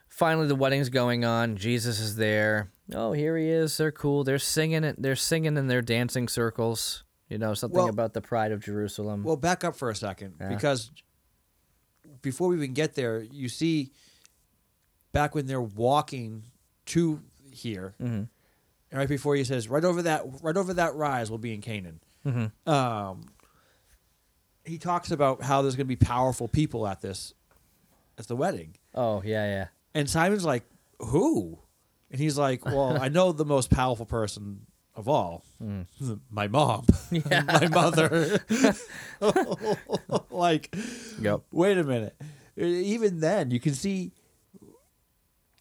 finally 0.09 0.47
the 0.47 0.55
wedding's 0.55 0.89
going 0.89 1.23
on. 1.23 1.55
Jesus 1.55 1.99
is 2.01 2.15
there. 2.17 2.69
Oh, 2.93 3.13
here 3.13 3.37
he 3.37 3.47
is. 3.47 3.77
They're 3.77 3.91
cool. 3.93 4.23
They're 4.25 4.39
singing 4.39 4.83
it. 4.83 5.01
They're 5.01 5.15
singing 5.15 5.55
in 5.57 5.67
their 5.67 5.81
dancing 5.81 6.27
circles. 6.27 7.03
You 7.29 7.37
know, 7.37 7.53
something 7.53 7.77
Well- 7.79 7.89
about 7.89 8.13
the 8.13 8.21
pride 8.21 8.51
of 8.51 8.59
Jerusalem. 8.59 9.23
Well, 9.23 9.37
back 9.37 9.63
up 9.63 9.75
for 9.75 9.89
a 9.89 9.95
second 9.95 10.35
Yeah. 10.41 10.49
because 10.49 10.91
before 12.23 12.47
we 12.47 12.55
even 12.55 12.73
get 12.73 12.95
there, 12.95 13.19
you 13.19 13.47
see 13.49 13.91
back 15.11 15.35
when 15.35 15.45
they're 15.45 15.61
walking 15.61 16.41
to 16.87 17.21
here, 17.51 17.93
Mhm. 18.01 18.05
and 18.07 18.29
right 18.91 19.07
before 19.07 19.35
he 19.35 19.43
says, 19.43 19.69
"Right 19.69 19.85
over 19.85 20.01
that, 20.01 20.23
right 20.41 20.57
over 20.57 20.73
that 20.73 20.95
rise, 20.95 21.29
we'll 21.29 21.37
be 21.37 21.53
in 21.53 21.61
Cana." 21.61 21.93
Mhm. 22.25 22.51
Um, 22.67 23.29
he 24.65 24.79
talks 24.79 25.11
about 25.11 25.43
how 25.43 25.61
there's 25.61 25.75
going 25.75 25.85
to 25.85 25.95
be 25.95 25.95
powerful 25.95 26.47
people 26.47 26.87
at 26.87 27.01
this, 27.01 27.33
at 28.17 28.27
the 28.27 28.35
wedding, 28.35 28.75
oh, 28.95 29.21
yeah, 29.23 29.45
yeah. 29.45 29.67
and 29.93 30.09
Simon's 30.09 30.45
like, 30.45 30.63
"Who?" 30.99 31.59
And 32.09 32.19
he's 32.19 32.37
like, 32.37 32.63
"Well, 32.65 32.97
I 33.01 33.09
know 33.09 33.31
the 33.31 33.45
most 33.45 33.69
powerful 33.69 34.05
person 34.05 34.65
of 34.95 35.07
all, 35.07 35.43
hmm. 35.59 35.81
my 36.31 36.47
mom, 36.47 36.85
my 37.29 37.67
mother." 37.67 38.39
like, 40.29 40.75
Yep. 41.19 41.41
wait 41.51 41.77
a 41.77 41.83
minute. 41.83 42.15
Even 42.57 43.19
then, 43.19 43.51
you 43.51 43.59
can 43.59 43.73
see. 43.73 44.11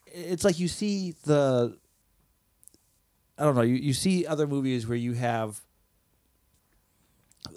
It's 0.07 0.45
like 0.45 0.59
you 0.59 0.69
see 0.69 1.15
the. 1.25 1.79
I 3.39 3.45
don't 3.45 3.55
know. 3.55 3.63
You, 3.63 3.77
you 3.77 3.95
see 3.95 4.27
other 4.27 4.47
movies 4.47 4.87
where 4.87 4.99
you 4.99 5.15
have. 5.15 5.61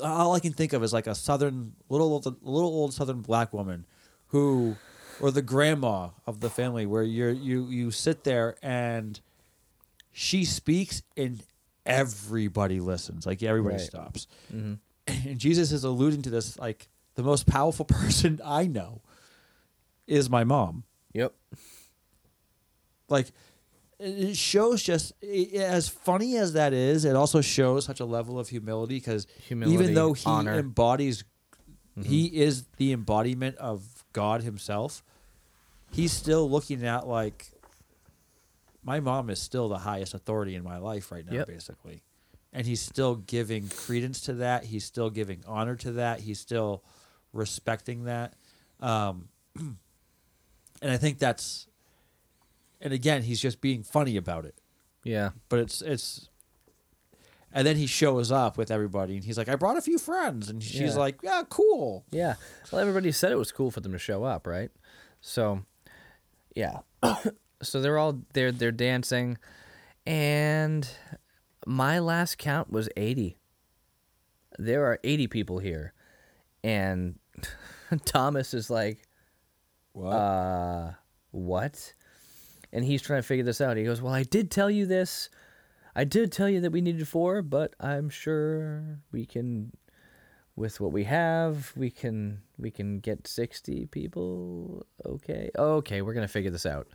All 0.01 0.33
I 0.33 0.39
can 0.39 0.53
think 0.53 0.73
of 0.73 0.83
is 0.83 0.93
like 0.93 1.05
a 1.07 1.13
southern 1.13 1.73
little 1.89 2.07
old, 2.13 2.25
little 2.41 2.69
old 2.69 2.93
southern 2.93 3.21
black 3.21 3.53
woman, 3.53 3.85
who, 4.27 4.77
or 5.19 5.31
the 5.31 5.41
grandma 5.41 6.09
of 6.25 6.39
the 6.39 6.49
family, 6.49 6.85
where 6.85 7.03
you're 7.03 7.31
you 7.31 7.67
you 7.67 7.91
sit 7.91 8.23
there 8.23 8.55
and. 8.61 9.19
She 10.17 10.45
speaks 10.45 11.03
and 11.17 11.43
everybody 11.85 12.79
listens. 12.79 13.25
Like 13.25 13.41
everybody 13.43 13.75
Right. 13.75 13.81
stops 13.85 14.27
hmm 14.49 14.73
and 15.07 15.37
Jesus 15.37 15.71
is 15.71 15.83
alluding 15.83 16.23
to 16.23 16.29
this 16.31 16.57
like 16.57 16.89
the 17.13 17.21
most 17.23 17.45
powerful 17.45 17.85
person 18.01 18.39
I 18.43 18.65
know 18.67 19.01
is 20.07 20.29
my 20.29 20.43
mom. 20.43 20.83
Yep. 21.13 21.33
Like 23.09 23.27
it 23.99 24.29
it 24.29 24.37
shows 24.37 24.81
just 24.83 25.13
i- 25.23 25.49
as 25.55 25.87
funny 25.87 26.37
as 26.37 26.53
that 26.53 26.73
is, 26.73 27.05
it 27.05 27.15
also 27.15 27.41
shows 27.41 27.85
such 27.85 27.99
a 27.99 28.05
level 28.05 28.39
of 28.39 28.49
humility 28.49 28.95
because 28.95 29.25
even 29.49 29.93
though 29.93 30.13
he 30.13 30.29
honor. 30.29 30.55
embodies, 30.55 31.23
he 32.03 32.25
is 32.25 32.65
the 32.77 32.91
embodiment 32.91 33.55
of 33.57 34.03
God 34.11 34.41
Himself. 34.41 35.01
He's 35.91 36.11
still 36.11 36.49
looking 36.49 36.83
at 36.85 37.07
like 37.07 37.51
my 38.85 38.99
mom 39.01 39.29
is 39.29 39.41
still 39.41 39.67
the 39.67 39.79
highest 39.79 40.13
authority 40.13 40.55
in 40.55 40.63
my 40.63 40.77
life 40.77 41.11
right 41.11 41.25
now, 41.25 41.33
Yep. 41.33 41.47
basically. 41.47 42.03
And 42.53 42.65
he's 42.65 42.79
still 42.81 43.15
giving 43.15 43.67
credence 43.67 44.21
to 44.21 44.33
that. 44.35 44.65
He's 44.65 44.85
still 44.85 45.09
giving 45.09 45.43
honor 45.45 45.75
to 45.77 45.91
that. 45.93 46.21
He's 46.21 46.39
still 46.39 46.83
respecting 47.33 48.05
that. 48.05 48.33
Um, 48.79 49.27
and 49.55 49.77
I 50.91 50.95
think 50.97 51.17
that's, 51.19 51.67
and 52.79 52.93
again, 52.93 53.23
he's 53.23 53.41
just 53.41 53.59
being 53.59 53.83
funny 53.83 54.15
about 54.15 54.45
it. 54.45 54.55
Yeah. 55.03 55.31
But 55.49 55.59
it's, 55.59 55.81
it's, 55.81 56.29
and 57.51 57.65
then 57.67 57.75
he 57.77 57.87
shows 57.87 58.31
up 58.31 58.57
with 58.57 58.69
everybody 58.71 59.15
and 59.15 59.23
he's 59.23 59.37
like, 59.37 59.49
I 59.49 59.55
brought 59.55 59.77
a 59.77 59.81
few 59.81 59.97
friends. 59.97 60.49
And 60.49 60.61
she's 60.63 60.79
Yeah. 60.93 60.99
like, 60.99 61.19
yeah, 61.23 61.43
cool. 61.49 62.05
Yeah. 62.11 62.35
Well, 62.71 62.79
everybody 62.81 63.11
said 63.11 63.31
it 63.31 63.37
was 63.37 63.51
cool 63.51 63.71
for 63.71 63.81
them 63.81 63.91
to 63.93 63.99
show 63.99 64.23
up, 64.23 64.45
right? 64.47 64.69
So, 65.21 65.63
yeah. 66.55 66.79
So 67.61 67.81
they're 67.81 67.97
all 67.97 68.21
they're 68.33 68.51
they're 68.51 68.71
dancing, 68.71 69.37
and 70.05 70.87
my 71.65 71.99
last 71.99 72.37
count 72.37 72.71
was 72.71 72.89
eighty. 72.97 73.37
There 74.57 74.85
are 74.85 74.99
eighty 75.03 75.27
people 75.27 75.59
here, 75.59 75.93
and 76.63 77.19
Thomas 78.05 78.53
is 78.53 78.69
like, 78.69 78.99
What? 79.93 80.09
uh, 80.11 80.91
what? 81.31 81.93
And 82.73 82.83
he's 82.83 83.01
trying 83.01 83.21
to 83.21 83.27
figure 83.27 83.45
this 83.45 83.61
out. 83.61 83.77
He 83.77 83.83
goes, 83.83 84.01
Well, 84.01 84.13
I 84.13 84.23
did 84.23 84.51
tell 84.51 84.69
you 84.69 84.85
this. 84.85 85.29
I 85.95 86.03
did 86.03 86.31
tell 86.31 86.49
you 86.49 86.59
that 86.61 86.71
we 86.71 86.81
needed 86.81 87.07
four, 87.07 87.41
but 87.41 87.73
I'm 87.79 88.09
sure 88.09 88.99
we 89.11 89.25
can 89.25 89.71
with 90.57 90.79
what 90.79 90.91
we 90.91 91.03
have, 91.03 91.73
we 91.75 91.89
can 91.89 92.41
we 92.57 92.71
can 92.71 92.99
get 92.99 93.27
60 93.27 93.87
people. 93.87 94.85
Okay. 95.05 95.49
Okay, 95.57 96.01
we're 96.01 96.13
going 96.13 96.27
to 96.27 96.31
figure 96.31 96.51
this 96.51 96.65
out. 96.65 96.87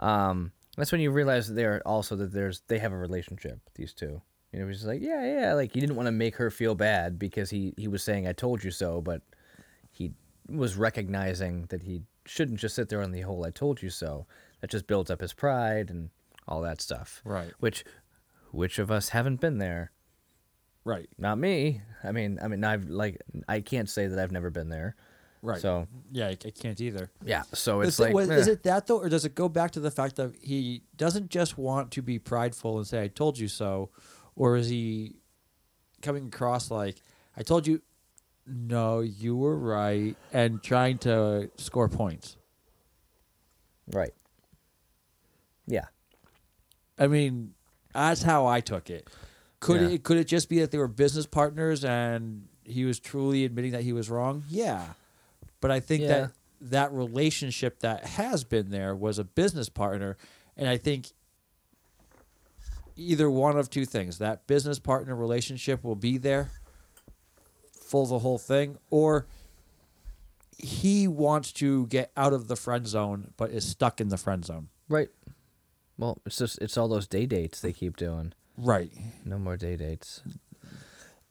Um 0.00 0.52
that's 0.76 0.92
when 0.92 1.00
you 1.00 1.10
realize 1.10 1.48
that 1.48 1.54
they're 1.54 1.82
also 1.86 2.16
that 2.16 2.32
there's 2.32 2.62
they 2.68 2.78
have 2.78 2.92
a 2.92 2.96
relationship, 2.96 3.60
these 3.74 3.92
two. 3.92 4.20
You 4.52 4.60
know, 4.60 4.68
he's 4.68 4.76
just 4.76 4.86
like, 4.86 5.00
yeah, 5.02 5.24
yeah, 5.24 5.54
like 5.54 5.72
he 5.72 5.80
didn't 5.80 5.96
want 5.96 6.06
to 6.06 6.12
make 6.12 6.36
her 6.36 6.50
feel 6.50 6.74
bad 6.74 7.18
because 7.18 7.50
he 7.50 7.74
he 7.76 7.88
was 7.88 8.02
saying 8.02 8.26
I 8.26 8.32
told 8.32 8.62
you 8.62 8.70
so, 8.70 9.00
but 9.00 9.22
he 9.90 10.12
was 10.48 10.76
recognizing 10.76 11.66
that 11.70 11.82
he 11.82 12.02
shouldn't 12.26 12.60
just 12.60 12.74
sit 12.74 12.88
there 12.88 13.02
on 13.02 13.12
the 13.12 13.22
whole 13.22 13.44
I 13.44 13.50
told 13.50 13.82
you 13.82 13.90
so. 13.90 14.26
That 14.60 14.70
just 14.70 14.86
builds 14.86 15.10
up 15.10 15.20
his 15.20 15.32
pride 15.32 15.90
and 15.90 16.10
all 16.48 16.62
that 16.62 16.80
stuff. 16.80 17.20
Right. 17.24 17.52
Which 17.60 17.84
which 18.50 18.78
of 18.78 18.90
us 18.90 19.10
haven't 19.10 19.40
been 19.40 19.58
there? 19.58 19.90
right. 20.84 21.08
Not 21.18 21.38
me. 21.38 21.80
I 22.02 22.12
mean, 22.12 22.38
I 22.42 22.48
mean 22.48 22.62
I've 22.62 22.88
like 22.88 23.20
I 23.48 23.60
can't 23.60 23.88
say 23.88 24.06
that 24.06 24.18
I've 24.18 24.32
never 24.32 24.50
been 24.50 24.68
there. 24.68 24.96
Right. 25.44 25.60
So, 25.60 25.86
yeah, 26.10 26.28
I, 26.28 26.30
I 26.30 26.50
can't 26.50 26.80
either. 26.80 27.10
yeah, 27.24 27.42
so 27.52 27.80
it's 27.82 27.90
Is 27.94 28.00
it- 28.00 28.02
like 28.04 28.14
was- 28.14 28.30
is 28.30 28.48
eh. 28.48 28.52
it 28.52 28.62
that 28.62 28.86
though, 28.86 28.98
or 29.00 29.08
does 29.10 29.24
it 29.26 29.34
go 29.34 29.48
back 29.48 29.72
to 29.72 29.80
the 29.80 29.90
fact 29.90 30.16
that 30.16 30.34
he 30.40 30.82
doesn't 30.96 31.28
just 31.30 31.58
want 31.58 31.90
to 31.92 32.02
be 32.02 32.18
prideful 32.18 32.78
and 32.78 32.86
say 32.86 33.02
"I 33.02 33.08
told 33.08 33.38
you 33.38 33.48
so," 33.48 33.90
or 34.36 34.56
is 34.56 34.68
he 34.70 35.16
coming 36.00 36.28
across 36.28 36.70
like 36.70 36.96
"I 37.36 37.42
told 37.42 37.66
you"? 37.66 37.82
No, 38.46 39.00
you 39.00 39.36
were 39.36 39.56
right, 39.58 40.16
and 40.32 40.62
trying 40.62 40.98
to 40.98 41.50
score 41.58 41.88
points. 41.88 42.36
right. 43.92 44.12
Yeah. 45.66 45.86
I 46.98 47.06
mean, 47.06 47.54
that's 47.92 48.22
how 48.22 48.46
I 48.46 48.60
took 48.60 48.88
it. 48.90 49.08
Could 49.60 49.80
Yeah. 49.80 49.88
it 49.88 50.02
could 50.04 50.16
it 50.18 50.24
just 50.26 50.48
be 50.48 50.60
that 50.60 50.70
they 50.70 50.78
were 50.78 50.88
business 50.88 51.26
partners 51.26 51.84
and 51.84 52.48
he 52.64 52.84
was 52.84 52.98
truly 52.98 53.44
admitting 53.44 53.72
that 53.72 53.82
he 53.82 53.92
was 53.92 54.08
wrong? 54.10 54.44
Yeah, 54.48 54.92
but 55.64 55.70
I 55.70 55.80
think 55.80 56.02
Yeah. 56.02 56.08
that 56.08 56.32
that 56.60 56.92
relationship 56.92 57.80
that 57.80 58.04
has 58.04 58.44
been 58.44 58.68
there 58.68 58.94
was 58.94 59.18
a 59.18 59.24
business 59.24 59.70
partner, 59.70 60.18
and 60.58 60.68
I 60.68 60.76
think 60.76 61.12
either 62.96 63.30
one 63.30 63.56
of 63.56 63.70
two 63.70 63.86
things: 63.86 64.18
that 64.18 64.46
business 64.46 64.78
partner 64.78 65.16
relationship 65.16 65.82
will 65.82 65.96
be 65.96 66.18
there, 66.18 66.50
full 67.72 68.04
the 68.04 68.18
whole 68.18 68.36
thing, 68.36 68.76
or 68.90 69.26
he 70.58 71.08
wants 71.08 71.50
to 71.52 71.86
get 71.86 72.12
out 72.14 72.34
of 72.34 72.46
the 72.48 72.56
friend 72.56 72.86
zone 72.86 73.32
but 73.38 73.50
is 73.50 73.66
stuck 73.66 73.98
in 73.98 74.08
the 74.08 74.18
friend 74.18 74.44
zone. 74.44 74.68
Right. 74.90 75.08
Well, 75.96 76.20
it's 76.26 76.36
just 76.36 76.58
it's 76.60 76.76
all 76.76 76.88
those 76.88 77.06
day 77.06 77.24
dates 77.24 77.62
they 77.62 77.72
keep 77.72 77.96
doing. 77.96 78.34
Right. 78.58 78.92
No 79.24 79.38
more 79.38 79.56
day 79.56 79.76
dates. 79.76 80.20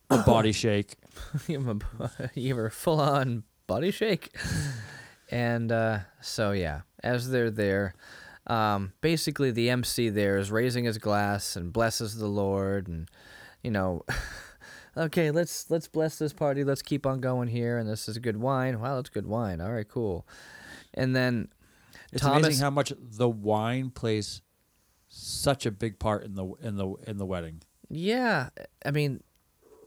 A 0.09 0.17
body 0.25 0.53
shake. 0.53 0.95
you 1.47 1.61
have 1.63 1.83
a, 2.09 2.31
you 2.39 2.55
have 2.55 2.65
a 2.65 2.71
full 2.71 2.99
on 2.99 3.43
body 3.73 3.91
shake. 3.91 4.35
And 5.31 5.71
uh, 5.71 5.99
so 6.21 6.51
yeah, 6.51 6.81
as 7.03 7.31
they're 7.31 7.49
there, 7.49 7.95
um, 8.45 8.93
basically 9.01 9.49
the 9.49 9.69
MC 9.69 10.09
there 10.09 10.37
is 10.37 10.51
raising 10.51 10.85
his 10.85 10.99
glass 10.99 11.55
and 11.55 11.73
blesses 11.73 12.17
the 12.17 12.27
Lord, 12.27 12.87
and 12.87 13.09
you 13.63 13.71
know, 13.71 14.03
okay, 14.97 15.31
let's 15.31 15.71
let's 15.71 15.87
bless 15.87 16.19
this 16.19 16.33
party. 16.33 16.63
Let's 16.63 16.83
keep 16.83 17.07
on 17.07 17.19
going 17.19 17.47
here, 17.47 17.79
and 17.79 17.89
this 17.89 18.07
is 18.07 18.19
good 18.19 18.37
wine. 18.37 18.79
Wow, 18.79 18.97
that's 18.97 19.09
good 19.09 19.25
wine. 19.25 19.59
All 19.59 19.71
right, 19.71 19.87
cool. 19.87 20.27
And 20.93 21.15
then 21.15 21.47
It's 22.11 22.21
Thomas, 22.21 22.45
amazing 22.45 22.63
how 22.63 22.69
much 22.69 22.93
the 22.99 23.29
wine 23.29 23.89
plays 23.89 24.41
such 25.09 25.65
a 25.65 25.71
big 25.71 25.97
part 25.97 26.23
in 26.23 26.35
the 26.35 26.45
in 26.61 26.75
the 26.75 26.93
in 27.07 27.17
the 27.17 27.25
wedding. 27.25 27.63
Yeah, 27.89 28.49
I 28.85 28.91
mean, 28.91 29.23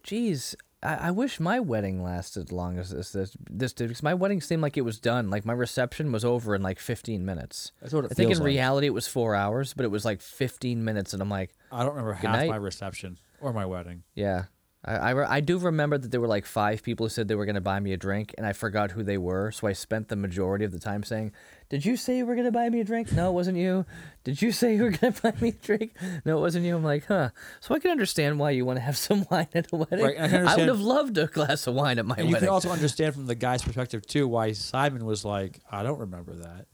geez, 0.02 0.56
I, 0.86 1.08
I 1.08 1.10
wish 1.10 1.40
my 1.40 1.58
wedding 1.60 2.02
lasted 2.02 2.44
as 2.44 2.52
long 2.52 2.78
as 2.78 2.90
this 2.90 3.10
this 3.12 3.36
this 3.50 3.72
did 3.72 3.88
because 3.88 4.02
my 4.02 4.14
wedding 4.14 4.40
seemed 4.40 4.62
like 4.62 4.76
it 4.76 4.82
was 4.82 4.98
done. 5.00 5.30
Like 5.30 5.44
my 5.44 5.52
reception 5.52 6.12
was 6.12 6.24
over 6.24 6.54
in 6.54 6.62
like 6.62 6.78
15 6.78 7.24
minutes. 7.24 7.72
That's 7.80 7.92
what 7.92 8.04
it 8.04 8.12
I 8.12 8.14
think 8.14 8.28
feels 8.28 8.38
in 8.38 8.44
like. 8.44 8.50
reality 8.50 8.86
it 8.86 8.94
was 8.94 9.06
four 9.08 9.34
hours, 9.34 9.74
but 9.74 9.84
it 9.84 9.90
was 9.90 10.04
like 10.04 10.20
15 10.20 10.84
minutes, 10.84 11.12
and 11.12 11.20
I'm 11.22 11.30
like, 11.30 11.50
I 11.72 11.80
don't 11.80 11.90
remember 11.90 12.12
half 12.14 12.32
night. 12.32 12.50
my 12.50 12.56
reception 12.56 13.18
or 13.40 13.52
my 13.52 13.66
wedding. 13.66 14.02
yeah. 14.14 14.44
I, 14.86 15.10
I, 15.12 15.34
I 15.36 15.40
do 15.40 15.58
remember 15.58 15.98
that 15.98 16.10
there 16.12 16.20
were 16.20 16.28
like 16.28 16.46
five 16.46 16.82
people 16.82 17.06
who 17.06 17.10
said 17.10 17.26
they 17.26 17.34
were 17.34 17.44
going 17.44 17.56
to 17.56 17.60
buy 17.60 17.80
me 17.80 17.92
a 17.92 17.96
drink, 17.96 18.34
and 18.38 18.46
I 18.46 18.52
forgot 18.52 18.92
who 18.92 19.02
they 19.02 19.18
were. 19.18 19.50
So 19.50 19.66
I 19.66 19.72
spent 19.72 20.08
the 20.08 20.14
majority 20.16 20.64
of 20.64 20.70
the 20.72 20.78
time 20.78 21.02
saying, 21.02 21.32
Did 21.68 21.84
you 21.84 21.96
say 21.96 22.18
you 22.18 22.24
were 22.26 22.34
going 22.34 22.46
to 22.46 22.52
buy 22.52 22.68
me 22.68 22.80
a 22.80 22.84
drink? 22.84 23.10
No, 23.10 23.30
it 23.30 23.32
wasn't 23.32 23.58
you. 23.58 23.84
Did 24.22 24.40
you 24.40 24.52
say 24.52 24.76
you 24.76 24.84
were 24.84 24.90
going 24.90 25.12
to 25.12 25.22
buy 25.22 25.34
me 25.40 25.48
a 25.48 25.52
drink? 25.52 25.92
No, 26.24 26.38
it 26.38 26.40
wasn't 26.40 26.66
you. 26.66 26.76
I'm 26.76 26.84
like, 26.84 27.06
Huh. 27.06 27.30
So 27.60 27.74
I 27.74 27.80
can 27.80 27.90
understand 27.90 28.38
why 28.38 28.50
you 28.50 28.64
want 28.64 28.76
to 28.76 28.80
have 28.82 28.96
some 29.08 29.26
wine 29.30 29.48
at 29.54 29.66
a 29.72 29.76
wedding. 29.76 30.04
Right, 30.04 30.20
I 30.20 30.28
can 30.28 30.44
would 30.58 30.68
have 30.68 30.80
loved 30.80 31.18
a 31.18 31.26
glass 31.26 31.66
of 31.66 31.74
wine 31.74 31.98
at 31.98 32.06
my 32.06 32.14
And 32.16 32.28
you 32.28 32.34
wedding. 32.34 32.46
can 32.46 32.52
also 32.54 32.70
understand 32.70 33.14
from 33.14 33.26
the 33.26 33.34
guy's 33.34 33.62
perspective 33.62 34.06
too 34.06 34.28
why 34.28 34.52
Simon 34.52 35.04
was 35.04 35.24
like, 35.24 35.60
I 35.70 35.82
don't 35.82 35.98
remember 35.98 36.32
that. 36.36 36.66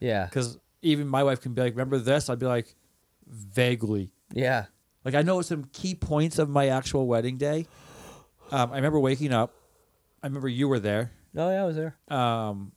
yeah. 0.00 0.24
Because 0.24 0.58
even 0.80 1.06
my 1.06 1.22
wife 1.24 1.40
can 1.42 1.52
be 1.52 1.60
like, 1.60 1.72
remember 1.72 1.98
this? 1.98 2.30
I'd 2.30 2.38
be 2.38 2.46
like, 2.46 2.74
vaguely. 3.26 4.10
Yeah. 4.32 4.66
Like 5.08 5.14
I 5.14 5.22
know 5.22 5.40
some 5.40 5.64
key 5.72 5.94
points 5.94 6.38
of 6.38 6.50
my 6.50 6.68
actual 6.68 7.06
wedding 7.06 7.38
day. 7.38 7.64
Um, 8.52 8.70
I 8.72 8.76
remember 8.76 9.00
waking 9.00 9.32
up. 9.32 9.54
I 10.22 10.26
remember 10.26 10.48
you 10.50 10.68
were 10.68 10.78
there. 10.78 11.12
Oh, 11.34 11.48
yeah, 11.50 11.62
I 11.62 11.64
was 11.64 11.76
there. 11.76 11.96
Um, 12.08 12.72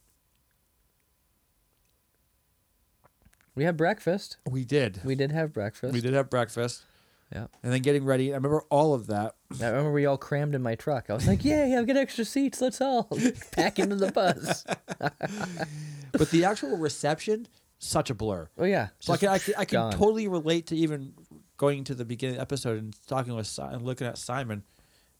We 3.53 3.65
had 3.65 3.75
breakfast. 3.75 4.37
we 4.49 4.63
did. 4.63 5.01
We 5.03 5.13
did 5.15 5.33
have 5.33 5.51
breakfast. 5.51 5.93
We 5.93 5.99
did 5.99 6.13
have 6.13 6.29
breakfast. 6.29 6.85
Yeah. 7.33 7.47
And 7.63 7.73
then 7.73 7.81
getting 7.81 8.05
ready. 8.05 8.31
I 8.31 8.37
remember 8.37 8.61
all 8.69 8.93
of 8.93 9.07
that. 9.07 9.35
I 9.61 9.67
remember 9.67 9.91
we 9.91 10.05
all 10.05 10.17
crammed 10.17 10.55
in 10.55 10.61
my 10.61 10.75
truck. 10.75 11.09
I 11.09 11.13
was 11.13 11.27
like, 11.27 11.43
"Yay! 11.43 11.75
I've 11.75 11.85
got 11.85 11.97
extra 11.97 12.23
seats. 12.23 12.61
Let's 12.61 12.79
all 12.79 13.09
pack 13.51 13.77
into 13.77 13.97
the 13.97 14.09
bus." 14.13 14.63
But 16.13 16.29
the 16.31 16.45
actual 16.45 16.77
reception, 16.77 17.47
such 17.79 18.09
a 18.09 18.13
blur. 18.13 18.49
Oh 18.57 18.63
yeah. 18.63 18.89
So 18.99 19.11
I 19.11 19.17
can, 19.17 19.27
I 19.27 19.37
can, 19.37 19.53
I 19.57 19.65
can 19.65 19.91
totally 19.91 20.29
relate 20.29 20.67
to 20.67 20.77
even 20.77 21.13
going 21.61 21.83
to 21.83 21.93
the 21.93 22.03
beginning 22.03 22.33
of 22.33 22.37
the 22.37 22.41
episode 22.41 22.79
and 22.79 22.95
talking 23.05 23.35
with 23.35 23.45
Si- 23.45 23.61
and 23.61 23.83
looking 23.83 24.07
at 24.07 24.17
Simon. 24.17 24.63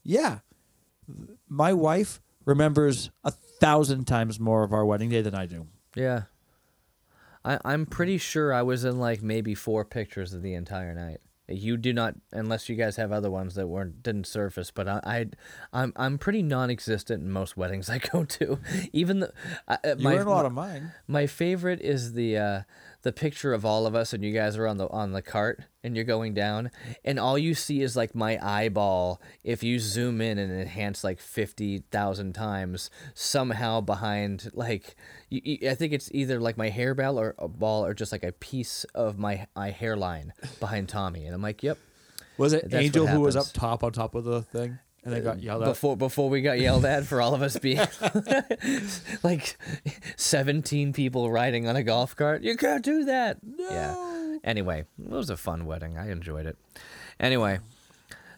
Yeah, 0.04 0.40
my 1.48 1.72
wife 1.72 2.20
remembers 2.46 3.12
a 3.24 3.30
thousand 3.30 4.06
times 4.06 4.40
more 4.40 4.64
of 4.64 4.74
our 4.74 4.84
wedding 4.84 5.10
day 5.10 5.22
than 5.22 5.36
I 5.36 5.46
do. 5.46 5.68
Yeah. 5.96 6.24
I 7.46 7.60
I'm 7.64 7.86
pretty 7.86 8.18
sure 8.18 8.52
I 8.52 8.64
was 8.64 8.84
in 8.84 9.00
like 9.00 9.22
maybe 9.22 9.54
four 9.54 9.86
pictures 9.86 10.34
of 10.34 10.42
the 10.42 10.56
entire 10.56 10.96
night. 10.96 11.22
You 11.48 11.76
do 11.76 11.92
not, 11.92 12.16
unless 12.32 12.70
you 12.70 12.76
guys 12.76 12.96
have 12.96 13.12
other 13.12 13.30
ones 13.30 13.56
that 13.56 13.68
weren't 13.68 14.02
didn't 14.02 14.26
surface. 14.26 14.72
But 14.72 14.88
I, 14.88 15.00
I 15.04 15.26
I'm 15.74 15.94
I'm 15.96 16.18
pretty 16.18 16.42
non-existent 16.42 17.22
in 17.22 17.32
most 17.32 17.56
weddings 17.56 17.88
I 17.96 18.00
go 18.00 18.24
to. 18.26 18.60
Even 18.94 19.20
the 19.20 19.34
I, 19.68 19.76
uh, 19.76 19.96
You 19.98 20.04
my, 20.04 20.14
were 20.16 20.22
in 20.22 20.28
a 20.28 20.30
lot 20.32 20.46
of 20.48 20.54
mine. 20.54 20.94
My 21.08 21.28
favorite 21.28 21.82
is 21.82 22.14
the 22.14 22.38
uh, 22.38 22.62
the 23.04 23.12
picture 23.12 23.54
of 23.54 23.66
all 23.66 23.88
of 23.88 23.96
us 23.96 24.14
and 24.14 24.24
you 24.24 24.32
guys 24.34 24.58
are 24.58 24.68
on 24.68 24.78
the 24.78 24.88
on 24.90 25.12
the 25.12 25.22
cart 25.22 25.62
and 25.84 25.96
you're 25.96 26.06
going 26.06 26.34
down 26.36 26.70
and 27.04 27.20
all 27.20 27.38
you 27.38 27.54
see 27.56 27.82
is 27.82 27.96
like 27.96 28.14
my 28.14 28.38
eyeball. 28.46 29.20
If 29.44 29.64
you 29.64 29.80
zoom 29.80 30.22
in 30.22 30.38
and 30.38 30.52
enhance 30.52 31.04
like 31.04 31.20
50,000 31.20 32.34
times 32.34 32.90
somehow 33.14 33.82
behind 33.82 34.52
like 34.54 34.96
you, 35.30 35.42
you- 35.44 35.70
I 35.70 35.76
think 35.76 35.94
it's 35.94 36.10
either 36.14 36.40
like 36.40 36.58
my 36.58 36.70
hairball 36.70 37.16
or 37.16 37.36
a 37.38 37.48
ball 37.48 37.86
or 37.86 37.94
just 37.94 38.12
like 38.12 38.24
a 38.24 38.32
piece 38.32 38.84
of 38.96 39.18
my 39.18 39.48
my 39.56 39.72
hairline 39.72 40.34
behind 40.60 40.90
Tommy 40.90 41.26
and 41.26 41.34
I'm 41.36 41.42
like 41.42 41.64
yep. 41.64 41.78
Was 42.38 42.54
it 42.54 42.70
Angel 42.86 43.06
who 43.08 43.22
was 43.22 43.36
up 43.36 43.54
top 43.54 43.84
on 43.84 43.92
top 43.92 44.16
of 44.16 44.24
the 44.24 44.42
thing 44.42 44.80
and 45.04 45.14
they 45.14 45.20
got 45.20 45.42
yelled 45.42 45.64
at? 45.64 45.70
before 45.70 45.98
before 45.98 46.30
we 46.30 46.42
got 46.42 46.60
yelled 46.60 46.86
at 46.86 47.06
for 47.06 47.22
all 47.22 47.34
of 47.34 47.42
us 47.42 47.58
being 47.58 47.80
like 49.24 49.58
17 50.16 50.94
people 50.94 51.32
riding 51.32 51.68
on 51.68 51.76
a 51.76 51.84
golf 51.84 52.16
cart. 52.16 52.44
You 52.44 52.56
can't 52.58 52.84
do 52.84 53.06
that. 53.06 53.38
Yeah. 53.58 54.38
Anyway, 54.44 54.86
it 55.04 55.10
was 55.10 55.30
a 55.30 55.38
fun 55.38 55.66
wedding. 55.66 55.98
I 55.98 56.12
enjoyed 56.12 56.46
it. 56.46 56.58
Anyway, 57.20 57.60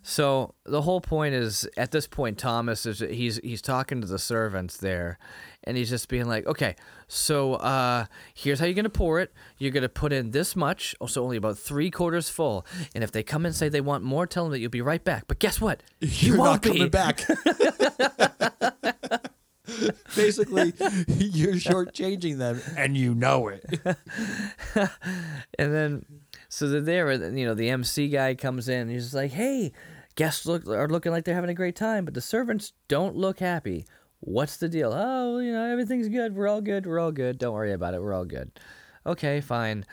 so 0.05 0.53
the 0.65 0.81
whole 0.81 0.99
point 1.01 1.33
is 1.33 1.67
at 1.77 1.91
this 1.91 2.07
point 2.07 2.37
Thomas 2.37 2.85
is 2.85 2.99
he's 2.99 3.37
he's 3.37 3.61
talking 3.61 4.01
to 4.01 4.07
the 4.07 4.19
servants 4.19 4.77
there 4.77 5.17
and 5.63 5.77
he's 5.77 5.89
just 5.89 6.09
being 6.09 6.25
like, 6.27 6.45
"Okay, 6.45 6.75
so 7.07 7.53
uh 7.55 8.05
here's 8.33 8.59
how 8.59 8.65
you're 8.65 8.73
going 8.75 8.83
to 8.83 8.89
pour 8.89 9.19
it. 9.21 9.31
You're 9.57 9.71
going 9.71 9.83
to 9.83 9.89
put 9.89 10.11
in 10.11 10.31
this 10.31 10.55
much, 10.55 10.93
also 10.99 11.23
only 11.23 11.37
about 11.37 11.57
3 11.57 11.89
quarters 11.89 12.27
full. 12.29 12.65
And 12.93 13.03
if 13.03 13.11
they 13.11 13.23
come 13.23 13.45
and 13.45 13.55
say 13.55 13.69
they 13.69 13.81
want 13.81 14.03
more, 14.03 14.27
tell 14.27 14.43
them 14.43 14.51
that 14.51 14.59
you'll 14.59 14.69
be 14.69 14.81
right 14.81 15.03
back. 15.03 15.23
But 15.27 15.39
guess 15.39 15.61
what? 15.61 15.81
You 16.01 16.09
You're 16.33 16.37
not 16.37 16.43
won't 16.43 16.61
be. 16.63 16.69
coming 16.69 16.89
back. 16.89 17.21
Basically, 20.15 20.73
you're 21.07 21.55
shortchanging 21.55 22.37
them, 22.37 22.61
and 22.77 22.95
you 22.97 23.15
know 23.15 23.47
it. 23.47 23.63
And 25.57 25.73
then, 25.73 26.05
so 26.49 26.67
they're 26.67 26.81
there, 26.81 27.09
and 27.09 27.39
you 27.39 27.45
know, 27.45 27.53
the 27.53 27.69
MC 27.69 28.09
guy 28.09 28.35
comes 28.35 28.67
in. 28.67 28.81
And 28.81 28.91
he's 28.91 29.13
like, 29.15 29.31
"Hey, 29.31 29.71
guests 30.15 30.45
look 30.45 30.67
are 30.67 30.87
looking 30.87 31.11
like 31.11 31.25
they're 31.25 31.35
having 31.35 31.49
a 31.49 31.55
great 31.55 31.75
time, 31.75 32.05
but 32.05 32.13
the 32.13 32.21
servants 32.21 32.73
don't 32.87 33.15
look 33.15 33.39
happy. 33.39 33.85
What's 34.19 34.57
the 34.57 34.69
deal? 34.69 34.93
Oh, 34.93 35.39
you 35.39 35.51
know, 35.51 35.65
everything's 35.65 36.07
good. 36.07 36.35
We're 36.35 36.47
all 36.47 36.61
good. 36.61 36.85
We're 36.85 36.99
all 36.99 37.11
good. 37.11 37.37
Don't 37.37 37.53
worry 37.53 37.73
about 37.73 37.93
it. 37.93 38.01
We're 38.01 38.13
all 38.13 38.25
good. 38.25 38.51
Okay, 39.05 39.41
fine. 39.41 39.85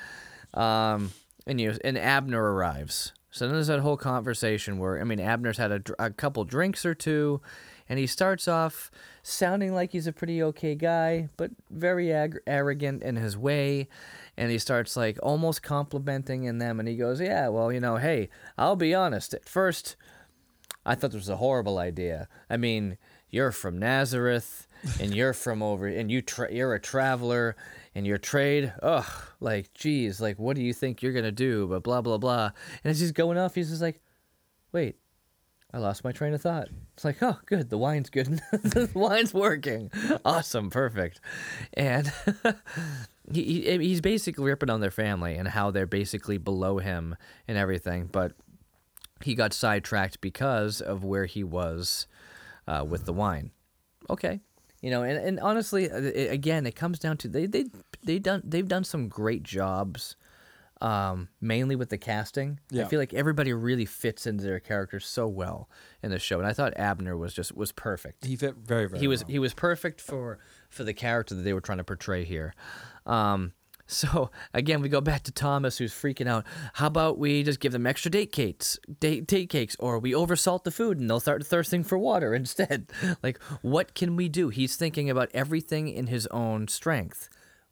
Um, 0.54 1.10
and 1.46 1.60
you 1.60 1.76
and 1.84 1.98
Abner 1.98 2.40
arrives. 2.40 3.12
So 3.32 3.46
then 3.46 3.54
there's 3.54 3.68
that 3.68 3.80
whole 3.80 3.96
conversation 3.96 4.78
where 4.78 5.00
I 5.00 5.04
mean, 5.04 5.20
Abner's 5.20 5.58
had 5.58 5.72
a, 5.72 6.04
a 6.04 6.10
couple 6.10 6.44
drinks 6.44 6.84
or 6.84 6.94
two, 6.94 7.40
and 7.88 7.98
he 7.98 8.06
starts 8.06 8.48
off 8.48 8.90
sounding 9.22 9.74
like 9.74 9.92
he's 9.92 10.06
a 10.06 10.12
pretty 10.12 10.42
okay 10.42 10.74
guy, 10.74 11.28
but 11.36 11.50
very 11.70 12.12
ag- 12.12 12.40
arrogant 12.46 13.02
in 13.02 13.16
his 13.16 13.36
way. 13.36 13.88
And 14.36 14.50
he 14.50 14.58
starts 14.58 14.96
like 14.96 15.18
almost 15.22 15.62
complimenting 15.62 16.44
in 16.44 16.58
them, 16.58 16.80
and 16.80 16.88
he 16.88 16.96
goes, 16.96 17.20
"Yeah, 17.20 17.48
well, 17.48 17.72
you 17.72 17.80
know, 17.80 17.96
hey, 17.96 18.30
I'll 18.56 18.76
be 18.76 18.94
honest. 18.94 19.34
At 19.34 19.48
first, 19.48 19.96
I 20.84 20.94
thought 20.94 21.10
this 21.10 21.20
was 21.20 21.28
a 21.28 21.36
horrible 21.36 21.78
idea. 21.78 22.28
I 22.48 22.56
mean, 22.56 22.96
you're 23.28 23.52
from 23.52 23.78
Nazareth, 23.78 24.66
and 24.98 25.14
you're 25.14 25.32
from 25.34 25.62
over, 25.62 25.86
and 25.86 26.10
you 26.10 26.22
tra- 26.22 26.52
you're 26.52 26.74
a 26.74 26.80
traveler, 26.80 27.56
and 27.94 28.06
your 28.06 28.18
trade, 28.18 28.72
ugh, 28.82 29.10
like, 29.40 29.72
geez, 29.74 30.20
like, 30.20 30.38
what 30.38 30.56
do 30.56 30.62
you 30.62 30.72
think 30.72 31.02
you're 31.02 31.12
gonna 31.12 31.32
do? 31.32 31.66
But 31.66 31.82
blah 31.82 32.00
blah 32.00 32.18
blah. 32.18 32.50
And 32.82 32.90
as 32.90 33.00
he's 33.00 33.12
going 33.12 33.38
off, 33.38 33.54
he's 33.54 33.68
just 33.70 33.82
like, 33.82 34.00
wait, 34.72 34.96
I 35.72 35.78
lost 35.78 36.02
my 36.02 36.12
train 36.12 36.34
of 36.34 36.40
thought. 36.40 36.68
It's 36.94 37.04
like, 37.04 37.22
oh, 37.22 37.38
good, 37.46 37.70
the 37.70 37.78
wine's 37.78 38.10
good, 38.10 38.26
the 38.52 38.90
wine's 38.94 39.34
working, 39.34 39.90
awesome, 40.24 40.70
perfect, 40.70 41.20
and. 41.74 42.12
He, 43.32 43.62
he, 43.62 43.78
he's 43.78 44.00
basically 44.00 44.42
ripping 44.42 44.70
on 44.70 44.80
their 44.80 44.90
family 44.90 45.36
and 45.36 45.46
how 45.46 45.70
they're 45.70 45.86
basically 45.86 46.36
below 46.36 46.78
him 46.78 47.14
and 47.46 47.56
everything, 47.56 48.08
but 48.10 48.32
he 49.22 49.34
got 49.34 49.52
sidetracked 49.52 50.20
because 50.20 50.80
of 50.80 51.04
where 51.04 51.26
he 51.26 51.44
was 51.44 52.06
uh, 52.66 52.84
with 52.88 53.04
the 53.06 53.12
wine. 53.12 53.50
Okay, 54.08 54.40
you 54.80 54.90
know, 54.90 55.02
and, 55.02 55.18
and 55.18 55.40
honestly, 55.40 55.90
uh, 55.90 55.98
it, 56.00 56.32
again, 56.32 56.66
it 56.66 56.74
comes 56.74 56.98
down 56.98 57.16
to 57.18 57.28
they 57.28 57.46
they 57.46 57.66
they 58.02 58.18
done 58.18 58.42
they've 58.44 58.66
done 58.66 58.84
some 58.84 59.08
great 59.08 59.42
jobs, 59.42 60.16
um, 60.80 61.28
mainly 61.40 61.76
with 61.76 61.90
the 61.90 61.98
casting. 61.98 62.58
Yeah. 62.70 62.84
I 62.84 62.88
feel 62.88 62.98
like 62.98 63.12
everybody 63.14 63.52
really 63.52 63.84
fits 63.84 64.26
into 64.26 64.42
their 64.44 64.60
characters 64.60 65.06
so 65.06 65.28
well 65.28 65.68
in 66.02 66.10
the 66.10 66.18
show, 66.18 66.38
and 66.38 66.46
I 66.46 66.52
thought 66.52 66.72
Abner 66.76 67.16
was 67.16 67.34
just 67.34 67.54
was 67.54 67.72
perfect 67.72 68.24
He 68.24 68.36
fit 68.36 68.56
very, 68.56 68.88
very. 68.88 69.00
he 69.00 69.06
was 69.06 69.22
well. 69.22 69.30
he 69.30 69.38
was 69.38 69.54
perfect 69.54 70.00
for 70.00 70.38
for 70.70 70.82
the 70.84 70.94
character 70.94 71.34
that 71.34 71.42
they 71.42 71.52
were 71.52 71.60
trying 71.60 71.78
to 71.78 71.84
portray 71.84 72.24
here. 72.24 72.54
Um, 73.06 73.52
so 73.91 74.30
again, 74.55 74.80
we 74.80 74.88
go 74.88 75.01
back 75.01 75.22
to 75.24 75.32
Thomas, 75.32 75.78
who's 75.78 75.93
freaking 75.93 76.28
out. 76.28 76.45
How 76.74 76.86
about 76.86 77.18
we 77.18 77.43
just 77.43 77.61
give 77.61 77.72
them 77.72 77.86
extra 77.86 78.11
date 78.11 78.32
cakes, 78.32 78.78
date, 79.01 79.26
date 79.26 79.49
cakes, 79.49 79.76
or 79.78 79.99
we 79.99 80.12
oversalt 80.12 80.64
the 80.64 80.70
food 80.70 80.99
and 80.99 81.11
they'll 81.11 81.20
start 81.20 81.47
thirsting 81.47 81.82
for 81.82 81.99
water 81.99 82.34
instead. 82.41 82.91
like, 83.22 83.43
what 83.62 83.95
can 83.95 84.16
we 84.16 84.28
do? 84.28 84.49
He's 84.49 84.76
thinking 84.76 85.11
about 85.11 85.30
everything 85.34 85.88
in 85.88 86.07
his 86.07 86.26
own 86.28 86.68
strength, 86.68 87.28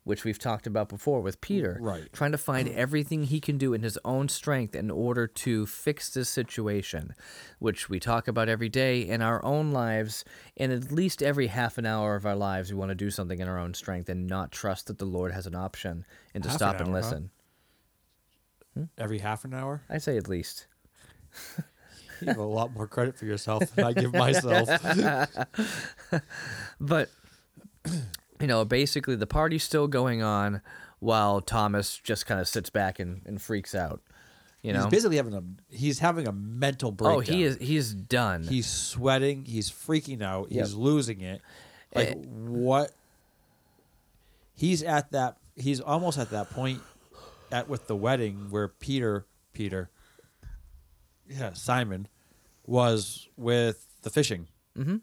which 0.08 0.24
we've 0.24 0.38
talked 0.38 0.66
about 0.66 0.88
before 0.88 1.20
with 1.20 1.40
Peter. 1.40 1.78
Right. 1.80 2.10
Trying 2.12 2.32
to 2.32 2.38
find 2.38 2.68
everything 2.74 3.24
he 3.24 3.40
can 3.40 3.58
do 3.58 3.74
in 3.74 3.82
his 3.82 3.98
own 4.04 4.28
strength 4.28 4.74
in 4.74 4.90
order 4.90 5.26
to 5.26 5.66
fix 5.66 6.08
this 6.08 6.28
situation, 6.30 7.14
which 7.58 7.88
we 7.90 8.00
talk 8.00 8.26
about 8.26 8.48
every 8.48 8.68
day 8.70 9.02
in 9.02 9.20
our 9.20 9.44
own 9.44 9.70
lives. 9.70 10.24
And 10.56 10.72
at 10.72 10.90
least 10.90 11.22
every 11.22 11.48
half 11.48 11.76
an 11.76 11.84
hour 11.86 12.16
of 12.16 12.24
our 12.24 12.34
lives, 12.36 12.72
we 12.72 12.78
want 12.78 12.88
to 12.88 12.94
do 12.94 13.10
something 13.10 13.38
in 13.38 13.46
our 13.48 13.58
own 13.58 13.74
strength 13.74 14.08
and 14.08 14.26
not 14.26 14.50
trust 14.50 14.86
that 14.86 14.98
the 14.98 15.04
Lord 15.04 15.32
has 15.32 15.46
an 15.46 15.54
option 15.54 16.04
and 16.34 16.42
to 16.42 16.48
Half 16.48 16.58
stop 16.58 16.74
an 16.76 16.86
and 16.86 16.88
hour, 16.88 16.94
huh? 16.94 17.06
listen. 17.06 17.30
Hmm? 18.74 18.84
every 18.96 19.18
half 19.18 19.44
an 19.44 19.52
hour. 19.54 19.82
I 19.90 19.98
say 19.98 20.16
at 20.16 20.28
least. 20.28 20.66
You 22.20 22.26
have 22.26 22.38
a 22.38 22.42
lot 22.42 22.74
more 22.74 22.88
credit 22.88 23.16
for 23.16 23.26
yourself 23.26 23.62
than 23.76 23.84
I 23.84 23.92
give 23.92 24.12
myself. 24.12 24.68
But 26.80 27.10
you 28.40 28.46
know, 28.46 28.64
basically 28.64 29.16
the 29.16 29.26
party's 29.26 29.62
still 29.64 29.88
going 29.88 30.22
on 30.22 30.60
while 31.00 31.40
Thomas 31.40 31.96
just 31.98 32.26
kind 32.26 32.40
of 32.40 32.48
sits 32.48 32.70
back 32.70 32.98
and, 32.98 33.22
and 33.26 33.40
freaks 33.40 33.74
out. 33.74 34.02
You 34.62 34.72
know, 34.72 34.80
he's 34.82 34.90
basically 34.90 35.16
having 35.16 35.34
a 35.34 35.42
he's 35.70 36.00
having 36.00 36.26
a 36.26 36.32
mental 36.32 36.90
breakdown. 36.90 37.16
oh, 37.16 37.20
he 37.20 37.44
is. 37.44 37.56
He's 37.60 37.94
done. 37.94 38.42
He's 38.42 38.66
sweating. 38.66 39.44
He's 39.44 39.70
freaking 39.70 40.20
out. 40.22 40.50
Yep. 40.50 40.64
He's 40.66 40.74
losing 40.74 41.20
it. 41.20 41.40
Like 41.94 42.08
Eh. 42.08 42.14
what? 42.14 42.90
He's 44.54 44.82
at 44.82 45.12
that. 45.12 45.36
He's 45.54 45.80
almost 45.80 46.18
at 46.18 46.30
that 46.30 46.50
point 46.50 46.80
at 47.52 47.68
with 47.68 47.86
the 47.86 47.94
wedding 47.96 48.48
where 48.50 48.66
Peter, 48.68 49.26
Peter, 49.52 49.90
yeah, 51.28 51.52
Simon, 51.52 52.08
was 52.66 53.28
with 53.36 53.86
the 54.02 54.10
fishing. 54.10 54.48
Mm-hmm. 54.76 54.96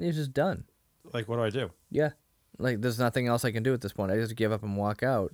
He's 0.00 0.16
just 0.16 0.32
done. 0.32 0.64
Like, 1.12 1.28
what 1.28 1.36
do 1.36 1.42
I 1.42 1.50
do? 1.50 1.70
Yeah. 1.90 2.10
Like 2.58 2.80
there's 2.80 2.98
nothing 2.98 3.26
else 3.26 3.44
I 3.44 3.50
can 3.50 3.62
do 3.62 3.74
at 3.74 3.80
this 3.80 3.92
point. 3.92 4.12
I 4.12 4.16
just 4.16 4.36
give 4.36 4.52
up 4.52 4.62
and 4.62 4.76
walk 4.76 5.02
out. 5.02 5.32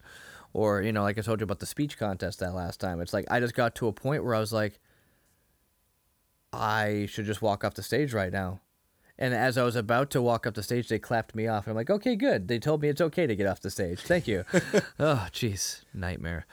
Or, 0.53 0.83
you 0.83 0.93
know, 0.93 1.03
like 1.03 1.19
I 1.19 1.21
told 1.23 1.41
you 1.41 1.45
about 1.45 1.59
the 1.59 1.67
speech 1.67 1.99
contest 1.99 2.39
that 2.39 2.55
last 2.55 2.79
time. 2.79 3.01
It's 3.01 3.13
like 3.13 3.25
I 3.31 3.41
just 3.41 3.55
got 3.55 3.75
to 3.77 3.89
a 3.89 3.93
point 3.93 4.25
where 4.25 4.35
I 4.35 4.41
was 4.41 4.53
like 4.53 4.79
I 6.53 7.07
should 7.11 7.27
just 7.27 7.43
walk 7.43 7.65
off 7.65 7.75
the 7.75 7.83
stage 7.83 8.13
right 8.13 8.33
now. 8.33 8.61
And 9.19 9.33
as 9.33 9.57
I 9.57 9.63
was 9.63 9.77
about 9.77 10.11
to 10.11 10.23
walk 10.23 10.47
up 10.47 10.55
the 10.55 10.63
stage, 10.63 10.89
they 10.89 10.99
clapped 10.99 11.35
me 11.35 11.47
off. 11.47 11.67
And 11.67 11.73
I'm 11.73 11.77
like, 11.77 11.91
okay, 11.91 12.17
good. 12.17 12.49
They 12.49 12.59
told 12.59 12.83
me 12.83 12.89
it's 12.89 13.01
okay 13.01 13.27
to 13.27 13.37
get 13.37 13.47
off 13.47 13.61
the 13.61 13.71
stage. 13.71 14.01
Thank 14.01 14.27
you. 14.27 14.45
oh, 14.99 15.29
jeez. 15.33 15.83
Nightmare. 15.93 16.47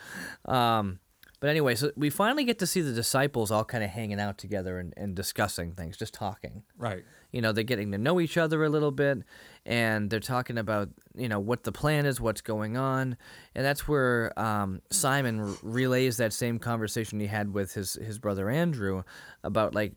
Um, 0.46 1.00
but 1.40 1.50
anyway, 1.50 1.74
so 1.74 1.92
we 1.96 2.12
finally 2.12 2.44
get 2.44 2.60
to 2.60 2.68
see 2.68 2.82
the 2.82 2.94
disciples 2.94 3.50
all 3.50 3.66
kind 3.66 3.84
of 3.84 3.90
hanging 3.90 4.20
out 4.20 4.38
together 4.38 4.78
and, 4.78 4.94
and 4.96 5.16
discussing 5.16 5.74
things, 5.74 5.98
just 5.98 6.14
talking 6.14 6.62
Right. 6.78 7.04
You 7.32 7.42
know 7.42 7.52
they're 7.52 7.64
getting 7.64 7.92
to 7.92 7.98
know 7.98 8.20
each 8.20 8.38
other 8.38 8.64
a 8.64 8.70
little 8.70 8.92
bit 8.92 9.20
and 9.66 10.10
they're 10.10 10.20
talking 10.20 10.58
about 10.58 10.90
you 11.16 11.30
know 11.30 11.40
what 11.40 11.64
the 11.64 11.72
plan 11.72 12.06
is 12.06 12.20
what's 12.20 12.42
going 12.42 12.78
on 12.78 13.16
and 13.56 13.66
that's 13.66 13.88
where 13.88 14.38
um, 14.40 14.82
simon 14.90 15.40
r- 15.40 15.56
relays 15.64 16.18
that 16.18 16.34
same 16.34 16.60
conversation 16.60 17.20
he 17.20 17.28
had 17.28 17.54
with 17.54 17.74
his 17.74 17.94
his 17.96 18.20
brother 18.20 18.50
andrew 18.50 19.04
about 19.44 19.76
like 19.76 19.94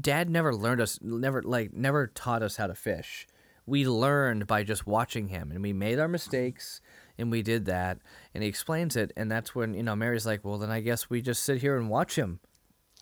dad 0.00 0.30
never 0.30 0.54
learned 0.54 0.80
us 0.80 0.98
never 1.02 1.42
like 1.42 1.72
never 1.72 2.06
taught 2.08 2.42
us 2.42 2.56
how 2.56 2.66
to 2.66 2.74
fish. 2.74 3.26
We 3.68 3.84
learned 3.84 4.46
by 4.46 4.62
just 4.62 4.86
watching 4.86 5.28
him 5.28 5.50
and 5.50 5.60
we 5.60 5.72
made 5.72 5.98
our 5.98 6.06
mistakes 6.06 6.80
and 7.18 7.32
we 7.32 7.42
did 7.42 7.64
that 7.64 7.98
and 8.32 8.44
he 8.44 8.48
explains 8.48 8.94
it 8.94 9.12
and 9.16 9.30
that's 9.30 9.54
when 9.54 9.74
you 9.74 9.82
know 9.82 9.96
mary's 9.96 10.26
like 10.26 10.44
well 10.44 10.58
then 10.58 10.70
i 10.70 10.80
guess 10.80 11.10
we 11.10 11.20
just 11.20 11.42
sit 11.42 11.60
here 11.60 11.76
and 11.76 11.88
watch 11.90 12.16
him 12.16 12.38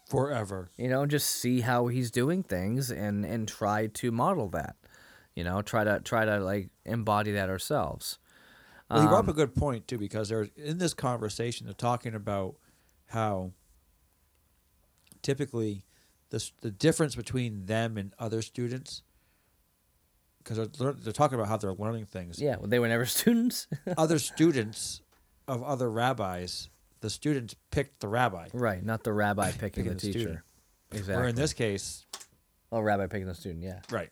Forever. 0.08 0.70
you 0.76 0.88
know 0.88 1.06
just 1.06 1.28
see 1.28 1.60
how 1.62 1.86
he's 1.88 2.10
doing 2.10 2.42
things 2.42 2.90
and 2.90 3.24
and 3.24 3.48
try 3.48 3.86
to 3.88 4.10
model 4.12 4.48
that 4.50 4.76
you 5.34 5.42
know 5.44 5.62
try 5.62 5.82
to 5.84 6.00
try 6.00 6.24
to 6.24 6.38
like 6.38 6.68
embody 6.84 7.32
that 7.32 7.48
ourselves 7.48 8.18
Well, 8.90 9.02
you 9.02 9.08
brought 9.08 9.20
Um, 9.20 9.28
up 9.30 9.34
a 9.34 9.36
good 9.36 9.54
point 9.54 9.88
too, 9.88 9.98
because 9.98 10.28
there's 10.28 10.48
in 10.56 10.78
this 10.78 10.94
conversation 10.94 11.66
they're 11.66 11.74
talking 11.74 12.14
about 12.14 12.56
how 13.06 13.52
typically 15.22 15.84
the 16.30 16.50
the 16.60 16.70
difference 16.70 17.14
between 17.14 17.66
them 17.66 17.96
and 17.96 18.12
other 18.18 18.42
students, 18.42 19.02
because 20.38 20.68
they're, 20.78 20.92
they're 20.92 21.12
talking 21.12 21.36
about 21.36 21.48
how 21.48 21.56
they're 21.56 21.72
learning 21.72 22.06
things. 22.06 22.40
yeah 22.40 22.56
well, 22.56 22.68
they 22.68 22.78
were 22.78 22.88
never 22.88 23.06
students 23.20 23.66
other 23.96 24.18
students 24.18 25.00
of 25.48 25.62
other 25.62 25.90
rabbis, 25.90 26.68
the 27.04 27.10
students 27.10 27.54
picked 27.70 28.00
the 28.00 28.08
rabbi. 28.08 28.48
right 28.54 28.82
not 28.82 29.04
the 29.04 29.12
rabbi 29.12 29.52
picking, 29.58 29.84
the 29.84 29.90
the 29.90 29.96
teacher 29.96 30.18
student. 30.20 30.38
exactly 30.90 31.22
Or 31.22 31.28
in 31.28 31.34
this 31.34 31.52
case, 31.52 32.06
oh 32.72 32.80
rabbi 32.80 33.06
picking 33.08 33.26
the 33.26 33.34
student 33.34 33.62
yeah 33.62 33.80
right, 33.90 34.08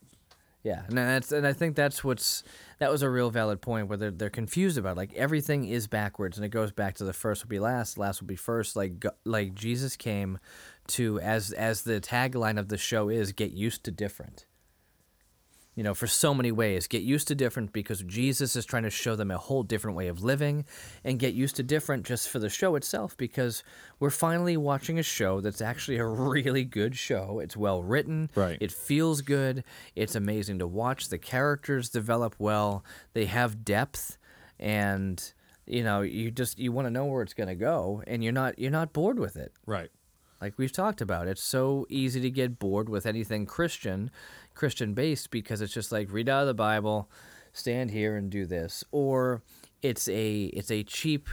Yeah, 0.63 0.83
and 0.89 0.99
that's 0.99 1.33
and 1.33 1.47
I 1.47 1.55
think 1.55 1.75
that's 1.75 2.05
what's 2.05 2.45
that 2.81 2.91
was 2.91 3.01
a 3.01 3.09
real 3.09 3.31
valid 3.31 3.63
point 3.63 3.89
where 3.89 3.97
they're 3.97 4.11
they're 4.11 4.29
confused 4.29 4.77
about 4.77 4.99
like 4.99 5.15
everything 5.15 5.65
is 5.65 5.87
backwards 5.87 6.37
and 6.37 6.45
it 6.45 6.51
goes 6.51 6.71
back 6.71 6.97
to 6.97 7.05
the 7.05 7.15
first 7.15 7.43
will 7.43 7.49
be 7.49 7.59
last, 7.59 7.97
last 7.97 8.21
will 8.21 8.29
be 8.29 8.37
first. 8.37 8.77
Like 8.77 9.03
like 9.25 9.55
Jesus 9.55 9.97
came 9.97 10.39
to 10.89 11.19
as 11.21 11.51
as 11.53 11.83
the 11.83 11.99
tagline 11.99 12.59
of 12.59 12.69
the 12.69 12.77
show 12.77 13.09
is 13.09 13.33
get 13.33 13.53
used 13.53 13.85
to 13.85 13.91
different. 13.91 14.45
You 15.75 15.83
know, 15.83 15.95
for 15.95 16.07
so 16.07 16.35
many 16.35 16.53
ways, 16.53 16.87
get 16.87 17.03
used 17.03 17.29
to 17.29 17.35
different 17.35 17.73
because 17.73 18.03
Jesus 18.03 18.57
is 18.57 18.67
trying 18.67 18.83
to 18.83 18.91
show 18.91 19.17
them 19.17 19.31
a 19.31 19.39
whole 19.39 19.63
different 19.63 19.97
way 19.97 20.09
of 20.09 20.23
living, 20.23 20.67
and 21.03 21.19
get 21.19 21.33
used 21.33 21.57
to 21.57 21.63
different 21.63 22.05
just 22.05 22.29
for 22.29 22.39
the 22.39 22.51
show 22.51 22.77
itself 22.77 23.17
because 23.17 23.65
we're 23.99 24.11
finally 24.11 24.57
watching 24.59 24.99
a 24.99 25.03
show 25.03 25.41
that's 25.41 25.63
actually 25.63 25.97
a 25.97 26.05
really 26.35 26.65
good 26.65 26.95
show. 26.97 27.39
It's 27.41 27.57
well 27.57 27.83
written, 27.83 28.31
Right. 28.35 28.59
it 28.61 28.71
feels 28.71 29.23
good. 29.23 29.65
It's 29.97 30.15
amazing 30.15 30.59
to 30.59 30.67
watch. 30.67 31.09
The 31.09 31.17
characters 31.19 31.89
develop 31.89 32.35
well. 32.39 32.85
They 33.15 33.25
have 33.25 33.65
depth, 33.65 34.19
and 34.59 35.33
you 35.67 35.83
know 35.85 36.03
you 36.03 36.31
just 36.31 36.59
you 36.59 36.71
want 36.71 36.87
to 36.87 36.91
know 36.91 37.07
where 37.07 37.23
it's 37.23 37.35
gonna 37.35 37.55
go, 37.55 38.03
and 38.07 38.23
you're 38.23 38.33
not 38.35 38.59
you're 38.59 38.71
not 38.71 38.93
bored 38.93 39.19
with 39.19 39.37
it. 39.37 39.53
right, 39.65 39.91
Like 40.41 40.55
we've 40.59 40.73
talked 40.73 41.01
about, 41.01 41.29
it's 41.29 41.43
so 41.43 41.87
easy 41.89 42.21
to 42.21 42.31
get 42.31 42.59
bored 42.59 42.89
with 42.89 43.07
anything 43.07 43.47
Christian, 43.47 44.11
Christian 44.55 44.95
based 44.95 45.31
because 45.31 45.61
it's 45.61 45.73
just 45.73 45.93
like 45.93 46.13
read 46.13 46.29
out 46.29 46.43
of 46.43 46.47
the 46.47 46.55
Bible, 46.55 47.11
stand 47.53 47.91
here 47.91 48.17
and 48.17 48.31
do 48.31 48.47
this, 48.47 48.85
or 48.91 49.43
it's 49.83 50.09
a 50.09 50.45
it's 50.45 50.71
a 50.71 50.83
cheap 50.83 51.29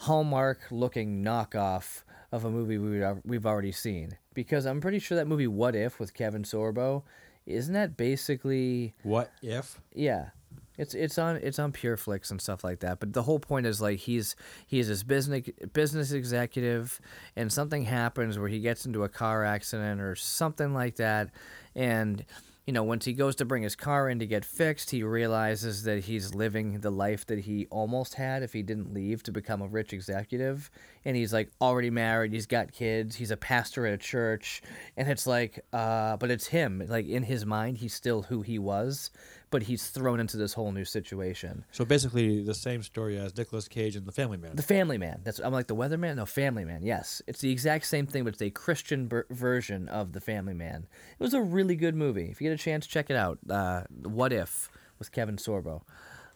Hallmark 0.00 0.60
looking 0.70 1.22
knockoff 1.24 2.02
of 2.32 2.44
a 2.44 2.50
movie 2.50 2.78
we 2.78 3.02
we've 3.24 3.46
already 3.46 3.72
seen. 3.72 4.18
Because 4.34 4.66
I'm 4.66 4.80
pretty 4.80 4.98
sure 5.00 5.16
that 5.16 5.26
movie 5.26 5.46
What 5.48 5.74
If 5.74 5.98
with 5.98 6.14
Kevin 6.14 6.44
Sorbo, 6.44 7.02
isn't 7.46 7.74
that 7.74 7.96
basically 7.96 8.94
What 9.02 9.32
if? 9.42 9.80
yeah. 9.94 10.30
It's 10.76 10.94
it's 10.94 11.18
on 11.18 11.36
it's 11.38 11.58
on 11.58 11.72
Pure 11.72 11.96
Flix 11.96 12.30
and 12.30 12.40
stuff 12.40 12.62
like 12.62 12.78
that. 12.80 13.00
But 13.00 13.12
the 13.12 13.24
whole 13.24 13.40
point 13.40 13.66
is 13.66 13.80
like 13.80 13.98
he's 13.98 14.36
he's 14.68 14.86
this 14.86 15.02
business 15.02 15.48
business 15.72 16.12
executive 16.12 17.00
and 17.34 17.52
something 17.52 17.82
happens 17.82 18.38
where 18.38 18.48
he 18.48 18.60
gets 18.60 18.86
into 18.86 19.02
a 19.02 19.08
car 19.08 19.44
accident 19.44 20.00
or 20.00 20.14
something 20.14 20.72
like 20.72 20.94
that 20.96 21.30
and 21.74 22.24
you 22.68 22.72
know, 22.72 22.82
once 22.82 23.06
he 23.06 23.14
goes 23.14 23.34
to 23.34 23.46
bring 23.46 23.62
his 23.62 23.74
car 23.74 24.10
in 24.10 24.18
to 24.18 24.26
get 24.26 24.44
fixed, 24.44 24.90
he 24.90 25.02
realizes 25.02 25.84
that 25.84 26.00
he's 26.00 26.34
living 26.34 26.80
the 26.80 26.90
life 26.90 27.24
that 27.24 27.38
he 27.38 27.66
almost 27.70 28.12
had 28.12 28.42
if 28.42 28.52
he 28.52 28.62
didn't 28.62 28.92
leave 28.92 29.22
to 29.22 29.32
become 29.32 29.62
a 29.62 29.66
rich 29.66 29.94
executive. 29.94 30.70
And 31.02 31.16
he's 31.16 31.32
like 31.32 31.50
already 31.62 31.88
married, 31.88 32.34
he's 32.34 32.44
got 32.44 32.70
kids, 32.70 33.16
he's 33.16 33.30
a 33.30 33.38
pastor 33.38 33.86
at 33.86 33.94
a 33.94 33.96
church, 33.96 34.60
and 34.98 35.08
it's 35.08 35.26
like, 35.26 35.64
uh, 35.72 36.18
but 36.18 36.30
it's 36.30 36.48
him. 36.48 36.84
Like 36.86 37.08
in 37.08 37.22
his 37.22 37.46
mind, 37.46 37.78
he's 37.78 37.94
still 37.94 38.20
who 38.20 38.42
he 38.42 38.58
was, 38.58 39.08
but 39.50 39.62
he's 39.62 39.88
thrown 39.88 40.20
into 40.20 40.36
this 40.36 40.52
whole 40.52 40.72
new 40.72 40.84
situation. 40.84 41.64
So 41.72 41.84
basically, 41.84 42.42
the 42.42 42.54
same 42.54 42.82
story 42.82 43.18
as 43.18 43.36
Nicolas 43.36 43.68
Cage 43.68 43.96
and 43.96 44.06
The 44.06 44.12
Family 44.12 44.36
Man. 44.36 44.56
The 44.56 44.62
Family 44.62 44.98
Man. 44.98 45.20
That's 45.24 45.38
I'm 45.38 45.52
like 45.52 45.66
the 45.66 45.76
Weatherman. 45.76 46.16
No, 46.16 46.26
Family 46.26 46.64
Man. 46.64 46.82
Yes, 46.82 47.22
it's 47.26 47.40
the 47.40 47.50
exact 47.50 47.86
same 47.86 48.06
thing, 48.06 48.24
but 48.24 48.34
it's 48.34 48.42
a 48.42 48.50
Christian 48.50 49.06
ber- 49.06 49.26
version 49.30 49.88
of 49.88 50.12
the 50.12 50.20
Family 50.20 50.54
Man. 50.54 50.86
It 51.18 51.22
was 51.22 51.34
a 51.34 51.40
really 51.42 51.76
good 51.76 51.94
movie. 51.94 52.26
If 52.30 52.40
you 52.40 52.48
get 52.48 52.54
a 52.54 52.62
chance, 52.62 52.86
check 52.86 53.10
it 53.10 53.16
out. 53.16 53.38
Uh, 53.48 53.82
what 54.02 54.32
if 54.32 54.70
with 54.98 55.12
Kevin 55.12 55.36
Sorbo. 55.36 55.82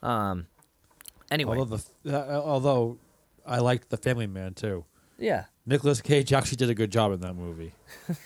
Um, 0.02 0.46
anyway, 1.30 1.58
although 1.58 1.76
the 2.04 2.16
uh, 2.18 2.40
although 2.40 2.98
I 3.46 3.58
liked 3.58 3.90
The 3.90 3.96
Family 3.96 4.26
Man 4.26 4.54
too. 4.54 4.84
yeah. 5.18 5.44
Nicolas 5.64 6.00
Cage 6.00 6.32
actually 6.32 6.56
did 6.56 6.70
a 6.70 6.74
good 6.74 6.90
job 6.90 7.12
in 7.12 7.20
that 7.20 7.34
movie. 7.34 7.72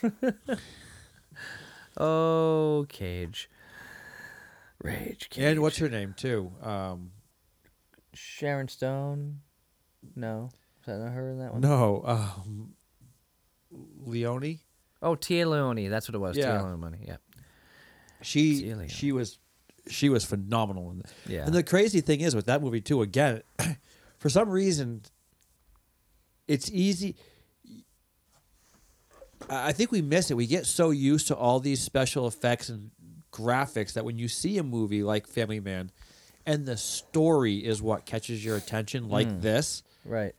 Oh, 1.99 2.84
Cage. 2.89 3.49
Rage. 4.83 5.29
Cage. 5.31 5.45
And 5.45 5.62
what's 5.62 5.79
her 5.79 5.89
name 5.89 6.14
too? 6.16 6.53
Um, 6.62 7.11
Sharon 8.14 8.68
Stone? 8.68 9.41
No, 10.14 10.51
is 10.81 10.87
that 10.87 10.99
not 10.99 11.12
her 11.12 11.31
in 11.31 11.39
that 11.39 11.53
one? 11.53 11.61
no, 11.61 12.03
um, 12.05 12.74
Leoni. 14.05 14.61
Oh, 15.03 15.14
Téa 15.14 15.49
Leoni. 15.51 15.89
That's 15.89 16.09
what 16.09 16.14
it 16.14 16.18
was. 16.18 16.37
Yeah. 16.37 16.59
Téa 16.59 16.79
Leoni. 16.79 16.99
Yeah. 17.07 17.16
She 18.22 18.61
Celia. 18.61 18.89
she 18.89 19.12
was 19.12 19.39
she 19.89 20.09
was 20.09 20.24
phenomenal. 20.24 20.91
In 20.91 21.03
Yeah. 21.27 21.45
And 21.45 21.55
the 21.55 21.62
crazy 21.62 22.01
thing 22.01 22.20
is 22.20 22.35
with 22.35 22.47
that 22.47 22.62
movie 22.62 22.81
too. 22.81 23.03
Again, 23.03 23.43
for 24.18 24.29
some 24.29 24.49
reason, 24.49 25.03
it's 26.49 26.70
easy. 26.70 27.16
I 29.49 29.68
I 29.68 29.72
think 29.72 29.93
we 29.93 30.03
miss 30.03 30.31
it. 30.31 30.35
We 30.35 30.47
get 30.47 30.66
so 30.66 30.91
used 30.91 31.29
to 31.29 31.37
all 31.37 31.61
these 31.61 31.81
special 31.83 32.27
effects 32.27 32.68
and 32.68 32.91
graphics 33.37 33.93
that 33.95 34.05
when 34.05 34.18
you 34.18 34.28
see 34.28 34.59
a 34.59 34.62
movie 34.62 35.03
like 35.03 35.26
Family 35.26 35.61
Man, 35.61 35.91
and 36.47 36.64
the 36.66 36.76
story 36.76 37.57
is 37.57 37.82
what 37.82 38.07
catches 38.07 38.45
your 38.45 38.57
attention, 38.57 39.09
like 39.09 39.28
Hmm. 39.28 39.41
this. 39.41 39.82
Right. 40.05 40.34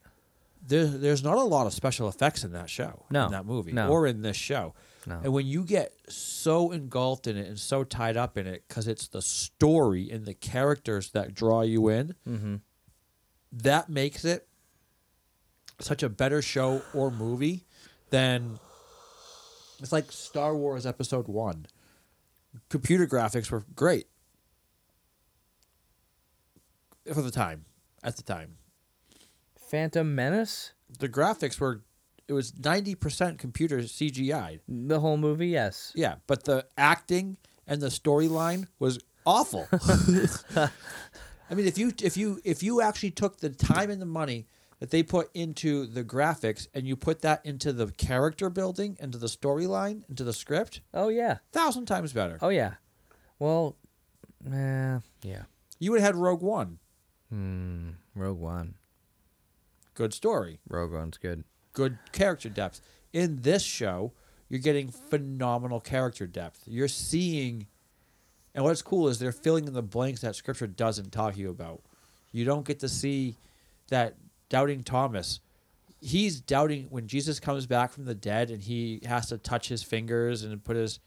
There, 0.66 0.86
there's 0.86 1.24
not 1.24 1.38
a 1.38 1.44
lot 1.44 1.68
of 1.68 1.74
special 1.74 2.08
effects 2.10 2.44
in 2.44 2.52
that 2.54 2.70
show, 2.70 3.06
No. 3.10 3.26
in 3.28 3.32
that 3.32 3.46
movie, 3.46 3.72
No. 3.74 3.90
or 3.90 4.08
in 4.08 4.22
this 4.22 4.36
show. 4.38 4.74
No. 5.06 5.20
And 5.24 5.32
when 5.34 5.46
you 5.46 5.64
get 5.64 5.94
so 6.10 6.72
engulfed 6.72 7.28
in 7.28 7.38
it 7.38 7.48
and 7.48 7.58
so 7.60 7.84
tied 7.86 8.18
up 8.18 8.38
in 8.38 8.48
it, 8.48 8.64
because 8.68 8.88
it's 8.88 9.08
the 9.08 9.22
story 9.22 10.10
and 10.12 10.26
the 10.26 10.34
characters 10.34 11.12
that 11.12 11.34
draw 11.34 11.62
you 11.62 11.88
in, 11.90 12.16
Mm-hmm. 12.28 12.56
that 13.54 13.88
makes 13.90 14.26
it 14.26 14.48
such 15.80 16.04
a 16.04 16.10
better 16.10 16.42
show 16.42 16.82
or 16.94 17.12
movie 17.12 17.66
than 18.10 18.60
it's 19.80 19.92
like 19.92 20.12
Star 20.12 20.56
Wars 20.56 20.86
Episode 20.86 21.28
One. 21.28 21.68
Computer 22.70 23.08
graphics 23.08 23.52
were 23.52 23.66
great 23.76 24.08
for 27.14 27.22
the 27.22 27.32
time. 27.32 27.66
At 28.04 28.16
the 28.16 28.24
time, 28.24 28.58
Phantom 29.58 30.14
Menace. 30.14 30.74
the 31.00 31.10
graphics 31.10 31.60
were 31.60 31.82
it 32.28 32.34
was 32.34 32.58
ninety 32.58 32.96
percent 32.96 33.40
computer 33.40 33.80
CGI. 33.80 34.60
The 34.68 35.00
whole 35.00 35.18
movie, 35.18 35.48
yes. 35.48 35.92
Yeah, 35.96 36.16
but 36.28 36.44
the 36.46 36.66
acting 36.78 37.38
and 37.66 37.82
the 37.82 37.88
storyline 37.88 38.68
was 38.80 39.00
awful. 39.26 39.68
I 41.50 41.54
mean, 41.56 41.66
if 41.66 41.78
you 41.78 41.92
if 42.02 42.18
you 42.18 42.40
if 42.44 42.62
you 42.62 42.82
actually 42.82 43.12
took 43.12 43.40
the 43.40 43.50
time 43.50 43.90
and 43.90 44.02
the 44.02 44.06
money 44.06 44.48
that 44.80 44.92
they 44.92 45.02
put 45.04 45.30
into 45.34 45.86
the 45.88 46.04
graphics 46.04 46.68
and 46.74 46.88
you 46.88 46.96
put 46.96 47.22
that 47.22 47.46
into 47.46 47.74
the 47.74 47.88
character 47.88 48.50
building, 48.50 48.96
into 49.00 49.18
the 49.18 49.28
storyline, 49.28 50.04
into 50.10 50.24
the 50.24 50.34
script, 50.34 50.82
Oh 50.94 51.08
yeah. 51.10 51.38
thousand 51.52 51.86
times 51.86 52.14
better. 52.14 52.38
Oh 52.42 52.50
yeah. 52.50 52.74
Well, 53.40 53.76
eh, 54.52 55.00
yeah. 55.24 55.44
You 55.80 55.92
would 55.92 56.02
have 56.02 56.16
had 56.16 56.22
Rogue 56.22 56.42
One. 56.42 56.80
Hmm. 57.30 57.90
Rogue 58.16 58.40
One. 58.40 58.76
Good 59.94 60.14
story, 60.14 60.60
Rogue 60.70 60.94
One's 60.94 61.18
good. 61.18 61.44
good 61.74 61.98
character 62.12 62.50
depth. 62.50 62.82
In 63.14 63.42
this 63.42 63.64
show, 63.64 64.12
you're 64.50 64.60
getting 64.60 64.90
phenomenal 64.90 65.80
character 65.80 66.28
depth. 66.28 66.62
You're 66.68 66.88
seeing, 66.88 67.66
and 68.54 68.64
what's 68.64 68.82
cool 68.84 69.08
is 69.08 69.18
they're 69.18 69.32
filling 69.32 69.66
in 69.68 69.74
the 69.74 69.82
blanks 69.82 70.22
that 70.22 70.36
Scripture 70.36 70.68
doesn't 70.68 71.12
talk 71.12 71.34
to 71.34 71.40
you 71.40 71.50
about. 71.50 71.82
You 72.32 72.46
don't 72.46 72.66
get 72.66 72.80
to 72.82 72.90
see 72.90 73.36
that 73.90 74.16
doubting 74.50 74.84
Thomas. 74.84 75.40
He's 76.00 76.40
doubting 76.40 76.88
when 76.90 77.08
Jesus 77.08 77.40
comes 77.40 77.66
back 77.66 77.92
from 77.92 78.06
the 78.06 78.14
dead 78.16 78.52
and 78.52 78.62
he 78.62 79.02
has 79.06 79.28
to 79.30 79.38
touch 79.38 79.68
his 79.70 79.82
fingers 79.84 80.44
and 80.44 80.64
put 80.64 80.76
his 80.76 81.00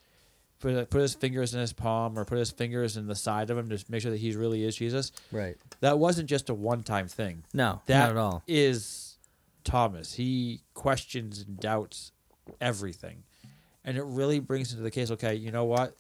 put, 0.59 0.91
put 0.91 1.01
his 1.01 1.15
fingers 1.15 1.55
in 1.55 1.61
his 1.61 1.73
palm 1.73 2.19
or 2.19 2.25
put 2.25 2.39
his 2.39 2.51
fingers 2.51 2.97
in 2.97 3.07
the 3.07 3.15
side 3.15 3.51
of 3.51 3.57
him 3.59 3.69
to 3.69 3.85
make 3.89 4.03
sure 4.03 4.11
that 4.11 4.19
he 4.19 4.35
really 4.35 4.65
is 4.65 4.75
Jesus. 4.77 5.13
Right. 5.31 5.57
That 5.81 5.99
wasn't 5.99 6.29
just 6.29 6.51
a 6.51 6.55
one 6.55 6.83
time 6.83 7.07
thing. 7.09 7.45
No, 7.55 7.81
That 7.87 7.99
not 8.01 8.11
at 8.11 8.17
all. 8.17 8.43
is 8.49 9.17
Thomas. 9.65 10.15
He 10.15 10.63
questions 10.75 11.45
and 11.47 11.59
doubts 11.61 12.11
everything. 12.61 13.23
And 13.85 13.97
it 13.97 14.05
really 14.05 14.41
brings 14.41 14.73
into 14.73 14.83
the 14.83 14.91
case, 14.91 15.11
okay, 15.13 15.35
you 15.35 15.51
know 15.53 15.65
what? 15.65 15.97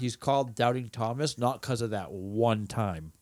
He's 0.00 0.16
called 0.16 0.54
Doubting 0.54 0.88
Thomas 0.88 1.36
not 1.38 1.60
because 1.60 1.80
of 1.80 1.90
that 1.90 2.10
one 2.10 2.66
time. 2.66 3.12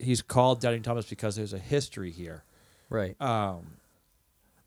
He's 0.00 0.22
called 0.22 0.60
Doubting 0.60 0.82
Thomas 0.82 1.06
because 1.06 1.36
there's 1.36 1.52
a 1.52 1.58
history 1.58 2.10
here. 2.10 2.42
Right. 2.88 3.20
Um, 3.20 3.72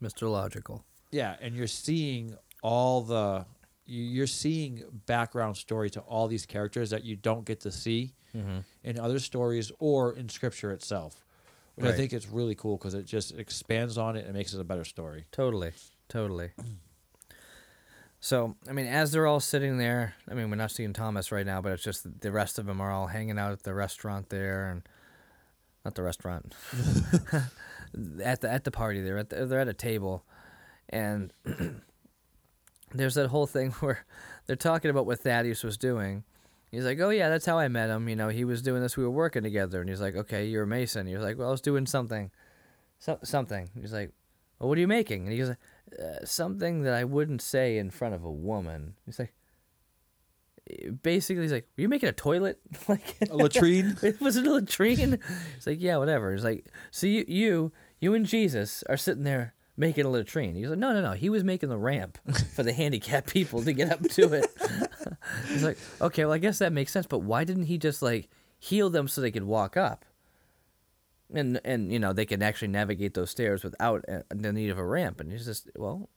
Mr. 0.01 0.29
Logical. 0.31 0.83
yeah, 1.11 1.35
and 1.41 1.55
you're 1.55 1.67
seeing 1.67 2.37
all 2.61 3.01
the 3.01 3.45
you- 3.85 4.03
you're 4.03 4.27
seeing 4.27 4.83
background 5.07 5.57
story 5.57 5.89
to 5.89 5.99
all 6.01 6.27
these 6.27 6.45
characters 6.45 6.89
that 6.91 7.03
you 7.03 7.15
don't 7.15 7.45
get 7.45 7.59
to 7.61 7.71
see 7.71 8.13
Mm-hmm. 8.35 8.59
in 8.83 8.99
other 8.99 9.19
stories 9.19 9.71
or 9.77 10.13
in 10.13 10.27
scripture 10.27 10.71
itself. 10.71 11.23
Which 11.75 11.85
I 11.87 11.91
think 11.93 12.13
it's 12.13 12.27
really 12.27 12.55
cool 12.55 12.77
because 12.77 12.93
it 12.95 13.05
just 13.05 13.31
expands 13.37 13.95
on 13.97 14.15
it 14.15 14.25
and 14.25 14.33
makes 14.33 14.53
it 14.55 14.59
a 14.59 14.63
better 14.63 14.83
story. 14.85 15.25
Totally. 15.31 15.71
Totally. 16.09 16.51
So, 18.19 18.55
I 18.69 18.71
mean, 18.73 18.85
as 18.87 19.11
they're 19.11 19.27
all 19.27 19.39
sitting 19.41 19.77
there, 19.77 20.15
I 20.29 20.33
mean, 20.33 20.49
we're 20.49 20.55
not 20.55 20.71
seeing 20.71 20.93
Thomas 20.93 21.31
right 21.31 21.45
now, 21.45 21.61
but 21.61 21.73
it's 21.73 21.83
just 21.83 22.21
the 22.21 22.31
rest 22.31 22.57
of 22.57 22.65
them 22.65 22.79
are 22.79 22.91
all 22.91 23.07
hanging 23.07 23.37
out 23.37 23.51
at 23.51 23.63
the 23.63 23.73
restaurant 23.73 24.29
there, 24.29 24.69
and 24.69 24.81
not 25.85 25.95
the 25.95 26.03
restaurant, 26.03 26.53
at 28.23 28.41
the 28.41 28.51
at 28.51 28.63
the 28.63 28.71
party. 28.71 29.01
They're 29.01 29.17
at 29.17 29.29
the, 29.29 29.45
they're 29.45 29.59
at 29.59 29.67
a 29.67 29.73
table, 29.73 30.23
and 30.89 31.33
there's 32.93 33.15
that 33.15 33.27
whole 33.29 33.47
thing 33.47 33.71
where 33.79 34.05
they're 34.45 34.55
talking 34.55 34.91
about 34.91 35.05
what 35.05 35.19
Thaddeus 35.19 35.63
was 35.63 35.77
doing. 35.77 36.23
He's 36.71 36.85
like, 36.85 36.99
"Oh 36.99 37.09
yeah, 37.09 37.29
that's 37.29 37.45
how 37.45 37.59
I 37.59 37.67
met 37.67 37.89
him. 37.89 38.09
You 38.09 38.15
know, 38.15 38.29
he 38.29 38.45
was 38.45 38.61
doing 38.61 38.81
this. 38.81 38.97
We 38.97 39.03
were 39.03 39.11
working 39.11 39.43
together." 39.43 39.79
And 39.79 39.89
he's 39.89 40.01
like, 40.01 40.15
"Okay, 40.15 40.47
you're 40.47 40.63
a 40.63 40.67
mason." 40.67 41.07
He 41.07 41.13
was 41.15 41.23
like, 41.23 41.37
"Well, 41.37 41.49
I 41.49 41.51
was 41.51 41.61
doing 41.61 41.85
something, 41.85 42.31
so, 42.99 43.19
something." 43.23 43.69
He's 43.79 43.93
like, 43.93 44.11
well, 44.63 44.69
what 44.69 44.77
are 44.77 44.81
you 44.81 44.87
making? 44.87 45.23
And 45.23 45.31
he 45.33 45.39
goes, 45.39 45.49
uh, 45.49 46.25
something 46.25 46.83
that 46.83 46.93
I 46.93 47.03
wouldn't 47.03 47.41
say 47.41 47.77
in 47.77 47.89
front 47.89 48.15
of 48.15 48.23
a 48.23 48.31
woman. 48.31 48.95
He's 49.05 49.19
like, 49.19 49.33
basically, 51.01 51.43
he's 51.43 51.51
like, 51.51 51.67
were 51.77 51.81
you 51.81 51.89
making 51.89 52.09
a 52.09 52.13
toilet? 52.13 52.59
like 52.87 53.15
A 53.29 53.35
latrine? 53.35 53.97
It 54.03 54.21
was 54.21 54.37
it 54.37 54.45
a 54.45 54.53
latrine? 54.53 55.19
He's 55.55 55.67
like, 55.67 55.81
yeah, 55.81 55.97
whatever. 55.97 56.33
He's 56.33 56.43
like, 56.43 56.67
so 56.91 57.07
you, 57.07 57.25
you, 57.27 57.71
you 57.99 58.13
and 58.13 58.25
Jesus 58.25 58.83
are 58.89 58.97
sitting 58.97 59.23
there 59.23 59.53
making 59.75 60.05
a 60.05 60.09
latrine. 60.09 60.55
He's 60.55 60.69
like, 60.69 60.79
no, 60.79 60.93
no, 60.93 61.01
no. 61.01 61.11
He 61.13 61.29
was 61.29 61.43
making 61.43 61.69
the 61.69 61.77
ramp 61.77 62.17
for 62.55 62.63
the 62.63 62.73
handicapped 62.73 63.31
people 63.31 63.63
to 63.63 63.73
get 63.73 63.91
up 63.91 64.01
to 64.01 64.33
it. 64.33 64.47
He's 65.47 65.63
like, 65.63 65.77
okay, 66.01 66.25
well, 66.25 66.33
I 66.33 66.37
guess 66.37 66.59
that 66.59 66.73
makes 66.73 66.91
sense. 66.91 67.07
But 67.07 67.19
why 67.19 67.43
didn't 67.43 67.65
he 67.65 67.77
just 67.77 68.01
like 68.01 68.29
heal 68.59 68.89
them 68.89 69.07
so 69.07 69.21
they 69.21 69.31
could 69.31 69.43
walk 69.43 69.77
up? 69.77 70.05
And 71.33 71.59
and 71.65 71.91
you 71.91 71.97
know 71.97 72.13
they 72.13 72.25
can 72.25 72.43
actually 72.43 72.67
navigate 72.67 73.15
those 73.15 73.31
stairs 73.31 73.63
without 73.63 74.05
uh, 74.07 74.19
the 74.29 74.53
need 74.53 74.69
of 74.69 74.77
a 74.77 74.85
ramp. 74.85 75.19
And 75.19 75.31
he's 75.31 75.45
just 75.45 75.67
well, 75.75 76.09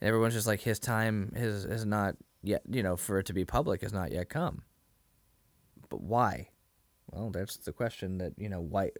and 0.00 0.08
everyone's 0.08 0.34
just 0.34 0.46
like 0.46 0.60
his 0.60 0.78
time 0.78 1.32
has 1.34 1.64
is 1.64 1.86
not 1.86 2.16
yet. 2.42 2.62
You 2.68 2.82
know, 2.82 2.96
for 2.96 3.18
it 3.18 3.26
to 3.26 3.32
be 3.32 3.44
public 3.44 3.82
has 3.82 3.92
not 3.92 4.12
yet 4.12 4.28
come. 4.28 4.62
But 5.88 6.00
why? 6.02 6.48
Well, 7.10 7.30
that's 7.30 7.56
the 7.56 7.72
question 7.72 8.18
that 8.18 8.32
you 8.36 8.48
know 8.48 8.60
why. 8.60 8.90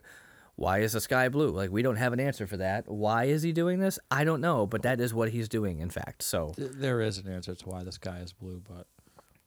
Why 0.57 0.79
is 0.81 0.93
the 0.93 1.01
sky 1.01 1.29
blue? 1.29 1.51
Like 1.51 1.71
we 1.71 1.83
don't 1.83 1.97
have 1.97 2.13
an 2.13 2.19
answer 2.19 2.45
for 2.47 2.57
that. 2.57 2.89
Why 2.91 3.25
is 3.25 3.43
he 3.43 3.53
doing 3.53 3.79
this? 3.79 3.97
I 4.11 4.25
don't 4.25 4.41
know, 4.41 4.67
but 4.67 4.83
that 4.83 5.01
is 5.01 5.15
what 5.15 5.29
he's 5.31 5.49
doing. 5.49 5.79
In 5.79 5.89
fact, 5.89 6.23
so 6.23 6.53
There 6.59 7.01
is 7.01 7.19
an 7.19 7.33
answer 7.33 7.55
to 7.55 7.69
why 7.69 7.85
the 7.85 7.93
sky 7.93 8.19
is 8.25 8.33
blue, 8.33 8.61
but 8.69 8.89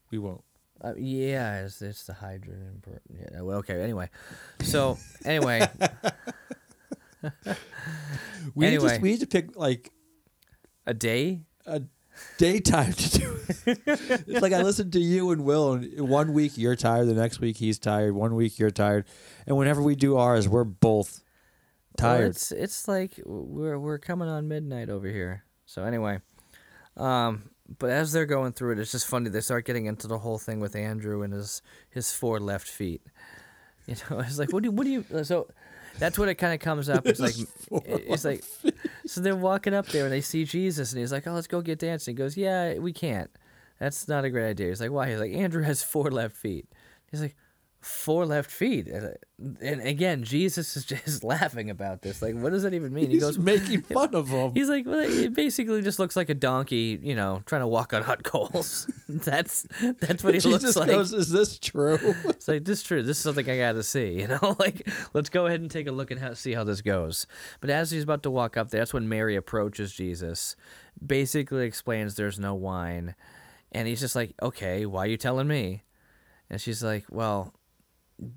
we 0.09 0.19
won't. 0.19 0.41
Uh, 0.79 0.93
yeah, 0.97 1.65
it's, 1.65 1.81
it's 1.81 2.05
the 2.05 2.13
hydrogen. 2.13 2.81
Per- 2.81 3.01
yeah, 3.13 3.41
well, 3.41 3.57
okay. 3.57 3.81
Anyway, 3.81 4.09
so 4.63 4.97
anyway, 5.25 5.67
We 8.55 8.65
need, 8.65 8.67
Anyway. 8.75 8.95
to, 8.95 9.01
we 9.01 9.11
need 9.11 9.19
to 9.19 9.27
pick 9.27 9.55
like 9.55 9.91
a 10.87 10.93
day. 10.93 11.41
a 11.65 11.81
daytime 12.37 12.93
to 12.93 13.19
do 13.19 13.39
it. 13.47 13.79
it's 14.27 14.41
like 14.41 14.53
I 14.53 14.61
listen 14.61 14.91
to 14.91 14.99
you 14.99 15.31
and 15.31 15.43
Will, 15.43 15.73
and 15.73 16.09
one 16.09 16.33
week 16.33 16.57
you're 16.57 16.75
tired, 16.75 17.07
the 17.07 17.13
next 17.13 17.39
week 17.39 17.57
he's 17.57 17.79
tired, 17.79 18.13
one 18.13 18.35
week 18.35 18.59
you're 18.59 18.71
tired, 18.71 19.05
and 19.45 19.57
whenever 19.57 19.81
we 19.81 19.95
do 19.95 20.17
ours, 20.17 20.47
we're 20.47 20.63
both 20.63 21.21
Well, 21.99 22.09
tired. 22.17 22.29
it's 22.31 22.51
it's 22.51 22.87
like 22.87 23.19
we're 23.25 23.77
we're 23.79 23.99
coming 23.99 24.27
on 24.27 24.47
midnight 24.47 24.89
over 24.89 25.07
here. 25.07 25.43
So 25.65 25.83
anyway, 25.83 26.19
um, 26.97 27.49
but 27.79 27.89
as 27.89 28.11
they're 28.11 28.25
going 28.25 28.53
through 28.53 28.73
it, 28.73 28.79
it's 28.79 28.91
just 28.91 29.07
funny. 29.07 29.29
They 29.29 29.41
start 29.41 29.65
getting 29.65 29.85
into 29.85 30.07
the 30.07 30.19
whole 30.19 30.37
thing 30.37 30.59
with 30.59 30.75
Andrew 30.75 31.21
and 31.23 31.33
his 31.33 31.61
his 31.89 32.11
four 32.11 32.39
left 32.39 32.67
feet. 32.67 33.01
You 33.87 33.95
know, 34.09 34.19
it's 34.27 34.37
like 34.39 34.51
what 34.53 34.63
do 34.63 34.71
what 34.71 34.83
do 34.85 34.91
you 34.91 35.05
so. 35.23 35.47
That's 35.99 36.17
what 36.17 36.29
it 36.29 36.35
kind 36.35 36.53
of 36.53 36.59
comes 36.59 36.89
up. 36.89 37.05
It's 37.05 37.19
like 37.19 37.35
it's 37.71 38.25
like 38.25 38.43
so 39.05 39.21
they're 39.21 39.35
walking 39.35 39.73
up 39.73 39.87
there 39.87 40.05
and 40.05 40.13
they 40.13 40.21
see 40.21 40.45
Jesus 40.45 40.91
and 40.91 40.99
he's 40.99 41.11
like, 41.11 41.27
"Oh, 41.27 41.33
let's 41.33 41.47
go 41.47 41.61
get 41.61 41.79
dancing." 41.79 42.15
He 42.15 42.17
goes, 42.17 42.35
"Yeah, 42.37 42.77
we 42.79 42.93
can't. 42.93 43.29
That's 43.79 44.07
not 44.07 44.25
a 44.25 44.29
great 44.29 44.49
idea." 44.49 44.67
He's 44.67 44.81
like, 44.81 44.91
"Why?" 44.91 45.09
He's 45.09 45.19
like, 45.19 45.33
"Andrew 45.33 45.63
has 45.63 45.83
four 45.83 46.09
left 46.11 46.35
feet." 46.35 46.67
He's 47.09 47.21
like, 47.21 47.35
four 47.81 48.25
left 48.27 48.49
feet. 48.49 48.87
And, 48.87 49.15
and 49.59 49.81
again, 49.81 50.23
Jesus 50.23 50.77
is 50.77 50.85
just 51.05 51.23
laughing 51.23 51.69
about 51.69 52.03
this. 52.03 52.21
Like, 52.21 52.35
what 52.35 52.51
does 52.51 52.63
that 52.63 52.73
even 52.73 52.93
mean? 52.93 53.09
He 53.09 53.17
goes, 53.17 53.37
making 53.37 53.81
fun 53.93 54.13
of 54.13 54.29
him. 54.29 54.53
He's 54.53 54.69
like, 54.69 54.85
well, 54.85 54.99
it 54.99 55.33
basically 55.33 55.81
just 55.81 55.99
looks 55.99 56.15
like 56.15 56.29
a 56.29 56.35
donkey, 56.35 56.99
you 57.01 57.15
know, 57.15 57.41
trying 57.45 57.61
to 57.61 57.67
walk 57.67 57.93
on 57.93 58.03
hot 58.03 58.23
coals. 58.23 58.89
that's 59.09 59.65
that's 59.99 60.23
what 60.23 60.35
he 60.35 60.39
Jesus 60.39 60.63
looks 60.63 60.75
like. 60.75 60.89
goes, 60.89 61.11
"Is 61.13 61.29
this 61.29 61.59
true?" 61.59 61.97
It's 62.25 62.47
like 62.47 62.63
this 62.63 62.79
is 62.79 62.83
true. 62.83 63.03
This 63.03 63.17
is 63.17 63.23
something 63.23 63.49
I 63.49 63.57
got 63.57 63.73
to 63.73 63.83
see. 63.83 64.21
You 64.21 64.27
know, 64.27 64.55
like 64.59 64.87
let's 65.13 65.29
go 65.29 65.47
ahead 65.47 65.61
and 65.61 65.69
take 65.69 65.87
a 65.87 65.91
look 65.91 66.11
and 66.11 66.19
how, 66.19 66.33
see 66.33 66.53
how 66.53 66.63
this 66.63 66.81
goes. 66.81 67.25
But 67.59 67.69
as 67.69 67.91
he's 67.91 68.03
about 68.03 68.23
to 68.23 68.31
walk 68.31 68.57
up 68.57 68.69
there, 68.69 68.81
that's 68.81 68.93
when 68.93 69.09
Mary 69.09 69.35
approaches 69.35 69.93
Jesus, 69.93 70.55
basically 71.05 71.65
explains 71.65 72.15
there's 72.15 72.39
no 72.39 72.53
wine, 72.53 73.15
and 73.71 73.87
he's 73.87 73.99
just 73.99 74.15
like, 74.15 74.33
okay, 74.41 74.85
why 74.85 75.05
are 75.05 75.07
you 75.07 75.17
telling 75.17 75.47
me? 75.47 75.83
And 76.49 76.59
she's 76.59 76.83
like, 76.83 77.05
well, 77.09 77.53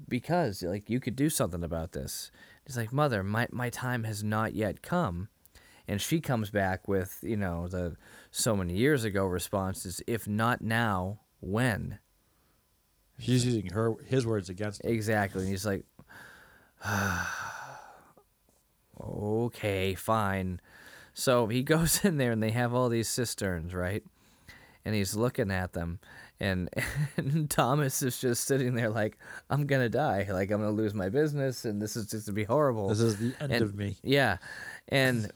because 0.09 0.63
like 0.63 0.89
you 0.89 1.01
could 1.01 1.17
do 1.17 1.31
something 1.31 1.63
about 1.65 1.93
this. 1.93 2.31
He's 2.67 2.77
like, 2.77 2.93
mother, 2.93 3.23
my 3.23 3.49
my 3.51 3.71
time 3.71 4.05
has 4.05 4.25
not 4.25 4.55
yet 4.55 4.83
come. 4.83 5.29
And 5.87 6.01
she 6.01 6.21
comes 6.21 6.49
back 6.51 6.89
with, 6.89 7.19
you 7.23 7.37
know, 7.37 7.69
the 7.69 7.97
so 8.31 8.57
many 8.57 8.75
years 8.75 9.05
ago 9.05 9.27
response 9.27 9.85
is, 9.85 10.03
if 10.07 10.27
not 10.27 10.63
now, 10.63 11.21
when? 11.41 11.99
He's 13.19 13.45
using 13.45 13.71
her 13.71 13.95
his 14.07 14.27
words 14.27 14.49
against 14.49 14.83
him. 14.83 14.93
Exactly. 14.93 15.43
And 15.43 15.51
he's 15.51 15.67
like, 15.67 15.85
okay, 19.01 19.95
fine. 19.95 20.61
So 21.13 21.47
he 21.47 21.63
goes 21.75 22.05
in 22.05 22.17
there 22.17 22.33
and 22.33 22.43
they 22.43 22.51
have 22.51 22.75
all 22.75 22.89
these 22.89 23.09
cisterns, 23.09 23.75
right? 23.75 24.03
And 24.85 24.95
he's 24.95 25.15
looking 25.15 25.51
at 25.51 25.73
them. 25.73 26.01
And, 26.45 26.69
and 27.17 27.49
Thomas 27.51 28.03
is 28.03 28.21
just 28.21 28.45
sitting 28.45 28.75
there 28.75 28.91
like, 28.91 29.19
I'm 29.51 29.67
going 29.67 29.83
to 29.83 29.89
die. 29.89 30.27
Like, 30.31 30.51
I'm 30.51 30.61
going 30.61 30.75
to 30.77 30.83
lose 30.83 30.95
my 30.95 31.09
business. 31.09 31.65
And 31.65 31.81
this 31.81 31.97
is 31.97 32.07
just 32.07 32.27
to 32.27 32.33
be 32.33 32.45
horrible. 32.45 32.89
This 32.89 33.01
is 33.01 33.17
the 33.17 33.35
end 33.41 33.53
And- 33.53 33.63
of 33.63 33.75
me. 33.75 33.97
Yeah. 34.03 34.37
And 34.89 35.31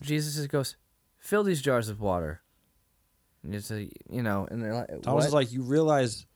Jesus 0.00 0.34
just 0.36 0.48
goes, 0.48 0.76
fill 1.18 1.44
these 1.44 1.62
jars 1.62 1.88
with 1.88 2.00
water. 2.00 2.42
And 3.44 3.54
it's 3.54 3.70
a, 3.70 3.88
you 4.10 4.22
know, 4.22 4.46
and 4.50 4.62
they're 4.62 4.74
like, 4.74 4.88
Thomas 5.02 5.04
what? 5.04 5.24
is 5.26 5.32
like, 5.34 5.52
you 5.52 5.62
realize 5.62 6.26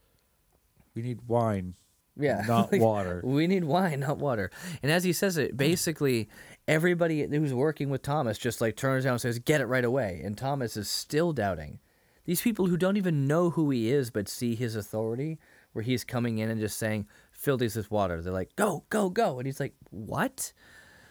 we 0.94 1.02
need 1.02 1.20
wine, 1.26 1.74
Yeah. 2.16 2.42
not 2.46 2.72
Like, 2.72 2.80
water. 2.80 3.20
We 3.24 3.46
need 3.46 3.64
wine, 3.64 4.00
not 4.00 4.18
water. 4.18 4.50
And 4.82 4.90
as 4.90 5.04
he 5.04 5.12
says 5.12 5.36
it, 5.36 5.57
basically, 5.57 6.28
everybody 6.66 7.24
who's 7.26 7.54
working 7.54 7.90
with 7.90 8.02
Thomas 8.02 8.38
just 8.38 8.61
like 8.61 8.76
turns 8.76 9.04
around 9.04 9.14
and 9.14 9.20
says, 9.20 9.38
"Get 9.38 9.61
it 9.61 9.66
right 9.66 9.84
away," 9.84 10.20
and 10.24 10.36
Thomas 10.36 10.76
is 10.76 10.88
still 10.90 11.32
doubting. 11.32 11.78
These 12.27 12.43
people 12.43 12.66
who 12.66 12.77
don't 12.77 12.97
even 12.97 13.27
know 13.27 13.51
who 13.51 13.70
he 13.70 13.91
is 13.91 14.11
but 14.11 14.29
see 14.29 14.55
his 14.55 14.77
authority, 14.77 15.39
where 15.72 15.83
he's 15.83 16.05
coming 16.05 16.39
in 16.39 16.51
and 16.51 16.61
just 16.61 16.77
saying, 16.77 17.07
"Fill 17.33 17.57
these 17.57 17.77
with 17.77 17.91
water," 17.91 18.20
they're 18.20 18.33
like, 18.33 18.55
"Go, 18.57 18.85
go, 18.91 19.09
go," 19.09 19.39
and 19.39 19.47
he's 19.47 19.61
like, 19.61 19.74
"What?" 19.91 20.53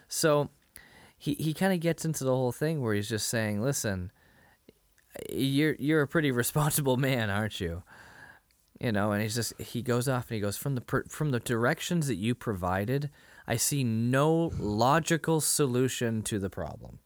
So 0.08 0.50
he 1.18 1.34
he 1.36 1.54
kind 1.54 1.74
of 1.74 1.80
gets 1.80 2.06
into 2.06 2.24
the 2.24 2.36
whole 2.36 2.52
thing 2.52 2.82
where 2.82 2.94
he's 2.94 3.10
just 3.10 3.30
saying, 3.30 3.62
"Listen, 3.62 4.12
you're 5.30 5.76
you're 5.80 6.02
a 6.02 6.08
pretty 6.08 6.32
responsible 6.44 6.98
man, 6.98 7.30
aren't 7.30 7.60
you?" 7.60 7.84
You 8.80 8.92
know, 8.92 9.14
and 9.14 9.22
he's 9.22 9.36
just 9.36 9.60
he 9.60 9.82
goes 9.82 10.10
off 10.10 10.30
and 10.30 10.36
he 10.36 10.42
goes 10.42 10.58
from 10.58 10.76
the 10.76 10.82
per, 10.82 11.04
from 11.06 11.32
the 11.32 11.40
directions 11.40 12.08
that 12.08 12.16
you 12.16 12.36
provided, 12.36 13.10
I 13.48 13.56
see 13.56 13.84
no 13.84 14.52
logical 14.60 15.40
solution 15.40 16.22
to 16.24 16.40
the 16.40 16.50
problem. 16.50 17.00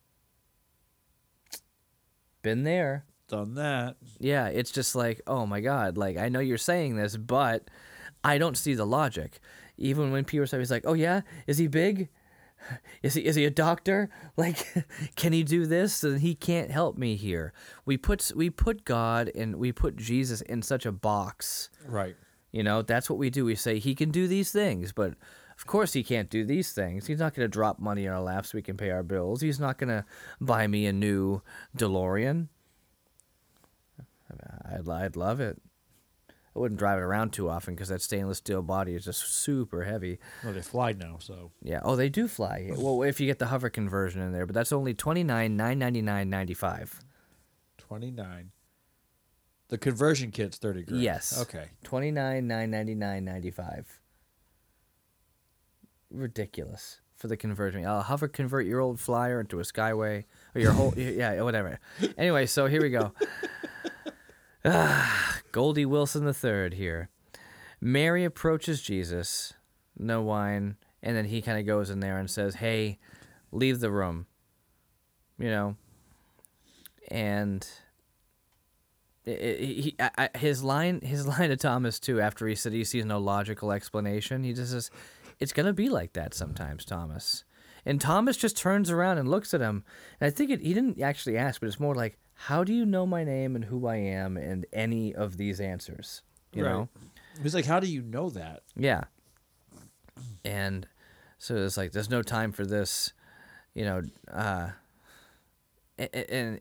Been 2.41 2.63
there. 2.63 3.05
Done 3.29 3.53
that. 3.55 3.95
Yeah, 4.19 4.47
it's 4.47 4.71
just 4.71 4.95
like, 4.95 5.21
oh 5.27 5.45
my 5.45 5.61
God, 5.61 5.97
like 5.97 6.17
I 6.17 6.29
know 6.29 6.39
you're 6.39 6.57
saying 6.57 6.95
this, 6.95 7.15
but 7.15 7.69
I 8.23 8.37
don't 8.37 8.57
see 8.57 8.73
the 8.73 8.85
logic. 8.85 9.39
Even 9.77 10.11
when 10.11 10.25
Peter 10.25 10.45
said 10.45 10.59
he's 10.59 10.71
like, 10.71 10.83
Oh 10.85 10.93
yeah, 10.93 11.21
is 11.47 11.57
he 11.57 11.67
big? 11.67 12.09
Is 13.01 13.13
he 13.13 13.25
is 13.25 13.35
he 13.37 13.45
a 13.45 13.49
doctor? 13.49 14.09
Like 14.37 14.67
can 15.15 15.31
he 15.31 15.43
do 15.43 15.65
this? 15.65 16.03
And 16.03 16.19
he 16.19 16.35
can't 16.35 16.71
help 16.71 16.97
me 16.97 17.15
here. 17.15 17.53
We 17.85 17.97
put 17.97 18.31
we 18.35 18.49
put 18.49 18.83
God 18.83 19.31
and 19.33 19.55
we 19.55 19.71
put 19.71 19.95
Jesus 19.95 20.41
in 20.41 20.61
such 20.61 20.85
a 20.85 20.91
box. 20.91 21.69
Right. 21.85 22.15
You 22.51 22.63
know, 22.63 22.81
that's 22.81 23.09
what 23.09 23.19
we 23.19 23.29
do. 23.29 23.45
We 23.45 23.55
say 23.55 23.79
he 23.79 23.95
can 23.95 24.11
do 24.11 24.27
these 24.27 24.51
things, 24.51 24.91
but 24.91 25.13
of 25.55 25.67
course 25.67 25.93
he 25.93 26.03
can't 26.03 26.29
do 26.29 26.43
these 26.43 26.71
things. 26.71 27.05
He's 27.05 27.19
not 27.19 27.35
going 27.35 27.45
to 27.45 27.51
drop 27.51 27.79
money 27.79 28.05
in 28.05 28.11
our 28.11 28.21
laps 28.21 28.51
so 28.51 28.57
we 28.57 28.61
can 28.61 28.75
pay 28.77 28.89
our 28.89 29.03
bills. 29.03 29.41
He's 29.41 29.59
not 29.59 29.77
going 29.77 29.89
to 29.89 30.05
buy 30.41 30.65
me 30.67 30.87
a 30.87 30.93
new 30.93 31.41
DeLorean. 31.77 32.47
I'd, 34.65 34.87
I'd 34.89 35.15
love 35.15 35.39
it. 35.39 35.61
I 36.55 36.59
wouldn't 36.59 36.79
drive 36.79 36.97
it 36.97 37.03
around 37.03 37.31
too 37.31 37.47
often 37.49 37.75
because 37.75 37.89
that 37.89 38.01
stainless 38.01 38.39
steel 38.39 38.61
body 38.63 38.95
is 38.95 39.05
just 39.05 39.21
super 39.31 39.83
heavy. 39.83 40.17
Well, 40.43 40.53
they 40.53 40.61
fly 40.61 40.93
now, 40.93 41.17
so 41.19 41.51
Yeah. 41.61 41.79
Oh, 41.83 41.95
they 41.95 42.09
do 42.09 42.27
fly. 42.27 42.71
Well, 42.75 43.03
if 43.03 43.19
you 43.19 43.27
get 43.27 43.39
the 43.39 43.45
hover 43.47 43.69
conversion 43.69 44.21
in 44.21 44.31
there, 44.33 44.45
but 44.45 44.55
that's 44.55 44.71
only 44.73 44.93
twenty 44.93 45.23
nine 45.23 45.55
nine 45.55 45.77
ninety 45.77 46.01
nine 46.01 46.29
ninety 46.29 46.55
five. 46.55 46.99
twenty 47.77 48.11
nine. 48.11 48.51
The 49.69 49.77
conversion 49.77 50.31
kit's 50.31 50.57
thirty 50.57 50.83
grand. 50.83 51.03
Yes. 51.03 51.39
Okay. 51.39 51.67
Twenty 51.83 52.09
nine 52.09 52.47
nine 52.47 52.71
ninety 52.71 52.95
nine 52.95 53.23
ninety 53.23 53.51
five. 53.51 53.99
Ridiculous 56.09 57.01
for 57.15 57.27
the 57.27 57.37
conversion. 57.37 57.85
I'll 57.85 58.01
hover 58.01 58.27
convert 58.27 58.65
your 58.65 58.79
old 58.79 58.99
flyer 58.99 59.39
into 59.39 59.59
a 59.59 59.63
Skyway 59.63 60.23
or 60.55 60.61
your 60.61 60.71
whole 60.71 60.93
yeah 60.97 61.39
whatever. 61.43 61.79
Anyway, 62.17 62.47
so 62.47 62.65
here 62.65 62.81
we 62.81 62.89
go. 62.89 63.13
Ah, 64.65 65.39
Goldie 65.51 65.85
Wilson 65.85 66.25
the 66.25 66.33
third 66.33 66.73
here. 66.73 67.09
Mary 67.81 68.25
approaches 68.25 68.81
Jesus, 68.81 69.53
no 69.97 70.21
wine, 70.21 70.75
and 71.01 71.15
then 71.15 71.25
he 71.25 71.41
kind 71.41 71.57
of 71.59 71.65
goes 71.65 71.89
in 71.89 72.01
there 72.01 72.17
and 72.17 72.29
says, 72.29 72.55
"Hey, 72.55 72.99
leave 73.51 73.79
the 73.79 73.89
room." 73.91 74.25
You 75.37 75.49
know, 75.49 75.75
and 77.09 77.65
i- 79.25 79.31
i- 79.31 79.55
he, 79.63 79.95
I- 79.99 80.29
his 80.37 80.61
line 80.63 80.99
his 81.01 81.25
line 81.27 81.49
to 81.49 81.55
Thomas 81.57 81.99
too 81.99 82.19
after 82.19 82.45
he 82.47 82.55
said 82.55 82.73
he 82.73 82.83
sees 82.83 83.05
no 83.05 83.19
logical 83.19 83.71
explanation 83.71 84.43
he 84.43 84.51
just 84.53 84.71
says 84.71 84.91
it's 85.39 85.53
gonna 85.53 85.71
be 85.73 85.87
like 85.89 86.11
that 86.13 86.33
sometimes 86.33 86.83
Thomas 86.83 87.45
and 87.85 88.01
Thomas 88.01 88.35
just 88.37 88.57
turns 88.57 88.91
around 88.91 89.17
and 89.17 89.29
looks 89.29 89.53
at 89.53 89.61
him 89.61 89.83
and 90.19 90.27
I 90.27 90.29
think 90.29 90.51
it, 90.51 90.59
he 90.61 90.73
didn't 90.73 90.99
actually 91.01 91.37
ask 91.37 91.61
but 91.61 91.67
it's 91.67 91.79
more 91.79 91.95
like 91.95 92.17
how 92.43 92.63
do 92.63 92.73
you 92.73 92.85
know 92.85 93.05
my 93.05 93.23
name 93.23 93.55
and 93.55 93.65
who 93.65 93.85
I 93.87 93.97
am 93.97 94.37
and 94.37 94.65
any 94.71 95.13
of 95.13 95.37
these 95.37 95.59
answers 95.59 96.21
you 96.53 96.63
Right. 96.65 96.71
know 96.71 96.89
He's 97.43 97.53
like, 97.55 97.65
how 97.65 97.79
do 97.79 97.87
you 97.87 98.01
know 98.01 98.29
that? 98.31 98.63
yeah. 98.75 99.03
And 100.43 100.87
so 101.37 101.55
it's 101.55 101.77
like 101.77 101.91
there's 101.91 102.09
no 102.09 102.21
time 102.21 102.51
for 102.51 102.65
this, 102.65 103.13
you 103.73 103.85
know, 103.85 104.01
uh 104.31 104.69
a- 105.97 106.17
a- 106.17 106.33
and 106.33 106.59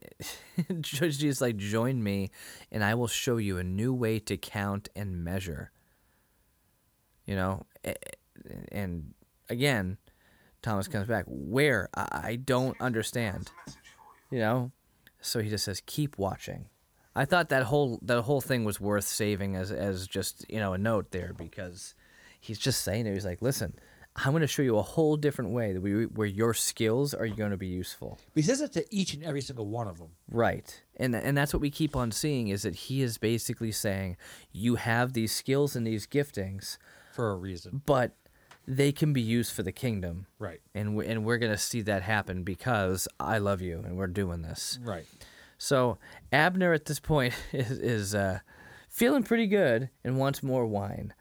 Judge 0.84 1.18
Jesus 1.18 1.40
like 1.40 1.56
join 1.56 2.02
me 2.02 2.30
and 2.70 2.82
I 2.84 2.94
will 2.94 3.06
show 3.08 3.36
you 3.38 3.58
a 3.58 3.64
new 3.64 3.92
way 3.94 4.18
to 4.20 4.36
count 4.36 4.88
and 4.96 5.22
measure. 5.24 5.70
You 7.24 7.36
know, 7.36 7.66
A- 7.84 7.90
a- 7.90 8.74
and 8.74 9.14
again, 9.48 9.98
Thomas 10.62 10.88
comes 10.88 11.06
back, 11.08 11.24
"Where? 11.28 11.88
I, 11.94 12.08
I 12.30 12.36
don't 12.36 12.80
understand." 12.80 13.50
You 14.30 14.38
know? 14.40 14.72
So 15.28 15.40
he 15.40 15.50
just 15.50 15.64
says, 15.64 15.82
"Keep 15.86 16.18
watching." 16.18 16.66
I 17.14 17.24
thought 17.24 17.48
that 17.48 17.64
whole 17.64 17.98
that 18.02 18.22
whole 18.22 18.40
thing 18.40 18.64
was 18.64 18.80
worth 18.80 19.04
saving 19.04 19.56
as 19.56 19.70
as 19.72 20.06
just 20.06 20.44
you 20.48 20.58
know 20.58 20.72
a 20.72 20.78
note 20.78 21.10
there 21.10 21.32
because 21.32 21.94
he's 22.40 22.58
just 22.58 22.82
saying 22.82 23.06
it. 23.06 23.14
He's 23.14 23.24
like, 23.24 23.42
listen, 23.42 23.74
I'm 24.16 24.32
going 24.32 24.40
to 24.40 24.46
show 24.46 24.62
you 24.62 24.78
a 24.78 24.82
whole 24.82 25.16
different 25.16 25.50
way 25.50 25.72
that 25.72 25.80
we, 25.80 26.06
where 26.06 26.26
your 26.26 26.54
skills 26.54 27.14
are 27.14 27.28
going 27.28 27.50
to 27.50 27.56
be 27.56 27.66
useful. 27.66 28.18
He 28.34 28.42
says 28.42 28.60
it 28.60 28.72
to 28.72 28.84
each 28.90 29.14
and 29.14 29.22
every 29.22 29.40
single 29.40 29.66
one 29.66 29.86
of 29.86 29.98
them. 29.98 30.10
Right. 30.30 30.82
And 30.96 31.14
and 31.14 31.36
that's 31.36 31.52
what 31.52 31.60
we 31.60 31.70
keep 31.70 31.94
on 31.94 32.10
seeing 32.10 32.48
is 32.48 32.62
that 32.62 32.74
he 32.74 33.02
is 33.02 33.18
basically 33.18 33.72
saying 33.72 34.16
you 34.52 34.76
have 34.76 35.12
these 35.12 35.32
skills 35.32 35.76
and 35.76 35.86
these 35.86 36.06
giftings, 36.06 36.78
for 37.12 37.30
a 37.30 37.36
reason. 37.36 37.82
but 37.86 38.12
they 38.68 38.92
can 38.92 39.14
be 39.14 39.22
used 39.22 39.52
for 39.52 39.62
the 39.62 39.72
kingdom. 39.72 40.26
Right. 40.38 40.60
And 40.74 40.94
we, 40.94 41.06
and 41.06 41.24
we're 41.24 41.38
going 41.38 41.52
to 41.52 41.58
see 41.58 41.80
that 41.82 42.02
happen 42.02 42.42
because 42.42 43.08
I 43.18 43.38
love 43.38 43.62
you 43.62 43.82
and 43.84 43.96
we're 43.96 44.06
doing 44.06 44.42
this. 44.42 44.78
Right. 44.84 45.06
So 45.56 45.96
Abner 46.30 46.74
at 46.74 46.84
this 46.84 47.00
point 47.00 47.32
is, 47.52 47.70
is 47.70 48.14
uh, 48.14 48.40
feeling 48.90 49.22
pretty 49.22 49.46
good 49.46 49.88
and 50.04 50.18
wants 50.18 50.42
more 50.42 50.66
wine. 50.66 51.14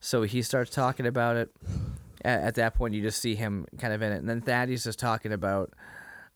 So 0.00 0.22
he 0.22 0.42
starts 0.42 0.70
talking 0.70 1.06
about 1.06 1.36
it. 1.36 1.50
At, 2.22 2.42
at 2.42 2.54
that 2.56 2.74
point, 2.74 2.92
you 2.92 3.00
just 3.00 3.22
see 3.22 3.36
him 3.36 3.66
kind 3.78 3.94
of 3.94 4.02
in 4.02 4.12
it. 4.12 4.18
And 4.18 4.28
then 4.28 4.42
Thaddeus 4.42 4.84
is 4.84 4.94
talking 4.94 5.32
about 5.32 5.72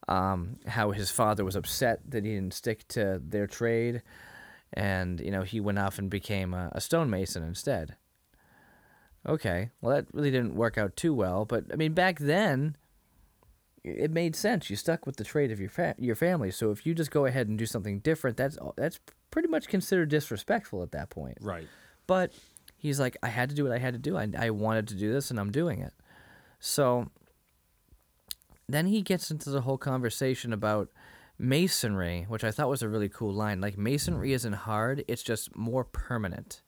um, 0.07 0.57
how 0.65 0.89
his 0.89 1.11
father 1.11 1.45
was 1.45 1.55
upset 1.55 1.99
that 2.09 2.25
he 2.25 2.33
didn't 2.33 2.55
stick 2.55 2.87
to 2.89 3.21
their 3.23 3.45
trade. 3.45 4.01
And, 4.73 5.19
you 5.19 5.29
know, 5.29 5.43
he 5.43 5.59
went 5.59 5.77
off 5.77 5.99
and 5.99 6.09
became 6.09 6.55
a, 6.55 6.71
a 6.71 6.81
stonemason 6.81 7.43
instead. 7.43 7.95
Okay, 9.27 9.71
well, 9.81 9.95
that 9.95 10.05
really 10.13 10.31
didn't 10.31 10.55
work 10.55 10.77
out 10.77 10.95
too 10.95 11.13
well. 11.13 11.45
But, 11.45 11.65
I 11.71 11.75
mean, 11.75 11.93
back 11.93 12.19
then, 12.19 12.77
it 13.83 14.11
made 14.11 14.35
sense. 14.35 14.69
You 14.69 14.75
stuck 14.75 15.05
with 15.05 15.17
the 15.17 15.23
trade 15.23 15.51
of 15.51 15.59
your 15.59 15.69
fa- 15.69 15.95
your 15.97 16.15
family. 16.15 16.51
So 16.51 16.71
if 16.71 16.85
you 16.85 16.93
just 16.93 17.11
go 17.11 17.25
ahead 17.25 17.47
and 17.47 17.57
do 17.57 17.65
something 17.65 17.99
different, 17.99 18.37
that's 18.37 18.57
that's 18.75 18.99
pretty 19.31 19.47
much 19.47 19.67
considered 19.67 20.09
disrespectful 20.09 20.83
at 20.83 20.91
that 20.91 21.09
point. 21.09 21.37
Right. 21.41 21.67
But 22.05 22.33
he's 22.77 22.99
like, 22.99 23.17
I 23.23 23.27
had 23.27 23.49
to 23.49 23.55
do 23.55 23.63
what 23.63 23.71
I 23.71 23.77
had 23.77 23.93
to 23.93 23.99
do. 23.99 24.17
I 24.17 24.29
I 24.37 24.49
wanted 24.49 24.87
to 24.89 24.95
do 24.95 25.11
this, 25.11 25.29
and 25.29 25.39
I'm 25.39 25.51
doing 25.51 25.79
it. 25.79 25.93
So 26.59 27.09
then 28.67 28.87
he 28.87 29.01
gets 29.01 29.31
into 29.31 29.49
the 29.49 29.61
whole 29.61 29.77
conversation 29.77 30.51
about 30.51 30.89
masonry, 31.37 32.25
which 32.27 32.43
I 32.43 32.51
thought 32.51 32.69
was 32.69 32.81
a 32.81 32.89
really 32.89 33.09
cool 33.09 33.33
line. 33.33 33.61
Like 33.61 33.77
masonry 33.77 34.33
isn't 34.33 34.53
hard; 34.53 35.03
it's 35.07 35.23
just 35.23 35.55
more 35.55 35.83
permanent. 35.83 36.61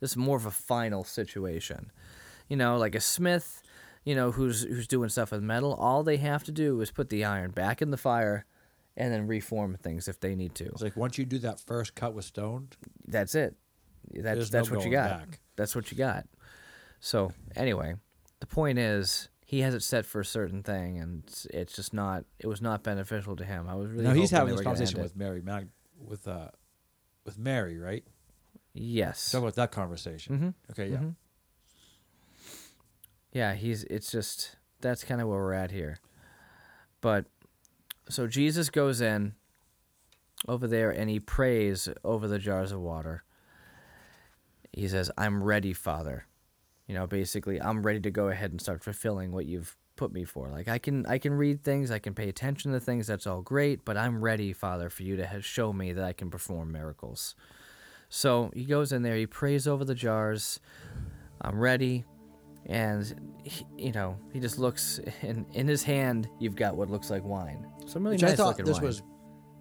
It's 0.00 0.16
more 0.16 0.36
of 0.36 0.46
a 0.46 0.50
final 0.50 1.04
situation. 1.04 1.90
You 2.48 2.56
know, 2.56 2.76
like 2.76 2.94
a 2.94 3.00
smith, 3.00 3.62
you 4.04 4.14
know, 4.14 4.30
who's 4.30 4.62
who's 4.62 4.86
doing 4.86 5.08
stuff 5.08 5.32
with 5.32 5.42
metal. 5.42 5.74
All 5.74 6.02
they 6.02 6.18
have 6.18 6.44
to 6.44 6.52
do 6.52 6.80
is 6.80 6.90
put 6.90 7.08
the 7.08 7.24
iron 7.24 7.50
back 7.50 7.82
in 7.82 7.90
the 7.90 7.96
fire, 7.96 8.44
and 8.96 9.12
then 9.12 9.26
reform 9.26 9.76
things 9.80 10.08
if 10.08 10.20
they 10.20 10.34
need 10.34 10.54
to. 10.56 10.66
It's 10.66 10.82
like 10.82 10.96
once 10.96 11.18
you 11.18 11.24
do 11.24 11.38
that 11.40 11.60
first 11.60 11.94
cut 11.94 12.14
with 12.14 12.24
stone, 12.24 12.68
That's 13.06 13.34
it. 13.34 13.56
That's 14.12 14.36
There's 14.36 14.50
that's 14.50 14.70
no 14.70 14.76
what 14.76 14.84
you 14.84 14.92
got. 14.92 15.10
back. 15.10 15.40
That's 15.56 15.74
what 15.74 15.90
you 15.90 15.98
got. 15.98 16.26
So 17.00 17.32
anyway, 17.56 17.94
the 18.40 18.46
point 18.46 18.78
is 18.78 19.28
he 19.44 19.60
has 19.60 19.74
it 19.74 19.82
set 19.82 20.06
for 20.06 20.20
a 20.20 20.24
certain 20.24 20.62
thing, 20.62 20.98
and 20.98 21.24
it's, 21.26 21.46
it's 21.46 21.74
just 21.74 21.92
not. 21.92 22.24
It 22.38 22.46
was 22.46 22.60
not 22.60 22.82
beneficial 22.82 23.36
to 23.36 23.44
him. 23.44 23.68
I 23.68 23.74
was 23.74 23.90
really. 23.90 24.04
No, 24.04 24.12
he's 24.12 24.30
having 24.30 24.54
this 24.54 24.64
conversation 24.64 25.02
with 25.02 25.16
Mary 25.16 25.42
Mag, 25.42 25.68
with 25.98 26.28
uh, 26.28 26.48
with 27.24 27.38
Mary, 27.38 27.78
right? 27.78 28.04
Yes. 28.78 29.30
Talk 29.32 29.42
about 29.42 29.54
that 29.56 29.72
conversation. 29.72 30.38
Mhm. 30.38 30.70
Okay, 30.72 30.90
yeah. 30.90 30.98
Mhm. 30.98 31.14
Yeah, 33.32 33.54
he's. 33.54 33.84
It's 33.84 34.10
just 34.10 34.56
that's 34.80 35.04
kind 35.04 35.20
of 35.20 35.28
where 35.28 35.38
we're 35.38 35.52
at 35.52 35.70
here. 35.70 35.98
But 37.00 37.26
so 38.08 38.26
Jesus 38.26 38.70
goes 38.70 39.00
in 39.00 39.34
over 40.48 40.66
there 40.66 40.90
and 40.90 41.10
he 41.10 41.18
prays 41.20 41.88
over 42.04 42.28
the 42.28 42.38
jars 42.38 42.72
of 42.72 42.80
water. 42.80 43.24
He 44.72 44.88
says, 44.88 45.10
"I'm 45.16 45.42
ready, 45.42 45.72
Father." 45.72 46.26
You 46.86 46.94
know, 46.94 47.06
basically, 47.06 47.60
I'm 47.60 47.82
ready 47.82 48.00
to 48.00 48.10
go 48.10 48.28
ahead 48.28 48.52
and 48.52 48.60
start 48.60 48.84
fulfilling 48.84 49.32
what 49.32 49.46
you've 49.46 49.76
put 49.96 50.12
me 50.12 50.24
for. 50.24 50.48
Like 50.48 50.68
I 50.68 50.78
can, 50.78 51.04
I 51.06 51.18
can 51.18 51.32
read 51.34 51.64
things, 51.64 51.90
I 51.90 51.98
can 51.98 52.14
pay 52.14 52.28
attention 52.28 52.72
to 52.72 52.80
things. 52.80 53.06
That's 53.06 53.26
all 53.26 53.40
great, 53.42 53.84
but 53.84 53.96
I'm 53.96 54.22
ready, 54.22 54.52
Father, 54.52 54.88
for 54.90 55.02
you 55.02 55.16
to 55.16 55.42
show 55.42 55.72
me 55.72 55.92
that 55.94 56.04
I 56.04 56.12
can 56.12 56.30
perform 56.30 56.70
miracles. 56.70 57.34
So 58.08 58.50
he 58.54 58.64
goes 58.64 58.92
in 58.92 59.02
there, 59.02 59.16
he 59.16 59.26
prays 59.26 59.66
over 59.66 59.84
the 59.84 59.94
jars. 59.94 60.60
I'm 61.40 61.58
ready. 61.58 62.04
and 62.66 63.14
he, 63.44 63.64
you 63.78 63.92
know 63.92 64.18
he 64.32 64.40
just 64.40 64.58
looks 64.58 64.98
and 65.22 65.46
in 65.52 65.68
his 65.68 65.82
hand. 65.82 66.28
You've 66.40 66.56
got 66.56 66.76
what 66.76 66.90
looks 66.90 67.10
like 67.10 67.22
wine. 67.24 67.64
Some 67.86 68.02
really 68.04 68.14
Which 68.14 68.22
nice 68.22 68.32
I 68.32 68.36
thought 68.36 68.46
looking 68.48 68.64
this 68.64 68.76
wine. 68.78 68.84
was, 68.84 69.02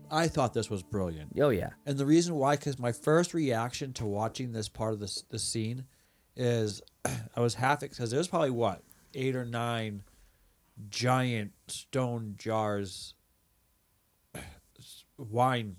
I 0.09 0.27
thought 0.27 0.53
this 0.53 0.69
was 0.69 0.81
brilliant. 0.84 1.34
Oh 1.39 1.49
yeah, 1.49 1.72
And 1.85 1.97
the 1.97 2.05
reason 2.05 2.35
why, 2.35 2.55
because 2.55 2.80
my 2.80 2.91
first 2.91 3.34
reaction 3.34 3.93
to 3.93 4.05
watching 4.05 4.51
this 4.53 4.69
part 4.69 4.93
of 4.93 4.99
this 4.99 5.23
the 5.30 5.38
scene, 5.39 5.85
is 6.35 6.81
I 7.35 7.39
was 7.39 7.55
half 7.55 7.81
because 7.81 8.09
there's 8.11 8.27
probably 8.27 8.51
what 8.51 8.81
eight 9.13 9.35
or 9.35 9.45
nine 9.45 10.03
giant 10.89 11.51
stone 11.67 12.35
jars, 12.38 13.13
wine 15.17 15.76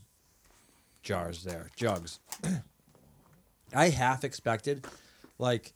jars 1.07 1.45
there, 1.45 1.71
jugs. 1.77 2.19
I 3.75 3.89
half 3.91 4.25
expected, 4.25 4.85
like, 5.39 5.73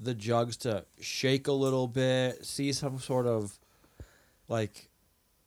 the 0.00 0.14
jugs 0.14 0.56
to 0.58 0.84
shake 1.00 1.46
a 1.48 1.52
little 1.52 1.88
bit, 1.88 2.44
see 2.44 2.72
some 2.72 2.98
sort 2.98 3.26
of, 3.26 3.58
like, 4.48 4.88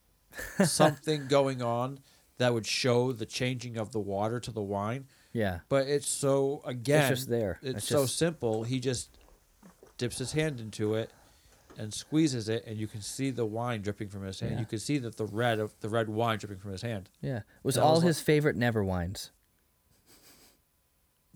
something 0.65 1.27
going 1.27 1.61
on 1.61 1.99
that 2.39 2.53
would 2.53 2.65
show 2.65 3.11
the 3.13 3.25
changing 3.25 3.77
of 3.77 3.91
the 3.91 3.99
water 3.99 4.39
to 4.41 4.51
the 4.51 4.61
wine. 4.61 5.05
yeah. 5.33 5.59
But 5.69 5.87
it's 5.87 6.07
so 6.07 6.61
again, 6.65 7.11
it's 7.11 7.19
just 7.21 7.29
there. 7.29 7.59
It's, 7.61 7.77
It's 7.77 7.87
so 7.87 8.01
just- 8.03 8.17
simple. 8.17 8.63
He 8.63 8.79
just 8.79 9.09
dips 9.97 10.17
his 10.17 10.33
hand 10.33 10.59
into 10.59 10.95
it 10.95 11.09
and 11.77 11.93
squeezes 11.93 12.47
it, 12.49 12.63
and 12.65 12.77
you 12.77 12.87
can 12.87 13.01
see 13.01 13.29
the 13.31 13.45
wine 13.45 13.81
dripping 13.81 14.09
from 14.09 14.23
his 14.23 14.39
hand. 14.39 14.53
Yeah. 14.53 14.59
You 14.59 14.65
can 14.65 14.79
see 14.79 14.97
that 14.99 15.17
the 15.17 15.25
red 15.25 15.59
of 15.59 15.73
the 15.81 15.89
red 15.89 16.09
wine 16.09 16.37
dripping 16.39 16.59
from 16.59 16.71
his 16.71 16.81
hand. 16.81 17.09
Yeah, 17.21 17.37
it 17.37 17.43
was 17.63 17.75
That 17.75 17.83
all 17.83 17.95
was 17.95 17.99
like- 18.03 18.07
his 18.07 18.21
favorite 18.21 18.55
never 18.55 18.83
wines. 18.83 19.31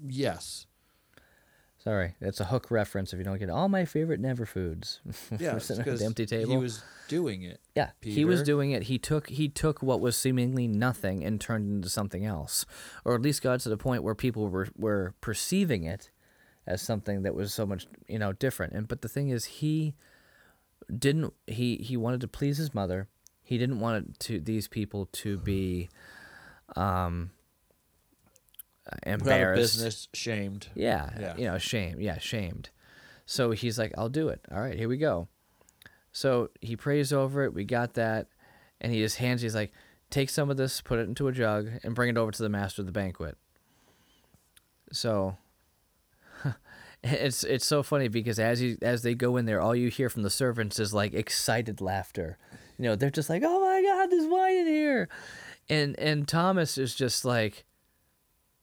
Yes. 0.08 0.66
Sorry, 1.82 2.16
that's 2.20 2.42
a 2.42 2.46
hook 2.46 2.70
reference. 2.72 3.14
If 3.14 3.20
you 3.20 3.24
don't 3.24 3.38
get 3.38 3.48
it. 3.48 3.52
all 3.52 3.70
my 3.70 3.86
favorite 3.86 4.20
never 4.20 4.46
foods. 4.46 5.00
Yeah. 5.40 5.58
Sitting 5.60 5.88
at 5.88 5.98
the 6.00 6.06
empty 6.06 6.26
table. 6.26 6.52
He 6.52 6.58
was 6.58 6.84
doing 7.08 7.44
it. 7.44 7.62
yeah, 7.76 7.92
he 8.02 8.26
was 8.26 8.44
doing 8.44 8.72
it. 8.72 8.84
He 8.84 8.98
took 8.98 9.30
he 9.30 9.48
took 9.48 9.82
what 9.82 10.02
was 10.02 10.18
seemingly 10.18 10.68
nothing 10.68 11.24
and 11.24 11.40
turned 11.40 11.70
it 11.72 11.76
into 11.76 11.90
something 11.90 12.26
else, 12.26 12.66
or 13.06 13.16
at 13.16 13.22
least 13.22 13.42
got 13.42 13.62
to 13.62 13.70
the 13.70 13.78
point 13.78 14.04
where 14.04 14.16
people 14.16 14.50
were 14.50 14.68
were 14.78 15.14
perceiving 15.22 15.86
it 15.86 16.12
as 16.68 16.82
something 16.82 17.24
that 17.24 17.34
was 17.34 17.54
so 17.54 17.66
much 17.66 17.88
you 18.10 18.20
know 18.20 18.34
different. 18.34 18.74
And 18.74 18.86
but 18.88 19.02
the 19.02 19.10
thing 19.10 19.30
is, 19.30 19.46
he 19.46 19.96
didn't. 20.98 21.34
He 21.48 21.78
he 21.78 21.98
wanted 21.98 22.22
to 22.22 22.28
please 22.28 22.58
his 22.58 22.74
mother. 22.74 23.08
He 23.42 23.58
didn't 23.58 23.80
want 23.80 24.06
it 24.10 24.20
to 24.22 24.40
these 24.40 24.68
people 24.68 25.08
to 25.14 25.38
be 25.38 25.90
um 26.76 27.32
Put 28.86 28.94
out 29.08 29.14
of 29.14 29.22
embarrassed. 29.22 29.62
business, 29.76 30.08
shamed. 30.14 30.68
Yeah, 30.76 31.10
Yeah. 31.20 31.38
you 31.38 31.46
know, 31.46 31.58
shame. 31.60 32.00
Yeah, 32.00 32.18
shamed. 32.18 32.70
So 33.26 33.52
he's 33.52 33.78
like, 33.78 33.94
I'll 33.98 34.10
do 34.10 34.30
it. 34.30 34.42
All 34.52 34.60
right, 34.60 34.76
here 34.78 34.90
we 34.90 34.98
go. 34.98 35.28
So 36.12 36.50
he 36.62 36.76
prays 36.76 37.14
over 37.14 37.44
it. 37.44 37.54
We 37.54 37.66
got 37.66 37.94
that. 37.94 38.28
And 38.82 38.92
he 38.92 39.00
just 39.02 39.18
hands, 39.18 39.42
he's 39.44 39.54
like, 39.54 39.72
take 40.10 40.30
some 40.32 40.50
of 40.50 40.58
this, 40.58 40.82
put 40.82 40.98
it 40.98 41.08
into 41.08 41.28
a 41.28 41.32
jug, 41.32 41.70
and 41.84 41.94
bring 41.94 42.10
it 42.10 42.18
over 42.18 42.32
to 42.32 42.42
the 42.42 42.50
master 42.50 42.82
of 42.82 42.88
the 42.88 42.92
banquet. 42.92 43.38
So 44.92 45.38
it's 47.04 47.44
it's 47.44 47.66
so 47.66 47.84
funny 47.84 48.08
because 48.08 48.40
as 48.40 48.62
you 48.62 48.78
as 48.82 49.04
they 49.04 49.16
go 49.16 49.38
in 49.38 49.46
there, 49.46 49.62
all 49.62 49.76
you 49.76 49.90
hear 49.90 50.10
from 50.10 50.24
the 50.24 50.30
servants 50.30 50.80
is 50.80 50.94
like 50.94 51.14
excited 51.14 51.82
laughter. 51.82 52.38
You 52.78 52.86
know, 52.86 52.96
they're 52.96 53.10
just 53.10 53.30
like, 53.30 53.44
"Oh 53.46 53.60
my 53.62 53.82
God, 53.82 54.08
there's 54.10 54.28
wine 54.28 54.58
in 54.58 54.68
here," 54.68 55.10
and 55.70 55.98
and 56.00 56.28
Thomas 56.28 56.78
is 56.78 56.96
just 56.96 57.26
like, 57.26 57.66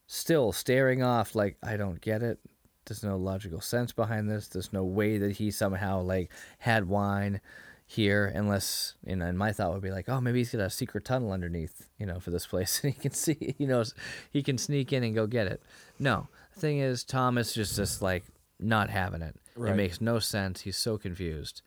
still 0.07 0.51
staring 0.51 1.03
off 1.03 1.35
like 1.35 1.57
I 1.61 1.77
don't 1.77 2.01
get 2.01 2.23
it. 2.23 2.39
There's 2.85 3.03
no 3.03 3.17
logical 3.17 3.59
sense 3.59 3.91
behind 3.91 4.29
this. 4.29 4.47
There's 4.47 4.71
no 4.71 4.83
way 4.83 5.17
that 5.17 5.33
he 5.33 5.51
somehow 5.51 6.01
like 6.01 6.31
had 6.59 6.87
wine 6.87 7.41
here 7.89 8.31
unless 8.35 8.95
you 9.05 9.15
know 9.15 9.25
and 9.25 9.37
my 9.37 9.51
thought 9.51 9.73
would 9.73 9.81
be 9.81 9.91
like, 9.91 10.09
oh 10.09 10.19
maybe 10.21 10.39
he's 10.39 10.51
got 10.51 10.61
a 10.61 10.69
secret 10.69 11.05
tunnel 11.05 11.31
underneath, 11.31 11.89
you 11.99 12.05
know, 12.05 12.19
for 12.19 12.31
this 12.31 12.47
place 12.47 12.79
and 12.83 12.93
he 12.93 12.99
can 12.99 13.11
see 13.11 13.55
he 13.57 13.65
knows 13.65 13.93
he 14.31 14.41
can 14.41 14.57
sneak 14.57 14.93
in 14.93 15.03
and 15.03 15.15
go 15.15 15.27
get 15.27 15.47
it. 15.47 15.61
No. 15.99 16.27
Thing 16.57 16.79
is 16.79 17.03
Thomas 17.03 17.55
is 17.55 17.75
just 17.75 18.01
like 18.01 18.25
not 18.59 18.89
having 18.89 19.21
it. 19.21 19.35
It 19.55 19.75
makes 19.75 20.01
no 20.01 20.19
sense. 20.19 20.61
He's 20.61 20.77
so 20.77 20.97
confused. 20.97 21.61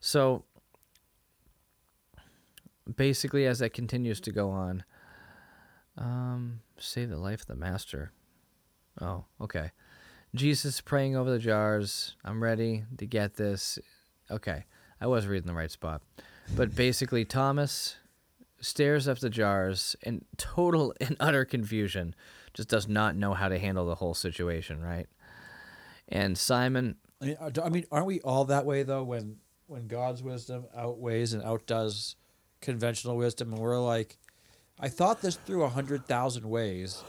So 0.00 0.44
basically 2.96 3.46
as 3.46 3.60
that 3.60 3.72
continues 3.72 4.20
to 4.22 4.32
go 4.32 4.50
on, 4.50 4.84
um, 5.96 6.60
save 6.78 7.10
the 7.10 7.18
life 7.18 7.42
of 7.42 7.46
the 7.46 7.54
master. 7.54 8.12
Oh, 9.00 9.24
okay. 9.40 9.70
Jesus 10.34 10.80
praying 10.80 11.16
over 11.16 11.30
the 11.30 11.38
jars. 11.38 12.16
I'm 12.24 12.42
ready 12.42 12.84
to 12.98 13.06
get 13.06 13.34
this. 13.34 13.78
Okay, 14.30 14.64
I 15.00 15.06
was 15.06 15.26
reading 15.26 15.46
the 15.46 15.54
right 15.54 15.70
spot. 15.70 16.02
But 16.56 16.74
basically, 16.74 17.24
Thomas 17.24 17.96
stares 18.60 19.06
up 19.06 19.18
the 19.18 19.30
jars 19.30 19.94
in 20.02 20.24
total 20.36 20.92
and 21.00 21.16
utter 21.20 21.44
confusion, 21.44 22.14
just 22.54 22.68
does 22.68 22.88
not 22.88 23.16
know 23.16 23.34
how 23.34 23.48
to 23.48 23.58
handle 23.58 23.84
the 23.84 23.96
whole 23.96 24.14
situation, 24.14 24.80
right? 24.80 25.06
And 26.08 26.38
Simon, 26.38 26.96
I 27.20 27.68
mean, 27.68 27.84
aren't 27.90 28.06
we 28.06 28.20
all 28.20 28.44
that 28.46 28.64
way 28.64 28.82
though? 28.82 29.02
When 29.02 29.36
when 29.66 29.86
God's 29.86 30.22
wisdom 30.22 30.66
outweighs 30.76 31.32
and 31.32 31.42
outdoes 31.42 32.16
conventional 32.60 33.16
wisdom, 33.16 33.52
and 33.52 33.60
we're 33.60 33.78
like, 33.80 34.18
I 34.78 34.88
thought 34.88 35.20
this 35.20 35.36
through 35.36 35.64
a 35.64 35.68
hundred 35.68 36.06
thousand 36.06 36.48
ways, 36.48 37.02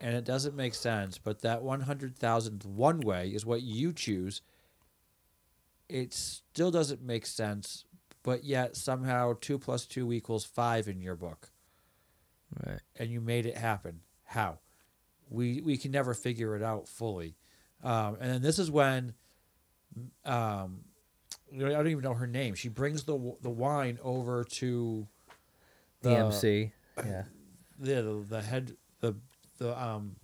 and 0.00 0.14
it 0.14 0.24
doesn't 0.24 0.54
make 0.54 0.74
sense. 0.74 1.18
But 1.18 1.42
that 1.42 1.62
one 1.62 1.82
hundred 1.82 2.16
thousandth 2.16 2.64
one 2.66 3.00
way 3.00 3.28
is 3.28 3.46
what 3.46 3.62
you 3.62 3.92
choose. 3.92 4.42
It 5.88 6.12
still 6.12 6.70
doesn't 6.70 7.00
make 7.00 7.24
sense, 7.24 7.86
but 8.22 8.44
yet 8.44 8.76
somehow 8.76 9.34
two 9.40 9.58
plus 9.58 9.86
two 9.86 10.12
equals 10.12 10.44
five 10.44 10.86
in 10.86 11.00
your 11.00 11.16
book, 11.16 11.48
right, 12.66 12.80
and 12.96 13.10
you 13.10 13.22
made 13.22 13.46
it 13.46 13.56
happen. 13.56 14.00
How? 14.28 14.58
We 15.30 15.60
we 15.62 15.76
can 15.76 15.90
never 15.90 16.14
figure 16.14 16.54
it 16.54 16.62
out 16.62 16.86
fully. 16.88 17.36
Um, 17.82 18.16
and 18.20 18.30
then 18.32 18.42
this 18.42 18.58
is 18.58 18.70
when, 18.70 19.14
um, 20.24 20.80
I 21.54 21.58
don't 21.58 21.86
even 21.88 22.02
know 22.02 22.14
her 22.14 22.26
name. 22.26 22.54
She 22.54 22.68
brings 22.68 23.04
the 23.04 23.34
the 23.42 23.50
wine 23.50 23.98
over 24.02 24.44
to 24.44 25.06
the, 26.02 26.10
MC, 26.10 26.72
yeah, 26.98 27.22
the 27.78 27.94
the, 28.02 28.24
the 28.28 28.42
head 28.42 28.76
the 29.00 29.14
the 29.58 29.80
um. 29.82 30.16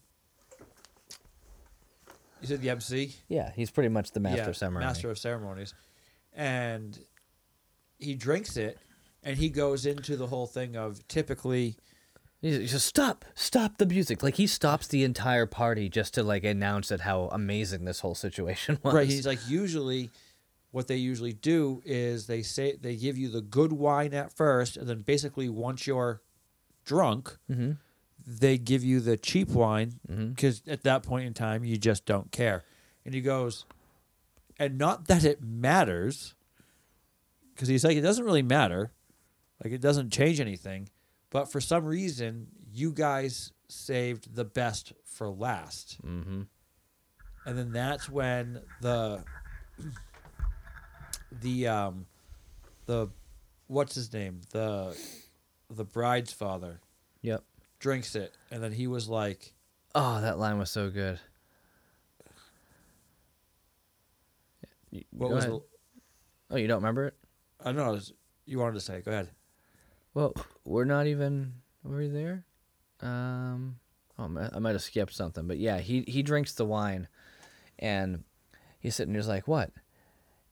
You 2.40 2.48
said 2.48 2.60
the 2.60 2.70
MC. 2.70 3.14
yeah, 3.28 3.52
he's 3.56 3.70
pretty 3.70 3.88
much 3.88 4.10
the 4.12 4.20
master 4.20 4.42
Yeah, 4.42 4.48
of 4.48 4.56
ceremony. 4.56 4.84
Master 4.84 5.10
of 5.10 5.18
ceremonies, 5.18 5.72
and 6.34 6.98
he 7.98 8.14
drinks 8.14 8.58
it, 8.58 8.78
and 9.22 9.38
he 9.38 9.48
goes 9.48 9.86
into 9.86 10.16
the 10.16 10.26
whole 10.26 10.46
thing 10.46 10.76
of 10.76 11.06
typically. 11.08 11.76
He 12.44 12.66
says, 12.66 12.84
"Stop! 12.84 13.24
Stop 13.34 13.78
the 13.78 13.86
music!" 13.86 14.22
Like 14.22 14.34
he 14.34 14.46
stops 14.46 14.86
the 14.86 15.02
entire 15.02 15.46
party 15.46 15.88
just 15.88 16.12
to 16.14 16.22
like 16.22 16.44
announce 16.44 16.90
that 16.90 17.00
how 17.00 17.30
amazing 17.32 17.86
this 17.86 18.00
whole 18.00 18.14
situation 18.14 18.78
was. 18.82 18.92
Right. 18.92 19.08
He's 19.08 19.26
like 19.26 19.38
usually 19.48 20.10
what 20.70 20.86
they 20.86 20.96
usually 20.96 21.32
do 21.32 21.80
is 21.86 22.26
they 22.26 22.42
say 22.42 22.76
they 22.78 22.96
give 22.96 23.16
you 23.16 23.30
the 23.30 23.40
good 23.40 23.72
wine 23.72 24.12
at 24.12 24.30
first 24.30 24.76
and 24.76 24.86
then 24.86 25.00
basically 25.00 25.48
once 25.48 25.86
you're 25.86 26.20
drunk, 26.84 27.38
mm-hmm. 27.50 27.72
they 28.26 28.58
give 28.58 28.84
you 28.84 29.00
the 29.00 29.16
cheap 29.16 29.48
wine 29.48 30.00
because 30.06 30.60
at 30.66 30.82
that 30.82 31.02
point 31.02 31.26
in 31.26 31.32
time 31.32 31.64
you 31.64 31.78
just 31.78 32.04
don't 32.04 32.30
care. 32.30 32.64
And 33.06 33.14
he 33.14 33.22
goes, 33.22 33.64
and 34.58 34.76
not 34.76 35.08
that 35.08 35.24
it 35.24 35.42
matters, 35.42 36.34
because 37.54 37.68
he's 37.68 37.84
like 37.84 37.96
it 37.96 38.02
doesn't 38.02 38.24
really 38.24 38.42
matter, 38.42 38.90
like 39.62 39.72
it 39.72 39.80
doesn't 39.80 40.12
change 40.12 40.40
anything, 40.40 40.90
but 41.34 41.50
for 41.50 41.60
some 41.60 41.84
reason 41.84 42.46
you 42.72 42.92
guys 42.92 43.50
saved 43.68 44.34
the 44.36 44.44
best 44.44 44.92
for 45.04 45.28
last. 45.28 45.98
Mm-hmm. 46.06 46.42
and 47.44 47.58
then 47.58 47.72
that's 47.72 48.08
when 48.08 48.60
the 48.80 49.24
the 51.42 51.66
um 51.66 52.06
the 52.86 53.08
what's 53.66 53.94
his 53.96 54.12
name 54.12 54.40
the 54.52 54.96
the 55.70 55.84
bride's 55.84 56.32
father 56.32 56.80
Yep. 57.22 57.42
drinks 57.80 58.14
it 58.14 58.36
and 58.52 58.62
then 58.62 58.72
he 58.72 58.86
was 58.86 59.08
like 59.08 59.52
Oh, 59.96 60.20
that 60.20 60.38
line 60.38 60.58
was 60.58 60.70
so 60.70 60.90
good. 60.90 61.20
What 65.10 65.30
was 65.30 65.44
the 65.46 65.60
Oh, 66.50 66.56
you 66.56 66.66
don't 66.68 66.78
remember 66.78 67.06
it? 67.06 67.14
I 67.60 67.64
don't 67.66 67.76
know 67.76 67.92
was- 67.92 68.12
you 68.46 68.58
wanted 68.58 68.74
to 68.74 68.80
say 68.80 69.00
go 69.00 69.10
ahead 69.10 69.30
Well, 70.14 70.34
we're 70.64 70.84
not 70.84 71.06
even. 71.06 71.54
Were 71.82 71.98
we 71.98 72.08
there? 72.08 72.46
Um. 73.00 73.76
Oh, 74.18 74.30
I 74.52 74.58
might 74.60 74.72
have 74.72 74.82
skipped 74.82 75.12
something, 75.12 75.46
but 75.46 75.58
yeah, 75.58 75.78
he 75.80 76.04
he 76.06 76.22
drinks 76.22 76.52
the 76.52 76.64
wine, 76.64 77.08
and 77.78 78.22
he's 78.78 78.94
sitting 78.94 79.14
he's 79.14 79.26
like, 79.28 79.48
"What? 79.48 79.70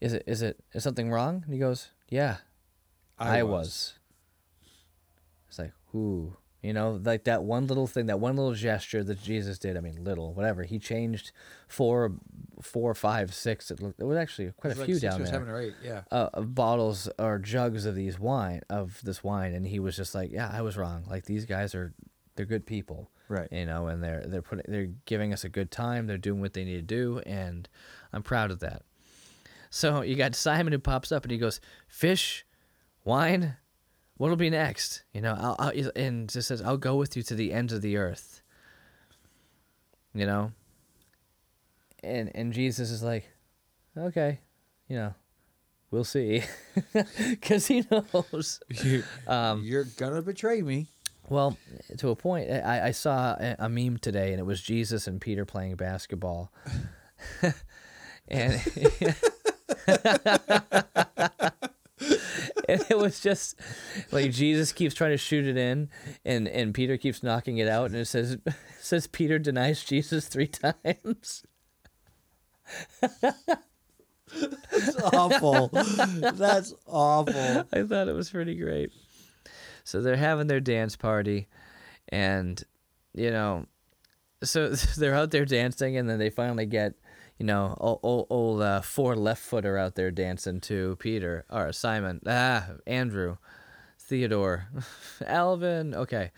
Is 0.01 0.15
it? 0.15 0.25
Is 0.27 0.43
it? 0.43 0.59
Is 0.73 0.83
something 0.83 1.11
wrong?" 1.11 1.43
And 1.45 1.55
he 1.55 1.61
goes, 1.61 1.91
"Yeah, 2.09 2.39
I, 3.19 3.43
was. 3.45 3.95
It's 5.49 5.59
like, 5.59 5.73
ooh, 5.95 6.37
You 6.63 6.73
know, 6.73 7.01
like 7.05 7.25
that 7.25 7.43
one 7.43 7.67
little 7.67 7.89
thing, 7.89 8.07
that 8.07 8.21
one 8.21 8.37
little 8.37 8.55
gesture 8.55 9.03
that 9.03 9.21
Jesus 9.21 9.59
did. 9.59 9.77
I 9.77 9.81
mean, 9.81 10.05
little, 10.05 10.33
whatever. 10.33 10.63
He 10.63 10.79
changed 10.79 11.33
four, 11.67 12.13
four, 12.61 12.95
five, 12.95 13.35
six. 13.35 13.71
It, 13.73 13.83
looked, 13.83 14.01
it 14.01 14.05
was 14.05 14.17
actually 14.17 14.53
quite 14.53 14.71
It's 14.71 14.79
a 14.79 14.83
like 14.83 14.87
few 14.87 14.95
six 14.95 15.03
down 15.13 15.21
or 15.21 15.25
there. 15.25 15.33
seven 15.33 15.49
or 15.49 15.61
eight. 15.61 15.75
Yeah. 15.85 16.03
uh, 16.13 16.41
bottles 16.41 17.09
or 17.19 17.41
jugs 17.41 17.85
of 17.85 17.97
these 17.97 18.21
wine 18.21 18.61
of 18.71 19.01
this 19.03 19.25
wine, 19.25 19.55
and 19.55 19.67
he 19.67 19.81
was 19.81 19.97
just 19.97 20.15
like, 20.15 20.31
"Yeah, 20.31 20.49
I 20.53 20.63
was 20.63 20.77
wrong. 20.77 21.03
Like 21.11 21.25
these 21.25 21.47
guys 21.47 21.75
are, 21.75 21.93
they're 22.37 22.47
good 22.47 22.65
people, 22.65 23.11
Right. 23.29 23.49
You 23.51 23.67
know, 23.67 23.89
and 23.89 24.01
they're 24.03 24.23
they're 24.25 24.43
putting 24.43 24.65
they're 24.71 24.91
giving 25.05 25.33
us 25.33 25.43
a 25.43 25.49
good 25.49 25.71
time. 25.73 26.07
They're 26.07 26.17
doing 26.17 26.41
what 26.41 26.53
they 26.53 26.65
need 26.65 26.77
to 26.77 26.83
do, 26.83 27.21
and 27.27 27.69
I'm 28.13 28.23
proud 28.23 28.53
of 28.53 28.61
that. 28.61 28.83
So 29.71 30.03
you 30.03 30.15
got 30.17 30.35
Simon 30.37 30.73
who 30.73 30.79
pops 30.79 31.11
up 31.11 31.25
and 31.25 31.33
he 31.33 31.39
goes, 31.39 31.61
"Fish, 31.89 32.45
wine, 33.05 33.57
what'll 34.23 34.37
be 34.37 34.51
next?" 34.51 35.03
You 35.13 35.21
know, 35.21 35.35
I'll, 35.37 35.57
I'll 35.59 35.91
and 35.97 36.29
just 36.31 36.47
says, 36.47 36.63
"I'll 36.63 36.77
go 36.77 36.95
with 36.95 37.17
you 37.17 37.23
to 37.25 37.35
the 37.35 37.53
ends 37.53 37.73
of 37.73 37.83
the 37.83 37.97
earth." 37.97 38.41
You 40.15 40.27
know. 40.27 40.53
And 42.05 42.31
and 42.35 42.53
Jesus 42.53 42.91
is 42.91 43.03
like, 43.03 43.29
"Okay, 43.99 44.39
you 44.87 44.97
know." 44.97 45.15
We'll 45.91 46.05
see, 46.05 46.43
because 47.29 47.67
he 47.67 47.85
knows. 47.91 48.61
You're, 48.83 49.03
Um, 49.27 49.63
you're 49.63 49.85
gonna 49.99 50.23
betray 50.23 50.63
me. 50.63 50.87
Well, 51.29 51.59
to 51.99 52.09
a 52.09 52.17
point, 52.17 52.51
I, 52.51 52.87
I 52.87 52.91
saw 52.93 53.37
a, 53.39 53.57
a 53.59 53.69
meme 53.69 53.99
today, 53.99 54.33
and 54.33 54.41
it 54.41 54.45
was 54.45 54.63
Jesus 54.63 55.07
and 55.07 55.21
Peter 55.21 55.45
playing 55.45 55.77
basketball, 55.77 56.51
and 58.29 58.59
and 62.69 62.85
it 62.89 62.99
was 62.99 63.21
just 63.21 63.59
like 64.11 64.31
Jesus 64.31 64.73
keeps 64.73 64.95
trying 64.95 65.11
to 65.13 65.17
shoot 65.17 65.47
it 65.47 65.57
in, 65.57 65.89
and 66.25 66.49
and 66.49 66.75
Peter 66.75 66.97
keeps 66.97 67.23
knocking 67.23 67.59
it 67.59 67.69
out, 67.69 67.87
and 67.87 67.97
it 67.97 68.07
says 68.07 68.33
it 68.33 68.41
says 68.81 69.07
Peter 69.07 69.39
denies 69.39 69.85
Jesus 69.85 70.29
three 70.29 70.49
times. 70.49 71.45
That's 74.71 74.97
awful. 75.13 75.69
That's 75.69 76.75
awful. 76.87 77.67
I 77.73 77.83
thought 77.83 78.09
it 78.09 78.15
was 78.15 78.31
pretty 78.31 78.55
great. 78.55 78.93
So 79.85 80.01
they're 80.01 80.17
having 80.17 80.47
their 80.47 80.61
dance 80.61 80.97
party, 80.97 81.49
and 82.09 82.63
you 83.15 83.31
know, 83.31 83.67
so 84.43 84.69
they're 84.97 85.15
out 85.15 85.31
there 85.31 85.45
dancing, 85.45 85.97
and 85.97 86.09
then 86.09 86.19
they 86.19 86.31
finally 86.31 86.67
get, 86.67 86.95
you 87.39 87.47
know, 87.47 87.77
old, 87.81 88.27
old, 88.31 88.63
uh, 88.63 88.81
four 88.81 89.17
left 89.17 89.43
footer 89.43 89.77
out 89.79 89.95
there 89.95 90.11
dancing 90.11 90.61
to 90.61 90.97
Peter 90.97 91.45
or 91.51 91.73
Simon, 91.73 92.21
ah, 92.27 92.67
Andrew, 92.87 93.37
Theodore, 93.99 94.69
Alvin. 95.27 95.95
Okay, 95.95 96.31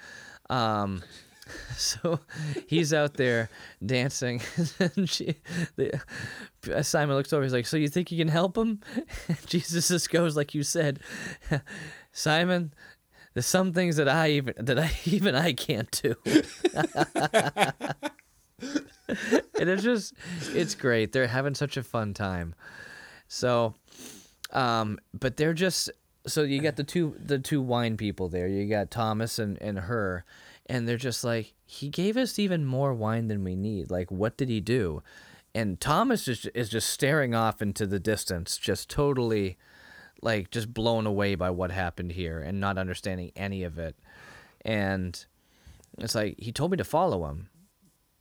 um, 0.50 1.02
so 1.76 2.20
he's 2.66 2.92
out 2.92 3.14
there 3.14 3.50
dancing, 3.84 4.40
and 4.78 5.08
she, 5.08 5.36
the, 5.76 6.00
Simon 6.82 7.16
looks 7.16 7.32
over. 7.32 7.42
He's 7.42 7.52
like, 7.52 7.66
"So 7.66 7.76
you 7.76 7.88
think 7.88 8.10
you 8.10 8.18
can 8.18 8.28
help 8.28 8.56
him?" 8.56 8.80
Jesus 9.46 9.88
just 9.88 10.10
goes 10.10 10.36
like 10.36 10.54
you 10.54 10.62
said, 10.62 11.00
Simon. 12.12 12.72
There's 13.34 13.46
some 13.46 13.72
things 13.72 13.96
that 13.96 14.08
I 14.08 14.30
even 14.30 14.54
that 14.58 14.78
I 14.78 14.92
even 15.04 15.34
I 15.34 15.52
can't 15.52 15.90
do. 15.90 16.14
And 19.08 19.68
it's 19.68 19.82
just 19.82 20.14
it's 20.54 20.74
great. 20.74 21.12
They're 21.12 21.26
having 21.26 21.54
such 21.54 21.76
a 21.76 21.82
fun 21.82 22.14
time. 22.14 22.54
So 23.28 23.74
um 24.52 24.98
but 25.12 25.36
they're 25.36 25.54
just 25.54 25.90
so 26.26 26.42
you 26.42 26.60
got 26.60 26.76
the 26.76 26.84
two 26.84 27.16
the 27.24 27.38
two 27.38 27.60
wine 27.60 27.96
people 27.96 28.28
there. 28.28 28.48
You 28.48 28.68
got 28.68 28.90
Thomas 28.90 29.38
and 29.38 29.60
and 29.60 29.80
her 29.80 30.24
and 30.66 30.88
they're 30.88 30.96
just 30.96 31.24
like 31.24 31.54
he 31.66 31.88
gave 31.88 32.16
us 32.16 32.38
even 32.38 32.64
more 32.64 32.94
wine 32.94 33.28
than 33.28 33.44
we 33.44 33.54
need. 33.56 33.90
Like 33.90 34.10
what 34.10 34.36
did 34.36 34.48
he 34.48 34.60
do? 34.60 35.02
And 35.54 35.80
Thomas 35.80 36.26
is 36.26 36.46
is 36.46 36.68
just 36.68 36.88
staring 36.88 37.34
off 37.34 37.62
into 37.62 37.86
the 37.86 38.00
distance, 38.00 38.56
just 38.56 38.88
totally 38.88 39.56
like 40.22 40.50
just 40.50 40.72
blown 40.72 41.06
away 41.06 41.34
by 41.34 41.50
what 41.50 41.70
happened 41.70 42.12
here 42.12 42.40
and 42.40 42.58
not 42.58 42.78
understanding 42.78 43.30
any 43.36 43.62
of 43.62 43.78
it. 43.78 43.94
And 44.62 45.24
it's 45.98 46.14
like 46.14 46.40
he 46.40 46.50
told 46.50 46.70
me 46.70 46.76
to 46.78 46.84
follow 46.84 47.26
him. 47.26 47.48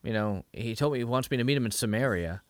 You 0.03 0.13
know, 0.13 0.45
he 0.51 0.75
told 0.75 0.93
me 0.93 0.99
he 0.99 1.05
wants 1.05 1.31
me 1.31 1.38
to 1.38 1.43
meet 1.43 1.57
him 1.57 1.65
in 1.65 1.71
Samaria. 1.71 2.41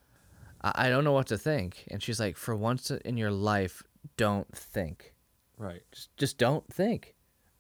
I, 0.62 0.88
I 0.88 0.90
don't 0.90 1.04
know 1.04 1.12
what 1.12 1.28
to 1.28 1.38
think. 1.38 1.88
And 1.92 2.02
she's 2.02 2.20
like, 2.20 2.36
for 2.36 2.56
once 2.56 2.90
in 2.92 3.18
your 3.18 3.32
life, 3.32 3.84
don't 4.18 4.56
think. 4.56 5.14
Right. 5.58 5.84
Just, 5.92 6.18
just 6.18 6.38
don't 6.38 6.68
think. 6.72 7.16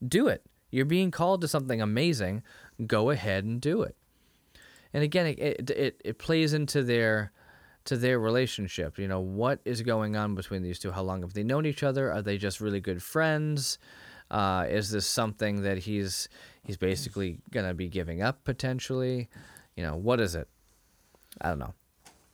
Do 0.05 0.27
it. 0.27 0.43
You're 0.71 0.85
being 0.85 1.11
called 1.11 1.41
to 1.41 1.47
something 1.47 1.81
amazing. 1.81 2.41
Go 2.87 3.11
ahead 3.11 3.43
and 3.43 3.61
do 3.61 3.83
it. 3.83 3.95
And 4.93 5.03
again, 5.03 5.27
it 5.27 5.39
it, 5.39 5.69
it, 5.69 6.01
it 6.03 6.17
plays 6.17 6.53
into 6.53 6.83
their 6.83 7.31
to 7.85 7.97
their 7.97 8.19
relationship. 8.19 8.97
You 8.97 9.07
know, 9.07 9.19
what 9.19 9.59
is 9.65 9.81
going 9.81 10.15
on 10.15 10.35
between 10.35 10.63
these 10.63 10.79
two? 10.79 10.91
How 10.91 11.03
long 11.03 11.21
have 11.21 11.33
they 11.33 11.43
known 11.43 11.65
each 11.65 11.83
other? 11.83 12.11
Are 12.11 12.21
they 12.21 12.37
just 12.37 12.59
really 12.61 12.79
good 12.79 13.03
friends? 13.03 13.77
Uh, 14.31 14.65
is 14.67 14.89
this 14.89 15.05
something 15.05 15.61
that 15.61 15.79
he's 15.79 16.27
he's 16.63 16.77
basically 16.77 17.39
gonna 17.51 17.73
be 17.73 17.87
giving 17.87 18.21
up 18.21 18.43
potentially? 18.43 19.29
You 19.75 19.83
know, 19.83 19.95
what 19.95 20.19
is 20.19 20.35
it? 20.35 20.47
I 21.41 21.49
don't 21.49 21.59
know, 21.59 21.73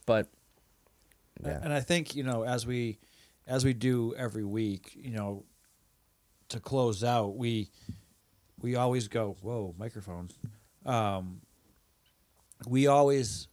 but 0.06 0.28
yeah, 1.44 1.60
And 1.64 1.72
I 1.72 1.80
think 1.80 2.16
you 2.16 2.24
know, 2.24 2.44
as 2.44 2.68
we 2.68 3.00
as 3.48 3.64
we 3.64 3.74
do 3.74 4.14
every 4.16 4.44
week, 4.44 4.92
you 4.96 5.12
know, 5.12 5.46
to 6.50 6.60
close 6.60 7.04
out, 7.04 7.38
we 7.38 7.70
we 8.62 8.76
always 8.76 9.08
go, 9.08 9.38
"Whoa, 9.42 9.74
microphone." 9.78 10.30
Um, 10.86 11.42
we 12.68 12.88
always 12.88 13.48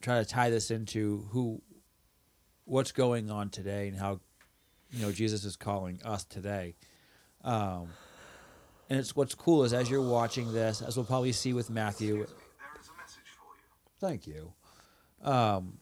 try 0.00 0.18
to 0.18 0.24
tie 0.24 0.50
this 0.50 0.70
into 0.70 1.26
who, 1.30 1.62
what's 2.64 2.92
going 2.92 3.30
on 3.30 3.48
today, 3.48 3.88
and 3.88 3.96
how, 3.98 4.20
you 4.90 5.00
know, 5.00 5.12
Jesus 5.12 5.44
is 5.44 5.56
calling 5.56 6.00
us 6.04 6.24
today. 6.24 6.74
Um, 7.42 7.88
and 8.90 8.98
it's 8.98 9.16
what's 9.16 9.34
cool 9.34 9.64
is 9.64 9.72
as 9.72 9.88
you're 9.88 10.02
watching 10.02 10.52
this, 10.52 10.82
as 10.82 10.96
we'll 10.96 11.06
probably 11.06 11.32
see 11.32 11.52
with 11.54 11.70
Matthew. 11.70 12.16
There 12.16 12.24
is 12.24 12.28
a 12.88 13.00
message 13.00 13.30
for 13.36 13.54
you. 13.56 13.62
Thank 14.04 14.26
you. 14.26 14.52
Um, 15.22 15.78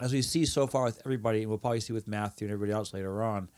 as 0.00 0.10
we 0.10 0.22
see 0.22 0.46
so 0.46 0.66
far 0.66 0.84
with 0.84 1.02
everybody, 1.04 1.40
and 1.40 1.50
we'll 1.50 1.58
probably 1.58 1.80
see 1.80 1.92
with 1.92 2.08
Matthew 2.08 2.46
and 2.46 2.54
everybody 2.54 2.74
else 2.74 2.94
later 2.94 3.22
on, 3.22 3.50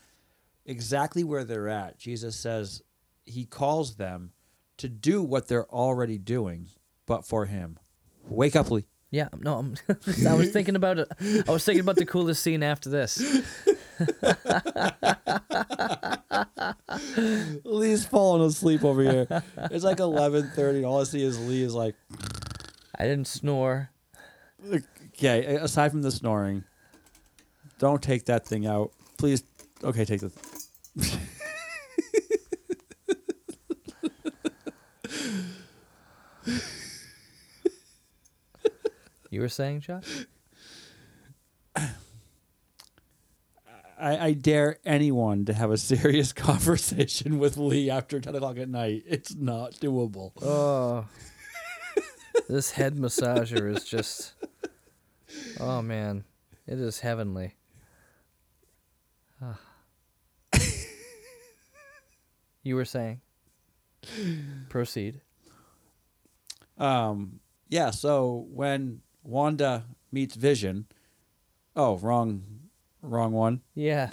exactly 0.65 1.23
where 1.23 1.45
they're 1.45 1.69
at. 1.69 1.97
Jesus 1.97 2.35
says 2.35 2.81
he 3.25 3.45
calls 3.45 3.95
them 3.95 4.33
to 4.79 4.89
do 4.89 5.23
what 5.23 5.47
they're 5.47 5.69
already 5.71 6.17
doing, 6.17 6.67
but 7.05 7.25
for 7.25 7.45
him. 7.45 7.79
Wake 8.27 8.57
up, 8.57 8.69
Lee. 8.69 8.85
yeah. 9.11 9.29
No, 9.39 9.59
I'm, 9.59 9.75
I 10.27 10.33
was 10.33 10.51
thinking 10.51 10.75
about 10.75 10.99
it. 10.99 11.07
I 11.47 11.51
was 11.51 11.63
thinking 11.63 11.81
about 11.81 11.95
the 11.95 12.05
coolest 12.05 12.43
scene 12.43 12.63
after 12.63 12.89
this. 12.89 13.17
Lee's 17.63 18.05
falling 18.05 18.45
asleep 18.45 18.83
over 18.83 19.01
here. 19.01 19.41
It's 19.71 19.85
like 19.85 20.01
eleven 20.01 20.51
thirty. 20.53 20.83
All 20.83 20.99
I 20.99 21.05
see 21.05 21.23
is 21.23 21.39
Lee 21.47 21.63
is 21.63 21.73
like, 21.73 21.95
I 22.97 23.03
didn't 23.03 23.27
snore. 23.27 23.89
okay. 25.13 25.55
Aside 25.55 25.91
from 25.91 26.01
the 26.01 26.11
snoring, 26.11 26.63
don't 27.79 28.01
take 28.01 28.25
that 28.25 28.45
thing 28.45 28.65
out, 28.65 28.91
please. 29.17 29.43
Okay, 29.83 30.05
take 30.05 30.21
the. 30.21 30.31
You 39.35 39.41
were 39.41 39.49
saying, 39.49 39.81
Josh? 39.81 40.27
I, 41.75 41.89
I 43.99 44.33
dare 44.33 44.77
anyone 44.85 45.43
to 45.45 45.53
have 45.53 45.71
a 45.71 45.77
serious 45.77 46.31
conversation 46.33 47.37
with 47.37 47.57
Lee 47.57 47.89
after 47.89 48.21
10 48.21 48.35
o'clock 48.35 48.57
at 48.57 48.69
night. 48.69 49.03
It's 49.05 49.35
not 49.35 49.73
doable. 49.73 50.31
Oh, 50.41 51.05
this 52.49 52.71
head 52.71 52.95
massager 52.95 53.73
is 53.75 53.83
just. 53.83 54.33
Oh 55.59 55.81
man, 55.81 56.23
it 56.67 56.79
is 56.79 56.99
heavenly. 56.99 57.55
Ah. 59.41 59.59
you 62.63 62.75
were 62.75 62.85
saying. 62.85 63.21
Proceed. 64.69 65.21
Um, 66.77 67.39
yeah, 67.69 67.91
so 67.91 68.45
when 68.49 69.01
Wanda 69.23 69.85
meets 70.11 70.35
Vision, 70.35 70.87
oh, 71.75 71.97
wrong, 71.97 72.43
wrong 73.01 73.31
one. 73.31 73.61
Yeah. 73.73 74.11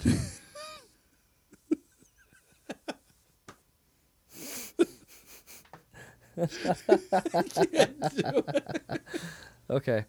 Okay. 9.69 10.05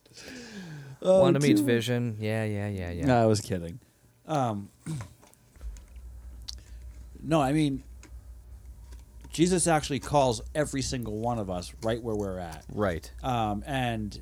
Wanda 1.01 1.41
meets 1.41 1.61
Vision. 1.61 2.17
Yeah, 2.19 2.45
yeah, 2.45 2.69
yeah, 2.69 2.91
yeah. 2.91 3.07
No, 3.07 3.23
I 3.23 3.27
was 3.27 3.41
kidding. 3.41 3.79
Um, 4.27 4.71
no, 7.23 7.41
I 7.41 7.53
mean, 7.53 7.83
Jesus 9.33 9.67
actually 9.67 9.99
calls 10.01 10.41
every 10.55 10.83
single 10.83 11.19
one 11.19 11.39
of 11.39 11.51
us 11.51 11.73
right 11.83 12.03
where 12.03 12.15
we're 12.15 12.39
at. 12.39 12.65
Right. 12.73 13.11
um, 13.23 13.63
and 13.67 14.19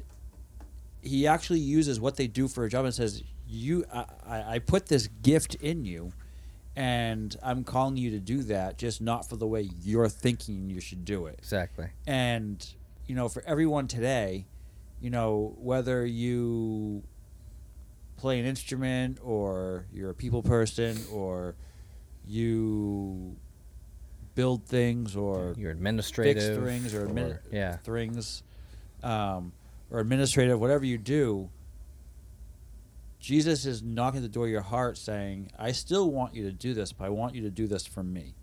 he 1.02 1.26
actually 1.26 1.60
uses 1.60 2.00
what 2.00 2.16
they 2.16 2.26
do 2.28 2.46
for 2.48 2.64
a 2.64 2.68
job 2.70 2.84
and 2.84 2.94
says, 2.94 3.22
"You, 3.46 3.84
I 3.92 4.04
I 4.54 4.58
put 4.60 4.86
this 4.86 5.08
gift 5.08 5.56
in 5.56 5.84
you, 5.84 6.12
and 6.76 7.36
I'm 7.42 7.64
calling 7.64 7.96
you 7.96 8.10
to 8.10 8.18
do 8.18 8.42
that, 8.44 8.78
just 8.78 9.00
not 9.00 9.28
for 9.28 9.36
the 9.36 9.46
way 9.46 9.68
you're 9.82 10.08
thinking 10.08 10.70
you 10.70 10.80
should 10.80 11.04
do 11.04 11.26
it." 11.26 11.36
Exactly. 11.38 11.88
And 12.06 12.64
you 13.06 13.14
know, 13.14 13.28
for 13.28 13.42
everyone 13.46 13.88
today, 13.88 14.46
you 15.00 15.10
know, 15.10 15.54
whether 15.58 16.06
you 16.06 17.02
play 18.16 18.38
an 18.38 18.46
instrument 18.46 19.18
or 19.22 19.86
you're 19.92 20.10
a 20.10 20.14
people 20.14 20.42
person 20.42 20.96
or 21.12 21.56
you 22.26 23.36
build 24.34 24.64
things 24.64 25.16
or 25.16 25.54
You're 25.58 25.72
administrative. 25.72 26.42
fix 26.42 26.64
things 26.64 26.94
or, 26.94 27.06
admin- 27.06 27.38
yeah. 27.50 27.76
things 27.78 28.42
um, 29.02 29.52
or 29.90 29.98
administrative, 30.00 30.60
whatever 30.60 30.84
you 30.84 30.98
do, 30.98 31.50
Jesus 33.22 33.66
is 33.66 33.84
knocking 33.84 34.18
at 34.18 34.22
the 34.22 34.28
door 34.28 34.46
of 34.46 34.50
your 34.50 34.62
heart 34.62 34.98
saying, 34.98 35.52
I 35.56 35.70
still 35.70 36.10
want 36.10 36.34
you 36.34 36.42
to 36.42 36.52
do 36.52 36.74
this, 36.74 36.92
but 36.92 37.04
I 37.04 37.10
want 37.10 37.36
you 37.36 37.42
to 37.42 37.50
do 37.50 37.68
this 37.68 37.86
for 37.86 38.02
me. 38.02 38.34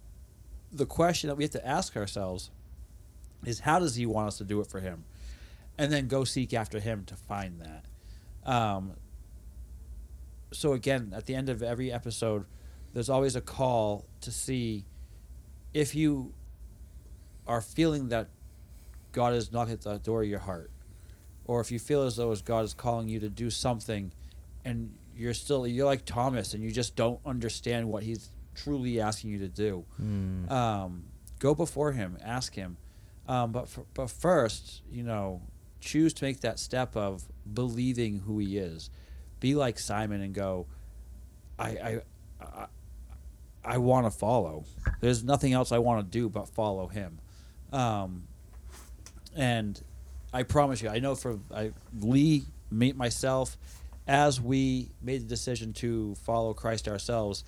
The 0.71 0.85
question 0.85 1.27
that 1.27 1.35
we 1.35 1.43
have 1.43 1.51
to 1.51 1.67
ask 1.67 1.97
ourselves 1.97 2.49
is 3.45 3.59
how 3.59 3.79
does 3.79 3.95
he 3.95 4.05
want 4.05 4.29
us 4.29 4.37
to 4.37 4.45
do 4.45 4.61
it 4.61 4.67
for 4.67 4.79
him? 4.79 5.03
And 5.77 5.91
then 5.91 6.07
go 6.07 6.23
seek 6.23 6.53
after 6.53 6.79
him 6.79 7.03
to 7.07 7.15
find 7.15 7.59
that. 7.59 8.49
Um, 8.49 8.93
so, 10.53 10.71
again, 10.71 11.11
at 11.13 11.25
the 11.25 11.35
end 11.35 11.49
of 11.49 11.61
every 11.61 11.91
episode, 11.91 12.45
there's 12.93 13.09
always 13.09 13.35
a 13.35 13.41
call 13.41 14.05
to 14.21 14.31
see 14.31 14.85
if 15.73 15.93
you 15.93 16.33
are 17.45 17.59
feeling 17.59 18.07
that 18.09 18.29
God 19.11 19.33
is 19.33 19.51
knocking 19.51 19.73
at 19.73 19.81
the 19.81 19.97
door 19.97 20.23
of 20.23 20.29
your 20.29 20.39
heart, 20.39 20.71
or 21.43 21.59
if 21.59 21.69
you 21.69 21.79
feel 21.79 22.03
as 22.03 22.15
though 22.15 22.33
God 22.37 22.63
is 22.63 22.73
calling 22.73 23.09
you 23.09 23.19
to 23.19 23.29
do 23.29 23.49
something, 23.49 24.13
and 24.65 24.93
you're 25.15 25.33
still 25.33 25.67
you're 25.67 25.85
like 25.85 26.05
Thomas 26.05 26.53
and 26.53 26.63
you 26.63 26.71
just 26.71 26.95
don't 26.95 27.19
understand 27.25 27.87
what 27.89 28.03
He's 28.03 28.29
truly 28.55 28.99
asking 29.01 29.31
you 29.31 29.39
to 29.39 29.47
do, 29.47 29.85
Mm. 30.01 30.49
um, 30.51 31.03
go 31.39 31.53
before 31.55 31.91
Him, 31.93 32.17
ask 32.23 32.53
Him, 32.55 32.77
um, 33.27 33.51
but 33.51 33.63
f- 33.63 33.79
but 33.93 34.09
first, 34.09 34.81
you 34.91 35.03
know, 35.03 35.41
choose 35.81 36.13
to 36.15 36.25
make 36.25 36.41
that 36.41 36.59
step 36.59 36.95
of 36.95 37.23
believing 37.53 38.19
who 38.19 38.39
He 38.39 38.57
is. 38.57 38.89
Be 39.39 39.55
like 39.55 39.79
Simon 39.79 40.21
and 40.21 40.33
go. 40.33 40.67
I 41.57 41.67
I. 41.69 42.01
I 42.41 42.65
I 43.61 43.77
want 43.77 44.05
to 44.05 44.11
follow. 44.11 44.63
There's 45.01 45.21
nothing 45.23 45.51
else 45.51 45.73
I 45.73 45.79
want 45.79 45.99
to 46.05 46.09
do 46.19 46.29
but 46.29 46.47
follow 46.47 46.87
him. 46.87 47.19
Um, 47.73 48.23
and 49.35 49.79
I 50.33 50.43
promise 50.43 50.81
you, 50.81 50.87
I 50.89 50.99
know 50.99 51.13
for 51.15 51.39
I, 51.53 51.71
Lee, 51.99 52.45
me, 52.71 52.93
myself, 52.93 53.57
as 54.09 54.41
we 54.41 54.89
made 55.03 55.21
the 55.21 55.27
decision 55.27 55.71
to 55.71 56.15
follow 56.15 56.51
Christ 56.55 56.87
ourselves, 56.87 57.43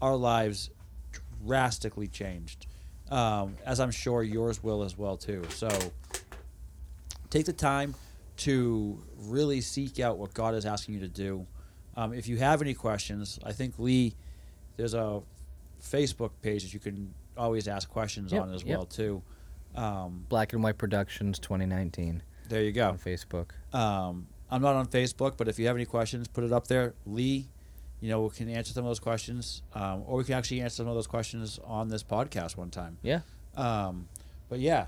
our 0.00 0.16
lives 0.16 0.70
drastically 1.46 2.08
changed. 2.08 2.66
Um, 3.10 3.56
as 3.66 3.80
I'm 3.80 3.90
sure 3.90 4.22
yours 4.22 4.62
will 4.62 4.82
as 4.82 4.96
well 4.96 5.18
too. 5.18 5.44
So 5.50 5.68
take 7.28 7.44
the 7.44 7.52
time 7.52 7.94
to 8.38 8.98
really 9.26 9.60
seek 9.60 10.00
out 10.00 10.16
what 10.16 10.32
God 10.32 10.54
is 10.54 10.64
asking 10.64 10.94
you 10.94 11.00
to 11.00 11.08
do. 11.08 11.46
Um, 11.96 12.14
if 12.14 12.28
you 12.28 12.38
have 12.38 12.62
any 12.62 12.72
questions, 12.72 13.38
I 13.44 13.52
think 13.52 13.78
Lee, 13.78 14.14
there's 14.78 14.94
a 14.94 15.20
Facebook 15.82 16.30
page 16.40 16.62
that 16.62 16.72
you 16.72 16.80
can 16.80 17.12
always 17.36 17.68
ask 17.68 17.90
questions 17.90 18.32
Yep, 18.32 18.42
on 18.42 18.54
as 18.54 18.62
yep. 18.64 18.78
well 18.78 18.86
too. 18.86 19.22
Um, 19.74 20.24
Black 20.30 20.54
and 20.54 20.62
White 20.62 20.78
Productions 20.78 21.38
2019 21.38 22.22
there 22.48 22.62
you 22.62 22.72
go. 22.72 22.88
on 22.90 22.98
Facebook. 22.98 23.50
Um, 23.74 24.26
I'm 24.54 24.62
not 24.62 24.76
on 24.76 24.86
Facebook, 24.86 25.36
but 25.36 25.48
if 25.48 25.58
you 25.58 25.66
have 25.66 25.74
any 25.74 25.84
questions, 25.84 26.28
put 26.28 26.44
it 26.44 26.52
up 26.52 26.68
there. 26.68 26.94
Lee, 27.06 27.48
you 28.00 28.08
know, 28.08 28.28
can 28.28 28.48
answer 28.48 28.72
some 28.72 28.84
of 28.84 28.88
those 28.88 29.00
questions, 29.00 29.62
um, 29.74 30.04
or 30.06 30.18
we 30.18 30.24
can 30.24 30.34
actually 30.34 30.60
answer 30.60 30.76
some 30.76 30.86
of 30.86 30.94
those 30.94 31.08
questions 31.08 31.58
on 31.64 31.88
this 31.88 32.04
podcast 32.04 32.56
one 32.56 32.70
time. 32.70 32.96
Yeah. 33.02 33.22
Um, 33.56 34.06
but 34.48 34.60
yeah, 34.60 34.86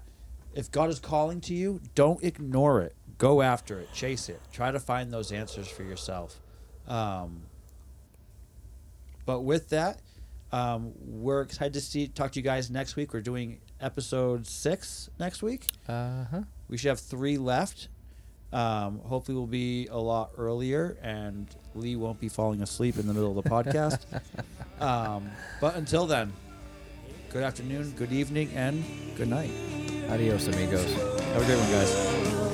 if 0.55 0.70
God 0.70 0.88
is 0.88 1.01
calling 1.01 1.40
to 1.43 1.55
you, 1.55 1.80
don't 1.97 2.22
ignore 2.22 2.80
it. 2.82 2.94
Go 3.18 3.43
after 3.43 3.80
it. 3.80 3.93
Chase 3.93 4.28
it. 4.28 4.40
Try 4.52 4.70
to 4.70 4.78
find 4.78 5.12
those 5.12 5.32
answers 5.32 5.66
for 5.66 5.82
yourself. 5.82 6.40
Um, 6.86 7.43
but 9.24 9.40
with 9.40 9.70
that, 9.70 9.98
um, 10.52 10.93
we're 11.01 11.40
excited 11.40 11.72
to 11.72 11.80
see 11.80 12.06
talk 12.06 12.30
to 12.32 12.38
you 12.38 12.44
guys 12.44 12.70
next 12.70 12.94
week. 12.94 13.12
We're 13.12 13.20
doing 13.20 13.59
episode 13.80 14.47
six 14.47 15.10
next 15.18 15.43
week. 15.43 15.66
Uh 15.88 16.24
huh. 16.30 16.43
We 16.68 16.76
should 16.76 16.90
have 16.90 17.01
three 17.01 17.36
left. 17.36 17.88
Um, 18.52 19.01
hopefully, 19.01 19.36
we'll 19.36 19.47
be 19.47 19.89
a 19.89 19.98
lot 19.98 20.31
earlier, 20.39 20.97
and 21.02 21.47
Lee 21.74 21.97
won't 21.97 22.20
be 22.20 22.28
falling 22.28 22.62
asleep 22.62 22.98
in 22.98 23.06
the 23.06 23.14
middle 23.14 23.36
of 23.36 23.44
the 23.44 23.51
podcast. 23.51 24.01
um, 24.81 25.31
but 25.60 25.74
until 25.77 26.06
then, 26.06 26.32
good 27.31 27.43
afternoon, 27.43 27.93
good 27.97 28.12
evening, 28.12 28.51
and 28.55 28.85
good 29.16 29.28
night. 29.28 29.51
Adios, 30.10 30.47
amigos. 30.47 30.93
Have 30.94 31.43
a 31.43 31.44
great 31.44 31.59
one, 31.59 31.70
guys. 31.70 32.47